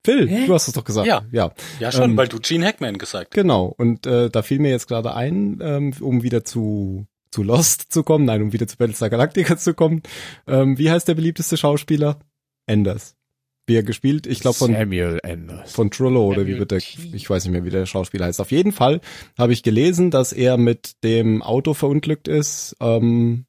Phil, 0.05 0.29
Hä? 0.29 0.45
du 0.45 0.53
hast 0.53 0.67
es 0.67 0.75
doch 0.75 0.83
gesagt. 0.83 1.07
Ja. 1.07 1.23
ja. 1.31 1.51
Ja, 1.79 1.91
schon, 1.91 2.11
Ähm, 2.11 2.17
weil 2.17 2.27
du 2.27 2.39
Gene 2.39 2.67
Hackman 2.67 2.99
gesagt 2.99 3.31
hast. 3.31 3.33
Genau, 3.33 3.73
und 3.75 4.05
äh, 4.05 4.29
da 4.29 4.43
fiel 4.43 4.59
mir 4.59 4.69
jetzt 4.69 4.87
gerade 4.87 5.15
ein, 5.15 5.59
ähm, 5.61 5.93
um 5.99 6.21
wieder 6.21 6.45
zu 6.45 7.07
zu 7.31 7.43
Lost 7.43 7.91
zu 7.91 8.03
kommen, 8.03 8.23
nein, 8.23 8.41
um 8.41 8.53
wieder 8.53 8.65
zu 8.65 8.77
Battlestar 8.77 9.09
Galactica 9.09 9.57
zu 9.57 9.73
kommen. 9.73 10.03
Ähm, 10.47 10.77
wie 10.77 10.89
heißt 10.89 11.07
der 11.07 11.15
beliebteste 11.15 11.57
Schauspieler? 11.57 12.19
Anders. 12.65 13.15
Wie 13.67 13.75
er 13.75 13.83
gespielt? 13.83 14.27
Ich 14.27 14.41
glaube 14.41 14.57
von 14.57 14.73
Samuel 14.73 15.19
Anders. 15.23 15.71
von 15.71 15.89
Trullo 15.89 16.25
oder 16.25 16.45
wie 16.45 16.51
Samuel 16.51 16.59
wird 16.59 16.71
der, 16.71 16.77
ich 16.77 17.29
weiß 17.29 17.45
nicht 17.45 17.51
mehr, 17.51 17.65
wie 17.65 17.71
der 17.71 17.85
Schauspieler 17.85 18.25
heißt. 18.25 18.39
Auf 18.39 18.51
jeden 18.51 18.71
Fall 18.71 19.01
habe 19.37 19.53
ich 19.53 19.63
gelesen, 19.63 20.11
dass 20.11 20.33
er 20.33 20.57
mit 20.57 21.03
dem 21.03 21.41
Auto 21.41 21.73
verunglückt 21.73 22.27
ist, 22.27 22.75
ähm, 22.79 23.45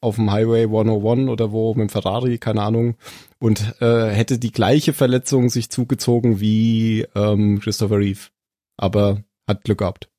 auf 0.00 0.16
dem 0.16 0.30
Highway 0.30 0.64
101 0.64 1.30
oder 1.30 1.52
wo, 1.52 1.74
mit 1.74 1.88
dem 1.88 1.88
Ferrari, 1.88 2.38
keine 2.38 2.62
Ahnung, 2.62 2.96
und 3.38 3.80
äh, 3.80 4.10
hätte 4.10 4.38
die 4.38 4.52
gleiche 4.52 4.92
Verletzung 4.92 5.48
sich 5.48 5.70
zugezogen 5.70 6.40
wie 6.40 7.06
ähm, 7.14 7.60
Christopher 7.60 7.98
Reeve. 7.98 8.28
Aber 8.76 9.24
hat 9.46 9.64
Glück 9.64 9.78
gehabt. 9.78 10.10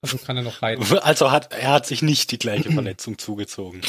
Also 0.00 0.16
kann 0.18 0.36
er 0.36 0.42
noch 0.44 0.62
reiten. 0.62 0.84
Also 1.02 1.30
hat 1.32 1.52
er 1.52 1.70
hat 1.72 1.86
sich 1.86 2.02
nicht 2.02 2.30
die 2.30 2.38
gleiche 2.38 2.70
Verletzung 2.72 3.18
zugezogen. 3.18 3.80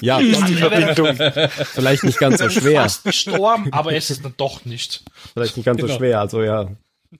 Ja, 0.00 0.18
Die 0.20 0.34
Verbindung. 0.54 1.16
vielleicht 1.64 2.04
nicht 2.04 2.18
ganz 2.18 2.38
so 2.38 2.48
schwer. 2.48 2.82
Fast 2.82 3.04
gestorben, 3.04 3.72
aber 3.72 3.94
es 3.94 4.10
ist 4.10 4.24
dann 4.24 4.34
doch 4.36 4.64
nicht. 4.64 5.02
Vielleicht 5.32 5.56
nicht 5.56 5.66
ganz 5.66 5.80
so 5.80 5.86
Genau. 5.86 5.98
schwer. 5.98 6.20
Also 6.20 6.42
ja, 6.42 6.68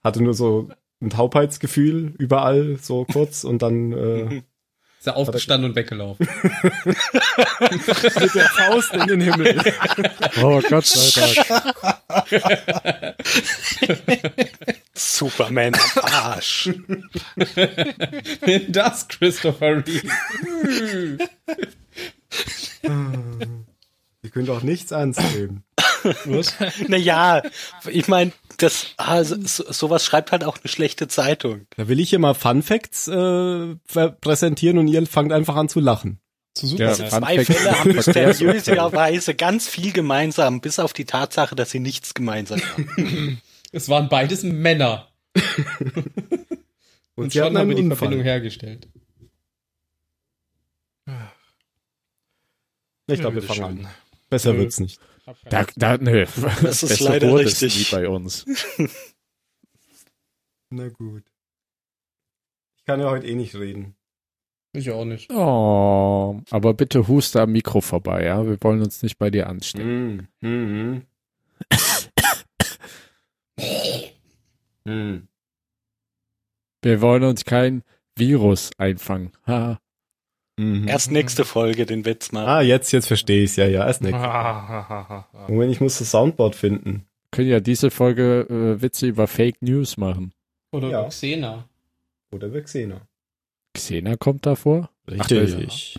hatte 0.05 0.23
nur 0.23 0.35
so 0.35 0.69
ein 1.01 1.11
Taubheitsgefühl 1.11 2.15
überall, 2.19 2.79
so 2.81 3.05
kurz 3.05 3.45
und 3.45 3.63
dann 3.63 3.93
äh, 3.93 4.43
Ist 4.99 5.07
er 5.07 5.17
aufgestanden 5.17 5.71
und 5.71 5.77
weggelaufen. 5.77 6.29
mit 7.61 8.35
der 8.35 8.49
Faust 8.49 8.93
in 8.95 9.07
den 9.07 9.21
Himmel. 9.21 9.63
Oh 10.43 10.61
Gott 10.69 10.87
sei 10.87 11.43
Dank. 11.47 11.97
Superman 14.95 15.75
am 15.75 16.05
Arsch. 16.05 16.71
das 18.69 19.09
Christopher 19.09 19.85
Reeve. 19.87 21.29
Die 24.23 24.31
können 24.31 24.47
doch 24.47 24.63
nichts 24.63 24.91
ernst 24.91 25.21
nehmen. 26.25 26.45
Naja, 26.89 27.43
ich 27.89 28.09
meine, 28.09 28.33
das 28.59 28.87
also, 28.97 29.37
so, 29.43 29.71
sowas 29.71 30.05
schreibt 30.05 30.33
halt 30.33 30.45
auch 30.45 30.59
eine 30.59 30.69
schlechte 30.69 31.09
Zeitung. 31.09 31.67
Da 31.77 31.89
will 31.89 32.01
ich 32.01 32.11
hier 32.11 32.19
mal 32.19 32.35
Fun 32.35 32.63
Facts 32.63 33.09
äh, 33.09 33.75
präsentieren 34.21 34.79
und 34.79 34.89
ihr 34.89 35.07
fangt 35.07 35.33
einfach 35.33 35.57
an 35.57 35.69
zu 35.69 35.81
lachen. 35.81 36.21
Zu 36.55 36.67
Ja. 36.77 36.95
Fun 36.95 37.09
Zwei 37.09 37.45
Fälle 37.45 37.79
haben 37.79 37.93
mysteriöserweise 37.95 39.35
ganz 39.35 39.69
viel 39.69 39.93
gemeinsam, 39.93 40.61
bis 40.61 40.79
auf 40.79 40.93
die 40.93 41.05
Tatsache, 41.05 41.55
dass 41.55 41.71
sie 41.71 41.81
nichts 41.81 42.15
gemeinsam 42.15 42.61
haben. 42.63 43.43
es 43.73 43.89
waren 43.89 44.09
beides 44.09 44.43
Männer. 44.43 45.09
Und, 47.15 47.25
Und 47.25 47.33
schon 47.33 47.57
haben 47.57 47.69
wir 47.69 47.77
die 47.77 47.87
Verbindung 47.87 48.21
Unfall. 48.21 48.25
hergestellt. 48.25 48.89
Ich 53.09 53.21
glaube, 53.21 53.37
wir 53.37 53.43
fangen 53.43 53.77
schön. 53.77 53.87
an. 53.87 53.93
Besser 54.29 54.57
wird's 54.57 54.81
nicht. 54.81 55.01
Da, 55.49 55.67
da, 55.77 55.99
nö. 55.99 56.25
Das 56.63 56.83
ist 56.83 56.89
Besser 56.89 57.11
leider 57.11 57.35
es 57.41 57.61
richtig. 57.63 57.93
nie 57.93 57.97
bei 57.97 58.09
uns. 58.09 58.45
Na 60.71 60.89
gut. 60.89 61.25
Ich 62.77 62.85
kann 62.85 63.01
ja 63.01 63.11
heute 63.11 63.27
eh 63.27 63.35
nicht 63.35 63.55
reden. 63.55 63.97
Ich 64.73 64.91
auch 64.91 65.05
nicht. 65.05 65.33
Oh, 65.33 66.41
aber 66.51 66.75
bitte 66.75 67.09
huste 67.09 67.41
am 67.41 67.53
Mikro 67.53 67.81
vorbei, 67.81 68.25
ja? 68.25 68.47
Wir 68.47 68.59
wollen 68.61 68.83
uns 68.83 69.03
nicht 69.03 69.19
bei 69.19 69.31
dir 69.31 69.49
anstecken. 69.49 70.29
Mm, 70.41 70.47
mm, 70.47 71.03
mm. 74.85 74.85
mm. 74.85 75.29
Wir 76.83 77.01
wollen 77.01 77.25
uns 77.25 77.45
kein 77.45 77.83
Virus 78.15 78.71
einfangen. 78.79 79.33
Ha. 79.47 79.81
Mhm. 80.59 80.89
Erst 80.89 81.11
nächste 81.11 81.45
Folge 81.45 81.85
den 81.87 82.05
Witz 82.07 82.33
machen. 82.33 82.49
Ah, 82.49 82.61
jetzt, 82.63 82.91
jetzt 82.93 83.07
verstehe 83.09 83.45
ich's. 83.45 83.57
Ja, 83.57 83.67
ja, 83.67 83.87
erst 83.87 84.03
nächstes. 84.03 84.23
Ah, 84.27 85.27
Moment, 85.49 85.73
ich 85.73 85.81
muss 85.81 85.99
das 85.99 86.11
Soundboard 86.11 86.55
finden. 86.55 87.05
Können 87.31 87.49
ja 87.49 87.61
diese 87.61 87.91
Folge 87.91 88.47
äh, 88.49 88.81
Witze 88.81 89.07
über 89.07 89.27
Fake 89.27 89.61
News 89.61 89.97
machen. 89.99 90.33
Oder 90.73 90.89
Ja. 90.91 91.05
Xena. 91.09 91.65
Oder 92.33 92.53
wir 92.53 92.63
Xena. 92.63 93.03
Xena 93.75 94.17
kommt 94.17 94.47
davor? 94.47 94.89
Richtig. 95.09 95.99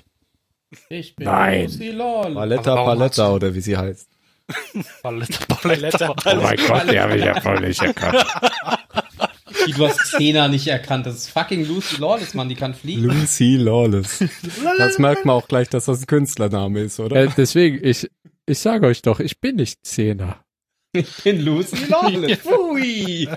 Ich 0.90 1.16
bin 1.16 1.26
Nein. 1.26 1.64
Lucy 1.66 1.92
Lol. 1.92 2.34
Paletta, 2.34 2.76
warum 2.76 2.86
Paletta 2.98 3.32
oder 3.34 3.54
wie 3.54 3.62
sie 3.62 3.78
heißt. 3.78 4.10
Palette, 5.04 5.34
Palette, 5.48 5.98
Palette. 5.98 6.18
Oh 6.26 6.42
mein 6.42 6.58
Gott, 6.58 6.92
die 6.92 7.00
habe 7.00 7.18
ich 7.18 7.24
ja 7.26 7.40
voll 7.42 7.60
nicht 7.62 7.82
erkannt. 7.82 8.26
Wie, 9.68 9.72
Du 9.74 9.88
hast 9.88 10.00
Xena 10.00 10.48
nicht 10.48 10.68
erkannt. 10.68 11.06
Das 11.06 11.16
ist 11.16 11.30
fucking 11.30 11.66
Lucy 11.68 11.98
Lawless, 12.02 12.34
Mann. 12.34 12.50
Die 12.50 12.56
kann 12.56 12.74
fliegen. 12.74 13.04
Lucy 13.04 13.58
Lawless. 13.58 14.24
Das 14.78 14.98
merkt 15.00 15.26
man 15.26 15.36
auch 15.36 15.48
gleich, 15.48 15.70
dass 15.70 15.86
das 15.86 16.02
ein 16.02 16.08
Künstlername 16.08 16.82
ist, 16.82 17.00
oder? 17.00 17.16
Äh, 17.16 17.30
deswegen, 17.38 17.80
ich, 17.86 18.10
ich 18.46 18.60
sage 18.60 18.88
euch 18.88 19.02
doch, 19.02 19.20
ich 19.20 19.40
bin 19.40 19.58
nicht 19.58 19.84
Xena. 19.84 20.44
Ich 20.94 21.24
bin 21.24 21.42
Lucy 21.42 21.86
Lawless. 21.90 22.40
Pfui. 22.44 23.28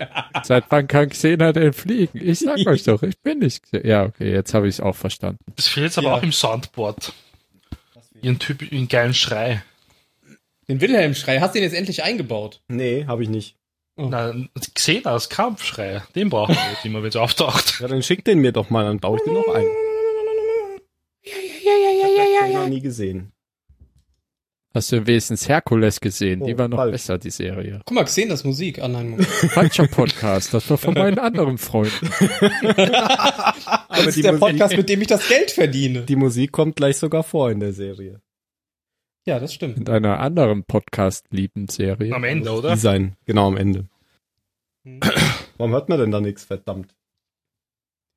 Seit 0.43 0.63
wann 0.69 0.87
kann 0.87 1.09
Xena 1.09 1.51
denn 1.53 1.73
fliegen? 1.73 2.19
Ich 2.21 2.39
sag 2.39 2.65
euch 2.65 2.83
doch, 2.83 3.03
ich 3.03 3.19
bin 3.19 3.39
nicht 3.39 3.63
Xena. 3.63 3.85
Ja, 3.85 4.03
okay, 4.05 4.31
jetzt 4.31 4.53
habe 4.53 4.67
ich 4.67 4.75
es 4.75 4.79
auch 4.81 4.95
verstanden. 4.95 5.39
Das 5.55 5.67
fehlt 5.67 5.85
jetzt 5.85 5.97
aber 5.97 6.07
Ja. 6.07 6.13
auch 6.15 6.23
im 6.23 6.31
Soundboard. 6.31 7.13
Ihren 8.21 8.39
Typ, 8.39 8.71
ihren 8.71 8.87
geilen 8.87 9.13
Schrei. 9.13 9.63
Den 10.67 10.79
Wilhelm-Schrei. 10.79 11.39
Hast 11.39 11.53
du 11.55 11.59
den 11.59 11.63
jetzt 11.63 11.75
endlich 11.77 12.03
eingebaut? 12.03 12.61
Nee, 12.69 13.05
habe 13.05 13.23
ich 13.23 13.29
nicht. 13.29 13.55
Na, 14.09 14.33
Xena, 14.73 15.13
das 15.13 15.29
Kampfschrei. 15.29 16.01
Den 16.15 16.29
brauchen 16.29 16.55
wir 16.55 16.71
jetzt 16.73 16.85
immer, 16.85 17.01
wenn 17.01 17.09
es 17.09 17.15
auftaucht. 17.15 17.79
Ja, 17.79 17.87
dann 17.87 18.01
schick 18.03 18.25
den 18.25 18.39
mir 18.39 18.51
doch 18.51 18.69
mal, 18.69 18.85
dann 18.85 18.99
baue 18.99 19.17
ich 19.17 19.23
den 19.23 19.33
noch 19.33 19.47
ein. 19.53 19.65
Ich 21.21 21.67
habe 21.67 22.47
Xena 22.47 22.67
nie 22.67 22.81
gesehen. 22.81 23.31
Hast 24.73 24.89
du 24.93 25.05
wenigstens 25.05 25.49
Herkules 25.49 25.99
gesehen? 25.99 26.45
die 26.45 26.55
Oh, 26.55 26.57
war 26.57 26.67
noch 26.69 26.77
falsch. 26.77 26.93
besser, 26.93 27.17
die 27.17 27.29
Serie. 27.29 27.81
Guck 27.85 27.93
mal, 27.93 28.03
gesehen 28.05 28.29
das 28.29 28.45
Musik. 28.45 28.81
Ah 28.81 28.87
nein. 28.87 29.19
Falscher 29.49 29.85
Podcast, 29.87 30.53
das 30.53 30.69
war 30.69 30.77
von 30.77 30.93
meinen 30.95 31.19
anderen 31.19 31.57
Freunden. 31.57 32.09
Das 33.93 34.07
ist 34.07 34.15
die 34.17 34.21
der 34.21 34.31
Musik- 34.33 34.47
Podcast, 34.47 34.77
mit 34.77 34.87
dem 34.89 35.01
ich 35.01 35.07
das 35.07 35.27
Geld 35.27 35.51
verdiene. 35.51 36.03
Die 36.03 36.15
Musik 36.15 36.51
kommt 36.53 36.77
gleich 36.77 36.97
sogar 36.97 37.23
vor 37.23 37.51
in 37.51 37.59
der 37.59 37.73
Serie. 37.73 38.21
Ja, 39.25 39.37
das 39.37 39.53
stimmt. 39.53 39.77
In 39.77 39.87
einer 39.89 40.19
anderen 40.19 40.63
Podcast-Lieben-Serie. 40.63 42.15
Am 42.15 42.23
Ende, 42.23 42.49
Die 42.49 42.55
oder? 42.55 42.77
sein, 42.77 43.15
genau 43.25 43.47
am 43.47 43.57
Ende. 43.57 43.89
Hm. 44.83 44.99
Warum 45.57 45.71
hört 45.71 45.89
man 45.89 45.99
denn 45.99 46.11
da 46.11 46.21
nichts, 46.21 46.43
verdammt? 46.43 46.95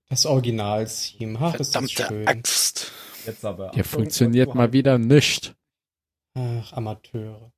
Das 0.08 0.26
Original-Theme. 0.26 1.38
Ach, 1.40 1.54
ist 1.54 1.60
das 1.60 1.70
Verdammte 1.70 2.06
schön. 2.06 2.28
Axt. 2.28 2.92
Jetzt 3.26 3.44
aber. 3.44 3.70
Hier 3.72 3.84
funktioniert 3.84 4.54
mal 4.54 4.72
wieder 4.72 4.98
nicht. 4.98 5.54
Ach, 6.34 6.72
Amateure. 6.72 7.53